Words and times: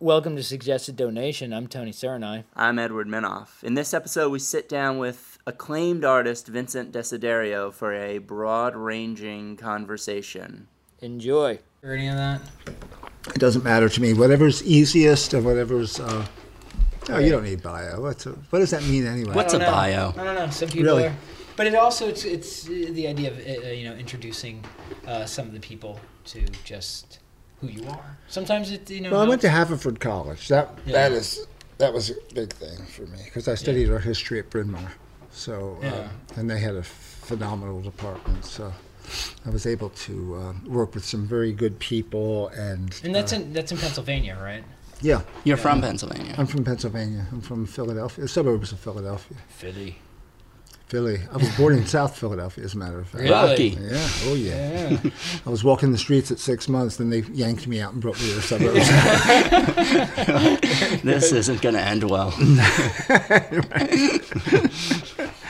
Welcome 0.00 0.36
to 0.36 0.44
Suggested 0.44 0.94
Donation. 0.94 1.52
I'm 1.52 1.66
Tony 1.66 1.90
Curanaj. 1.90 2.44
I'm 2.54 2.78
Edward 2.78 3.08
Minoff. 3.08 3.64
In 3.64 3.74
this 3.74 3.92
episode, 3.92 4.30
we 4.30 4.38
sit 4.38 4.68
down 4.68 4.98
with 4.98 5.38
acclaimed 5.44 6.04
artist 6.04 6.46
Vincent 6.46 6.92
Desiderio 6.92 7.72
for 7.72 7.92
a 7.92 8.18
broad 8.18 8.76
ranging 8.76 9.56
conversation. 9.56 10.68
Enjoy. 11.00 11.58
Or 11.82 11.94
any 11.94 12.06
of 12.06 12.14
that? 12.14 12.40
It 13.34 13.38
doesn't 13.40 13.64
matter 13.64 13.88
to 13.88 14.00
me. 14.00 14.12
Whatever's 14.12 14.62
easiest 14.62 15.34
and 15.34 15.44
whatever's. 15.44 15.98
Uh, 15.98 16.24
no, 17.08 17.18
you 17.18 17.30
don't 17.30 17.42
need 17.42 17.60
bio. 17.60 18.00
What's 18.00 18.24
a, 18.26 18.30
what 18.50 18.60
does 18.60 18.70
that 18.70 18.84
mean 18.84 19.04
anyway? 19.04 19.34
What's 19.34 19.54
a 19.54 19.58
know. 19.58 19.68
bio? 19.68 20.10
I 20.16 20.22
don't 20.22 20.36
know. 20.36 20.50
Some 20.50 20.68
people 20.68 20.84
Really? 20.84 21.06
are. 21.06 21.16
But 21.56 21.66
it 21.66 21.74
also 21.74 22.06
it's 22.06 22.24
it's 22.24 22.68
uh, 22.68 22.86
the 22.92 23.08
idea 23.08 23.32
of 23.32 23.38
uh, 23.38 23.68
you 23.70 23.88
know 23.88 23.96
introducing 23.96 24.64
uh, 25.08 25.24
some 25.26 25.48
of 25.48 25.52
the 25.54 25.58
people 25.58 25.98
to 26.26 26.46
just 26.62 27.18
who 27.60 27.68
you 27.68 27.88
are. 27.88 28.16
Sometimes 28.28 28.70
it 28.70 28.88
you 28.90 29.00
know. 29.00 29.10
Well, 29.10 29.20
I 29.20 29.28
went 29.28 29.40
to 29.42 29.48
Haverford 29.48 30.00
College. 30.00 30.48
That 30.48 30.78
Yeah. 30.86 30.92
that 30.92 31.12
is 31.12 31.46
that 31.78 31.92
was 31.92 32.10
a 32.10 32.14
big 32.34 32.52
thing 32.52 32.78
for 32.86 33.02
me 33.02 33.18
because 33.24 33.48
I 33.48 33.54
studied 33.54 33.90
art 33.90 34.02
history 34.04 34.38
at 34.38 34.50
Bryn 34.50 34.70
Mawr. 34.70 34.92
So 35.32 35.78
uh, 35.82 35.86
Yeah. 35.86 36.08
and 36.36 36.50
they 36.50 36.58
had 36.60 36.74
a 36.74 36.82
phenomenal 36.82 37.80
department. 37.80 38.44
So 38.44 38.72
I 39.46 39.50
was 39.50 39.66
able 39.66 39.90
to 39.90 40.34
uh, 40.36 40.52
work 40.68 40.94
with 40.94 41.04
some 41.04 41.26
very 41.26 41.52
good 41.52 41.78
people 41.78 42.48
and. 42.48 42.98
And 43.04 43.14
that's 43.14 43.32
uh, 43.32 43.36
in 43.36 43.52
that's 43.52 43.72
in 43.72 43.78
Pennsylvania, 43.78 44.36
right? 44.42 44.64
yeah. 45.00 45.22
You're 45.44 45.56
from 45.56 45.80
Pennsylvania. 45.80 46.34
I'm 46.36 46.46
from 46.46 46.64
Pennsylvania. 46.64 47.26
I'm 47.32 47.40
from 47.40 47.66
Philadelphia, 47.66 48.22
the 48.22 48.28
suburbs 48.28 48.72
of 48.72 48.80
Philadelphia. 48.80 49.36
Philly. 49.48 49.98
Philly. 50.88 51.20
I 51.30 51.36
was 51.36 51.54
born 51.56 51.74
in 51.74 51.86
South 51.86 52.16
Philadelphia, 52.16 52.64
as 52.64 52.74
a 52.74 52.78
matter 52.78 52.98
of 52.98 53.08
fact. 53.08 53.24
Really? 53.24 53.34
Rocky. 53.34 53.76
Yeah. 53.78 54.08
Oh 54.24 54.34
yeah. 54.34 54.88
Yeah. 54.88 55.10
I 55.46 55.50
was 55.50 55.62
walking 55.62 55.92
the 55.92 55.98
streets 55.98 56.30
at 56.30 56.38
six 56.38 56.66
months, 56.68 56.96
then 56.96 57.10
they 57.10 57.20
yanked 57.20 57.66
me 57.66 57.78
out 57.80 57.92
and 57.92 58.00
brought 58.00 58.18
me 58.20 58.28
to 58.28 58.34
the 58.34 58.42
suburbs. 58.42 58.88
this 61.02 61.32
isn't 61.32 61.60
going 61.60 61.74
to 61.74 61.82
end 61.82 62.04
well. 62.04 62.30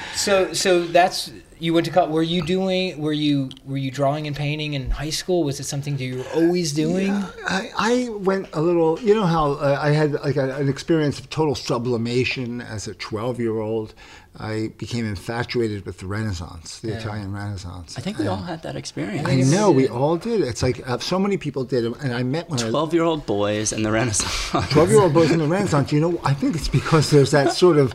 so 0.15 0.53
so 0.53 0.85
that's 0.85 1.31
you 1.61 1.75
went 1.75 1.87
to 1.87 1.93
college. 1.93 2.11
Were 2.11 2.23
you 2.23 2.45
doing? 2.45 3.01
Were 3.01 3.13
you 3.13 3.51
were 3.65 3.77
you 3.77 3.91
drawing 3.91 4.27
and 4.27 4.37
painting 4.37 4.75
in 4.75 4.91
high 4.91 5.11
school? 5.11 5.45
Was 5.45 5.61
it 5.61 5.65
something 5.65 5.97
that 5.97 6.05
you 6.05 6.19
were 6.19 6.29
always 6.35 6.73
doing? 6.73 7.11
I, 7.11 7.71
I 7.77 8.09
went 8.11 8.49
a 8.53 8.61
little, 8.61 8.99
you 9.01 9.15
know 9.15 9.27
how 9.27 9.53
uh, 9.53 9.79
I 9.81 9.91
had 9.91 10.13
like 10.13 10.37
a, 10.37 10.57
an 10.57 10.69
experience 10.69 11.19
of 11.19 11.31
total 11.31 11.55
sublimation 11.55 12.61
as 12.61 12.89
a 12.89 12.95
12 12.95 13.41
year 13.41 13.59
old. 13.59 13.95
I 14.41 14.69
became 14.79 15.05
infatuated 15.05 15.85
with 15.85 15.99
the 15.99 16.07
Renaissance, 16.07 16.79
the 16.81 16.89
Yeah. 16.91 16.99
Italian 16.99 17.33
Renaissance. 17.33 17.97
I 17.99 18.01
think 18.01 18.19
we 18.19 18.25
And 18.25 18.31
all 18.31 18.43
had 18.43 18.63
that 18.63 18.77
experience. 18.77 19.27
I 19.29 19.37
know 19.37 19.71
we 19.73 19.89
all 19.89 20.17
did. 20.17 20.43
It's 20.43 20.63
like 20.63 20.89
uh, 20.89 20.99
so 20.99 21.19
many 21.19 21.37
people 21.37 21.65
did, 21.65 21.85
and 21.85 22.15
I 22.15 22.23
met 22.23 22.49
when 22.49 22.59
12 22.61 22.95
year 22.95 23.03
old 23.03 23.27
boys 23.27 23.73
and 23.73 23.85
the 23.85 23.91
Renaissance. 23.91 24.51
12 24.73 24.91
year 24.91 25.01
old 25.01 25.13
boys 25.13 25.31
in 25.33 25.39
the 25.41 25.47
Renaissance, 25.47 25.91
you 25.93 26.01
know, 26.01 26.21
I 26.25 26.35
think 26.35 26.55
it's 26.55 26.69
because 26.69 27.11
there's 27.11 27.33
that 27.33 27.53
sort 27.53 27.79
of, 27.79 27.93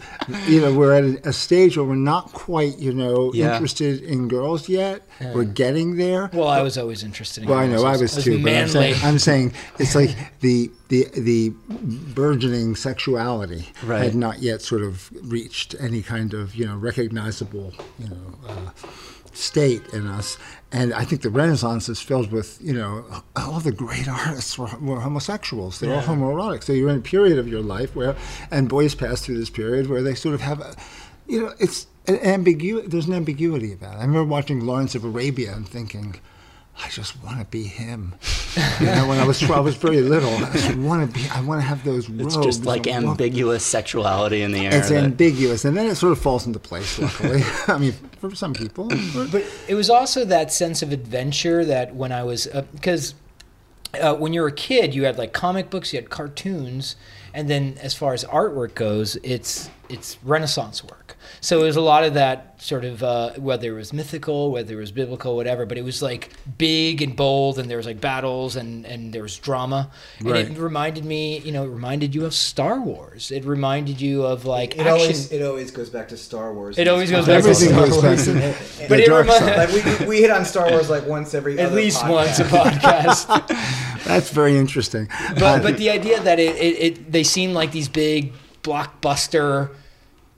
you 0.47 0.59
know, 0.61 0.73
we're 0.73 0.94
at 0.94 1.03
a, 1.25 1.30
a 1.30 1.33
stage 1.33 1.77
where 1.77 1.85
we're 1.85 1.95
not 1.95 2.33
quite, 2.33 2.78
you 2.78 2.94
know, 2.94 3.31
Yeah. 3.33 3.53
interested 3.53 4.02
in 4.03 4.28
girls 4.28 4.67
yet. 4.67 5.02
We're 5.33 5.45
getting 5.45 5.95
there. 5.95 6.30
Well, 6.33 6.50
I 6.50 6.61
was 6.61 6.78
always 6.78 7.03
interested 7.03 7.44
in. 7.44 7.47
Girls. 7.47 7.55
Well, 7.57 7.66
I 7.66 7.67
know 7.72 7.85
I 7.85 7.91
girls. 7.97 8.16
was 8.16 8.23
too. 8.25 8.44
But 8.44 8.53
I'm 8.53 8.67
saying, 8.67 8.95
I'm 9.03 9.19
saying 9.19 9.53
it's 9.80 9.95
like 9.95 10.11
the 10.41 10.69
the 10.89 11.07
the 11.16 11.53
burgeoning 12.13 12.75
sexuality 12.75 13.67
Right. 13.83 14.03
had 14.03 14.16
not 14.16 14.41
yet 14.41 14.61
sort 14.61 14.81
of 14.81 15.09
reached 15.31 15.75
any 15.80 16.02
kind 16.02 16.32
of 16.33 16.55
you 16.55 16.65
know 16.65 16.75
recognizable 16.75 17.73
you 17.99 18.09
know 18.09 18.35
uh, 18.47 18.71
state 19.33 19.85
in 19.93 20.07
us. 20.07 20.37
And 20.71 20.93
I 20.93 21.03
think 21.05 21.21
the 21.21 21.29
Renaissance 21.29 21.89
is 21.89 21.99
filled 22.01 22.31
with 22.31 22.59
you 22.61 22.73
know 22.73 23.23
all 23.35 23.59
the 23.59 23.71
great 23.71 24.07
artists 24.07 24.57
were, 24.57 24.69
were 24.79 24.99
homosexuals. 24.99 25.79
They're 25.79 25.93
all 25.93 26.01
homoerotic. 26.01 26.63
So 26.63 26.73
you're 26.73 26.89
in 26.89 26.97
a 26.97 27.01
period 27.01 27.37
of 27.37 27.47
your 27.47 27.61
life 27.61 27.95
where, 27.95 28.15
and 28.51 28.69
boys 28.69 28.95
pass 28.95 29.21
through 29.21 29.37
this 29.37 29.49
period 29.49 29.89
where 29.89 30.01
they 30.01 30.15
sort 30.15 30.35
of 30.35 30.41
have 30.41 30.61
a, 30.61 30.75
you 31.27 31.41
know, 31.41 31.53
it's 31.59 31.87
an 32.07 32.17
ambiguity. 32.19 32.87
There's 32.87 33.07
an 33.07 33.13
ambiguity 33.13 33.73
about 33.73 33.95
it. 33.95 33.97
I 33.97 34.01
remember 34.01 34.25
watching 34.25 34.66
Lawrence 34.66 34.95
of 34.95 35.03
Arabia 35.03 35.53
and 35.53 35.67
thinking. 35.67 36.19
I 36.81 36.89
just 36.89 37.22
want 37.23 37.39
to 37.39 37.45
be 37.45 37.63
him. 37.63 38.16
You 38.79 38.88
know, 38.88 39.07
when 39.07 39.19
I 39.19 39.25
was 39.25 39.39
12, 39.39 39.57
I 39.57 39.59
was 39.61 39.75
very 39.75 40.01
little. 40.01 40.34
I 40.34 40.51
just 40.51 40.75
want 40.75 41.07
to 41.07 41.19
be. 41.19 41.28
I 41.29 41.41
want 41.41 41.61
to 41.61 41.66
have 41.67 41.84
those 41.84 42.09
robes. 42.09 42.35
It's 42.35 42.45
just 42.45 42.66
like 42.66 42.88
ambiguous 42.88 43.63
sexuality 43.66 44.41
in 44.41 44.51
the 44.51 44.66
air. 44.66 44.75
It's 44.75 44.89
that- 44.89 45.03
ambiguous, 45.03 45.66
and 45.66 45.78
then 45.78 45.85
it 45.88 45.95
sort 45.95 46.11
of 46.11 46.19
falls 46.19 46.47
into 46.47 46.59
place. 46.59 46.97
Luckily, 47.00 47.41
I 47.67 47.78
mean, 47.78 47.94
for 48.19 48.34
some 48.35 48.53
people. 48.53 48.89
But 49.31 49.45
it 49.67 49.75
was 49.75 49.89
also 49.89 50.25
that 50.25 50.51
sense 50.51 50.81
of 50.81 50.91
adventure 50.91 51.63
that 51.66 51.95
when 51.95 52.11
I 52.11 52.23
was 52.23 52.47
because 52.73 53.13
uh, 54.00 54.16
when 54.16 54.34
you're 54.34 54.47
a 54.47 54.51
kid, 54.51 54.95
you 54.95 55.05
had 55.05 55.17
like 55.17 55.34
comic 55.34 55.69
books, 55.69 55.94
you 55.94 56.00
had 56.00 56.09
cartoons, 56.09 56.95
and 57.33 57.49
then 57.49 57.77
as 57.81 57.94
far 57.94 58.13
as 58.13 58.23
artwork 58.25 58.75
goes, 58.75 59.16
it's 59.23 59.69
it's 59.89 60.17
Renaissance 60.23 60.83
work. 60.83 61.17
So 61.39 61.61
it 61.61 61.63
was 61.66 61.75
a 61.75 61.81
lot 61.81 62.03
of 62.05 62.13
that 62.13 62.61
sort 62.61 62.85
of 62.85 63.03
uh, 63.03 63.31
whether 63.33 63.67
it 63.73 63.75
was 63.75 63.91
mythical, 63.91 64.51
whether 64.51 64.73
it 64.75 64.77
was 64.77 64.91
biblical, 64.94 65.35
whatever. 65.35 65.66
But 65.66 65.77
it 65.77 65.83
was 65.83 66.01
like 66.01 66.29
big 66.57 67.01
and 67.01 67.16
bold, 67.17 67.59
and 67.59 67.69
there 67.69 67.77
was 67.77 67.85
like 67.85 67.99
battles 67.99 68.55
and 68.55 68.85
and 68.85 69.11
there 69.13 69.22
was 69.23 69.38
drama, 69.38 69.91
and 70.19 70.29
Right. 70.31 70.49
it 70.49 70.57
reminded 70.57 71.03
me, 71.05 71.39
you 71.39 71.51
know, 71.51 71.66
it 71.66 71.69
reminded 71.69 72.16
you 72.16 72.25
of 72.25 72.33
Star 72.33 72.79
Wars. 72.79 73.29
It 73.29 73.43
reminded 73.45 73.99
you 73.99 74.23
of 74.23 74.45
like 74.45 74.75
It 74.75 74.81
action. 74.81 74.91
always 74.93 75.31
it 75.31 75.41
always 75.43 75.72
goes 75.72 75.89
back 75.89 76.07
to 76.09 76.17
Star 76.17 76.53
Wars. 76.53 76.77
It 76.79 76.88
always 76.88 77.11
goes 77.11 77.25
back 77.27 77.43
to 77.43 77.49
Everything 77.49 77.69
Star 77.73 77.88
goes 77.88 77.97
back 78.01 78.03
Wars. 78.03 78.25
to 78.25 78.88
But 78.89 78.99
it 79.01 79.07
dark 79.07 79.27
remi- 79.27 79.39
side. 79.39 79.57
like 79.69 79.99
we, 79.99 80.05
we 80.07 80.17
hit 80.22 80.31
on 80.31 80.45
Star 80.45 80.69
Wars 80.72 80.89
like 80.89 81.05
once 81.05 81.33
every 81.33 81.59
at 81.59 81.67
other 81.67 81.75
least 81.75 82.07
once 82.07 82.39
a 82.39 82.45
podcast. 82.45 83.89
That's 84.06 84.30
very 84.31 84.58
interesting. 84.58 85.08
but 85.40 85.62
but 85.64 85.78
the 85.78 85.90
idea 85.90 86.19
that 86.22 86.40
it, 86.40 86.56
it, 86.56 86.75
it 86.86 87.12
they 87.12 87.24
seem 87.24 87.53
like 87.53 87.72
these 87.72 87.88
big 87.90 88.34
blockbuster 88.64 89.69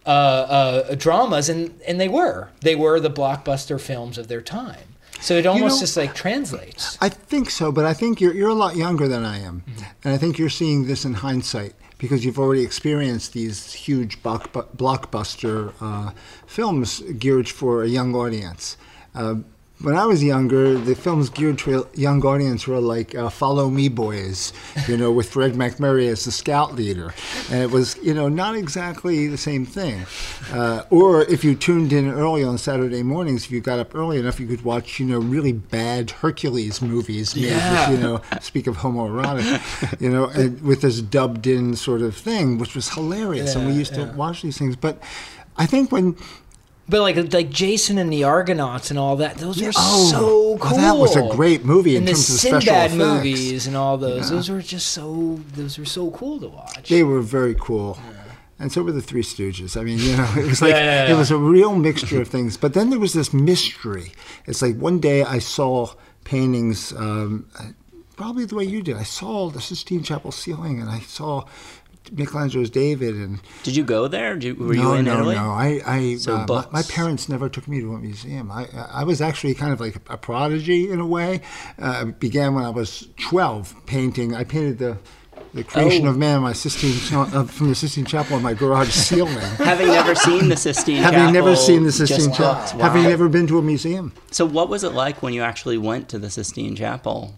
uh, 0.05 0.09
uh, 0.09 0.95
dramas, 0.95 1.49
and 1.49 1.79
and 1.87 1.99
they 1.99 2.07
were 2.09 2.49
they 2.61 2.75
were 2.75 2.99
the 2.99 3.09
blockbuster 3.09 3.79
films 3.79 4.17
of 4.17 4.27
their 4.27 4.41
time. 4.41 4.87
So 5.21 5.33
it 5.35 5.45
almost 5.45 5.75
know- 5.75 5.79
just 5.79 5.97
like 5.97 6.13
translates. 6.13 6.97
I 7.01 7.09
think 7.09 7.49
so, 7.49 7.71
but 7.71 7.85
I 7.85 7.93
think 7.93 8.19
you're 8.21 8.33
you're 8.33 8.49
a 8.49 8.53
lot 8.65 8.75
younger 8.75 9.07
than 9.07 9.23
I 9.25 9.39
am, 9.39 9.63
Mm-hmm. 9.67 9.83
and 10.03 10.13
I 10.13 10.17
think 10.17 10.37
you're 10.37 10.49
seeing 10.49 10.85
this 10.87 11.05
in 11.05 11.13
hindsight 11.15 11.73
because 11.97 12.25
you've 12.25 12.37
already 12.37 12.61
experienced 12.63 13.31
these 13.33 13.71
huge 13.73 14.21
blockbuster 14.21 15.73
uh, 15.81 16.11
films 16.45 17.01
geared 17.17 17.47
for 17.49 17.83
a 17.83 17.87
young 17.87 18.13
audience. 18.15 18.77
Uh, 19.15 19.35
when 19.81 19.95
I 19.95 20.05
was 20.05 20.23
younger, 20.23 20.77
the 20.77 20.95
films 20.95 21.29
geared 21.29 21.57
to 21.59 21.81
a 21.81 21.85
young 21.95 22.25
audience 22.25 22.65
were 22.65 22.79
like 22.79 23.13
uh, 23.13 23.29
"Follow 23.29 23.69
Me, 23.69 23.89
Boys," 23.89 24.53
you 24.87 24.95
know, 24.97 25.11
with 25.11 25.29
Fred 25.29 25.53
MacMurray 25.53 26.07
as 26.07 26.25
the 26.25 26.31
scout 26.31 26.75
leader, 26.75 27.13
and 27.51 27.61
it 27.61 27.71
was, 27.71 27.97
you 28.01 28.13
know, 28.13 28.29
not 28.29 28.55
exactly 28.55 29.27
the 29.27 29.37
same 29.37 29.65
thing. 29.65 30.05
Uh, 30.51 30.83
or 30.89 31.23
if 31.23 31.43
you 31.43 31.55
tuned 31.55 31.91
in 31.91 32.09
early 32.09 32.43
on 32.43 32.57
Saturday 32.57 33.03
mornings, 33.03 33.45
if 33.45 33.51
you 33.51 33.59
got 33.61 33.79
up 33.79 33.93
early 33.93 34.17
enough, 34.17 34.39
you 34.39 34.47
could 34.47 34.63
watch, 34.63 34.99
you 34.99 35.05
know, 35.05 35.19
really 35.19 35.51
bad 35.51 36.11
Hercules 36.11 36.81
movies. 36.81 37.35
Made 37.35 37.43
Yeah. 37.49 37.89
with, 37.91 37.99
you 37.99 38.03
know, 38.03 38.21
speak 38.41 38.67
of 38.67 38.77
homoerotic, 38.77 39.99
you 40.01 40.09
know, 40.09 40.25
and 40.27 40.61
with 40.61 40.81
this 40.81 41.01
dubbed-in 41.01 41.75
sort 41.75 42.01
of 42.01 42.15
thing, 42.15 42.57
which 42.57 42.75
was 42.75 42.89
hilarious, 42.89 43.55
and 43.55 43.65
we 43.65 43.73
Yeah, 43.73 43.79
used 43.79 43.93
to 43.95 44.05
watch 44.05 44.41
these 44.41 44.57
things. 44.57 44.75
But 44.75 45.01
I 45.57 45.65
think 45.65 45.91
when 45.91 46.15
But 46.87 47.01
like 47.01 47.33
like 47.33 47.49
Jason 47.49 47.97
and 47.97 48.13
the 48.13 48.23
Argonauts 48.25 48.91
and 48.91 48.99
all 48.99 49.15
that, 49.15 49.37
those 49.37 49.59
were 49.61 49.71
Oh, 49.75 50.07
so 50.11 50.57
cool. 50.59 50.77
that 50.77 50.97
was 50.97 51.15
a 51.15 51.27
great 51.35 51.65
movie 51.65 51.95
in 51.95 52.03
and 52.03 52.07
the 52.09 52.11
terms 52.11 52.29
of 52.29 52.39
special 52.39 52.61
Sinbad 52.61 52.85
effects. 52.91 52.95
movies 52.95 53.67
and 53.67 53.75
all 53.75 53.97
those. 53.97 54.29
Those 54.29 54.49
were 54.49 54.61
just 54.61 54.89
so 54.89 55.39
those 55.53 55.79
were 55.79 55.85
so 55.85 56.11
cool 56.11 56.39
to 56.39 56.47
watch. 56.47 56.89
They 56.89 57.03
were 57.03 57.21
very 57.21 57.55
cool. 57.55 57.97
And 58.59 58.71
so 58.71 58.83
were 58.83 58.91
the 58.93 59.01
Three 59.01 59.23
Stooges. 59.23 59.75
I 59.75 59.83
mean, 59.83 59.97
you 59.97 60.15
know, 60.15 60.31
it 60.37 60.45
was 60.47 60.61
like 60.65 60.71
Yeah, 60.71 60.77
yeah, 60.77 61.07
yeah. 61.07 61.13
it 61.13 61.17
was 61.17 61.29
a 61.31 61.37
real 61.37 61.75
mixture 61.75 62.21
of 62.21 62.27
things. 62.29 62.55
But 62.55 62.73
then 62.73 62.89
there 62.89 62.99
was 62.99 63.13
this 63.13 63.33
mystery. 63.33 64.13
It's 64.45 64.61
like 64.61 64.77
one 64.77 64.99
day 64.99 65.23
I 65.23 65.39
saw 65.39 65.89
paintings, 66.23 66.93
um, 66.93 67.49
probably 68.15 68.45
the 68.45 68.55
way 68.55 68.63
you 68.63 68.81
did. 68.81 68.95
I 68.95 69.03
saw 69.03 69.49
the 69.49 69.59
Sistine 69.59 70.03
Chapel 70.03 70.31
ceiling, 70.31 70.79
and 70.79 70.89
I 70.89 70.99
saw 70.99 71.45
Michelangelo's 72.11 72.69
David, 72.69 73.15
and 73.15 73.39
Did 73.63 73.75
you 73.75 73.83
go 73.83 74.07
there? 74.07 74.35
Did 74.35 74.43
you, 74.43 74.55
were 74.55 74.73
no, 74.73 74.93
you 74.93 74.99
in 74.99 75.05
no, 75.05 75.13
Italy? 75.19 75.35
no. 75.35 75.51
I, 75.51 75.81
I 75.85 76.15
So 76.15 76.35
uh, 76.35 76.45
my, 76.47 76.65
my 76.71 76.83
parents 76.83 77.29
never 77.29 77.49
took 77.49 77.67
me 77.67 77.79
to 77.81 77.93
a 77.93 77.99
museum. 77.99 78.51
I, 78.51 78.67
I 78.91 79.03
was 79.03 79.21
actually 79.21 79.53
kind 79.53 79.71
of 79.73 79.79
like 79.79 79.95
a 80.09 80.17
prodigy 80.17 80.89
in 80.91 80.99
a 80.99 81.05
way. 81.07 81.41
Uh, 81.79 82.05
began 82.05 82.53
when 82.55 82.63
I 82.63 82.69
was 82.69 83.07
12, 83.29 83.85
painting. 83.85 84.33
I 84.35 84.43
painted 84.43 84.77
the 84.79 84.97
the 85.53 85.63
creation 85.63 86.05
Oh. 86.05 86.09
of 86.09 86.17
man, 86.17 86.41
my 86.41 86.51
Sistine 86.51 86.91
uh, 87.33 87.43
from 87.45 87.69
the 87.69 87.75
Sistine 87.75 88.03
Chapel 88.05 88.35
on 88.35 88.41
my 88.43 88.53
garage 88.53 88.89
ceiling. 89.07 89.37
Having 89.57 89.87
never 89.87 90.13
seen 90.13 90.49
the 90.49 90.57
Sistine 90.57 91.01
Having 91.01 91.19
Chapel, 91.19 91.31
never 91.33 91.55
seen 91.55 91.83
the 91.83 91.91
Sistine 91.93 92.31
Chapel, 92.33 92.77
looked, 92.77 92.81
having 92.81 93.03
never 93.03 93.29
been 93.29 93.47
to 93.47 93.57
a 93.57 93.61
museum, 93.61 94.11
So 94.31 94.45
what 94.45 94.67
was 94.67 94.83
it 94.83 94.91
like 94.91 95.23
when 95.23 95.33
you 95.33 95.41
actually 95.41 95.77
went 95.77 96.09
to 96.09 96.19
the 96.19 96.29
Sistine 96.29 96.75
Chapel? 96.75 97.35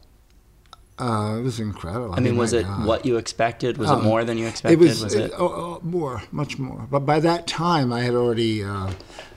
Uh, 1.00 1.36
it 1.40 1.44
was 1.44 1.60
incredible. 1.60 2.14
I 2.16 2.20
mean, 2.20 2.38
was 2.38 2.54
it 2.54 2.64
God. 2.66 2.86
what 2.86 3.06
you 3.06 3.18
expected? 3.18 3.78
Was 3.78 3.90
Oh, 3.90 4.00
it 4.00 4.04
more 4.04 4.24
than 4.26 4.38
you 4.38 4.48
expected? 4.48 4.80
It 4.82 4.84
was, 4.84 5.04
was 5.04 5.14
it? 5.14 5.32
uh, 5.34 5.38
oh, 5.38 5.48
oh, 5.48 5.80
more, 5.84 6.24
much 6.32 6.58
more. 6.58 6.88
But 6.90 7.02
by 7.02 7.20
that 7.20 7.46
time, 7.48 7.94
I 7.94 8.02
had 8.02 8.16
already, 8.16 8.64
uh, 8.64 8.92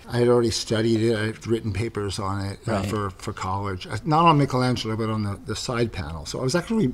I 0.08 0.18
had 0.18 0.28
already 0.28 0.50
studied 0.50 1.00
it. 1.02 1.16
I 1.16 1.26
had 1.26 1.46
written 1.46 1.72
papers 1.72 2.18
on 2.18 2.44
it 2.44 2.58
uh, 2.66 2.72
Right. 2.72 2.86
for, 2.86 3.10
for 3.10 3.32
college, 3.32 3.86
Uh, 3.86 3.98
not 4.04 4.24
on 4.24 4.38
Michelangelo, 4.38 4.96
but 4.96 5.10
on 5.10 5.22
the, 5.24 5.38
the 5.46 5.54
side 5.56 5.92
panel. 5.92 6.24
So 6.26 6.40
I 6.40 6.42
was 6.42 6.54
actually 6.54 6.92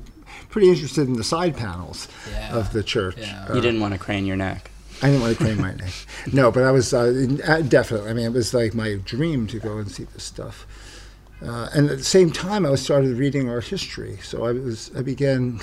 pretty 0.49 0.69
interested 0.69 1.07
in 1.07 1.13
the 1.13 1.23
side 1.23 1.55
panels 1.55 2.07
Yeah. 2.31 2.55
of 2.55 2.73
the 2.73 2.83
church. 2.83 3.15
Yeah. 3.19 3.45
Uh, 3.49 3.55
You 3.55 3.61
didn't 3.61 3.79
want 3.79 3.93
to 3.93 3.99
crane 3.99 4.25
your 4.25 4.35
neck. 4.37 4.69
I 5.01 5.07
didn't 5.07 5.21
want 5.21 5.37
to 5.37 5.43
crane 5.43 5.61
my 5.61 5.73
neck. 5.75 5.93
No, 6.33 6.51
but 6.51 6.63
I 6.63 6.71
was 6.71 6.89
definitely. 6.91 8.09
I 8.09 8.13
mean, 8.13 8.25
it 8.25 8.33
was 8.33 8.53
like 8.53 8.73
my 8.73 8.95
dream 9.05 9.47
to 9.47 9.59
go 9.59 9.77
and 9.77 9.89
see 9.89 10.03
this 10.05 10.23
stuff. 10.23 10.65
Uh, 11.41 11.69
and 11.75 11.89
at 11.89 11.97
the 11.99 12.03
same 12.03 12.31
time, 12.31 12.65
I 12.65 12.73
started 12.75 13.17
reading 13.17 13.49
art 13.49 13.65
history. 13.65 14.17
So 14.23 14.45
I 14.45 14.51
was 14.53 14.91
I 14.97 15.01
began 15.01 15.59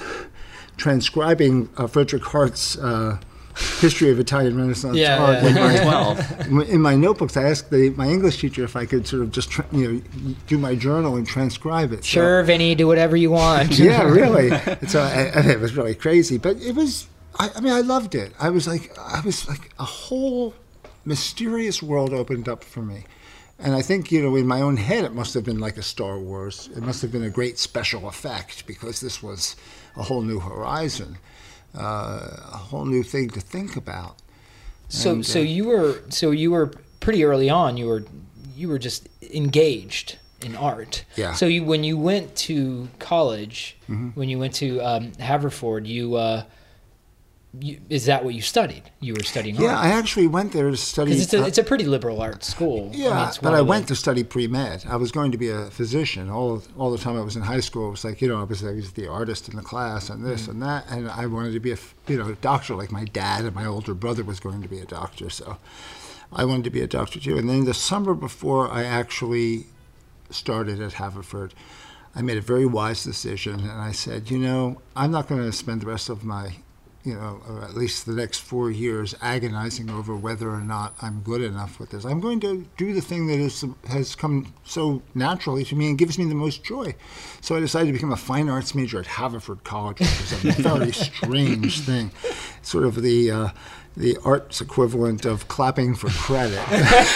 transcribing 0.77 1.69
uh, 1.77 1.87
Frederick 1.87 2.23
Hartt's 2.25 2.77
uh, 2.79 3.19
History 3.81 4.11
of 4.11 4.19
Italian 4.19 4.57
Renaissance 4.57 4.97
Yeah, 4.97 5.23
Art. 5.23 5.43
yeah. 5.45 6.45
In, 6.45 6.55
my, 6.55 6.65
in 6.77 6.81
my 6.81 6.97
notebooks, 6.97 7.37
I 7.37 7.45
asked 7.45 7.71
the, 7.71 7.91
my 7.91 8.09
English 8.09 8.39
teacher 8.41 8.65
if 8.65 8.75
I 8.75 8.85
could 8.85 9.07
sort 9.07 9.23
of 9.23 9.31
just 9.31 9.49
tra- 9.51 9.67
you 9.71 9.93
know 9.93 10.35
do 10.49 10.59
my 10.59 10.75
journal 10.75 11.15
and 11.17 11.25
transcribe 11.27 11.93
it. 11.93 11.99
So- 12.05 12.11
Sure, 12.21 12.43
Vinny, 12.43 12.75
do 12.75 12.87
whatever 12.89 13.17
you 13.17 13.31
want. 13.31 13.79
yeah, 13.79 14.03
really. 14.03 14.51
So 14.89 15.01
I, 15.01 15.31
I, 15.35 15.41
it 15.53 15.61
was 15.61 15.77
really 15.77 15.95
crazy, 15.95 16.37
but 16.39 16.57
it 16.61 16.75
was. 16.75 17.07
I, 17.39 17.51
I 17.57 17.61
mean, 17.61 17.73
I 17.73 17.81
loved 17.81 18.15
it. 18.15 18.33
I 18.41 18.51
was 18.51 18.67
like, 18.69 18.97
I 18.99 19.21
was 19.25 19.49
like 19.49 19.71
a 19.79 19.85
whole 19.85 20.55
mysterious 21.05 21.83
world 21.83 22.13
opened 22.13 22.49
up 22.49 22.63
for 22.65 22.81
me, 22.83 23.05
and 23.65 23.75
I 23.75 23.83
think 23.83 24.13
you 24.13 24.23
know, 24.23 24.37
in 24.37 24.47
my 24.47 24.61
own 24.61 24.77
head, 24.77 25.05
it 25.05 25.15
must 25.15 25.35
have 25.35 25.45
been 25.45 25.59
like 25.59 25.77
a 25.79 25.83
Star 25.83 26.19
Wars. 26.19 26.69
It 26.77 26.83
must 26.83 27.03
have 27.03 27.11
been 27.11 27.25
a 27.25 27.31
great 27.31 27.59
special 27.59 28.07
effect 28.09 28.67
because 28.67 29.01
this 29.01 29.23
was 29.23 29.57
a 29.97 30.03
whole 30.03 30.23
new 30.23 30.39
horizon, 30.41 31.19
uh, 31.77 32.29
a 32.53 32.57
whole 32.71 32.85
new 32.85 33.03
thing 33.03 33.31
to 33.31 33.41
think 33.41 33.77
about. 33.77 34.17
So 34.89 35.13
And, 35.13 35.27
so 35.27 35.41
uh, 35.41 35.43
you 35.43 35.65
were 35.65 36.03
so 36.11 36.31
you 36.31 36.51
were 36.53 36.71
pretty 37.01 37.25
early 37.25 37.51
on. 37.51 37.77
You 37.77 37.87
were 37.87 38.05
you 38.57 38.69
were 38.69 38.79
just 38.79 39.09
engaged 39.23 40.19
in 40.43 40.55
art. 40.57 41.05
Yeah. 41.17 41.33
So 41.35 41.47
you 41.47 41.65
when 41.65 41.85
you 41.85 41.97
went 41.99 42.37
to 42.49 42.89
college, 42.99 43.77
Mm-hmm. 43.89 44.09
when 44.19 44.29
you 44.29 44.39
went 44.39 44.55
to 44.57 44.81
um, 44.81 45.13
Haverford, 45.19 45.87
you, 45.87 46.15
uh, 46.17 46.45
you 47.61 47.81
is 47.89 48.07
that 48.07 48.25
what 48.25 48.35
you 48.35 48.41
studied? 48.41 48.91
You 49.01 49.15
were 49.15 49.23
studying 49.23 49.57
Yeah, 49.57 49.77
art. 49.77 49.85
I 49.85 49.89
actually 49.91 50.27
went 50.27 50.53
there 50.53 50.71
to 50.71 50.77
study. 50.77 51.13
it's 51.13 51.33
a 51.33 51.47
it's 51.47 51.59
a 51.59 51.65
pretty 51.65 51.85
liberal 51.85 52.21
arts 52.21 52.49
school. 52.49 52.87
I 52.87 52.91
mean, 52.91 53.01
Yeah, 53.01 53.33
but 53.43 53.55
I 53.55 53.59
the- 53.59 53.65
went 53.65 53.89
to 53.89 53.97
study 53.97 54.25
pre 54.25 54.47
med. 54.47 54.85
I 54.89 54.97
was 54.97 55.13
going 55.13 55.33
to 55.33 55.39
be 55.39 55.51
a 55.51 55.67
physician. 55.67 56.31
All 56.31 56.63
all 56.77 56.91
the 56.91 56.99
time 56.99 57.17
I 57.17 57.23
was 57.23 57.37
in 57.37 57.43
high 57.43 57.61
school, 57.61 57.89
it 57.89 57.93
was 57.93 58.05
like 58.05 58.21
you 58.21 58.29
know 58.29 58.41
I 58.41 58.45
was 58.45 58.65
I 58.65 58.73
was 58.73 58.93
the 58.93 59.09
artist 59.09 59.49
in 59.49 59.57
the 59.57 59.63
class 59.63 60.11
and 60.11 60.25
this 60.25 60.47
mm. 60.47 60.51
and 60.51 60.63
that, 60.63 60.85
and 60.91 61.11
I 61.11 61.27
wanted 61.27 61.53
to 61.53 61.61
be 61.61 61.73
a 61.73 61.79
you 62.09 62.19
know 62.19 62.29
a 62.29 62.35
doctor 62.35 62.75
like 62.75 62.91
my 62.91 63.05
dad 63.05 63.45
and 63.45 63.55
my 63.55 63.67
older 63.67 63.95
brother 63.95 64.25
was 64.25 64.41
going 64.41 64.63
to 64.63 64.69
be 64.69 64.81
a 64.81 64.87
doctor, 64.87 65.31
so 65.31 65.59
I 66.33 66.45
wanted 66.45 66.65
to 66.65 66.71
be 66.71 66.81
a 66.81 66.87
doctor 66.89 67.21
too. 67.21 67.39
And 67.39 67.49
then 67.49 67.65
the 67.65 67.75
summer 67.75 68.15
before 68.15 68.71
I 68.71 68.85
actually 68.85 69.67
started 70.31 70.81
at 70.81 70.95
Haverford, 70.95 71.55
I 72.15 72.23
made 72.23 72.39
a 72.39 72.41
very 72.41 72.67
wise 72.67 73.05
decision, 73.05 73.61
and 73.61 73.71
I 73.71 73.93
said, 73.93 74.31
you 74.31 74.39
know, 74.39 74.81
I'm 74.97 75.11
not 75.11 75.29
going 75.29 75.43
to 75.43 75.53
spend 75.53 75.81
the 75.83 75.87
rest 75.87 76.09
of 76.09 76.25
my 76.25 76.57
you 77.05 77.15
know, 77.15 77.41
or 77.49 77.63
at 77.63 77.75
least 77.75 78.07
the 78.07 78.13
next 78.13 78.39
four 78.39 78.71
years, 78.71 79.15
agonizing 79.21 79.91
over 79.91 80.17
whether 80.17 80.49
or 80.49 80.61
not 80.61 80.95
I'm 81.03 81.21
good 81.21 81.43
enough 81.43 81.79
with 81.79 81.91
this. 81.91 82.05
I'm 82.07 82.21
going 82.21 82.41
to 82.41 82.67
do 82.79 82.95
the 82.95 83.03
thing 83.03 83.27
that 83.27 83.39
is, 83.39 83.63
has 83.89 84.15
come 84.15 84.55
so 84.65 85.03
naturally 85.15 85.65
to 85.65 85.77
me 85.77 85.89
and 85.89 85.99
gives 85.99 86.19
me 86.19 86.25
the 86.25 86.35
most 86.35 86.65
joy. 86.65 86.95
So 87.43 87.57
I 87.57 87.61
decided 87.61 87.89
to 87.89 87.93
become 87.93 88.13
a 88.13 88.17
fine 88.17 88.49
arts 88.49 88.75
major 88.75 88.99
at 88.99 89.07
Haverford 89.07 89.65
College, 89.65 90.01
which 90.01 90.33
is 90.33 90.33
a 90.33 90.63
very 90.63 90.93
strange 90.93 91.81
thing, 91.81 92.11
sort 92.63 92.85
of 92.85 93.03
the 93.03 93.31
uh, 93.31 93.49
the 93.97 94.17
arts 94.25 94.61
equivalent 94.61 95.25
of 95.25 95.47
clapping 95.49 95.95
for 95.95 96.09
credit. 96.09 96.57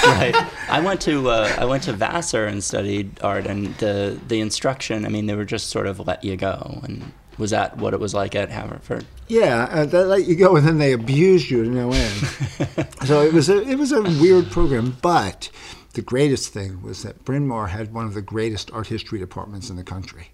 right. 0.05 0.35
I 0.69 0.81
went 0.81 1.01
to 1.03 1.31
uh, 1.31 1.57
I 1.59 1.65
went 1.65 1.85
to 1.85 1.93
Vassar 1.95 2.45
and 2.47 2.63
studied 2.63 3.19
art, 3.23 3.47
and 3.47 3.75
the 3.79 4.21
the 4.29 4.41
instruction. 4.41 5.07
I 5.07 5.09
mean, 5.09 5.27
they 5.27 5.35
were 5.35 5.47
just 5.47 5.69
sort 5.69 5.87
of 5.87 6.07
let 6.07 6.23
you 6.23 6.37
go. 6.37 6.81
And 6.85 7.13
was 7.39 7.51
that 7.51 7.77
what 7.79 7.95
it 7.95 8.01
was 8.01 8.15
like 8.15 8.35
at 8.35 8.51
Haverford? 8.51 9.07
Yeah, 9.29 9.69
uh, 9.71 9.87
they 9.87 10.05
let 10.05 10.27
you 10.27 10.35
go, 10.35 10.57
and 10.57 10.67
then 10.67 10.79
they 10.79 10.93
abused 10.93 11.51
you 11.51 11.65
to 11.65 11.71
no 11.71 11.93
end. 11.93 12.89
so 13.05 13.23
it 13.23 13.33
was 13.33 13.49
a 13.49 13.63
it 13.63 13.79
was 13.79 13.93
a 13.93 14.03
weird 14.03 14.51
program, 14.51 14.97
but 15.01 15.51
the 15.95 16.03
greatest 16.03 16.53
thing 16.53 16.83
was 16.83 17.03
that 17.03 17.25
Bryn 17.25 17.47
Mawr 17.47 17.69
had 17.69 17.95
one 17.95 18.07
of 18.07 18.15
the 18.15 18.23
greatest 18.23 18.71
art 18.73 18.89
history 18.89 19.19
departments 19.19 19.71
in 19.71 19.77
the 19.77 19.85
country, 19.85 20.31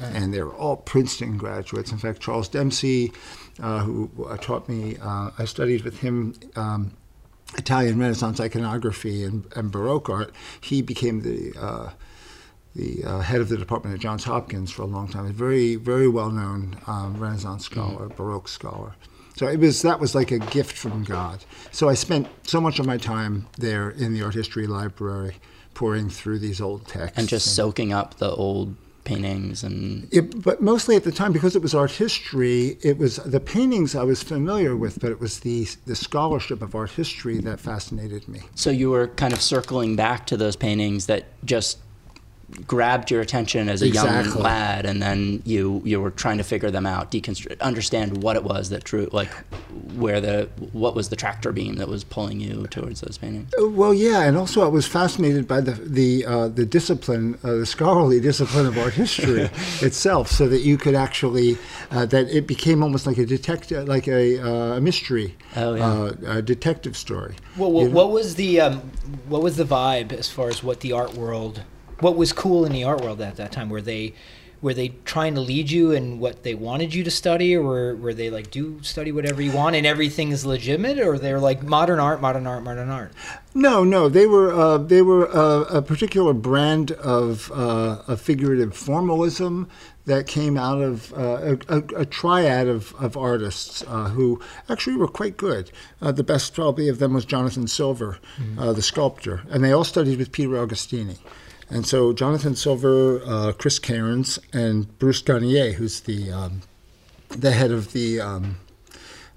and 0.00 0.34
they 0.34 0.42
were 0.42 0.54
all 0.54 0.76
Princeton 0.76 1.38
graduates. 1.38 1.92
In 1.92 1.98
fact, 1.98 2.20
Charles 2.20 2.48
Dempsey, 2.48 3.12
uh, 3.60 3.80
who 3.80 4.10
uh, 4.28 4.36
taught 4.36 4.68
me, 4.68 4.96
uh, 5.00 5.30
I 5.38 5.44
studied 5.44 5.84
with 5.84 6.00
him. 6.00 6.34
Um, 6.56 6.96
Italian 7.56 7.98
Renaissance 7.98 8.40
iconography 8.40 9.24
and, 9.24 9.46
and 9.56 9.72
Baroque 9.72 10.10
art. 10.10 10.34
He 10.60 10.82
became 10.82 11.22
the 11.22 11.58
uh, 11.58 11.90
the 12.78 13.04
uh, 13.04 13.20
head 13.20 13.40
of 13.40 13.48
the 13.48 13.56
department 13.56 13.94
at 13.94 14.00
Johns 14.00 14.24
Hopkins 14.24 14.70
for 14.70 14.82
a 14.82 14.86
long 14.86 15.08
time. 15.08 15.26
A 15.26 15.32
very, 15.32 15.74
very 15.74 16.08
well-known 16.08 16.78
um, 16.86 17.18
Renaissance 17.18 17.64
scholar, 17.64 18.08
Baroque 18.08 18.48
scholar. 18.48 18.94
So 19.36 19.46
it 19.46 19.60
was 19.60 19.82
that 19.82 20.00
was 20.00 20.14
like 20.14 20.30
a 20.30 20.38
gift 20.38 20.76
from 20.76 21.04
God. 21.04 21.44
So 21.70 21.88
I 21.88 21.94
spent 21.94 22.26
so 22.42 22.60
much 22.60 22.78
of 22.78 22.86
my 22.86 22.96
time 22.96 23.46
there 23.56 23.90
in 23.90 24.12
the 24.14 24.22
art 24.22 24.34
history 24.34 24.66
library, 24.66 25.36
pouring 25.74 26.08
through 26.10 26.40
these 26.40 26.60
old 26.60 26.88
texts 26.88 27.18
And 27.18 27.28
just 27.28 27.54
soaking 27.54 27.92
up 27.92 28.18
the 28.18 28.30
old 28.30 28.74
paintings 29.04 29.62
and 29.62 30.06
it, 30.12 30.42
but 30.42 30.60
mostly 30.60 30.94
at 30.94 31.04
the 31.04 31.12
time, 31.12 31.32
because 31.32 31.56
it 31.56 31.62
was 31.62 31.74
art 31.74 31.92
history, 31.92 32.76
it 32.82 32.98
was 32.98 33.16
the 33.16 33.40
paintings 33.40 33.94
I 33.94 34.02
was 34.02 34.22
familiar 34.22 34.76
with, 34.76 35.00
but 35.00 35.10
it 35.10 35.20
was 35.20 35.40
the 35.40 35.66
the 35.86 35.96
scholarship 35.96 36.60
of 36.60 36.74
art 36.74 36.90
history 36.90 37.38
that 37.38 37.58
fascinated 37.60 38.28
me. 38.28 38.40
so 38.54 38.70
you 38.70 38.90
were 38.90 39.08
kind 39.08 39.32
of 39.32 39.40
circling 39.40 39.96
back 39.96 40.26
to 40.26 40.36
those 40.36 40.56
paintings 40.56 41.06
that 41.06 41.24
just 41.44 41.78
grabbed 42.66 43.10
your 43.10 43.20
attention 43.20 43.68
as 43.68 43.82
a 43.82 43.88
young 43.88 44.30
lad 44.34 44.86
and 44.86 45.02
then 45.02 45.42
you 45.44 45.82
you 45.84 46.00
were 46.00 46.10
trying 46.10 46.38
to 46.38 46.42
figure 46.44 46.70
them 46.70 46.86
out 46.86 47.10
deconstruct 47.12 47.60
understand 47.60 48.22
what 48.22 48.36
it 48.36 48.42
was 48.44 48.70
that 48.70 48.82
drew 48.84 49.06
like 49.12 49.30
where 49.96 50.18
the 50.18 50.48
what 50.72 50.94
was 50.94 51.10
the 51.10 51.16
tractor 51.16 51.52
beam 51.52 51.74
that 51.74 51.88
was 51.88 52.04
pulling 52.04 52.40
you 52.40 52.66
towards 52.68 53.02
those 53.02 53.18
paintings 53.18 53.50
Uh, 53.60 53.68
Well, 53.68 53.92
yeah, 53.92 54.22
and 54.22 54.36
also 54.36 54.62
I 54.64 54.68
was 54.68 54.86
fascinated 54.86 55.46
by 55.46 55.60
the 55.60 55.72
the 55.72 56.24
uh, 56.24 56.48
the 56.48 56.64
discipline, 56.64 57.38
uh, 57.44 57.54
the 57.56 57.66
scholarly 57.66 58.18
discipline 58.30 58.66
of 58.66 58.78
art 58.78 58.94
history 58.94 59.50
itself, 59.82 60.30
so 60.30 60.48
that 60.48 60.60
you 60.62 60.78
could 60.78 60.94
actually 60.94 61.58
uh, 61.90 62.06
that 62.06 62.28
it 62.30 62.46
became 62.46 62.82
almost 62.82 63.06
like 63.06 63.18
a 63.18 63.26
detective, 63.26 63.86
like 63.86 64.08
a, 64.08 64.38
uh, 64.40 64.76
a 64.76 64.80
mystery, 64.80 65.36
Oh, 65.56 65.74
yeah. 65.74 65.86
uh, 65.86 66.12
a 66.38 66.42
detective 66.42 66.96
story. 66.96 67.34
Well, 67.56 67.68
You 67.68 67.74
what, 67.74 67.84
know? 67.84 67.90
what 67.90 68.10
was 68.12 68.34
the 68.36 68.60
um, 68.62 68.90
what 69.28 69.42
was 69.42 69.56
the 69.56 69.64
vibe 69.64 70.12
as 70.12 70.28
far 70.30 70.48
as 70.48 70.62
what 70.62 70.80
the 70.80 70.92
art 70.92 71.14
world, 71.14 71.62
what 72.00 72.16
was 72.16 72.32
cool 72.32 72.64
in 72.64 72.72
the 72.72 72.84
art 72.84 73.00
world 73.00 73.20
at 73.20 73.36
that 73.36 73.52
time? 73.52 73.68
Were 73.68 73.82
they 73.82 74.14
were 74.60 74.74
they 74.74 74.88
trying 75.04 75.34
to 75.36 75.40
lead 75.40 75.70
you 75.70 75.92
in 75.92 76.18
what 76.18 76.42
they 76.42 76.54
wanted 76.54 76.92
you 76.92 77.04
to 77.04 77.10
study, 77.10 77.54
or 77.54 77.62
were, 77.62 77.94
were 77.94 78.14
they 78.14 78.28
like 78.28 78.50
do 78.50 78.82
study 78.82 79.12
whatever 79.12 79.40
you 79.40 79.52
want 79.52 79.76
and 79.76 79.86
everything 79.86 80.30
is 80.30 80.44
legitimate, 80.44 80.98
or 80.98 81.16
they're 81.18 81.38
like 81.38 81.62
modern 81.62 82.00
art, 82.00 82.20
modern 82.20 82.46
art, 82.46 82.62
modern 82.64 82.90
art? 82.90 83.12
No, 83.54 83.84
no, 83.84 84.08
they 84.08 84.26
were 84.26 84.52
uh, 84.52 84.78
they 84.78 85.02
were 85.02 85.28
uh, 85.28 85.62
a 85.64 85.82
particular 85.82 86.32
brand 86.32 86.92
of 86.92 87.52
uh, 87.52 88.02
a 88.08 88.16
figurative 88.16 88.76
formalism 88.76 89.68
that 90.06 90.26
came 90.26 90.56
out 90.56 90.80
of 90.80 91.12
uh, 91.12 91.56
a, 91.68 91.76
a, 91.76 92.00
a 92.00 92.06
triad 92.06 92.66
of, 92.66 92.94
of 92.94 93.14
artists 93.16 93.84
uh, 93.86 94.08
who 94.08 94.40
actually 94.68 94.96
were 94.96 95.06
quite 95.06 95.36
good. 95.36 95.70
Uh, 96.00 96.10
the 96.10 96.24
best 96.24 96.54
probably 96.54 96.88
of 96.88 96.98
them 96.98 97.12
was 97.12 97.26
Jonathan 97.26 97.68
Silver, 97.68 98.18
uh, 98.58 98.72
the 98.72 98.80
sculptor, 98.80 99.42
and 99.50 99.62
they 99.62 99.70
all 99.70 99.84
studied 99.84 100.18
with 100.18 100.32
Peter 100.32 100.52
Agostini. 100.52 101.18
And 101.70 101.86
so 101.86 102.12
Jonathan 102.12 102.56
Silver, 102.56 103.20
uh, 103.26 103.52
Chris 103.52 103.78
Cairns, 103.78 104.38
and 104.52 104.98
Bruce 104.98 105.20
Gagnier, 105.22 105.72
who's 105.74 106.00
the 106.00 106.32
um, 106.32 106.62
the 107.28 107.52
head 107.52 107.70
of 107.70 107.92
the 107.92 108.20
um, 108.20 108.56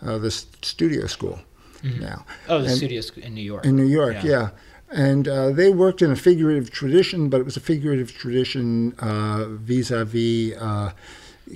uh, 0.02 0.18
the 0.18 0.32
studio 0.32 1.08
school 1.08 1.40
now. 1.84 2.26
Oh, 2.48 2.60
the 2.62 2.68
And- 2.70 2.78
studios 2.78 3.12
in 3.18 3.34
New 3.34 3.42
York. 3.44 3.66
in 3.66 3.76
New 3.76 3.88
York, 3.88 4.24
Yeah. 4.24 4.30
yeah. 4.32 4.50
And 4.94 5.28
uh, 5.28 5.52
they 5.52 5.70
worked 5.72 6.02
in 6.02 6.12
a 6.12 6.16
figurative 6.18 6.70
tradition, 6.70 7.30
but 7.30 7.40
it 7.40 7.44
was 7.46 7.56
a 7.58 7.62
figurative 7.62 8.12
tradition 8.14 8.94
uh, 9.00 9.46
vis-a-vis 9.48 10.58
uh, 10.58 10.92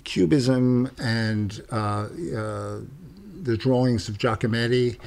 Cubism 0.06 0.90
and 1.00 1.62
uh, 1.72 1.76
uh, 2.36 2.80
the 3.44 3.58
drawings 3.58 4.08
of 4.10 4.18
Giacometti 4.18 4.98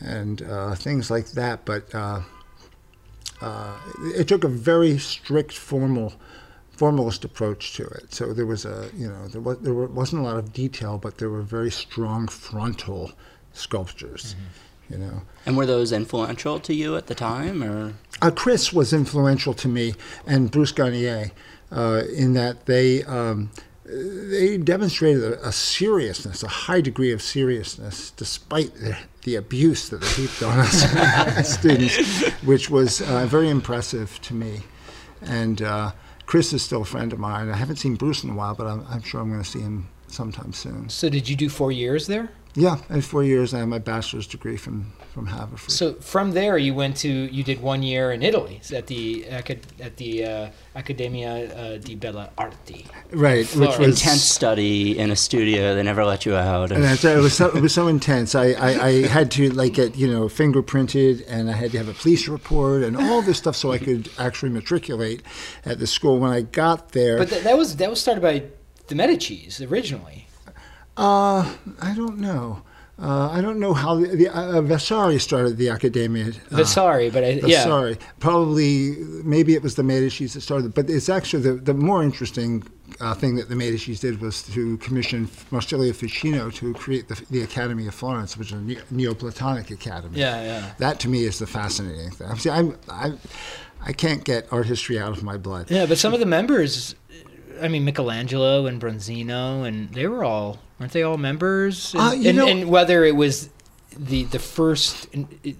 and 0.00 0.42
uh, 0.42 0.74
things 0.74 1.10
like 1.10 1.28
that. 1.32 1.64
But 1.64 1.94
uh, 3.40 3.76
it 4.14 4.28
took 4.28 4.44
a 4.44 4.48
very 4.48 4.98
strict 4.98 5.52
formal 5.52 6.14
formalist 6.70 7.24
approach 7.24 7.72
to 7.74 7.84
it. 7.84 8.12
So 8.12 8.32
there 8.32 8.46
was 8.46 8.64
a 8.64 8.90
you 8.96 9.08
know 9.08 9.28
there 9.28 9.40
was 9.40 9.58
there 9.60 9.74
wasn't 9.74 10.22
a 10.22 10.24
lot 10.24 10.36
of 10.36 10.52
detail, 10.52 10.98
but 10.98 11.18
there 11.18 11.30
were 11.30 11.42
very 11.42 11.70
strong 11.70 12.28
frontal 12.28 13.12
sculptures, 13.52 14.36
you 14.90 14.98
know. 14.98 15.22
and 15.46 15.56
were 15.56 15.66
those 15.66 15.92
influential 15.92 16.60
to 16.60 16.74
you 16.74 16.96
at 16.96 17.06
the 17.06 17.14
time 17.14 17.62
or 17.62 17.94
Uh, 18.22 18.30
Chris 18.30 18.72
was 18.72 18.92
influential 18.92 19.54
to 19.54 19.68
me, 19.68 19.94
and 20.26 20.50
Bruce 20.50 20.72
Gagnier, 20.72 21.32
uh, 21.70 22.02
in 22.14 22.34
that 22.34 22.66
they 22.66 23.02
um, 23.04 23.50
they 23.84 24.56
demonstrated 24.58 25.22
a, 25.22 25.48
a 25.48 25.52
seriousness, 25.52 26.42
a 26.42 26.48
high 26.48 26.80
degree 26.80 27.12
of 27.12 27.22
seriousness, 27.22 28.10
despite 28.10 28.74
the, 28.74 28.96
the 29.26 29.34
abuse 29.34 29.88
that 29.88 30.00
they 30.00 30.06
heaped 30.06 30.40
on 30.42 30.58
us 30.60 30.84
as 30.94 31.52
students, 31.58 32.30
which 32.44 32.70
was 32.70 33.02
uh, 33.02 33.26
very 33.26 33.50
impressive 33.50 34.18
to 34.22 34.32
me. 34.32 34.60
And 35.20 35.60
uh, 35.60 35.92
Chris 36.26 36.52
is 36.52 36.62
still 36.62 36.82
a 36.82 36.84
friend 36.84 37.12
of 37.12 37.18
mine. 37.18 37.50
I 37.50 37.56
haven't 37.56 37.76
seen 37.76 37.96
Bruce 37.96 38.22
in 38.22 38.30
a 38.30 38.34
while, 38.34 38.54
but 38.54 38.68
I'm, 38.68 38.86
I'm 38.88 39.02
sure 39.02 39.20
I'm 39.20 39.28
going 39.28 39.42
to 39.42 39.48
see 39.48 39.60
him 39.60 39.88
sometime 40.06 40.52
soon. 40.52 40.88
So 40.88 41.08
did 41.08 41.28
you 41.28 41.34
do 41.34 41.48
four 41.48 41.72
years 41.72 42.06
there? 42.06 42.30
Yeah, 42.54 42.78
in 42.88 43.02
four 43.02 43.24
years, 43.24 43.52
I 43.52 43.58
have 43.58 43.68
my 43.68 43.80
bachelor's 43.80 44.28
degree 44.28 44.56
from 44.56 44.92
from 45.16 45.26
Haverford. 45.28 45.70
So 45.70 45.94
from 45.94 46.32
there, 46.32 46.58
you 46.58 46.74
went 46.74 46.94
to 46.98 47.08
you 47.08 47.42
did 47.42 47.62
one 47.62 47.82
year 47.82 48.12
in 48.12 48.22
Italy 48.22 48.60
at 48.74 48.86
the 48.86 49.24
acad- 49.30 49.66
at 49.80 49.96
the 49.96 50.12
uh, 50.26 50.50
Accademia 50.76 51.32
uh, 51.56 51.78
di 51.78 51.94
Belle 51.94 52.28
Arti. 52.36 52.84
right, 53.12 53.38
which 53.38 53.48
Florence. 53.48 53.78
was 53.78 53.88
Intense 54.02 54.20
study 54.22 54.98
in 54.98 55.10
a 55.10 55.16
studio. 55.16 55.74
They 55.74 55.82
never 55.82 56.04
let 56.04 56.26
you 56.26 56.34
out. 56.36 56.70
And 56.70 56.84
that's, 56.84 57.02
it 57.02 57.16
was 57.16 57.32
so 57.34 57.46
it 57.48 57.62
was 57.62 57.72
so 57.72 57.88
intense. 57.88 58.34
I, 58.34 58.48
I, 58.50 58.70
I 58.88 58.92
had 59.06 59.30
to 59.32 59.48
like 59.52 59.72
get 59.72 59.96
you 59.96 60.06
know 60.06 60.26
fingerprinted, 60.28 61.24
and 61.26 61.48
I 61.48 61.54
had 61.54 61.70
to 61.72 61.78
have 61.78 61.88
a 61.88 61.94
police 61.94 62.28
report 62.28 62.82
and 62.82 62.94
all 62.94 63.22
this 63.22 63.38
stuff 63.38 63.56
so 63.56 63.72
I 63.72 63.78
could 63.78 64.10
actually 64.18 64.50
matriculate 64.52 65.22
at 65.64 65.78
the 65.78 65.86
school. 65.86 66.18
When 66.18 66.30
I 66.30 66.42
got 66.42 66.92
there, 66.92 67.16
But 67.16 67.30
th- 67.30 67.42
that 67.44 67.56
was 67.56 67.76
that 67.76 67.88
was 67.88 68.00
started 68.02 68.20
by 68.20 68.42
the 68.88 68.94
Medici's 68.94 69.62
originally. 69.62 70.28
uh, 70.98 71.56
I 71.80 71.94
don't 71.96 72.18
know. 72.18 72.62
Uh, 72.98 73.28
I 73.30 73.42
don't 73.42 73.60
know 73.60 73.74
how 73.74 73.96
the, 73.96 74.06
the 74.16 74.28
uh, 74.28 74.62
Vasari 74.62 75.18
started 75.18 75.58
the 75.58 75.68
Accademia. 75.68 76.28
Uh, 76.28 76.56
Vasari, 76.56 77.10
but 77.10 77.22
I, 77.24 77.28
yeah, 77.44 77.62
Sorry, 77.62 77.98
probably 78.20 78.96
maybe 79.22 79.54
it 79.54 79.62
was 79.62 79.74
the 79.74 79.82
Medici's 79.82 80.32
that 80.32 80.40
started, 80.40 80.72
but 80.72 80.88
it's 80.88 81.10
actually 81.10 81.42
the, 81.42 81.52
the 81.54 81.74
more 81.74 82.02
interesting 82.02 82.62
uh, 83.00 83.12
thing 83.12 83.36
that 83.36 83.50
the 83.50 83.54
Medici's 83.54 84.00
did 84.00 84.22
was 84.22 84.42
to 84.44 84.78
commission 84.78 85.28
Marsilio 85.50 85.92
Ficino 85.92 86.48
to 86.52 86.72
create 86.72 87.08
the, 87.08 87.22
the 87.30 87.42
Academy 87.42 87.86
of 87.86 87.94
Florence, 87.94 88.38
which 88.38 88.48
is 88.52 88.58
a 88.58 88.62
ne- 88.62 88.78
Neoplatonic 88.90 89.70
academy. 89.70 90.18
yeah, 90.18 90.42
yeah. 90.42 90.72
That 90.78 90.98
to 91.00 91.08
me 91.08 91.24
is 91.24 91.38
the 91.38 91.46
fascinating 91.46 92.10
thing. 92.12 92.34
See, 92.36 92.48
I'm, 92.48 92.78
I, 92.88 93.12
I 93.84 93.92
can't 93.92 94.24
get 94.24 94.50
art 94.50 94.64
history 94.66 94.98
out 94.98 95.10
of 95.12 95.22
my 95.22 95.36
blood. 95.36 95.70
Yeah, 95.70 95.84
but 95.84 95.98
some 95.98 96.14
of 96.14 96.20
the 96.20 96.26
members, 96.26 96.94
I 97.60 97.68
mean, 97.68 97.84
Michelangelo 97.84 98.64
and 98.64 98.80
Bronzino, 98.80 99.66
and 99.66 99.90
they 99.92 100.06
were 100.06 100.24
all, 100.24 100.58
weren't 100.78 100.92
they 100.92 101.02
all 101.02 101.16
members? 101.18 101.94
And, 101.94 102.02
Uh, 102.02 102.12
you 102.12 102.28
and, 102.30 102.38
know- 102.38 102.48
and 102.48 102.68
whether 102.70 103.04
it 103.04 103.16
was 103.16 103.50
the 103.98 104.24
the 104.24 104.38
first 104.38 105.08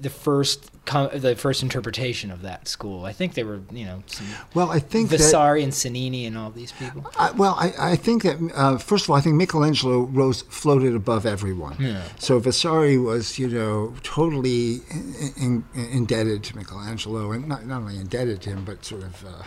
the 0.02 0.10
first 0.10 0.70
the 1.14 1.34
first 1.34 1.62
interpretation 1.62 2.30
of 2.30 2.42
that 2.42 2.68
school, 2.68 3.06
I 3.06 3.12
think 3.12 3.32
they 3.34 3.42
were, 3.42 3.60
you 3.72 3.86
know, 3.86 4.02
some 4.06 4.26
Well, 4.54 4.70
I 4.70 4.78
think 4.78 5.08
that. 5.10 5.18
Vasari 5.18 5.62
and 5.64 5.72
Cellini 5.72 6.26
and 6.26 6.36
all 6.38 6.50
these 6.50 6.70
people. 6.72 7.10
I, 7.18 7.30
well, 7.32 7.56
I, 7.58 7.72
I 7.92 7.96
think 7.96 8.22
that 8.22 8.36
uh, 8.54 8.76
first 8.78 9.04
of 9.04 9.10
all, 9.10 9.16
I 9.16 9.20
think 9.22 9.36
Michelangelo 9.36 10.00
rose 10.02 10.42
floated 10.42 10.94
above 10.94 11.24
everyone. 11.26 11.76
Yeah. 11.80 12.02
So 12.18 12.38
Vasari 12.38 12.98
was, 12.98 13.36
you 13.38 13.48
know, 13.48 13.94
totally 14.02 14.82
in, 14.90 15.64
in, 15.74 15.84
indebted 15.92 16.44
to 16.44 16.56
Michelangelo, 16.56 17.32
and 17.32 17.48
not 17.48 17.66
not 17.66 17.80
only 17.82 17.96
indebted 17.96 18.42
to 18.42 18.50
him, 18.50 18.64
but 18.64 18.84
sort 18.84 19.02
of. 19.02 19.24
Uh, 19.24 19.42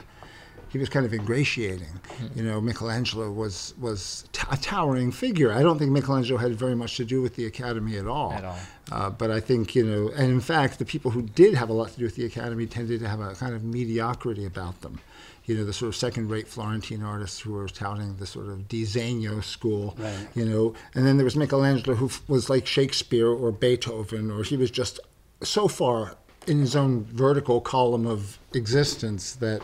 he 0.70 0.78
was 0.78 0.90
kind 0.90 1.06
of 1.06 1.14
ingratiating. 1.14 2.00
You 2.36 2.44
know, 2.44 2.62
Michelangelo 2.62 3.32
was 3.32 3.74
was 3.80 4.26
t- 4.32 4.48
a 4.52 4.58
towering 4.58 5.12
figure. 5.12 5.52
I 5.52 5.62
don't 5.62 5.78
think 5.80 5.92
Michelangelo 5.92 6.38
had 6.38 6.54
very 6.56 6.76
much 6.76 6.98
to 6.98 7.06
do 7.06 7.22
with 7.22 7.36
the 7.36 7.46
Academy 7.46 7.98
at 7.98 8.08
all. 8.08 8.34
At 8.34 8.46
all. 8.46 8.60
Uh, 8.92 9.10
but 9.10 9.32
I 9.32 9.40
think 9.40 9.76
you 9.76 9.86
know, 9.86 10.10
and 10.16 10.32
in 10.32 10.42
fact, 10.42 10.80
the 10.80 10.86
people 10.86 11.12
who 11.12 11.24
did 11.24 11.54
have 11.56 11.70
a 11.70 11.74
lot 11.74 11.92
to 11.92 11.98
do 12.00 12.06
with 12.06 12.16
the 12.16 12.26
Academy 12.26 12.66
tended 12.66 13.00
to 13.02 13.08
have 13.08 13.20
a 13.20 13.34
kind 13.36 13.54
of 13.54 13.64
mediocrity 13.64 14.46
about 14.46 14.82
them. 14.82 15.00
You 15.46 15.56
know, 15.58 15.66
the 15.66 15.74
sort 15.74 15.90
of 15.90 15.96
second-rate 15.96 16.48
Florentine 16.48 17.02
artists 17.02 17.40
who 17.40 17.54
were 17.54 17.68
touting 17.68 18.16
the 18.18 18.28
sort 18.28 18.50
of 18.50 18.68
disegno 18.68 19.44
school. 19.44 19.96
Right. 19.98 20.28
You 20.36 20.46
know, 20.46 20.76
and 20.94 21.08
then 21.08 21.18
there 21.18 21.24
was 21.24 21.36
Michelangelo 21.36 21.96
who 21.96 22.06
f- 22.06 22.22
was 22.28 22.52
like 22.52 22.68
Shakespeare 22.68 23.28
or 23.28 23.52
Beethoven, 23.52 24.30
or 24.30 24.44
he 24.44 24.58
was 24.58 24.70
just 24.70 25.00
so 25.42 25.68
far 25.68 26.16
in 26.46 26.60
his 26.60 26.76
own 26.76 27.04
vertical 27.06 27.62
column 27.62 28.06
of 28.06 28.38
existence 28.54 29.34
that, 29.38 29.62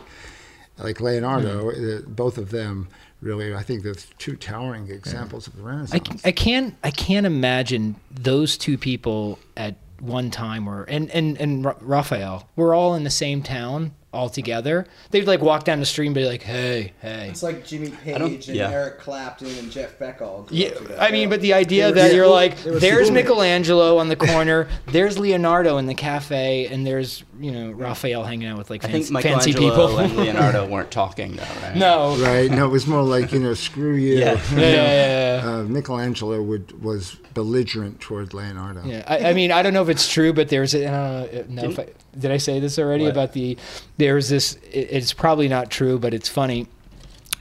like 0.78 1.00
Leonardo, 1.00 1.70
uh, 1.72 2.02
both 2.08 2.38
of 2.38 2.52
them 2.52 2.88
really, 3.22 3.56
I 3.56 3.64
think, 3.64 3.84
they're 3.84 3.96
two 4.18 4.36
towering 4.36 4.90
examples 4.90 5.48
of 5.48 5.56
the 5.56 5.64
Renaissance. 5.64 5.94
I, 6.08 6.14
c- 6.16 6.20
I 6.26 6.32
can't 6.32 6.76
I 6.84 6.92
can't 6.92 7.26
imagine 7.26 7.96
those 8.12 8.58
two 8.58 8.78
people 8.78 9.40
at 9.58 9.76
one 10.00 10.30
time 10.30 10.66
were 10.66 10.84
and 10.84 11.10
and 11.12 11.38
and 11.40 11.64
Ra- 11.66 11.76
Raphael 11.80 12.50
were 12.56 12.74
all 12.74 12.96
in 12.96 13.04
the 13.06 13.10
same 13.10 13.42
town 13.42 13.94
all 14.16 14.30
together. 14.30 14.88
They'd 15.12 15.28
like 15.28 15.42
walk 15.42 15.66
down 15.66 15.80
the 15.80 15.86
street 15.86 16.08
and 16.08 16.16
be 16.16 16.26
like, 16.26 16.42
"Hey, 16.42 16.94
hey." 17.02 17.28
It's 17.30 17.44
like 17.44 17.66
Jimmy 17.66 17.90
Page 17.92 18.48
and 18.48 18.58
yeah. 18.58 18.72
Eric 18.72 19.00
Clapton 19.00 19.48
and 19.60 19.72
Jeff 19.72 20.00
Beck 20.00 20.22
all. 20.22 20.48
Yeah, 20.50 20.70
together. 20.70 20.98
I 21.00 21.12
mean, 21.12 21.30
but 21.30 21.42
the 21.42 21.54
idea 21.54 21.88
were 21.88 21.92
that 21.94 22.14
you're 22.14 22.26
school- 22.26 22.34
like, 22.34 22.58
there's 22.64 23.08
schoolmates. 23.08 23.12
Michelangelo 23.12 23.98
on 23.98 24.08
the 24.10 24.16
corner, 24.16 24.68
there's 24.88 25.20
Leonardo 25.20 25.78
in 25.78 25.86
the 25.86 25.94
cafe, 25.96 26.68
and 26.68 26.86
there's 26.88 27.24
you 27.40 27.52
know 27.52 27.72
Raphael 27.72 28.24
hanging 28.24 28.48
out 28.48 28.58
with 28.58 28.70
like 28.70 28.84
I 28.86 28.88
think 28.88 29.06
fancy, 29.08 29.28
fancy 29.30 29.54
people. 29.54 29.98
and 30.00 30.16
Leonardo 30.18 30.68
weren't 30.68 30.92
talking 30.92 31.36
though, 31.36 31.44
right? 31.62 31.76
no, 31.76 32.16
Right? 32.18 32.50
No, 32.50 32.66
it 32.66 32.70
was 32.70 32.88
more 32.88 33.04
like 33.04 33.32
you 33.32 33.40
know, 33.40 33.54
screw 33.54 33.96
you. 33.96 34.16
Yeah. 34.16 34.34
yeah, 34.54 34.60
yeah, 34.60 34.70
yeah, 34.70 35.44
yeah. 35.44 35.50
Uh, 35.50 35.64
Michelangelo 35.64 36.42
would 36.42 36.82
was 36.82 37.16
belligerent 37.34 38.00
toward 38.00 38.34
Leonardo. 38.34 38.82
Yeah, 38.86 39.04
I, 39.08 39.30
I 39.30 39.34
mean, 39.34 39.52
I 39.52 39.62
don't 39.62 39.74
know 39.74 39.82
if 39.82 39.90
it's 39.90 40.12
true, 40.12 40.32
but 40.34 40.48
there's 40.50 40.74
a, 40.74 40.86
uh, 40.88 41.44
no. 41.50 41.66
If 41.66 41.80
I, 41.80 41.88
did 42.18 42.32
I 42.32 42.38
say 42.38 42.60
this 42.60 42.78
already 42.80 43.04
What? 43.06 43.12
about 43.12 43.34
the? 43.34 43.58
There's 43.98 44.30
this. 44.30 44.56
It, 44.72 44.88
it's 44.92 45.14
probably 45.14 45.48
not 45.48 45.70
true, 45.70 46.00
but 46.00 46.14
it's 46.14 46.30
funny. 46.30 46.68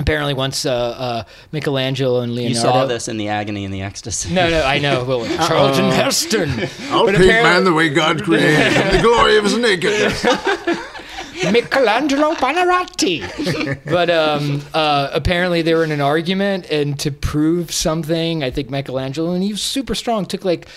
Apparently, 0.01 0.35
once 0.35 0.67
uh, 0.67 0.73
uh, 0.75 1.25
Michelangelo 1.53 2.21
and 2.21 2.35
Leonardo. 2.35 2.49
You 2.49 2.61
saw 2.61 2.85
this 2.87 3.07
in 3.07 3.17
the 3.17 3.29
agony 3.29 3.65
and 3.65 3.73
the 3.73 3.83
ecstasy. 3.83 4.35
No, 4.35 4.51
no, 4.51 4.63
I 4.65 4.79
know. 4.79 5.05
Well, 5.05 5.25
Charlton 5.49 5.91
Heston. 5.93 6.51
I'll 6.91 7.07
But 7.07 7.15
paint 7.15 7.29
man 7.29 7.63
the 7.65 7.73
way 7.73 7.91
God 7.91 8.23
created 8.25 8.73
him, 8.73 8.97
the 8.97 9.03
glory 9.03 9.37
of 9.37 9.45
his 9.45 9.57
nakedness. 9.57 10.25
Michelangelo 11.53 12.35
Buonarroti. 12.35 13.79
but 13.85 14.11
um, 14.11 14.63
uh, 14.73 15.11
apparently 15.13 15.63
they 15.63 15.75
were 15.75 15.85
in 15.85 15.93
an 15.93 16.01
argument, 16.01 16.67
and 16.71 16.99
to 17.01 17.11
prove 17.11 17.73
something, 17.73 18.43
I 18.43 18.51
think 18.51 18.71
Michelangelo, 18.71 19.33
and 19.33 19.43
he 19.43 19.53
was 19.53 19.63
super 19.63 19.95
strong, 19.95 20.27
took 20.27 20.45
like 20.45 20.69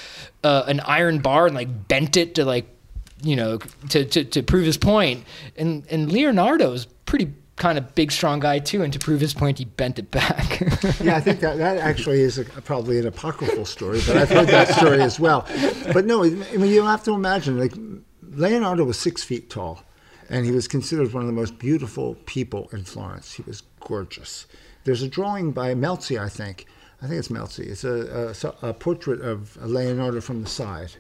uh, 0.44 0.64
an 0.68 0.80
iron 0.82 1.20
bar 1.20 1.48
and 1.48 1.56
like 1.56 1.88
bent 1.88 2.18
it 2.18 2.36
to 2.36 2.46
like, 2.46 2.68
you 3.22 3.36
know, 3.36 3.58
to, 3.90 4.06
to, 4.06 4.24
to 4.24 4.44
prove 4.44 4.66
his 4.66 4.78
point. 4.78 5.24
And 5.56 5.86
and 5.90 6.12
Leonardo's 6.12 6.86
pretty 7.06 7.34
kind 7.58 7.78
of 7.78 7.96
big, 7.96 8.12
strong 8.12 8.40
guy 8.40 8.60
too, 8.60 8.84
and 8.84 8.94
to 8.94 9.00
prove 9.00 9.20
his 9.20 9.34
point, 9.34 9.58
he 9.58 9.66
bent 9.66 10.00
it 10.00 10.12
back. 10.12 10.60
yeah, 11.02 11.18
I 11.18 11.20
think 11.20 11.40
that, 11.42 11.58
that 11.58 11.78
actually 11.78 12.22
is 12.22 12.38
a, 12.38 12.46
probably 12.46 13.00
an 13.00 13.08
apocryphal 13.08 13.66
story, 13.66 14.00
but 14.08 14.16
I've 14.16 14.30
heard 14.30 14.48
that 14.48 14.70
story 14.70 15.02
as 15.02 15.20
well. 15.20 15.46
But 15.92 16.06
no, 16.06 16.24
I 16.24 16.30
mean, 16.30 16.72
you 16.72 16.86
have 16.86 17.04
to 17.06 17.14
imagine, 17.14 17.60
like, 17.60 17.74
Leonardo 18.22 18.84
was 18.84 19.00
six 19.00 19.24
feet 19.24 19.50
tall, 19.50 19.84
and 20.30 20.46
he 20.46 20.52
was 20.52 20.68
considered 20.68 21.12
one 21.14 21.24
of 21.24 21.28
the 21.28 21.34
most 21.34 21.58
beautiful 21.58 22.16
people 22.26 22.70
in 22.72 22.84
Florence. 22.84 23.34
He 23.34 23.42
was 23.42 23.64
gorgeous. 23.80 24.46
There's 24.84 25.02
a 25.02 25.08
drawing 25.08 25.52
by 25.52 25.74
Melzi, 25.74 26.22
I 26.22 26.30
think. 26.30 26.68
I 27.02 27.08
think 27.08 27.20
it's 27.20 27.28
Melzi. 27.30 27.68
It's 27.68 27.84
a, 27.84 28.36
a, 28.64 28.70
a 28.70 28.74
portrait 28.74 29.22
of 29.22 29.58
Leonardo 29.58 30.22
from 30.22 30.44
the 30.44 30.50
side. 30.50 30.94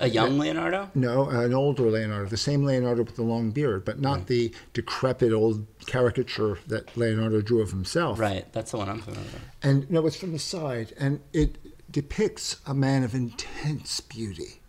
A 0.00 0.08
young 0.08 0.38
Leonardo? 0.38 0.90
No, 0.94 1.28
an 1.28 1.54
older 1.54 1.84
Leonardo, 1.84 2.28
the 2.28 2.36
same 2.36 2.64
Leonardo 2.64 3.04
with 3.04 3.16
the 3.16 3.22
long 3.22 3.50
beard, 3.50 3.84
but 3.84 4.00
not 4.00 4.20
mm. 4.20 4.26
the 4.26 4.54
decrepit 4.72 5.32
old 5.32 5.66
caricature 5.86 6.58
that 6.66 6.96
Leonardo 6.96 7.40
drew 7.40 7.60
of 7.60 7.70
himself. 7.70 8.18
Right, 8.18 8.50
that's 8.52 8.72
the 8.72 8.78
one 8.78 8.88
I'm 8.88 9.00
familiar 9.00 9.24
with. 9.24 9.42
And 9.62 9.90
no, 9.90 10.06
it's 10.06 10.16
from 10.16 10.32
the 10.32 10.38
side, 10.38 10.92
and 10.98 11.20
it 11.32 11.58
depicts 11.90 12.56
a 12.66 12.74
man 12.74 13.04
of 13.04 13.14
intense 13.14 14.00
beauty, 14.00 14.60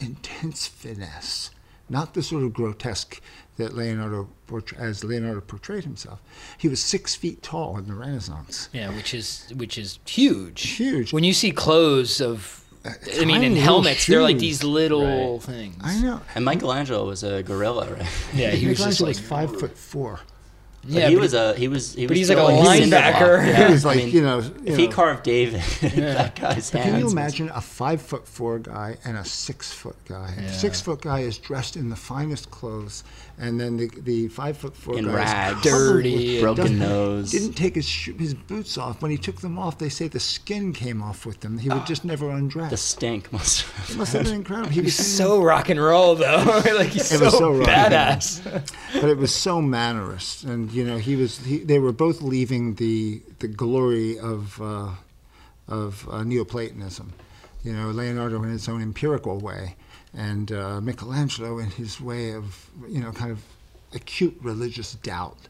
intense 0.00 0.66
finesse, 0.66 1.50
not 1.88 2.14
the 2.14 2.22
sort 2.22 2.42
of 2.42 2.52
grotesque 2.52 3.20
that 3.56 3.74
Leonardo 3.74 4.28
portray- 4.46 4.78
as 4.78 5.04
Leonardo 5.04 5.40
portrayed 5.40 5.84
himself. 5.84 6.20
He 6.58 6.66
was 6.68 6.82
six 6.82 7.14
feet 7.14 7.42
tall 7.42 7.76
in 7.78 7.86
the 7.86 7.94
Renaissance. 7.94 8.68
yeah, 8.72 8.94
which 8.94 9.14
is 9.14 9.52
which 9.54 9.78
is 9.78 9.98
huge. 10.06 10.70
Huge. 10.70 11.12
When 11.12 11.22
you 11.24 11.32
see 11.32 11.52
clothes 11.52 12.20
of, 12.20 12.63
I 12.84 13.24
mean, 13.24 13.42
in 13.42 13.52
little 13.54 13.64
helmets, 13.64 14.06
they're 14.06 14.22
like 14.22 14.38
these 14.38 14.62
little 14.62 15.34
Right. 15.38 15.42
things. 15.42 15.76
I 15.82 15.98
know. 16.00 16.20
And 16.34 16.44
Michelangelo 16.44 17.06
was 17.06 17.22
a 17.22 17.42
gorilla, 17.42 17.90
right? 17.94 18.06
Yeah, 18.34 18.50
he 18.50 18.66
was 18.72 18.78
just 18.78 19.00
like 19.00 19.16
five 19.16 19.58
foot 19.58 19.76
four. 19.76 20.20
But 20.82 20.90
Yeah, 20.92 21.08
he 21.08 21.14
but 21.14 21.20
was 21.22 21.32
a 21.32 21.54
he 21.54 21.68
was 21.68 21.94
he 21.94 22.04
but 22.06 22.10
was 22.10 22.18
he's 22.18 22.28
like 22.28 22.36
a 22.36 22.64
cinder 22.78 22.96
linebacker. 22.98 23.46
Yeah, 23.46 23.66
he 23.68 23.72
was 23.72 23.86
like, 23.86 23.96
I 23.96 24.00
mean, 24.04 24.10
you 24.14 24.20
know, 24.20 24.40
you 24.40 24.52
if 24.66 24.76
he 24.76 24.86
carved 24.86 25.22
David, 25.22 25.62
that 25.80 26.38
guy's 26.38 26.70
But 26.70 26.82
hands. 26.82 26.90
can 26.92 27.00
you 27.00 27.08
imagine 27.10 27.48
a 27.54 27.60
five 27.62 28.02
foot 28.02 28.28
four 28.28 28.58
guy 28.58 28.98
and 29.06 29.16
a 29.16 29.24
six 29.24 29.72
foot 29.72 29.96
guy? 30.06 30.34
Yeah. 30.36 30.42
The 30.48 30.52
six 30.52 30.82
foot 30.82 31.00
guy 31.00 31.20
is 31.20 31.38
dressed 31.38 31.76
in 31.76 31.88
the 31.88 31.96
finest 31.96 32.50
clothes, 32.50 33.02
and 33.38 33.60
then 33.60 33.76
the, 33.76 33.88
the 34.02 34.28
five 34.28 34.56
foot 34.56 34.76
four 34.76 34.96
In 34.98 35.06
guy. 35.06 35.58
Dirty 35.62 36.40
broken 36.40 36.78
nose? 36.78 37.30
Didn't 37.32 37.54
take 37.54 37.74
his 37.74 37.86
sho- 37.88 38.12
his 38.14 38.34
boots 38.34 38.78
off. 38.78 39.02
When 39.02 39.10
he 39.10 39.16
took 39.18 39.40
them 39.40 39.58
off, 39.58 39.78
they 39.78 39.88
say 39.88 40.08
the 40.08 40.20
skin 40.20 40.72
came 40.72 41.02
off 41.02 41.26
with 41.26 41.40
them. 41.40 41.58
He 41.58 41.68
would 41.68 41.84
just 41.86 42.04
never 42.04 42.30
undress. 42.30 42.70
the 42.70 42.76
stink 42.76 43.32
must. 43.32 43.66
it 43.90 43.96
must 43.96 44.12
have 44.12 44.24
been 44.24 44.34
incredible. 44.34 44.70
He 44.70 44.80
was 44.90 44.94
so 44.96 45.42
rock 45.42 45.68
and 45.68 45.80
roll 45.80 46.14
though. 46.14 46.62
like 46.76 46.88
he's 46.88 47.10
It 47.12 47.18
so, 47.18 47.24
was 47.24 47.38
so 47.38 47.50
rock 47.52 47.68
and 47.68 47.92
roll. 47.92 48.00
badass. 48.00 48.72
but 49.00 49.10
it 49.10 49.16
was 49.18 49.34
so 49.34 49.60
mannerist, 49.60 50.44
and 50.44 50.70
you 50.72 50.84
know 50.84 50.96
he 50.98 51.16
was. 51.16 51.38
He, 51.38 51.58
they 51.58 51.78
were 51.78 51.92
both 51.92 52.22
leaving 52.22 52.74
the 52.76 53.20
the 53.40 53.48
glory 53.48 54.18
of 54.18 54.60
uh, 54.62 54.90
of 55.66 56.08
uh, 56.08 56.22
Neoplatonism. 56.22 57.12
You 57.64 57.72
know, 57.72 57.90
Leonardo 57.90 58.42
in 58.42 58.50
his 58.50 58.68
own 58.68 58.82
empirical 58.82 59.38
way, 59.38 59.76
and 60.12 60.52
uh, 60.52 60.80
Michelangelo 60.80 61.58
in 61.58 61.70
his 61.70 62.00
way 62.00 62.32
of 62.32 62.70
you 62.86 63.00
know 63.00 63.10
kind 63.10 63.32
of 63.32 63.42
acute 63.94 64.36
religious 64.42 64.94
doubt 64.94 65.48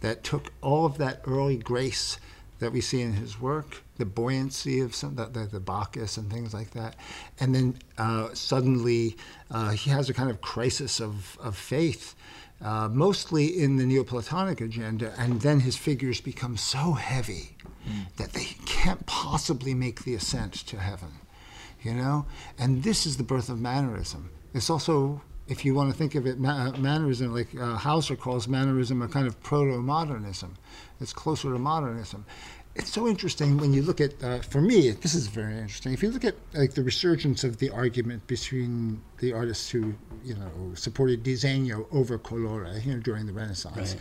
that 0.00 0.22
took 0.22 0.52
all 0.62 0.86
of 0.86 0.98
that 0.98 1.20
early 1.26 1.56
grace 1.56 2.18
that 2.60 2.72
we 2.72 2.80
see 2.80 3.00
in 3.00 3.12
his 3.12 3.40
work, 3.40 3.82
the 3.98 4.04
buoyancy 4.04 4.80
of 4.80 4.94
some 4.94 5.14
the, 5.14 5.26
the, 5.26 5.46
the 5.46 5.60
Bacchus 5.60 6.16
and 6.16 6.30
things 6.30 6.54
like 6.54 6.70
that, 6.70 6.96
and 7.40 7.54
then 7.54 7.78
uh, 7.98 8.28
suddenly 8.34 9.16
uh, 9.50 9.70
he 9.70 9.90
has 9.90 10.08
a 10.08 10.14
kind 10.14 10.30
of 10.30 10.40
crisis 10.40 11.00
of, 11.00 11.38
of 11.40 11.56
faith, 11.56 12.14
uh, 12.60 12.88
mostly 12.88 13.46
in 13.46 13.76
the 13.76 13.84
Neoplatonic 13.84 14.60
agenda, 14.60 15.12
and 15.18 15.40
then 15.40 15.60
his 15.60 15.76
figures 15.76 16.20
become 16.20 16.56
so 16.56 16.92
heavy 16.92 17.56
that 18.16 18.32
they 18.32 18.48
can't 18.66 19.06
possibly 19.06 19.72
make 19.72 20.04
the 20.04 20.14
ascent 20.14 20.52
to 20.52 20.78
heaven, 20.78 21.08
you 21.82 21.94
know, 21.94 22.26
and 22.58 22.82
this 22.82 23.06
is 23.06 23.16
the 23.16 23.22
birth 23.22 23.48
of 23.48 23.60
mannerism. 23.60 24.30
It's 24.54 24.70
also 24.70 25.22
if 25.48 25.64
you 25.64 25.74
want 25.74 25.90
to 25.90 25.96
think 25.96 26.14
of 26.14 26.26
it, 26.26 26.38
ma- 26.38 26.72
mannerism, 26.72 27.34
like 27.34 27.48
uh, 27.58 27.76
Hauser 27.76 28.16
calls 28.16 28.46
mannerism 28.46 29.00
a 29.02 29.08
kind 29.08 29.26
of 29.26 29.42
proto-modernism. 29.42 30.54
It's 31.00 31.12
closer 31.12 31.52
to 31.52 31.58
modernism. 31.58 32.26
It's 32.74 32.90
so 32.90 33.08
interesting 33.08 33.56
when 33.56 33.72
you 33.72 33.82
look 33.82 34.00
at, 34.00 34.22
uh, 34.22 34.38
for 34.40 34.60
me, 34.60 34.90
this 34.90 35.14
is 35.14 35.26
very 35.26 35.56
interesting. 35.56 35.92
If 35.92 36.02
you 36.02 36.10
look 36.10 36.24
at 36.24 36.36
like 36.54 36.74
the 36.74 36.82
resurgence 36.82 37.42
of 37.42 37.56
the 37.58 37.70
argument 37.70 38.26
between 38.28 39.00
the 39.18 39.32
artists 39.32 39.68
who, 39.70 39.94
you 40.22 40.34
know, 40.34 40.74
supported 40.74 41.24
disegno 41.24 41.86
over 41.92 42.18
colore, 42.18 42.84
you 42.84 42.94
know, 42.94 43.00
during 43.00 43.26
the 43.26 43.32
Renaissance, 43.32 43.96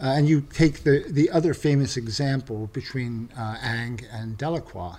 uh, 0.00 0.06
and 0.16 0.28
you 0.28 0.40
take 0.40 0.82
the 0.82 1.04
the 1.08 1.30
other 1.30 1.54
famous 1.54 1.96
example 1.96 2.68
between 2.72 3.28
uh, 3.38 3.58
Ingres 3.62 4.08
and 4.10 4.36
Delacroix, 4.36 4.96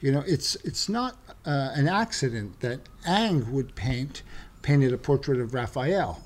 you 0.00 0.12
know, 0.12 0.22
it's 0.26 0.54
it's 0.56 0.88
not 0.88 1.16
uh, 1.44 1.70
an 1.74 1.88
accident 1.88 2.60
that 2.60 2.80
Ingres 3.06 3.48
would 3.48 3.74
paint 3.74 4.22
painted 4.62 4.92
a 4.92 4.98
portrait 4.98 5.40
of 5.40 5.54
Raphael, 5.54 6.20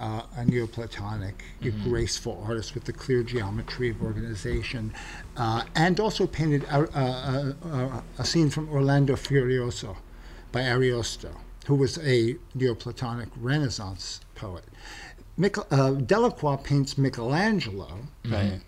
uh, 0.00 0.22
a 0.36 0.44
Neoplatonic, 0.44 1.42
a 1.62 1.70
graceful 1.70 2.42
artist 2.46 2.74
with 2.74 2.84
the 2.84 2.92
clear 2.92 3.22
geometry 3.22 3.90
of 3.90 4.02
organization, 4.02 4.92
uh, 5.36 5.64
and 5.74 5.98
also 6.00 6.26
painted 6.26 6.64
a, 6.64 6.82
a, 6.98 7.68
a, 7.68 8.04
a 8.18 8.24
scene 8.24 8.50
from 8.50 8.68
Orlando 8.70 9.14
Furioso 9.14 9.96
by 10.52 10.60
Ariosto, 10.62 11.30
who 11.66 11.74
was 11.74 11.98
a 11.98 12.36
Neoplatonic 12.54 13.28
Renaissance 13.36 14.20
poet. 14.34 14.64
Michel, 15.36 15.66
uh, 15.70 15.92
Delacroix 15.92 16.56
paints 16.56 16.98
Michelangelo, 16.98 18.00
Right. 18.28 18.60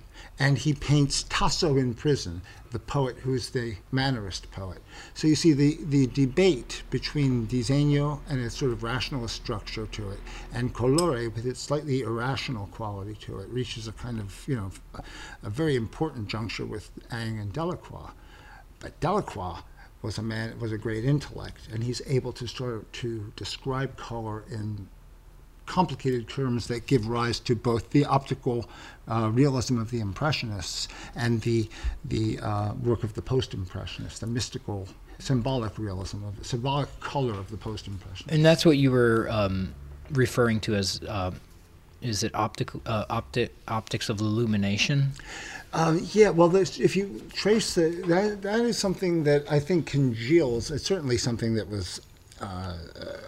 And 0.42 0.58
he 0.58 0.74
paints 0.74 1.24
Tasso 1.28 1.76
in 1.76 1.94
prison, 1.94 2.42
the 2.72 2.80
poet 2.80 3.16
who's 3.18 3.50
the 3.50 3.76
Mannerist 3.92 4.50
poet. 4.50 4.82
So 5.14 5.28
you 5.28 5.36
see 5.36 5.52
the, 5.52 5.78
the 5.84 6.08
debate 6.08 6.82
between 6.90 7.46
disegno 7.46 8.18
and 8.28 8.40
its 8.40 8.58
sort 8.58 8.72
of 8.72 8.82
rationalist 8.82 9.36
structure 9.36 9.86
to 9.86 10.10
it, 10.10 10.18
and 10.52 10.74
colore 10.74 11.32
with 11.32 11.46
its 11.46 11.60
slightly 11.60 12.00
irrational 12.00 12.66
quality 12.72 13.14
to 13.20 13.38
it, 13.38 13.48
reaches 13.50 13.86
a 13.86 13.92
kind 13.92 14.18
of, 14.18 14.42
you 14.48 14.56
know, 14.56 14.72
a, 14.96 15.02
a 15.44 15.50
very 15.50 15.76
important 15.76 16.26
juncture 16.26 16.66
with 16.66 16.90
Ingres 17.12 17.42
and 17.42 17.52
Delacroix. 17.52 18.10
But 18.80 18.98
Delacroix 18.98 19.60
was 20.02 20.18
a 20.18 20.22
man, 20.22 20.58
was 20.58 20.72
a 20.72 20.78
great 20.78 21.04
intellect, 21.04 21.68
and 21.72 21.84
he's 21.84 22.02
able 22.08 22.32
to 22.32 22.48
sort 22.48 22.74
of 22.74 22.90
to 22.90 23.32
describe 23.36 23.96
color 23.96 24.42
in 24.50 24.88
complicated 25.66 26.28
terms 26.28 26.66
that 26.66 26.86
give 26.86 27.06
rise 27.06 27.40
to 27.40 27.54
both 27.54 27.90
the 27.90 28.04
optical 28.04 28.68
uh, 29.08 29.30
realism 29.32 29.78
of 29.78 29.90
the 29.90 30.00
Impressionists 30.00 30.88
and 31.14 31.40
the 31.42 31.68
the 32.04 32.38
uh, 32.40 32.72
work 32.74 33.04
of 33.04 33.14
the 33.14 33.22
Post-Impressionists, 33.22 34.18
the 34.18 34.26
mystical, 34.26 34.88
symbolic 35.18 35.78
realism 35.78 36.24
of 36.24 36.38
the 36.38 36.44
symbolic 36.44 36.88
color 37.00 37.34
of 37.34 37.50
the 37.50 37.56
Post-Impressionists. 37.56 38.32
And 38.32 38.44
that's 38.44 38.64
what 38.66 38.76
you 38.76 38.90
were 38.90 39.28
um, 39.30 39.74
referring 40.10 40.60
to 40.60 40.74
as, 40.74 41.00
uh, 41.08 41.30
is 42.00 42.22
it 42.22 42.34
optic, 42.34 42.70
uh, 42.86 43.04
optic, 43.08 43.54
optics 43.68 44.08
of 44.08 44.20
illumination? 44.20 45.12
Um, 45.72 46.06
yeah, 46.12 46.28
well, 46.28 46.54
if 46.54 46.96
you 46.96 47.22
trace 47.32 47.74
the, 47.74 47.88
that, 48.06 48.42
that 48.42 48.60
is 48.60 48.76
something 48.76 49.24
that 49.24 49.50
I 49.50 49.58
think 49.58 49.86
congeals. 49.86 50.70
It's 50.70 50.84
certainly 50.84 51.16
something 51.16 51.54
that 51.54 51.68
was 51.68 52.00
uh, 52.40 52.76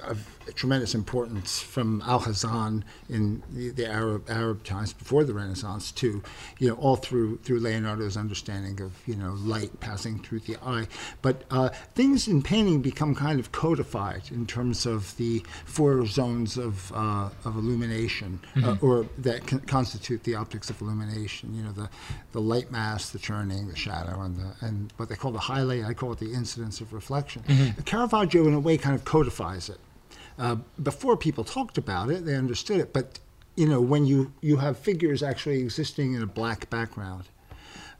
of 0.02 0.33
tremendous 0.52 0.94
importance 0.94 1.60
from 1.60 2.00
Alhazen 2.02 2.82
in 3.08 3.42
the, 3.50 3.70
the 3.70 3.86
Arab 3.86 4.28
Arab 4.28 4.64
times 4.64 4.92
before 4.92 5.24
the 5.24 5.34
Renaissance 5.34 5.90
to, 5.92 6.22
you 6.58 6.68
know, 6.68 6.74
all 6.74 6.96
through 6.96 7.38
through 7.38 7.60
Leonardo's 7.60 8.16
understanding 8.16 8.80
of 8.80 8.92
you 9.06 9.16
know 9.16 9.32
light 9.38 9.80
passing 9.80 10.18
through 10.20 10.40
the 10.40 10.56
eye. 10.64 10.86
But 11.22 11.42
uh, 11.50 11.70
things 11.94 12.28
in 12.28 12.42
painting 12.42 12.82
become 12.82 13.14
kind 13.14 13.40
of 13.40 13.52
codified 13.52 14.30
in 14.30 14.46
terms 14.46 14.86
of 14.86 15.16
the 15.16 15.42
four 15.64 16.06
zones 16.06 16.56
of 16.56 16.92
uh, 16.92 17.30
of 17.44 17.56
illumination, 17.56 18.40
uh, 18.62 18.76
or 18.80 19.06
that 19.18 19.46
con- 19.46 19.60
constitute 19.60 20.24
the 20.24 20.34
optics 20.34 20.70
of 20.70 20.80
illumination. 20.80 21.54
You 21.54 21.62
know, 21.62 21.72
the 21.72 21.88
the 22.32 22.40
light 22.40 22.70
mass, 22.70 23.10
the 23.10 23.18
turning, 23.18 23.68
the 23.68 23.76
shadow, 23.76 24.20
and 24.20 24.36
the 24.36 24.66
and 24.66 24.92
what 24.96 25.08
they 25.08 25.16
call 25.16 25.32
the 25.32 25.38
highlight. 25.38 25.84
I 25.84 25.94
call 25.94 26.12
it 26.12 26.18
the 26.18 26.32
incidence 26.32 26.80
of 26.80 26.92
reflection. 26.92 27.42
Caravaggio, 27.84 28.46
in 28.46 28.54
a 28.54 28.60
way, 28.60 28.76
kind 28.76 28.94
of 28.94 29.04
codifies 29.04 29.68
it. 29.68 29.78
Uh, 30.38 30.56
before 30.82 31.16
people 31.16 31.44
talked 31.44 31.78
about 31.78 32.10
it, 32.10 32.24
they 32.24 32.34
understood 32.34 32.80
it. 32.80 32.92
But 32.92 33.18
you 33.56 33.68
know, 33.68 33.80
when 33.80 34.04
you 34.06 34.32
you 34.40 34.56
have 34.58 34.78
figures 34.78 35.22
actually 35.22 35.60
existing 35.60 36.14
in 36.14 36.22
a 36.22 36.26
black 36.26 36.68
background, 36.70 37.24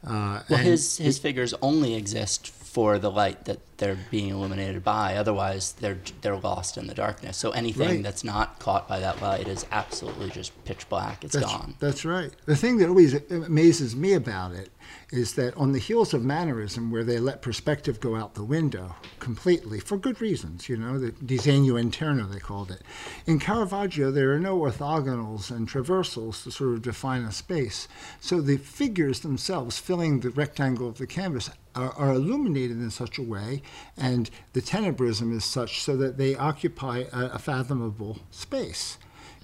uh, 0.05 0.41
Well, 0.49 0.59
his 0.59 0.97
his 0.97 1.17
figures 1.17 1.53
only 1.61 1.95
exist 1.95 2.49
for 2.49 2.99
the 2.99 3.09
light 3.09 3.45
that 3.45 3.59
they're 3.77 3.97
being 4.11 4.27
illuminated 4.29 4.83
by. 4.83 5.15
Otherwise, 5.15 5.71
they're 5.79 5.99
they're 6.21 6.35
lost 6.35 6.75
in 6.77 6.87
the 6.87 6.93
darkness. 6.93 7.37
So 7.37 7.51
anything 7.51 7.87
Right. 7.87 8.03
that's 8.03 8.23
not 8.25 8.59
caught 8.59 8.85
by 8.89 8.99
that 8.99 9.21
light 9.21 9.47
is 9.47 9.65
absolutely 9.71 10.29
just 10.29 10.51
pitch 10.65 10.89
black. 10.89 11.23
It's 11.23 11.35
that's, 11.35 11.45
gone. 11.45 11.75
That's 11.79 12.03
right. 12.03 12.31
The 12.45 12.55
thing 12.57 12.77
that 12.79 12.89
always 12.89 13.13
amazes 13.31 13.95
me 13.95 14.11
about 14.13 14.51
it 14.51 14.69
is 15.11 15.33
that 15.33 15.55
on 15.55 15.71
the 15.71 15.79
heels 15.79 16.13
of 16.13 16.23
mannerism, 16.23 16.91
where 16.91 17.03
they 17.03 17.19
let 17.19 17.41
perspective 17.41 17.99
go 17.99 18.15
out 18.15 18.33
the 18.33 18.43
window 18.43 18.95
completely 19.19 19.79
for 19.79 19.97
good 19.97 20.19
reasons, 20.21 20.67
you 20.67 20.77
know, 20.77 20.97
the 20.99 21.11
disegno 21.11 21.81
interno 21.81 22.31
they 22.31 22.39
called 22.39 22.71
it. 22.71 22.81
In 23.25 23.39
Caravaggio, 23.39 24.11
there 24.11 24.33
are 24.33 24.39
no 24.39 24.57
orthogonals 24.59 25.51
and 25.51 25.67
transversals 25.67 26.43
to 26.43 26.51
sort 26.51 26.73
of 26.73 26.81
define 26.81 27.23
a 27.23 27.31
space. 27.31 27.87
So 28.19 28.41
the 28.41 28.57
figures 28.57 29.21
themselves 29.21 29.79
filling 29.79 30.19
the 30.19 30.29
rectangle 30.29 30.87
of 30.87 30.97
the 30.97 31.07
canvas 31.07 31.49
are, 31.75 31.91
are 31.93 32.13
illuminated 32.13 32.77
in 32.77 32.89
such 32.89 33.17
a 33.17 33.23
way, 33.23 33.61
and 33.97 34.29
the 34.53 34.61
tenebrism 34.61 35.33
is 35.33 35.45
such 35.45 35.81
so 35.81 35.95
that 35.97 36.17
they 36.17 36.35
occupy 36.35 37.05
a, 37.11 37.25
a 37.33 37.39
fathomable 37.39 38.19
space, 38.31 38.97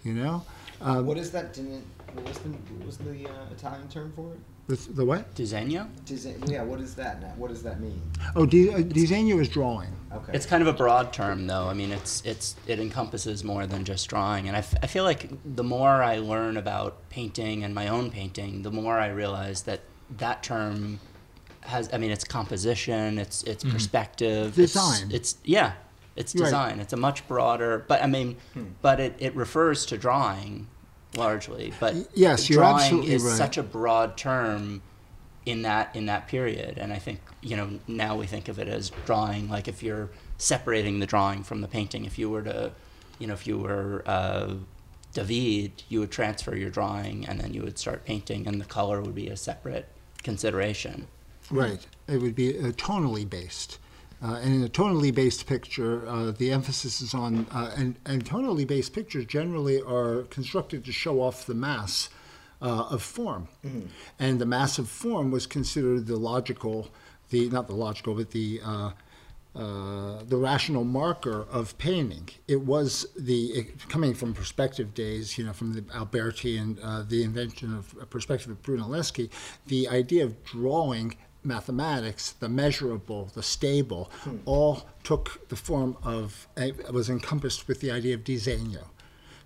you 0.04 0.13
know. 0.13 0.43
Um, 0.82 1.06
what 1.06 1.17
is 1.17 1.32
that? 1.32 1.58
What 2.13 2.27
was 2.27 2.39
the, 2.39 2.49
what 2.49 2.86
was 2.86 2.97
the 2.97 3.30
uh, 3.30 3.51
Italian 3.51 3.88
term 3.88 4.12
for 4.15 4.34
it? 4.34 4.39
The, 4.76 4.94
the 4.94 5.06
what? 5.06 5.34
Disegno? 5.36 5.88
Dise- 6.06 6.36
yeah, 6.50 6.64
what 6.64 6.80
is 6.80 6.96
that 6.96 7.22
now? 7.22 7.34
What 7.38 7.50
does 7.50 7.64
that 7.64 7.80
mean? 7.80 8.02
Oh, 8.36 8.46
di- 8.46 8.70
uh, 8.74 8.80
disegno 8.80 9.40
is 9.42 9.50
drawing. 9.50 9.90
Okay. 10.14 10.32
It's 10.34 10.46
kind 10.46 10.62
of 10.62 10.68
a 10.68 10.74
broad 10.74 11.14
term, 11.14 11.48
though. 11.48 11.68
I 11.68 11.74
mean, 11.74 11.92
it's 11.92 12.22
it's 12.26 12.56
it 12.68 12.80
encompasses 12.80 13.44
more 13.44 13.66
than 13.68 13.86
just 13.86 14.10
drawing. 14.10 14.48
And 14.48 14.56
I, 14.56 14.60
f- 14.60 14.76
I 14.84 14.88
feel 14.88 15.04
like 15.04 15.30
the 15.56 15.64
more 15.64 16.02
I 16.04 16.18
learn 16.18 16.58
about 16.58 17.10
painting 17.10 17.64
and 17.64 17.74
my 17.76 17.88
own 17.88 18.12
painting, 18.12 18.62
the 18.64 18.72
more 18.72 18.98
I 19.00 19.08
realize 19.08 19.64
that 19.64 19.82
that 20.18 20.44
term 20.44 21.00
has. 21.62 21.90
I 21.94 21.98
mean, 21.98 22.12
it's 22.12 22.24
composition, 22.24 23.18
it's 23.20 23.44
it's 23.44 23.64
perspective, 23.64 24.56
Design. 24.56 25.10
It's, 25.12 25.38
yeah, 25.44 25.74
it's 26.16 26.36
Right. 26.36 26.46
design. 26.46 26.80
It's 26.80 26.94
a 26.94 26.98
much 26.98 27.28
broader. 27.28 27.86
But 27.88 28.04
I 28.04 28.08
mean, 28.08 28.38
but 28.82 29.00
it, 29.00 29.16
it 29.20 29.36
refers 29.36 29.86
to 29.88 29.98
drawing 29.98 30.68
largely. 31.15 31.74
But 31.80 31.95
yes, 32.13 32.47
drawing 32.47 33.04
is 33.04 33.24
right. 33.24 33.38
such 33.38 33.58
a 33.58 33.63
broad 33.63 34.17
term 34.17 34.82
in 35.45 35.63
that 35.63 35.95
in 35.95 36.06
that 36.06 36.28
period 36.28 36.78
and 36.78 36.93
i 36.93 37.00
think 37.00 37.19
you 37.41 37.56
know 37.56 37.67
now 37.88 38.15
we 38.15 38.28
think 38.28 38.47
of 38.47 38.60
it 38.60 38.67
as 38.67 38.91
drawing 39.08 39.50
like 39.50 39.67
if 39.67 39.82
you're 39.82 40.08
separating 40.38 41.00
the 41.00 41.08
drawing 41.08 41.41
from 41.41 41.62
the 41.62 41.67
painting 41.67 42.06
if 42.06 42.19
you 42.19 42.30
were 42.30 42.43
to 42.43 42.71
you 43.17 43.26
know 43.26 43.34
if 43.34 43.47
you 43.47 43.58
were 43.58 44.04
uh, 44.06 44.54
david 45.13 45.71
you 45.89 46.00
would 46.00 46.12
transfer 46.12 46.56
your 46.56 46.69
drawing 46.69 47.26
and 47.26 47.39
then 47.41 47.56
you 47.56 47.63
would 47.63 47.80
start 47.80 48.06
painting 48.06 48.45
and 48.45 48.62
the 48.62 48.65
color 48.65 49.02
would 49.02 49.15
be 49.15 49.30
a 49.30 49.36
separate 49.36 49.88
consideration 50.21 51.08
Right. 51.52 51.86
It 52.08 52.21
would 52.21 52.36
be 52.36 52.58
uh, 52.58 52.71
tonally 52.71 53.30
based. 53.30 53.78
Uh, 54.24 54.40
and 54.44 54.54
in 54.54 54.64
a 54.64 54.70
tonally 54.70 55.14
based 55.14 55.48
picture, 55.48 56.08
uh, 56.08 56.32
the 56.32 56.52
emphasis 56.52 57.02
is 57.02 57.14
on, 57.14 57.48
uh, 57.52 57.72
and, 57.76 57.96
and 58.06 58.24
tonally 58.24 58.68
based 58.68 58.94
pictures 58.94 59.26
generally 59.26 59.82
are 59.82 60.24
constructed 60.24 60.86
to 60.86 60.92
show 60.92 61.22
off 61.22 61.46
the 61.46 61.56
mass 61.56 62.10
uh, 62.62 62.86
of 62.92 63.02
form. 63.02 63.48
And 64.20 64.40
the 64.40 64.46
mass 64.46 64.78
of 64.78 64.88
form 64.88 65.32
was 65.32 65.48
considered 65.48 66.06
the 66.06 66.18
logical, 66.18 66.90
the 67.32 67.50
not 67.50 67.68
the 67.68 67.74
logical, 67.76 68.14
but 68.14 68.32
the 68.32 68.62
uh, 68.64 68.92
uh, 69.54 70.24
the 70.24 70.38
rational 70.38 70.86
marker 70.86 71.46
of 71.52 71.78
painting. 71.78 72.30
It 72.48 72.62
was 72.62 73.06
the 73.18 73.48
it, 73.48 73.90
coming 73.90 74.14
from 74.14 74.34
perspective 74.34 74.94
days, 74.94 75.38
you 75.38 75.44
know, 75.44 75.52
from 75.52 75.74
the 75.74 75.84
Alberti 75.94 76.58
and 76.58 76.80
uh, 76.80 77.04
the 77.06 77.24
invention 77.24 77.76
of 77.76 78.10
perspective 78.10 78.50
of 78.50 78.62
Brunelleschi. 78.62 79.30
The 79.68 79.90
idea 79.90 80.24
of 80.24 80.42
drawing 80.46 81.18
mathematics, 81.43 82.32
the 82.32 82.49
measurable, 82.49 83.30
the 83.34 83.43
stable, 83.43 84.12
hmm. 84.21 84.38
all 84.45 84.86
took 85.04 85.47
the 85.49 85.56
form 85.56 85.97
of 86.04 86.47
was 86.91 87.10
encompassed 87.10 87.67
with 87.67 87.82
the 87.82 87.91
idea 87.91 88.15
of 88.15 88.23
disegno. 88.23 88.86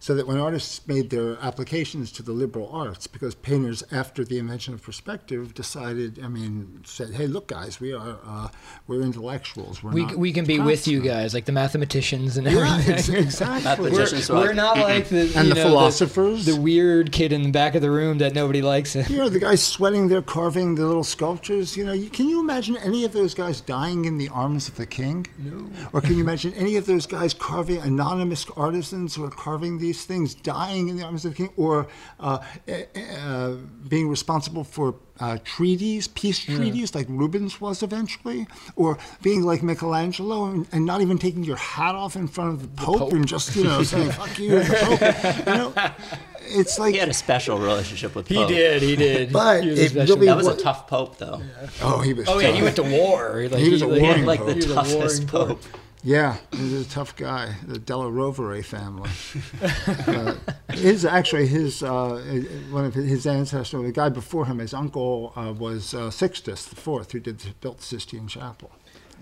So 0.06 0.14
that 0.14 0.28
when 0.28 0.38
artists 0.38 0.88
made 0.88 1.10
their 1.10 1.36
applications 1.42 2.12
to 2.12 2.22
the 2.22 2.32
liberal 2.32 2.70
arts, 2.72 3.08
because 3.08 3.34
painters, 3.34 3.84
after 3.92 4.24
the 4.24 4.38
invention 4.38 4.72
of 4.76 4.84
perspective, 4.84 5.56
decided, 5.56 6.20
I 6.24 6.28
mean, 6.28 6.82
said, 6.86 7.16
"Hey, 7.16 7.26
look, 7.26 7.48
guys, 7.48 7.80
we 7.80 7.92
are 7.92 8.20
uh, 8.24 8.50
we're 8.86 9.02
intellectuals. 9.02 9.82
We're 9.82 9.94
We, 9.94 10.06
not 10.06 10.16
we 10.16 10.32
can 10.32 10.46
be 10.46 10.60
with 10.60 10.88
you 10.88 11.02
guys, 11.02 11.34
like 11.34 11.46
the 11.46 11.52
mathematicians 11.54 12.38
and 12.38 12.46
Yeah, 12.46 12.78
everything. 12.78 12.94
ex- 12.94 13.10
exactly. 13.10 13.90
We're, 13.90 14.06
were 14.30 14.36
we're 14.36 14.54
not 14.54 14.78
like 14.78 15.10
the 15.10 15.22
And 15.36 15.50
the 15.50 15.56
know, 15.56 15.64
philosophers. 15.70 16.46
the, 16.46 16.56
weird 16.56 17.12
kid 17.12 17.34
in 17.34 17.42
the 17.42 17.50
back 17.52 17.74
of 17.74 17.82
the 17.82 17.90
room 17.90 18.20
that 18.20 18.36
nobody 18.36 18.62
likes. 18.62 18.96
You 19.16 19.18
know, 19.18 19.30
the 19.30 19.40
guys 19.40 19.64
sweating 19.64 20.08
there, 20.08 20.22
carving 20.22 20.76
the 20.76 20.86
little 20.86 21.04
sculptures. 21.04 21.76
You 21.76 21.84
know, 21.86 21.94
you, 21.94 22.12
can 22.12 22.30
you 22.30 22.40
imagine 22.40 22.78
any 22.78 23.06
of 23.06 23.14
those 23.14 23.34
guys 23.34 23.60
dying 23.60 24.06
in 24.06 24.20
the 24.20 24.30
arms 24.30 24.68
of 24.68 24.76
the 24.76 24.86
king? 24.86 25.26
No. 25.40 25.68
Or 25.94 26.02
can 26.02 26.14
you 26.16 26.22
imagine 26.22 26.54
any 26.54 26.76
of 26.76 26.86
those 26.86 27.08
guys 27.08 27.34
carving, 27.34 27.78
anonymous 27.82 28.46
artisans 28.56 29.16
who 29.16 29.24
are 29.24 29.30
carving 29.32 29.80
these 29.80 29.95
things, 30.04 30.36
dying 30.36 30.90
in 30.90 30.98
the 30.98 31.04
arms 31.04 31.24
of 31.26 31.32
the 31.32 31.38
king? 31.38 31.50
Or 31.56 31.88
uh, 32.20 32.40
uh, 32.68 33.54
being 33.88 34.10
responsible 34.10 34.64
for 34.64 34.96
uh, 35.20 35.38
treaties, 35.46 36.10
peace 36.10 36.40
treaties, 36.40 36.94
like 36.94 37.08
Rubens 37.08 37.62
was 37.62 37.82
eventually? 37.84 38.48
Or 38.76 38.98
being 39.22 39.44
like 39.44 39.64
Michelangelo 39.64 40.46
and, 40.48 40.68
and 40.74 40.86
not 40.86 41.02
even 41.02 41.18
taking 41.18 41.44
your 41.46 41.56
hat 41.56 41.96
off 41.96 42.16
in 42.18 42.28
front 42.28 42.52
of 42.54 42.62
the 42.62 42.68
Pope, 42.84 42.98
Pope. 43.00 43.14
and 43.14 43.26
just, 43.28 43.56
you 43.56 43.64
know, 43.64 43.82
saying, 43.84 44.12
fuck 44.20 44.38
you, 44.38 44.60
the 44.60 44.66
Pope. 44.82 45.48
You 45.48 45.54
know, 45.54 45.94
it's 46.60 46.78
like. 46.78 46.94
he 46.94 47.00
had 47.00 47.10
a 47.10 47.14
special 47.14 47.58
relationship 47.58 48.14
with 48.16 48.26
Pope. 48.28 48.36
He 48.36 48.36
Pope. 48.44 48.50
did, 48.50 48.82
he 48.82 48.96
did. 48.96 49.32
But 49.32 49.64
He 49.64 49.70
was 49.70 49.80
it 49.80 49.94
really 49.96 50.26
That 50.28 50.36
was 50.38 50.48
a 50.48 50.58
tough 50.58 50.88
pope, 50.88 51.18
though. 51.18 51.42
Oh, 51.82 52.02
he 52.02 52.14
was. 52.14 52.28
Oh 52.28 52.40
yeah, 52.40 52.52
he 52.52 52.62
went 52.62 52.76
to 52.76 52.84
war. 52.84 53.48
Like, 53.50 53.62
He 53.62 53.70
was 53.70 53.82
a 53.82 53.88
like, 53.88 54.02
warring 54.02 54.26
Like 54.26 54.40
pope. 54.42 54.48
the 54.50 54.54
He 54.56 54.62
toughest 54.74 55.32
warring 55.32 55.56
pope. 55.58 55.64
Yeah, 56.06 56.38
he's 56.52 56.86
a 56.86 56.90
tough 56.90 57.16
guy. 57.16 57.56
The 57.66 57.80
Della 57.80 58.12
Rovere 58.12 58.64
family. 58.64 59.10
uh, 60.08 60.36
his 60.72 61.04
actually 61.04 61.48
his 61.48 61.82
uh, 61.82 62.22
one 62.70 62.86
of 62.86 62.94
his 62.94 63.26
ancestors, 63.26 63.82
the 63.84 63.92
guy 63.92 64.10
before 64.10 64.46
him, 64.46 64.60
his 64.60 64.74
uncle 64.74 65.34
uh, 65.36 65.52
was 65.52 65.96
uh, 65.96 66.12
Sixtus 66.12 66.66
the 66.66 66.76
Fourth, 66.76 67.12
who 67.12 67.20
did 67.20 67.42
built 67.60 67.80
the 67.80 67.84
Sistine 67.84 68.28
Chapel. 68.28 68.72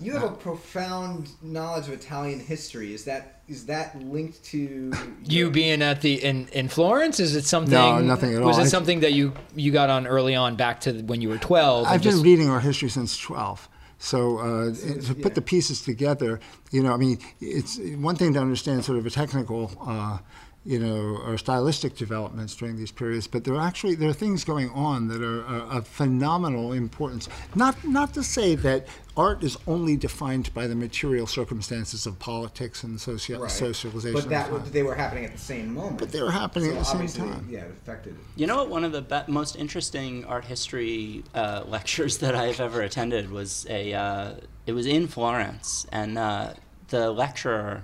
You 0.02 0.12
have 0.14 0.24
a 0.24 0.32
profound 0.32 1.30
knowledge 1.42 1.88
of 1.88 1.94
Italian 1.94 2.42
history. 2.42 2.94
Is 2.94 3.06
that 3.06 3.42
is 3.48 3.68
that 3.68 3.98
linked 4.02 4.44
to 4.46 4.92
You 5.24 5.52
being 5.52 5.82
at 5.82 6.02
the 6.02 6.22
in, 6.22 6.48
in 6.50 6.68
Florence, 6.68 7.22
is 7.22 7.36
it 7.38 7.46
something? 7.46 7.74
No, 7.74 8.00
nothing 8.02 8.34
at 8.34 8.42
all. 8.42 8.48
Was 8.48 8.58
it 8.58 8.70
something 8.70 9.00
that 9.02 9.14
you 9.14 9.34
you 9.56 9.72
got 9.72 9.90
on 9.90 10.06
early 10.06 10.36
on, 10.36 10.58
back 10.58 10.82
to 10.82 11.02
when 11.04 11.22
you 11.22 11.30
were 11.30 11.38
twelve? 11.38 11.88
I've 11.88 12.02
been 12.02 12.12
just- 12.12 12.24
reading 12.26 12.50
our 12.50 12.60
history 12.60 12.90
since 12.90 13.18
12. 13.18 13.70
So 14.04 14.38
uh, 14.40 14.74
to 15.08 15.16
put 15.16 15.34
the 15.34 15.42
pieces 15.42 15.80
together, 15.82 16.42
you 16.72 16.84
know, 16.84 16.94
I 16.94 16.98
mean, 16.98 17.20
it's 17.40 17.80
one 17.96 18.18
thing 18.18 18.34
to 18.34 18.40
understand 18.42 18.84
sort 18.84 18.98
of 18.98 19.06
a 19.06 19.10
technical, 19.10 19.72
uh, 19.80 20.18
you 20.66 20.80
know, 20.80 21.18
or 21.26 21.38
stylistic 21.38 21.96
developments 21.98 22.56
during 22.56 22.78
these 22.78 22.92
periods, 22.92 23.28
but 23.28 23.44
there 23.44 23.54
are 23.56 23.68
actually 23.68 23.96
there 23.96 24.10
are 24.10 24.14
things 24.14 24.46
going 24.46 24.70
on 24.70 25.10
that 25.10 25.22
are, 25.22 25.44
are 25.46 25.78
of 25.78 25.88
phenomenal 25.88 26.72
importance. 26.72 27.28
Not 27.54 27.84
not 27.86 28.14
to 28.14 28.24
say 28.24 28.56
that 28.56 28.88
art 29.18 29.44
is 29.44 29.58
only 29.68 29.98
defined 29.98 30.54
by 30.54 30.68
the 30.68 30.76
material 30.76 31.28
circumstances 31.28 32.06
of 32.06 32.18
politics 32.18 32.84
and 32.84 33.00
socio- 33.00 33.42
Right. 33.42 33.52
socialization. 33.52 34.14
But 34.22 34.30
that 34.30 34.52
was, 34.52 34.72
they 34.72 34.84
were 34.84 34.96
happening 34.96 35.26
at 35.26 35.34
the 35.34 35.38
same 35.38 35.74
moment. 35.74 35.98
But 36.00 36.12
they 36.14 36.22
were 36.22 36.32
happening 36.32 36.72
So 36.72 36.78
at 36.78 37.02
the 37.02 37.08
same 37.10 37.30
time. 37.30 37.48
Yeah, 37.52 37.60
it 37.66 37.72
affected. 37.72 38.14
it. 38.14 38.20
You 38.38 38.48
know 38.48 38.56
what? 38.56 38.70
One 38.70 38.86
of 38.86 38.94
the 38.94 39.02
be- 39.02 39.32
most 39.32 39.58
interesting 39.58 40.24
art 40.26 40.46
history 40.46 41.24
uh, 41.36 41.64
lectures 41.68 42.20
that 42.20 42.36
I've 42.36 42.62
ever 42.62 42.82
attended 42.82 43.30
was 43.30 43.68
a. 43.70 43.94
Uh, 43.94 44.34
it 44.66 44.72
was 44.72 44.86
in 44.88 45.08
Florence, 45.08 45.86
and 45.92 46.18
uh, 46.18 46.54
the 46.88 47.12
lecturer, 47.12 47.84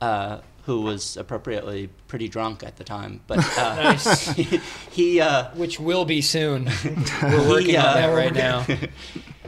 uh, 0.00 0.38
who 0.68 0.82
was 0.82 1.16
appropriately 1.16 1.88
pretty 2.08 2.28
drunk 2.28 2.62
at 2.62 2.76
the 2.76 2.84
time, 2.84 3.20
but 3.26 3.38
uh, 3.58 3.74
Nice. 3.82 4.28
he. 4.36 4.60
he 4.92 5.20
uh, 5.20 5.48
which 5.56 5.80
will 5.80 6.04
be 6.04 6.20
soon. 6.20 6.66
We're 7.22 7.48
working 7.48 7.70
He, 7.70 7.76
uh, 7.76 7.88
on 7.88 7.94
that 7.96 8.12
right 8.14 8.34
now. 8.34 8.66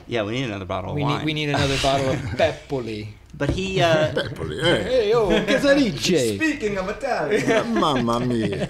yeah, 0.08 0.22
we 0.24 0.32
need 0.32 0.44
another 0.44 0.64
bottle 0.64 0.94
We 0.94 1.02
of 1.02 1.08
wine. 1.08 1.18
need 1.18 1.26
we 1.26 1.34
need 1.34 1.48
another 1.50 1.76
bottle 1.82 2.08
of 2.10 2.18
Pepoli. 2.40 3.08
But 3.36 3.50
he. 3.50 3.80
Uh, 3.82 4.12
Hey, 4.12 4.82
Hey 4.82 5.10
yo, 5.10 5.28
Casarice. 5.44 6.36
Speaking 6.36 6.78
of 6.78 6.88
Italian, 6.88 7.74
mamma 7.74 8.18
mia. 8.20 8.66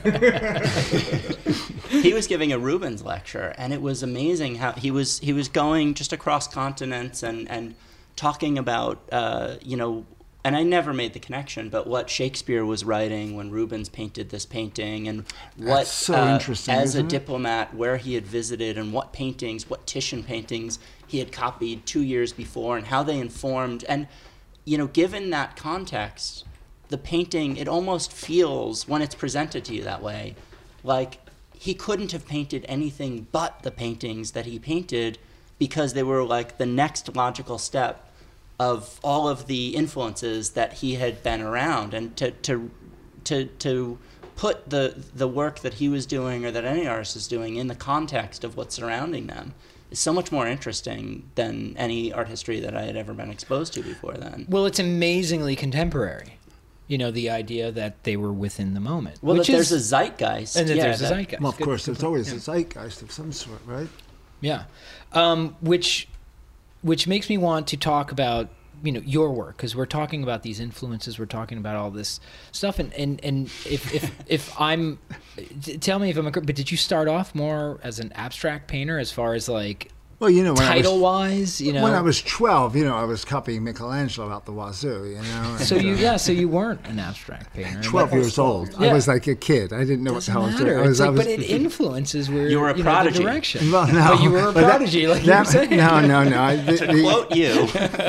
he 2.03 2.13
was 2.13 2.27
giving 2.27 2.53
a 2.53 2.59
Rubens 2.59 3.03
lecture, 3.05 3.55
and 3.59 3.73
it 3.73 3.81
was 3.81 4.03
amazing 4.03 4.57
how 4.57 4.73
he 4.73 4.91
was 4.91 5.19
he 5.21 5.33
was 5.33 5.49
going 5.49 5.95
just 5.95 6.13
across 6.13 6.47
continents 6.49 7.23
and 7.23 7.49
and 7.51 7.75
talking 8.17 8.59
about 8.59 8.99
uh, 9.13 9.55
you 9.63 9.77
know. 9.77 10.05
And 10.43 10.57
I 10.57 10.63
never 10.63 10.95
made 10.95 11.13
the 11.13 11.19
connection, 11.19 11.69
but 11.69 11.87
what 11.87 12.09
Shakespeare 12.09 12.65
was 12.65 12.83
writing 12.83 13.37
when 13.37 13.51
Rubens 13.51 13.91
painted 13.91 14.31
this 14.31 14.47
painting, 14.47 15.07
and 15.07 15.25
what 15.57 15.87
so 15.87 16.15
uh, 16.15 16.35
interesting, 16.35 16.75
as 16.75 16.97
a 16.97 17.01
it? 17.01 17.09
diplomat, 17.11 17.75
where 17.75 17.99
he 17.99 18.15
had 18.15 18.27
visited, 18.27 18.79
and 18.79 18.93
what 18.93 19.13
paintings, 19.13 19.69
what 19.69 19.87
Titian 19.87 20.23
paintings 20.23 20.79
he 21.07 21.19
had 21.19 21.31
copied 21.31 21.85
two 21.85 22.03
years 22.03 22.33
before, 22.33 22.79
and 22.79 22.87
how 22.87 23.03
they 23.03 23.19
informed. 23.19 23.85
And 23.87 24.09
you 24.65 24.79
know, 24.79 24.87
given 24.87 25.29
that 25.31 25.57
context, 25.57 26.47
the 26.89 26.99
painting 26.99 27.59
it 27.59 27.69
almost 27.69 28.13
feels 28.13 28.89
when 28.89 29.03
it's 29.03 29.15
presented 29.15 29.65
to 29.67 29.75
you 29.75 29.85
that 29.85 30.03
way, 30.03 30.37
like 30.83 31.19
he 31.55 31.75
couldn't 31.75 32.13
have 32.13 32.27
painted 32.27 32.65
anything 32.67 33.27
but 33.31 33.63
the 33.63 33.71
paintings 33.71 34.31
that 34.31 34.47
he 34.47 34.59
painted 34.59 35.19
because 35.59 35.93
they 35.93 36.03
were 36.03 36.25
like 36.25 36.57
the 36.57 36.65
next 36.65 37.15
logical 37.15 37.59
step 37.59 38.10
of 38.61 39.01
all 39.03 39.27
of 39.27 39.47
the 39.47 39.75
influences 39.75 40.51
that 40.51 40.75
he 40.75 40.97
had 40.97 41.23
been 41.23 41.41
around 41.41 41.95
and 41.95 42.15
to 42.15 42.31
to 42.31 42.71
to 43.25 43.47
to 43.47 43.99
put 44.37 44.69
the 44.69 45.03
the 45.15 45.27
work 45.27 45.61
that 45.61 45.75
he 45.75 45.89
was 45.89 46.05
doing 46.05 46.45
or 46.45 46.51
that 46.51 46.65
any 46.67 46.87
artist 46.87 47.17
is 47.17 47.27
doing 47.27 47.57
in 47.57 47.69
the 47.69 47.75
context 47.75 48.45
of 48.45 48.59
what's 48.59 48.75
surrounding 48.75 49.27
them 49.29 49.55
is 49.91 49.99
so 49.99 50.13
much 50.13 50.31
more 50.31 50.47
interesting 50.47 51.29
than 51.37 51.75
any 51.79 52.13
art 52.13 52.29
history 52.29 52.61
that 52.61 52.77
I 52.77 52.83
had 52.83 52.97
ever 52.97 53.15
been 53.15 53.31
exposed 53.31 53.73
to 53.75 53.83
before 53.83 54.13
then. 54.15 54.45
Well, 54.49 54.67
it's 54.67 54.79
amazingly 54.79 55.57
contemporary. 55.57 56.35
You 56.87 56.99
know, 56.99 57.11
the 57.11 57.31
idea 57.31 57.73
that 57.73 58.05
they 58.05 58.17
were 58.17 58.33
within 58.33 58.75
the 58.75 58.81
moment. 58.81 59.19
Well, 59.23 59.37
which 59.39 59.47
that 59.47 59.55
there's 59.55 59.73
a 59.73 59.79
zeitgeist. 59.81 60.57
and 60.57 60.69
that 60.69 60.77
yeah, 60.77 60.83
there's 60.85 61.01
a 61.01 61.07
zeitgeist. 61.09 61.41
Well, 61.41 61.51
of 61.53 61.57
Good- 61.59 61.65
course, 61.65 61.87
good 61.87 61.95
there's 61.95 61.99
point. 62.03 62.07
always 62.07 62.29
Yeah. 62.31 62.37
a 62.37 62.41
zeitgeist 62.41 63.01
of 63.03 63.11
some 63.11 63.33
sort, 63.33 63.61
right? 63.67 63.89
Yeah, 64.43 64.65
um, 65.13 65.57
which 65.61 66.09
which 66.83 67.07
makes 67.07 67.29
me 67.29 67.39
want 67.39 67.67
to 67.69 67.77
talk 67.77 68.13
about 68.13 68.49
you 68.83 68.93
know 68.93 69.01
your 69.01 69.31
work 69.31 69.57
because 69.57 69.77
we're 69.77 69.87
talking 69.87 70.23
about 70.23 70.43
these 70.43 70.61
influences, 70.61 71.19
we're 71.19 71.27
talking 71.27 71.59
about 71.59 71.77
all 71.77 71.91
this 71.91 72.21
stuff, 72.53 72.79
and 72.79 72.93
and 72.95 73.23
and 73.25 73.47
if 73.67 73.95
if 73.95 74.11
if 74.27 74.61
I'm, 74.61 74.99
tell 75.81 75.99
me 75.99 76.11
if 76.11 76.17
I'm, 76.17 76.27
a, 76.27 76.31
but 76.31 76.55
did 76.55 76.71
you 76.71 76.77
start 76.77 77.09
off 77.09 77.35
more 77.35 77.81
as 77.83 77.99
an 78.01 78.13
abstract 78.15 78.69
painter 78.69 78.99
as 78.99 79.13
far 79.13 79.35
as 79.35 79.49
like 79.49 79.91
Well, 80.21 80.29
you 80.29 80.45
know, 80.45 80.53
when 80.53 80.67
title 80.67 80.93
I 80.93 80.97
was, 80.97 81.03
wise, 81.41 81.61
you 81.63 81.73
know? 81.73 81.83
when 81.83 81.95
I 81.95 82.03
was 82.03 82.21
12, 82.21 82.77
you 82.77 82.85
know, 82.85 82.95
I 82.95 83.05
was 83.05 83.25
copying 83.25 83.65
Michelangelo 83.65 84.29
out 84.31 84.45
the 84.45 84.53
wazoo, 84.53 85.07
you 85.07 85.23
know. 85.23 85.57
so 85.61 85.77
you 85.77 85.95
uh, 85.95 85.97
yeah, 85.97 86.17
so 86.19 86.31
you 86.31 86.47
weren't 86.47 86.87
an 86.89 86.99
abstract 86.99 87.55
painter. 87.55 87.81
12 87.83 88.13
years 88.13 88.39
old. 88.39 88.75
I 88.79 88.93
was 88.93 89.09
like 89.09 89.27
a 89.29 89.35
kid. 89.35 89.73
I 89.73 89.79
didn't 89.81 90.05
know 90.05 90.13
what 90.13 90.25
the 90.25 90.33
Doesn't 90.33 90.35
hell 90.35 90.43
I 90.43 90.47
was 90.49 90.57
doing. 90.57 90.67
matter. 90.69 90.79
I 90.79 90.83
was, 90.89 90.91
It's 90.91 91.01
I 91.01 91.05
like, 91.09 91.17
was, 91.17 91.25
but 91.27 91.33
it 91.33 91.43
influences 91.51 92.31
where 92.31 92.49
You 92.51 92.61
were 92.61 92.69
a 92.69 92.73
know, 92.73 92.77
the 92.77 92.83
prodigy. 92.83 93.23
direction. 93.23 93.73
well, 93.73 93.87
no, 93.87 94.09
But 94.11 94.23
you 94.23 94.31
were 94.31 94.39
a 94.41 94.43
but 94.53 94.55
that- 94.61 94.65
prodigy, 94.69 95.07
like 95.07 95.25
you 95.25 95.33
were 95.33 95.45
saying. 95.47 95.71
No, 95.79 96.01
no, 96.07 96.25
no. 96.25 96.39
I, 96.43 96.57
the, 96.67 96.77
To 96.77 96.87
the- 96.87 97.03
quote 97.03 97.35
you, 97.35 97.55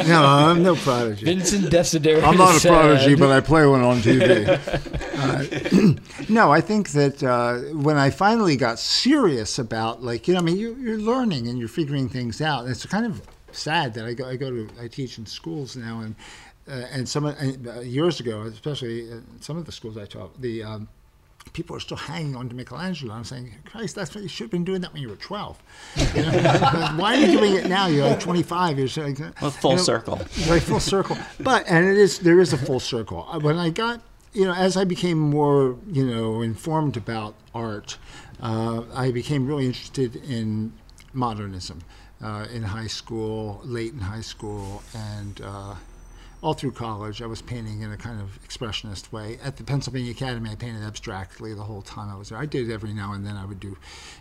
no, 0.10 0.26
I'm 0.26 0.64
no 0.64 0.76
prodigy. 0.76 1.24
Vincent 1.24 1.72
Desiderio. 1.72 2.24
I'm 2.24 2.36
not 2.36 2.58
a 2.62 2.68
prodigy, 2.68 3.16
but 3.16 3.32
I 3.32 3.40
play 3.40 3.66
one 3.66 3.84
on 3.84 4.02
TV. 4.02 5.10
Uh, 5.22 5.94
no, 6.30 6.52
I 6.52 6.62
think 6.62 6.90
that 6.92 7.24
uh, 7.24 7.58
when 7.76 7.98
I 7.98 8.10
finally 8.10 8.56
got 8.56 8.80
serious 8.80 9.60
about, 9.60 10.04
like, 10.04 10.28
you 10.28 10.34
know, 10.34 10.40
I 10.40 10.44
mean, 10.44 10.58
you, 10.58 10.76
you're 10.76 10.98
learning 10.98 11.48
and 11.48 11.60
you're 11.60 11.68
figuring 11.68 12.10
things 12.10 12.42
out. 12.42 12.64
And 12.64 12.72
it's 12.72 12.86
kind 12.86 13.06
of 13.06 13.22
sad 13.52 13.94
that 13.96 14.06
I 14.06 14.14
go, 14.14 14.28
I 14.28 14.36
go 14.36 14.50
to, 14.50 14.70
I 14.80 14.88
teach 14.88 15.18
in 15.18 15.26
schools 15.26 15.76
now, 15.76 16.00
and 16.02 16.16
uh, 16.68 16.86
and 16.92 17.10
some 17.10 17.26
and, 17.26 17.68
uh, 17.68 17.80
years 17.82 18.20
ago, 18.20 18.44
especially 18.44 19.12
uh, 19.12 19.16
some 19.40 19.58
of 19.58 19.66
the 19.66 19.72
schools 19.72 19.98
I 19.98 20.06
taught, 20.06 20.40
the 20.40 20.64
um, 20.64 20.88
people 21.54 21.76
are 21.76 21.80
still 21.80 21.98
hanging 21.98 22.36
on 22.36 22.50
to 22.50 22.56
Michelangelo. 22.56 23.14
I'm 23.14 23.24
saying, 23.24 23.54
Christ, 23.66 23.96
that's 23.96 24.14
what 24.14 24.22
you 24.22 24.30
should 24.30 24.46
have 24.46 24.52
been 24.52 24.64
doing 24.64 24.82
that 24.82 24.94
when 24.94 25.02
you 25.02 25.10
were 25.10 25.16
12. 25.16 25.62
You 26.16 26.22
know? 26.24 26.32
Why 26.96 27.16
are 27.16 27.20
you 27.20 27.38
doing 27.38 27.56
it 27.56 27.68
now? 27.68 27.88
You're 27.88 28.08
like 28.08 28.20
25. 28.20 28.78
You're 28.78 28.88
saying, 28.88 29.34
well, 29.42 29.52
full 29.52 29.72
you 29.72 29.78
know, 29.78 29.84
circle. 29.84 30.18
like 30.48 30.62
full 30.62 30.80
circle. 30.80 31.18
But 31.40 31.66
and 31.68 31.86
it 31.86 31.98
is 31.98 32.20
there 32.20 32.40
is 32.40 32.54
a 32.54 32.58
full 32.58 32.80
circle. 32.80 33.24
When 33.42 33.58
I 33.58 33.70
got 33.70 34.02
you 34.34 34.46
know 34.46 34.54
as 34.54 34.78
I 34.78 34.84
became 34.84 35.18
more 35.18 35.78
you 35.88 36.06
know 36.06 36.42
informed 36.42 36.98
about 36.98 37.36
art, 37.54 37.98
uh, 38.42 38.84
I 38.94 39.12
became 39.12 39.48
really 39.48 39.66
interested 39.66 40.16
in 40.16 40.74
modernism 41.14 41.82
uh, 42.24 42.48
in 42.54 42.64
high 42.64 42.88
school, 42.88 43.62
late 43.64 43.94
in 43.94 44.00
high 44.00 44.22
school, 44.22 44.84
and. 44.94 45.42
Uh, 45.42 45.76
all 46.42 46.54
through 46.54 46.72
college, 46.72 47.22
I 47.22 47.28
was 47.28 47.42
painting 47.42 47.82
in 47.82 47.92
a 47.92 47.98
kind 47.98 48.20
of 48.20 48.40
expressionist 48.48 49.12
way. 49.12 49.38
At 49.44 49.58
the 49.58 49.64
Pennsylvania 49.64 50.12
Academy, 50.12 50.50
I 50.50 50.56
painted 50.56 50.82
abstractly 50.82 51.54
the 51.54 51.64
whole 51.64 51.84
time 51.84 52.10
I 52.10 52.16
was 52.16 52.30
there. 52.30 52.40
I 52.40 52.48
did 52.48 52.72
every 52.72 52.94
now 52.94 53.14
and 53.14 53.26
then. 53.26 53.38
I 53.38 53.46
would 53.46 53.60
do, 53.60 53.78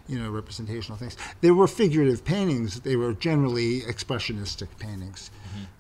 you 0.07 0.19
know, 0.19 0.31
representational 0.31 0.99
things. 0.99 1.17
They 1.41 1.51
were 1.51 1.67
figurative 1.67 2.25
paintings. 2.25 2.81
They 2.81 2.97
were 2.97 3.15
generally 3.15 3.81
expressionistic 3.81 4.69
paintings, 4.79 5.31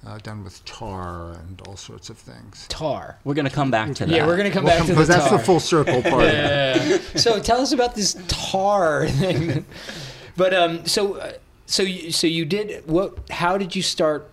uh, 0.07 0.19
done 0.19 0.43
with 0.45 0.65
tar 0.65 1.33
and 1.33 1.61
all 1.67 1.77
sorts 1.77 2.11
of 2.11 2.19
things. 2.19 2.67
Tar. 2.69 3.19
We're 3.25 3.35
gonna 3.35 3.51
come 3.51 3.71
back 3.71 3.95
to 3.97 4.07
that. 4.07 4.15
Yeah, 4.15 4.27
we're 4.27 4.37
gonna 4.37 4.51
come 4.51 4.65
back 4.65 4.79
to 4.81 4.87
the 4.87 4.93
Because 4.93 5.09
that's 5.09 5.29
tar. 5.29 5.39
the 5.39 5.45
full 5.45 5.61
circle 5.61 6.03
part. 6.03 6.25
of 6.25 6.31
it. 6.31 7.03
so 7.19 7.41
tell 7.41 7.61
us 7.61 7.73
about 7.73 7.95
this 7.95 8.17
tar 8.29 9.07
thing. 9.21 9.65
but 10.37 10.55
um, 10.55 10.87
so 10.87 11.15
uh, 11.17 11.33
so 11.67 11.83
you, 11.83 12.11
so 12.13 12.27
you 12.27 12.45
did 12.45 12.87
what? 12.89 13.31
How 13.31 13.57
did 13.59 13.77
you 13.77 13.83
start 13.83 14.29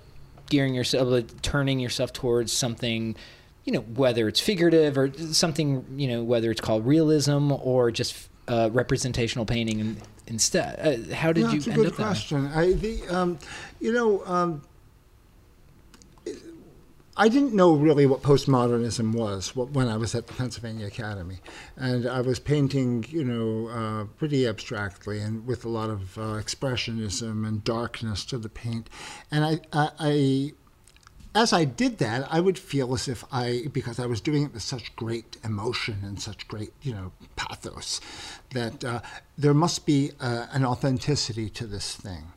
gearing 0.50 0.74
yourself, 0.74 1.08
like, 1.08 1.42
turning 1.42 1.80
yourself 1.80 2.14
towards 2.14 2.52
something? 2.52 3.16
You 3.66 3.74
know, 3.74 3.82
whether 3.82 4.28
it's 4.30 4.40
figurative 4.40 4.98
or 4.98 5.12
something. 5.34 5.86
You 5.98 6.08
know, 6.08 6.24
whether 6.24 6.50
it's 6.52 6.62
called 6.62 6.86
realism 6.86 7.52
or 7.52 7.92
just 7.92 8.30
uh, 8.48 8.70
representational 8.72 9.46
painting 9.46 9.80
in, 9.80 9.98
instead. 10.26 10.80
Uh, 11.12 11.14
how 11.16 11.34
did 11.34 11.44
No, 11.44 11.52
you 11.52 11.58
it's 11.58 11.68
a 11.68 11.72
end 11.72 11.78
good 11.84 11.88
up 11.92 11.98
that 11.98 12.04
way? 12.04 12.08
question. 12.08 12.48
I, 12.48 12.72
the, 12.74 13.08
um, 13.10 13.38
you 13.82 13.92
know, 13.92 14.24
um, 14.26 14.62
I 17.20 17.30
didn't 17.30 17.54
know 17.54 17.74
really 17.74 18.06
what 18.06 18.22
postmodernism 18.22 19.14
was 19.14 19.56
when 19.56 19.88
I 19.88 19.98
was 19.98 20.14
at 20.14 20.28
the 20.28 20.34
Pennsylvania 20.34 20.86
Academy, 20.86 21.40
and 21.76 22.08
I 22.08 22.22
was 22.22 22.40
painting, 22.40 23.06
you 23.10 23.24
know, 23.24 23.70
uh, 23.70 24.06
pretty 24.18 24.48
abstractly 24.48 25.20
and 25.20 25.46
with 25.48 25.66
a 25.66 25.70
lot 25.70 25.90
of 25.90 26.18
uh, 26.18 26.22
expressionism 26.22 27.48
and 27.48 27.64
darkness 27.64 28.24
to 28.26 28.38
the 28.38 28.50
paint, 28.50 28.88
and 29.32 29.44
I, 29.44 29.60
I, 29.74 29.90
I 30.00 30.54
as 31.38 31.54
I 31.54 31.66
did 31.66 32.00
that, 32.00 32.28
I 32.32 32.40
would 32.40 32.58
feel 32.58 32.94
as 32.96 33.08
if 33.08 33.24
I, 33.32 33.66
because 33.72 34.00
I 34.00 34.08
was 34.08 34.22
doing 34.22 34.44
it 34.44 34.54
with 34.54 34.64
such 34.64 34.96
great 34.96 35.38
emotion 35.44 36.00
and 36.04 36.20
such 36.20 36.48
great, 36.48 36.74
you 36.82 36.94
know, 36.94 37.12
pathos, 37.36 38.02
that 38.54 38.84
uh, 38.84 39.02
there 39.38 39.54
must 39.54 39.86
be 39.86 40.12
uh, 40.20 40.48
an 40.52 40.66
authenticity 40.66 41.50
to 41.52 41.68
this 41.68 41.96
thing. 41.96 42.32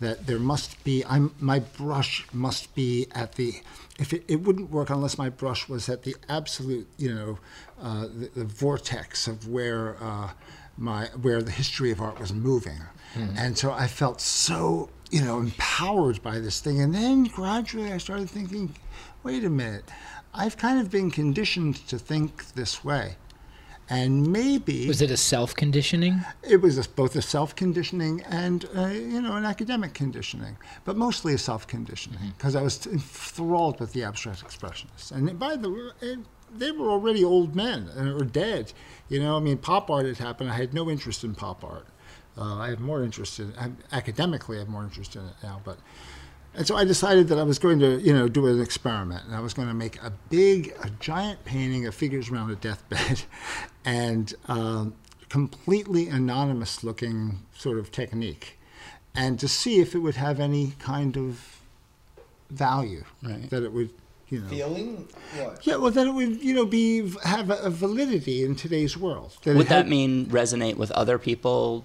That 0.00 0.26
there 0.26 0.38
must 0.38 0.82
be, 0.84 1.02
I'm, 1.06 1.34
my 1.40 1.60
brush 1.60 2.26
must 2.32 2.74
be 2.74 3.06
at 3.14 3.36
the, 3.36 3.62
if 3.98 4.12
it, 4.12 4.24
it 4.28 4.42
wouldn't 4.42 4.70
work 4.70 4.90
unless 4.90 5.18
my 5.18 5.28
brush 5.28 5.68
was 5.68 5.88
at 5.88 6.02
the 6.02 6.16
absolute, 6.28 6.88
you 6.96 7.14
know, 7.14 7.38
uh, 7.80 8.02
the, 8.02 8.30
the 8.34 8.44
vortex 8.44 9.26
of 9.26 9.48
where 9.48 9.96
uh, 10.02 10.30
my, 10.76 11.06
where 11.20 11.42
the 11.42 11.50
history 11.50 11.90
of 11.90 12.00
art 12.00 12.18
was 12.18 12.32
moving. 12.32 12.80
And 13.36 13.58
so 13.58 13.70
I 13.70 13.88
felt 13.88 14.22
so 14.22 14.88
you 15.12 15.22
know, 15.22 15.38
empowered 15.38 16.22
by 16.22 16.40
this 16.40 16.60
thing. 16.60 16.80
And 16.80 16.94
then 16.94 17.24
gradually 17.24 17.92
I 17.92 17.98
started 17.98 18.30
thinking, 18.30 18.74
wait 19.22 19.44
a 19.44 19.50
minute, 19.50 19.84
I've 20.34 20.56
kind 20.56 20.80
of 20.80 20.90
been 20.90 21.10
conditioned 21.10 21.86
to 21.88 21.98
think 21.98 22.54
this 22.54 22.82
way. 22.82 23.16
And 23.90 24.32
maybe 24.32 24.86
Was 24.88 25.02
it 25.02 25.10
a 25.10 25.16
self 25.16 25.54
conditioning? 25.54 26.24
it 26.42 26.62
was 26.62 26.78
a, 26.78 26.88
both 26.88 27.14
a 27.16 27.22
self 27.22 27.54
conditioning 27.54 28.22
and 28.22 28.64
uh, 28.76 28.86
you 28.86 29.20
know 29.20 29.36
an 29.36 29.44
academic 29.44 29.92
conditioning, 29.92 30.56
but 30.84 30.96
mostly 30.96 31.34
a 31.34 31.38
self 31.38 31.66
conditioning 31.66 32.32
because 32.38 32.56
I 32.56 32.62
was 32.62 32.86
enthralled 32.86 33.80
with 33.80 33.92
the 33.92 34.04
abstract 34.04 34.42
expressionists. 34.44 35.10
And 35.12 35.38
by 35.38 35.56
the 35.56 35.70
way, 35.70 36.16
they 36.54 36.70
were 36.70 36.90
already 36.90 37.24
old 37.24 37.54
men 37.56 37.88
and 37.96 38.08
or 38.08 38.24
dead. 38.24 38.72
You 39.08 39.20
know, 39.20 39.36
I 39.36 39.40
mean, 39.40 39.58
pop 39.58 39.90
art 39.90 40.06
had 40.06 40.18
happened. 40.18 40.50
I 40.50 40.54
had 40.54 40.72
no 40.72 40.88
interest 40.88 41.24
in 41.24 41.34
pop 41.34 41.64
art. 41.64 41.86
Uh, 42.36 42.58
I 42.58 42.68
have 42.68 42.80
more 42.80 43.02
interest 43.02 43.40
in 43.40 43.52
I, 43.58 43.72
academically. 43.94 44.56
I 44.56 44.60
have 44.60 44.68
more 44.68 44.84
interest 44.84 45.16
in 45.16 45.22
it 45.26 45.34
now, 45.42 45.60
but. 45.64 45.78
And 46.54 46.66
so 46.66 46.76
I 46.76 46.84
decided 46.84 47.28
that 47.28 47.38
I 47.38 47.44
was 47.44 47.58
going 47.58 47.78
to, 47.78 47.98
you 47.98 48.12
know, 48.12 48.28
do 48.28 48.46
an 48.46 48.60
experiment, 48.60 49.24
and 49.24 49.34
I 49.34 49.40
was 49.40 49.54
going 49.54 49.68
to 49.68 49.74
make 49.74 49.96
a 50.02 50.12
big, 50.28 50.74
a 50.82 50.90
giant 51.00 51.42
painting 51.46 51.86
of 51.86 51.94
figures 51.94 52.28
around 52.30 52.50
a 52.50 52.56
deathbed, 52.56 53.22
and 53.84 54.34
um, 54.48 54.94
completely 55.28 56.08
anonymous-looking 56.08 57.40
sort 57.56 57.78
of 57.78 57.90
technique, 57.90 58.58
and 59.14 59.38
to 59.40 59.48
see 59.48 59.80
if 59.80 59.94
it 59.94 59.98
would 59.98 60.16
have 60.16 60.40
any 60.40 60.72
kind 60.78 61.16
of 61.16 61.60
value, 62.50 63.04
Right. 63.22 63.48
that 63.50 63.62
it 63.62 63.72
would, 63.72 63.90
you 64.28 64.40
know, 64.40 64.48
Feeling 64.48 65.08
what? 65.36 65.66
yeah, 65.66 65.76
well, 65.76 65.90
that 65.90 66.06
it 66.06 66.12
would, 66.14 66.42
you 66.42 66.54
know, 66.54 66.66
be 66.66 67.10
have 67.24 67.50
a, 67.50 67.56
a 67.62 67.70
validity 67.70 68.44
in 68.44 68.54
today's 68.56 68.96
world. 68.96 69.36
it 69.44 69.54
Would 69.56 69.68
that 69.68 69.88
mean 69.88 70.26
resonate 70.26 70.76
with 70.76 70.90
other 70.92 71.18
people 71.18 71.84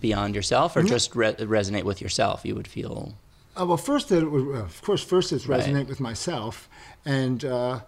beyond 0.00 0.34
yourself, 0.34 0.76
or 0.76 0.82
just 0.82 1.14
re- 1.16 1.34
resonate 1.34 1.84
with 1.84 2.00
yourself? 2.00 2.44
You 2.44 2.54
would 2.54 2.68
feel. 2.68 3.14
Uh, 3.58 3.64
well, 3.66 3.76
first, 3.78 4.12
it 4.12 4.24
would, 4.30 4.48
uh, 4.54 4.60
of 4.64 4.82
course, 4.82 5.02
first 5.02 5.32
it's 5.32 5.46
Right. 5.46 5.60
resonate 5.60 5.86
with 5.88 6.00
myself, 6.00 6.68
and 7.04 7.44
uh, 7.44 7.80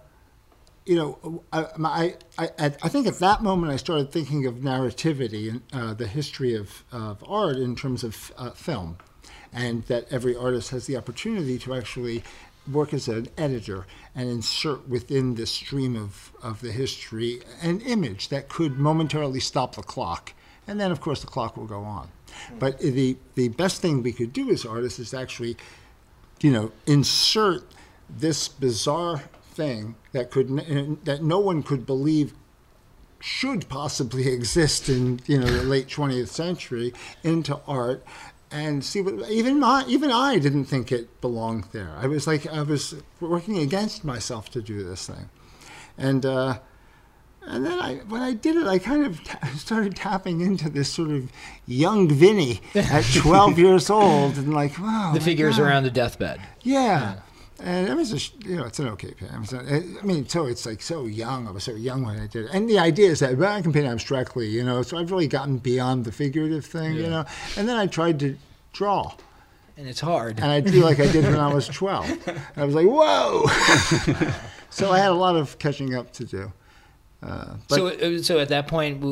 you 0.88 0.96
know, 0.96 1.44
I, 1.52 2.14
I, 2.38 2.48
I, 2.58 2.88
think 2.88 3.06
at 3.06 3.18
that 3.18 3.42
moment 3.42 3.72
I 3.72 3.76
started 3.76 4.10
thinking 4.10 4.46
of 4.46 4.56
narrativity 4.56 5.50
and 5.50 5.62
uh, 5.72 5.92
the 5.92 6.06
history 6.06 6.54
of, 6.54 6.82
of 6.90 7.22
art 7.28 7.56
in 7.56 7.76
terms 7.76 8.02
of 8.02 8.32
uh, 8.38 8.50
film, 8.52 8.96
and 9.52 9.84
that 9.84 10.06
every 10.10 10.34
artist 10.34 10.70
has 10.70 10.86
the 10.86 10.96
opportunity 10.96 11.58
to 11.58 11.74
actually 11.74 12.24
work 12.72 12.94
as 12.94 13.06
an 13.06 13.28
editor 13.36 13.86
and 14.14 14.30
insert 14.30 14.88
within 14.88 15.34
the 15.34 15.46
stream 15.46 15.94
of, 15.94 16.32
of 16.42 16.62
the 16.62 16.72
history 16.72 17.40
an 17.60 17.80
image 17.82 18.28
that 18.28 18.48
could 18.48 18.78
momentarily 18.78 19.40
stop 19.40 19.74
the 19.74 19.82
clock, 19.82 20.32
and 20.66 20.80
then 20.80 20.90
of 20.90 21.02
course 21.02 21.20
the 21.20 21.26
clock 21.26 21.56
will 21.58 21.66
go 21.66 21.82
on. 21.82 22.08
But 22.58 22.78
the 22.78 23.18
the 23.34 23.48
best 23.48 23.82
thing 23.82 24.02
we 24.02 24.12
could 24.12 24.32
do 24.32 24.48
as 24.50 24.64
artists 24.64 24.98
is 24.98 25.12
actually 25.12 25.58
you 26.40 26.52
know, 26.52 26.72
insert 26.86 27.64
this 28.08 28.48
bizarre 28.48 29.22
thing 29.58 29.96
that 30.12 30.30
could 30.30 30.48
that 31.04 31.20
no 31.22 31.38
one 31.40 31.62
could 31.62 31.84
believe 31.84 32.32
should 33.20 33.68
possibly 33.68 34.28
exist 34.38 34.88
in 34.88 35.20
you 35.26 35.38
know 35.38 35.46
the 35.46 35.64
late 35.64 35.88
20th 35.88 36.28
century 36.28 36.94
into 37.22 37.58
art 37.66 38.04
and 38.50 38.84
see 38.84 39.00
what 39.02 39.28
even 39.30 39.58
my 39.60 39.84
even 39.88 40.10
I 40.10 40.38
didn't 40.38 40.66
think 40.66 40.90
it 40.92 41.20
belonged 41.20 41.64
there. 41.72 41.92
I 41.98 42.06
was 42.06 42.26
like 42.26 42.46
I 42.46 42.62
was 42.62 42.94
working 43.20 43.58
against 43.58 44.04
myself 44.04 44.48
to 44.52 44.62
do 44.62 44.82
this 44.82 45.06
thing, 45.06 45.28
and 45.98 46.24
uh, 46.24 46.58
and 47.42 47.66
then 47.66 47.78
I 47.78 47.96
when 48.08 48.22
I 48.22 48.32
did 48.32 48.56
it, 48.56 48.66
I 48.66 48.78
kind 48.78 49.04
of 49.04 49.22
ta 49.24 49.38
started 49.56 49.96
tapping 49.96 50.40
into 50.40 50.70
this 50.70 50.90
sort 50.90 51.10
of 51.10 51.30
young 51.66 52.08
Vinny 52.08 52.60
at 52.74 53.04
12 53.14 53.58
years 53.58 53.90
old, 53.90 54.36
and 54.38 54.54
like 54.54 54.78
wow, 54.78 55.10
The 55.12 55.20
figures 55.20 55.58
around 55.58 55.82
the 55.82 55.90
deathbed. 55.90 56.40
Yeah. 56.62 57.20
And 57.60 57.88
it 57.88 57.94
was, 57.96 58.12
a, 58.12 58.46
you 58.48 58.56
know, 58.56 58.64
it's 58.64 58.78
an 58.78 58.86
okay 58.88 59.12
painting. 59.14 59.98
I 60.00 60.04
mean, 60.04 60.28
so 60.28 60.46
it's 60.46 60.64
like 60.64 60.80
so 60.80 61.06
young. 61.06 61.48
I 61.48 61.50
was 61.50 61.64
so 61.64 61.74
young 61.74 62.04
when 62.04 62.18
I 62.20 62.26
did 62.28 62.44
it. 62.44 62.50
And 62.52 62.68
the 62.70 62.78
idea 62.78 63.10
is 63.10 63.18
that 63.20 63.36
well, 63.36 63.52
I 63.52 63.62
can 63.62 63.72
paint 63.72 63.86
abstractly, 63.86 64.46
you 64.48 64.62
know. 64.62 64.82
So 64.82 64.96
I've 64.96 65.10
really 65.10 65.26
gotten 65.26 65.58
beyond 65.58 66.04
the 66.04 66.12
figurative 66.12 66.64
thing, 66.64 66.94
you 66.94 67.08
know. 67.08 67.24
And 67.56 67.68
then 67.68 67.76
I 67.76 67.86
tried 67.88 68.20
to 68.20 68.36
draw, 68.72 69.12
And 69.76 69.88
it's 69.88 70.00
hard. 70.00 70.38
and 70.38 70.50
I 70.50 70.60
do 70.60 70.84
like 70.84 71.00
I 71.00 71.10
did 71.10 71.24
when 71.24 71.40
I 71.40 71.52
was 71.52 71.66
12. 71.66 72.28
And 72.28 72.40
I 72.56 72.64
was 72.64 72.74
like, 72.76 72.86
whoa. 72.86 73.46
so 74.70 74.92
I 74.92 74.98
had 74.98 75.10
a 75.10 75.14
lot 75.14 75.34
of 75.34 75.58
catching 75.58 75.94
up 75.96 76.12
to 76.12 76.24
do. 76.24 76.52
Uh, 77.20 77.56
so, 77.68 77.88
uh, 77.88 78.22
so 78.22 78.38
at 78.38 78.48
that 78.50 78.68
point, 78.68 79.02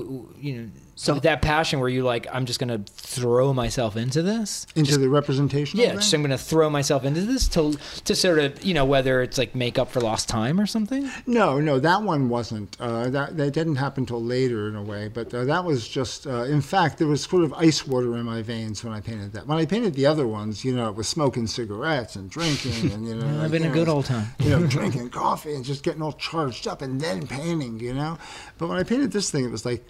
you 0.41 0.63
know, 0.63 0.69
So- 0.99 1.15
with 1.15 1.25
that 1.25 1.43
passion, 1.43 1.79
were 1.79 1.89
you 1.91 2.03
like, 2.03 2.27
I'm 2.33 2.47
just 2.47 2.59
gonna 2.59 2.81
throw 2.87 3.53
myself 3.53 3.97
into 3.97 4.23
this? 4.23 4.67
into 4.75 4.97
the 4.97 5.09
representation. 5.11 5.79
Yeah, 5.79 5.95
just 5.95 6.13
I'm 6.15 6.23
gonna 6.23 6.39
throw 6.39 6.71
myself 6.71 7.05
into 7.05 7.21
this 7.21 7.47
to 7.49 7.77
to 8.05 8.15
sort 8.15 8.39
of 8.39 8.65
you 8.65 8.73
know 8.75 8.85
whether 8.87 9.21
it's 9.23 9.37
like 9.37 9.55
make 9.55 9.79
up 9.79 9.91
for 9.91 10.01
lost 10.01 10.29
time 10.29 10.59
or 10.59 10.67
something. 10.67 11.09
No, 11.27 11.61
no, 11.61 11.79
that 11.79 12.03
one 12.03 12.29
wasn't. 12.31 12.77
Uh, 12.81 13.11
that 13.11 13.37
that 13.37 13.53
didn't 13.53 13.77
happen 13.77 14.03
until 14.03 14.23
later 14.23 14.69
in 14.69 14.75
a 14.75 14.83
way. 14.83 15.09
But 15.09 15.33
uh, 15.35 15.45
that 15.45 15.65
was 15.65 15.87
just. 15.87 16.27
Uh, 16.27 16.45
in 16.45 16.63
fact, 16.63 16.97
there 16.99 17.07
was 17.09 17.23
sort 17.25 17.45
of 17.45 17.53
ice 17.53 17.87
water 17.87 18.17
in 18.17 18.25
my 18.25 18.41
veins 18.41 18.83
when 18.83 18.95
I 18.95 19.01
painted 19.01 19.33
that. 19.35 19.47
When 19.47 19.59
I 19.59 19.67
painted 19.67 19.95
the 19.95 20.07
other 20.07 20.27
ones, 20.27 20.65
you 20.65 20.75
know, 20.75 20.89
it 20.89 20.95
was 20.97 21.07
smoking 21.09 21.47
cigarettes 21.47 22.17
and 22.17 22.31
drinking, 22.31 22.91
and 22.93 23.07
you 23.07 23.15
know, 23.17 23.27
like, 23.33 23.43
Having 23.43 23.63
you 23.65 23.67
a 23.67 23.69
know, 23.69 23.75
good 23.75 23.89
old 23.89 24.07
time. 24.07 24.29
You 24.39 24.51
know, 24.51 24.67
drinking 24.77 25.11
coffee 25.11 25.55
and 25.55 25.63
just 25.65 25.83
getting 25.83 26.01
all 26.01 26.13
charged 26.15 26.67
up, 26.67 26.81
and 26.81 26.99
then 27.01 27.27
painting. 27.27 27.81
You 27.81 27.93
know, 27.93 28.17
but 28.57 28.69
when 28.69 28.79
I 28.79 28.83
painted 28.83 29.13
this 29.13 29.31
thing, 29.31 29.45
it 29.45 29.51
was 29.51 29.67
like, 29.67 29.85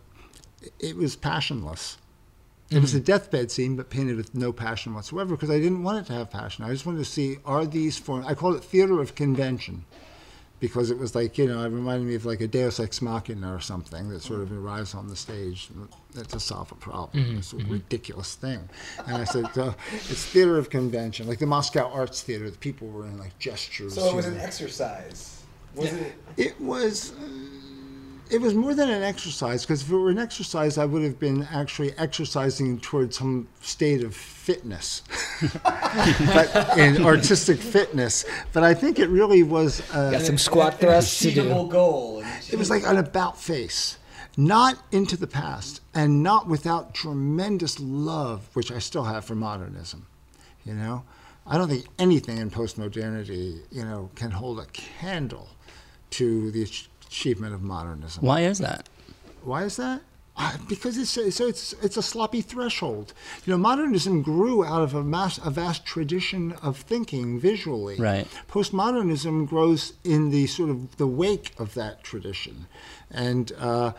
it 0.79 0.97
was 0.97 1.17
passionless. 1.17 1.99
It 2.69 2.81
was 2.81 2.95
a 2.95 3.01
deathbed 3.01 3.53
scene, 3.53 3.77
but 3.77 3.91
painted 3.91 4.17
with 4.17 4.35
no 4.35 4.53
passion 4.53 4.93
whatsoever 4.93 5.37
because 5.37 5.51
I 5.51 5.61
didn't 5.61 5.85
want 5.85 5.99
it 5.99 6.07
to 6.07 6.15
have 6.15 6.31
passion. 6.31 6.65
I 6.65 6.71
just 6.71 6.85
wanted 6.85 6.99
to 6.99 7.05
see 7.05 7.37
are 7.45 7.65
these 7.65 7.97
forms. 7.97 8.27
I 8.27 8.35
call 8.35 8.55
it 8.55 8.65
theater 8.65 9.01
of 9.01 9.15
convention 9.15 9.85
because 10.59 10.91
it 10.91 10.99
was 10.99 11.15
like 11.15 11.37
you 11.39 11.47
know 11.47 11.63
it 11.63 11.69
reminded 11.69 12.07
me 12.07 12.15
of 12.15 12.25
like 12.25 12.41
a 12.41 12.49
Deus 12.49 12.81
ex 12.81 13.03
machina 13.03 13.55
or 13.55 13.61
something 13.61 14.09
that 14.09 14.23
sort 14.23 14.41
of 14.41 14.53
arrives 14.53 14.95
on 14.95 15.09
the 15.09 15.17
stage 15.17 15.69
to 16.15 16.41
solve 16.41 16.73
a 16.73 16.75
problem. 16.75 17.37
It's 17.39 17.53
a 17.53 17.57
ridiculous 17.57 18.35
thing, 18.35 18.69
and 19.07 19.17
I 19.17 19.25
said 19.25 19.47
uh, 19.57 19.73
it's 19.93 20.27
theater 20.27 20.59
of 20.59 20.71
convention, 20.71 21.29
like 21.29 21.39
the 21.39 21.47
Moscow 21.47 21.91
Arts 21.93 22.23
Theater. 22.23 22.51
The 22.51 22.59
people 22.59 22.89
were 22.89 23.07
in 23.07 23.19
like 23.19 23.39
gestures. 23.39 23.95
So 23.95 24.11
it 24.11 24.15
was 24.15 24.27
know. 24.27 24.33
an 24.33 24.41
exercise. 24.41 25.43
Was 25.75 25.93
it? 25.93 26.15
It 26.37 26.61
was. 26.61 27.13
Uh, 27.13 27.66
it 28.31 28.41
was 28.41 28.55
more 28.55 28.75
than 28.75 28.91
an 28.91 29.03
exercise 29.03 29.63
because 29.65 29.83
if 29.83 29.91
it 29.91 29.95
were 29.97 30.11
an 30.11 30.19
exercise, 30.19 30.79
I 30.79 30.85
would 30.85 31.03
have 31.03 31.19
been 31.19 31.47
actually 31.53 31.93
exercising 31.99 32.81
towards 32.81 33.19
some 33.19 33.49
state 33.61 34.03
of 34.03 34.15
fitness, 34.15 35.03
but 35.63 36.79
in 36.79 37.05
artistic 37.05 37.59
fitness. 37.59 38.25
But 38.53 38.65
I 38.65 38.75
think 38.75 38.99
it 38.99 39.09
really 39.09 39.43
was. 39.43 39.81
Uh, 39.93 40.13
Got 40.13 40.23
some 40.23 40.39
squat 40.39 40.81
thrusts 40.81 41.19
to 41.21 41.29
achievable 41.29 41.67
do. 41.67 41.73
goal. 41.73 42.25
it 42.51 42.57
was 42.59 42.71
like 42.71 42.83
an 42.85 42.97
about 42.97 43.39
face, 43.39 43.99
not 44.37 44.79
into 44.93 45.17
the 45.17 45.27
past, 45.27 45.81
and 45.95 46.23
not 46.23 46.49
without 46.49 46.95
tremendous 46.95 47.79
love, 47.81 48.49
which 48.55 48.71
I 48.73 48.79
still 48.79 49.05
have 49.05 49.25
for 49.25 49.35
modernism. 49.35 50.07
You 50.65 50.75
know, 50.75 51.05
I 51.47 51.59
don't 51.59 51.69
think 51.69 51.87
anything 51.99 52.39
in 52.39 52.51
postmodernity, 52.51 53.61
you 53.71 53.85
know, 53.85 54.11
can 54.17 54.33
hold 54.33 54.59
a 54.59 54.67
candle 54.67 55.49
to 56.11 56.51
the 56.51 56.63
ach- 56.63 56.89
achievement 57.07 57.55
of 57.55 57.63
modernism. 57.63 58.25
Why 58.25 58.41
is 58.43 58.59
that? 58.59 58.89
Why 59.43 59.65
is 59.65 59.77
that? 59.77 60.03
Uh, 60.39 60.53
Because 60.69 60.99
it's 60.99 61.17
a, 61.17 61.31
so 61.31 61.47
it's 61.47 61.73
it's 61.83 61.97
a 61.97 62.03
sloppy 62.03 62.43
threshold. 62.43 63.15
You 63.47 63.53
know, 63.53 63.59
modernism 63.59 64.21
grew 64.23 64.65
out 64.65 64.83
of 64.83 64.95
a 64.95 65.03
mass 65.03 65.39
a 65.39 65.51
vast 65.51 65.87
tradition 65.87 66.53
of 66.63 66.77
thinking 66.77 67.41
visually. 67.41 67.97
Right. 67.97 68.27
Postmodernism 68.49 69.49
grows 69.49 69.95
in 70.05 70.31
the 70.31 70.47
sort 70.47 70.69
of 70.69 70.97
the 70.99 71.07
wake 71.07 71.53
of 71.59 71.73
that 71.75 72.05
tradition, 72.05 72.67
and 73.11 73.51
uh, 73.59 73.93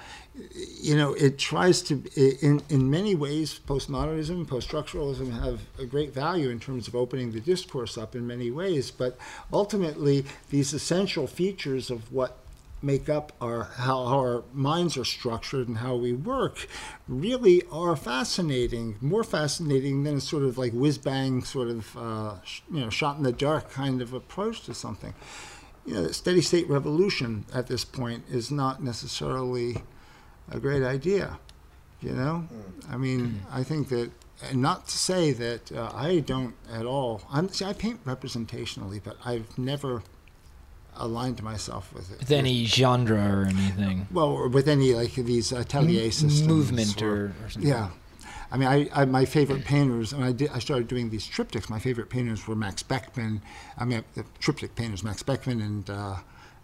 you 0.82 0.96
know 0.96 1.14
it 1.14 1.40
tries 1.40 1.82
to 1.84 2.04
in 2.16 2.62
in 2.70 2.90
many 2.90 3.16
ways 3.16 3.60
postmodernism 3.68 4.48
post-structuralism 4.48 5.32
have 5.42 5.62
a 5.80 5.86
great 5.86 6.14
value 6.14 6.50
in 6.50 6.60
terms 6.60 6.88
of 6.88 6.96
opening 6.96 7.32
the 7.32 7.40
discourse 7.40 7.98
up 7.98 8.16
in 8.16 8.28
many 8.28 8.52
ways 8.52 8.92
but 8.92 9.18
ultimately 9.52 10.26
these 10.50 10.74
essential 10.74 11.26
features 11.26 11.90
of 11.90 12.12
what 12.12 12.38
make 12.82 13.10
up 13.10 13.32
our 13.42 13.64
how 13.64 14.04
our 14.04 14.44
minds 14.54 14.98
are 14.98 15.06
structured 15.06 15.68
and 15.68 15.80
how 15.80 15.96
we 15.96 16.14
work 16.14 16.68
really 17.08 17.64
are 17.72 17.96
fascinating 17.96 18.96
more 19.02 19.24
fascinating 19.24 20.04
than 20.04 20.18
a 20.18 20.22
sort 20.22 20.44
of 20.44 20.58
like 20.58 20.72
whiz 20.74 20.98
bang 20.98 21.44
sort 21.44 21.70
of 21.70 21.98
uh, 21.98 22.36
you 22.72 22.80
know 22.80 22.90
shot 22.90 23.18
in 23.18 23.24
the 23.24 23.32
dark 23.32 23.72
kind 23.72 24.02
of 24.02 24.14
approach 24.14 24.62
to 24.62 24.74
something. 24.74 25.14
You 25.86 25.94
know 25.96 26.08
steady 26.12 26.42
state 26.42 26.70
revolution 26.70 27.46
at 27.54 27.68
this 27.68 27.84
point 27.86 28.26
is 28.30 28.52
not 28.52 28.84
necessarily 28.84 29.78
a 30.52 30.60
great 30.60 30.84
idea 30.84 31.40
you 32.02 32.12
know? 32.12 32.48
I 32.90 32.98
mean 32.98 33.42
i 33.52 33.64
think 33.64 33.90
that 33.90 34.12
and 34.50 34.62
not 34.62 34.88
to 34.88 34.98
say 34.98 35.32
that 35.32 35.72
uh, 35.72 35.92
i 35.94 36.20
don't 36.20 36.54
at 36.72 36.86
all 36.86 37.22
i'm 37.32 37.50
see 37.50 37.66
i 37.66 37.74
paint 37.74 38.04
representationally 38.06 39.02
but 39.04 39.18
i've 39.26 39.58
never 39.58 40.04
aligned 41.00 41.42
myself 41.44 41.94
with 41.94 42.12
it 42.12 42.20
With 42.20 42.32
any 42.32 42.66
genre 42.66 43.42
or 43.42 43.46
anything. 43.46 44.08
well 44.12 44.28
or 44.28 44.48
with 44.48 44.68
any 44.68 44.94
like 44.94 45.14
these 45.16 45.52
atelier 45.52 46.06
M- 46.06 46.12
systems 46.12 46.48
movement 46.48 47.02
or- 47.02 47.34
or 47.44 47.50
something. 47.50 47.70
yeah 47.70 47.90
I 48.50 48.56
mean, 48.56 48.70
I, 48.70 48.90
I 48.94 49.04
my 49.04 49.26
favorite 49.26 49.66
painters, 49.66 50.14
and 50.14 50.24
I 50.24 50.32
did. 50.32 50.52
I 50.52 50.60
started 50.60 50.88
doing 50.88 51.10
these 51.10 51.28
triptychs. 51.28 51.70
My 51.70 51.80
favorite 51.80 52.10
painters 52.10 52.48
were 52.48 52.56
Max 52.56 52.82
Beckmann. 52.82 53.42
I 53.78 53.84
mean, 53.84 54.06
the 54.16 54.24
triptych 54.40 54.74
painters, 54.74 55.04
Max 55.04 55.22
Beckmann 55.22 55.62
and 55.62 55.90
uh, 55.90 56.16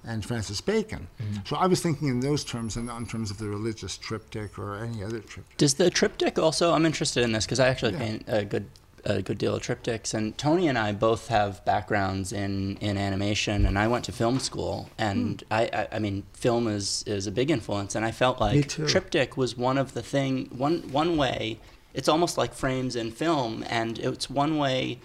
and 0.05 0.23
Francis 0.25 0.61
Bacon. 0.61 1.09
Mm-hmm. 1.21 1.39
So 1.45 1.57
I 1.57 1.67
was 1.67 1.81
thinking 1.81 2.07
in 2.07 2.21
those 2.21 2.45
terms, 2.45 2.77
and 2.77 2.85
not 2.85 2.99
in 3.01 3.05
terms 3.05 3.31
of 3.31 3.37
the 3.37 3.49
religious 3.49 3.97
triptych 3.97 4.57
or 4.57 4.77
any 4.77 5.03
other 5.03 5.19
triptych. 5.19 5.57
Does 5.57 5.73
the 5.73 5.89
triptych 5.89 6.39
also? 6.39 6.71
I'm 6.73 6.85
interested 6.85 7.21
in 7.21 7.33
this 7.33 7.45
because 7.45 7.59
I 7.59 7.67
actually 7.67 7.91
Yeah. 7.93 7.99
paint 7.99 8.23
a 8.27 8.45
good 8.45 8.67
a 9.05 9.21
good 9.21 9.37
deal 9.37 9.55
of 9.55 9.61
triptychs, 9.61 10.13
and 10.13 10.37
Tony 10.37 10.67
and 10.67 10.77
I 10.77 10.91
both 10.93 11.27
have 11.27 11.63
backgrounds 11.65 12.31
in, 12.31 12.77
in 12.77 12.97
animation, 12.97 13.65
and 13.65 13.77
I 13.77 13.87
went 13.87 14.05
to 14.05 14.11
film 14.11 14.39
school, 14.39 14.89
and 14.97 15.41
Hmm. 15.41 15.53
I, 15.53 15.69
I 15.73 15.87
I 15.93 15.99
mean 15.99 16.23
film 16.33 16.67
is 16.67 17.03
is 17.05 17.27
a 17.27 17.31
big 17.31 17.51
influence, 17.51 17.95
and 17.95 18.05
I 18.05 18.11
felt 18.11 18.39
like 18.39 18.69
triptych 18.69 19.35
was 19.37 19.57
one 19.57 19.77
of 19.77 19.93
the 19.93 20.01
thing 20.01 20.49
one 20.55 20.83
one 20.91 21.17
way. 21.17 21.59
It's 21.93 22.07
almost 22.09 22.37
like 22.37 22.53
frames 22.53 22.95
in 22.95 23.11
film, 23.11 23.63
and 23.69 23.99
it's 23.99 24.29
one 24.29 24.57
way 24.57 24.99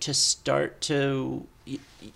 to 0.00 0.14
start 0.14 0.80
to. 0.82 1.46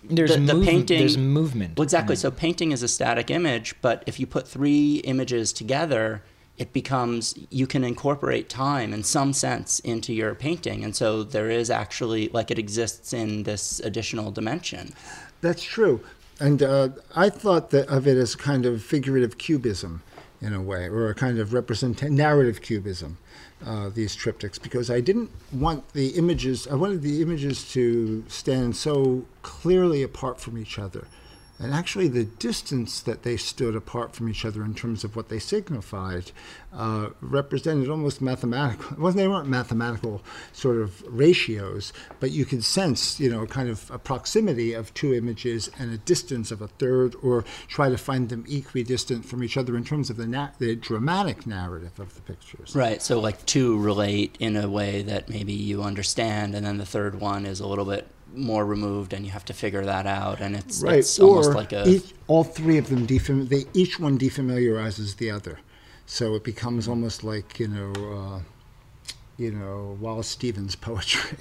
There's 0.02 0.30
the, 0.34 0.40
the 0.40 0.54
move- 0.54 0.64
painting. 0.64 0.98
There's 0.98 1.18
movement. 1.18 1.76
Well, 1.76 1.82
exactly. 1.84 2.16
So 2.16 2.30
painting 2.30 2.72
is 2.72 2.82
a 2.82 2.88
static 2.88 3.30
image, 3.30 3.74
but 3.82 4.02
if 4.06 4.18
you 4.18 4.26
put 4.26 4.48
three 4.48 4.96
images 5.04 5.52
together, 5.52 6.22
it 6.56 6.72
becomes 6.72 7.34
you 7.50 7.66
can 7.66 7.84
incorporate 7.84 8.48
time 8.48 8.92
in 8.92 9.02
some 9.02 9.32
sense 9.32 9.80
into 9.80 10.12
your 10.12 10.34
painting, 10.34 10.84
and 10.84 10.94
so 10.94 11.24
there 11.24 11.50
is 11.50 11.70
actually 11.70 12.28
like 12.28 12.50
it 12.50 12.58
exists 12.58 13.12
in 13.12 13.42
this 13.42 13.80
additional 13.80 14.30
dimension. 14.30 14.92
That's 15.40 15.62
true. 15.62 16.00
And 16.40 16.62
uh, 16.62 16.88
I 17.14 17.28
thought 17.28 17.70
that 17.70 17.88
of 17.88 18.06
it 18.06 18.16
as 18.16 18.34
kind 18.34 18.66
of 18.66 18.82
figurative 18.82 19.38
cubism 19.38 20.02
in 20.40 20.52
a 20.52 20.60
way, 20.60 20.86
or 20.86 21.08
a 21.08 21.14
kind 21.14 21.38
of 21.38 21.52
represent 21.52 22.02
narrative 22.10 22.60
cubism, 22.60 23.16
uh, 23.64 23.88
these 23.88 24.14
triptychs, 24.16 24.60
because 24.60 24.90
I 24.90 25.00
didn't 25.00 25.30
want 25.52 25.92
the 25.92 26.08
images, 26.10 26.66
I 26.66 26.74
wanted 26.74 27.02
the 27.02 27.22
images 27.22 27.70
to 27.72 28.24
stand 28.28 28.76
so 28.76 29.24
clearly 29.42 30.02
apart 30.02 30.40
from 30.40 30.58
each 30.58 30.78
other. 30.78 31.06
And 31.58 31.72
actually, 31.72 32.08
the 32.08 32.24
distance 32.24 33.00
that 33.00 33.22
they 33.22 33.36
stood 33.36 33.76
apart 33.76 34.14
from 34.14 34.28
each 34.28 34.44
other 34.44 34.64
in 34.64 34.74
terms 34.74 35.04
of 35.04 35.14
what 35.14 35.28
they 35.28 35.38
signified 35.38 36.32
uh, 36.72 37.10
represented 37.20 37.88
almost 37.88 38.20
mathematical. 38.20 38.96
Wasn't, 38.98 39.18
they 39.18 39.28
weren't 39.28 39.48
mathematical 39.48 40.22
sort 40.52 40.78
of 40.78 41.02
ratios, 41.06 41.92
but 42.18 42.32
you 42.32 42.44
could 42.44 42.64
sense, 42.64 43.20
you 43.20 43.30
know, 43.30 43.46
kind 43.46 43.68
of 43.68 43.88
a 43.92 43.98
proximity 43.98 44.72
of 44.72 44.92
two 44.94 45.14
images 45.14 45.70
and 45.78 45.92
a 45.92 45.98
distance 45.98 46.50
of 46.50 46.60
a 46.60 46.66
third, 46.66 47.14
or 47.22 47.44
try 47.68 47.88
to 47.88 47.96
find 47.96 48.30
them 48.30 48.44
equidistant 48.48 49.24
from 49.24 49.44
each 49.44 49.56
other 49.56 49.76
in 49.76 49.84
terms 49.84 50.10
of 50.10 50.16
the, 50.16 50.26
na- 50.26 50.50
the 50.58 50.74
dramatic 50.74 51.46
narrative 51.46 52.00
of 52.00 52.16
the 52.16 52.20
pictures. 52.22 52.74
Right. 52.74 53.00
So 53.00 53.20
like 53.20 53.46
two 53.46 53.78
relate 53.78 54.36
in 54.40 54.56
a 54.56 54.68
way 54.68 55.02
that 55.02 55.28
maybe 55.28 55.52
you 55.52 55.84
understand, 55.84 56.56
and 56.56 56.66
then 56.66 56.78
the 56.78 56.86
third 56.86 57.20
one 57.20 57.46
is 57.46 57.60
a 57.60 57.66
little 57.66 57.84
bit 57.84 58.08
more 58.34 58.64
removed, 58.64 59.12
and 59.12 59.24
you 59.24 59.32
have 59.32 59.44
to 59.46 59.52
figure 59.52 59.84
that 59.84 60.06
out, 60.06 60.40
and 60.40 60.56
it's 60.56 60.82
Right, 60.82 60.98
it's 60.98 61.18
or 61.18 61.28
almost 61.28 61.54
like 61.54 61.72
a 61.72 61.88
each, 61.88 62.14
all 62.26 62.44
three 62.44 62.78
of 62.78 62.88
them, 62.88 63.06
defam- 63.06 63.48
they, 63.48 63.64
each 63.74 63.98
one 64.00 64.18
defamiliarizes 64.18 65.16
the 65.16 65.30
other. 65.30 65.60
So 66.06 66.34
it 66.34 66.44
becomes 66.44 66.86
almost 66.88 67.24
like, 67.24 67.58
you 67.58 67.68
know, 67.68 67.92
uh, 67.94 68.40
you 69.36 69.50
know, 69.52 69.96
Wallace 70.00 70.28
Stevens 70.28 70.76
poetry, 70.88 71.38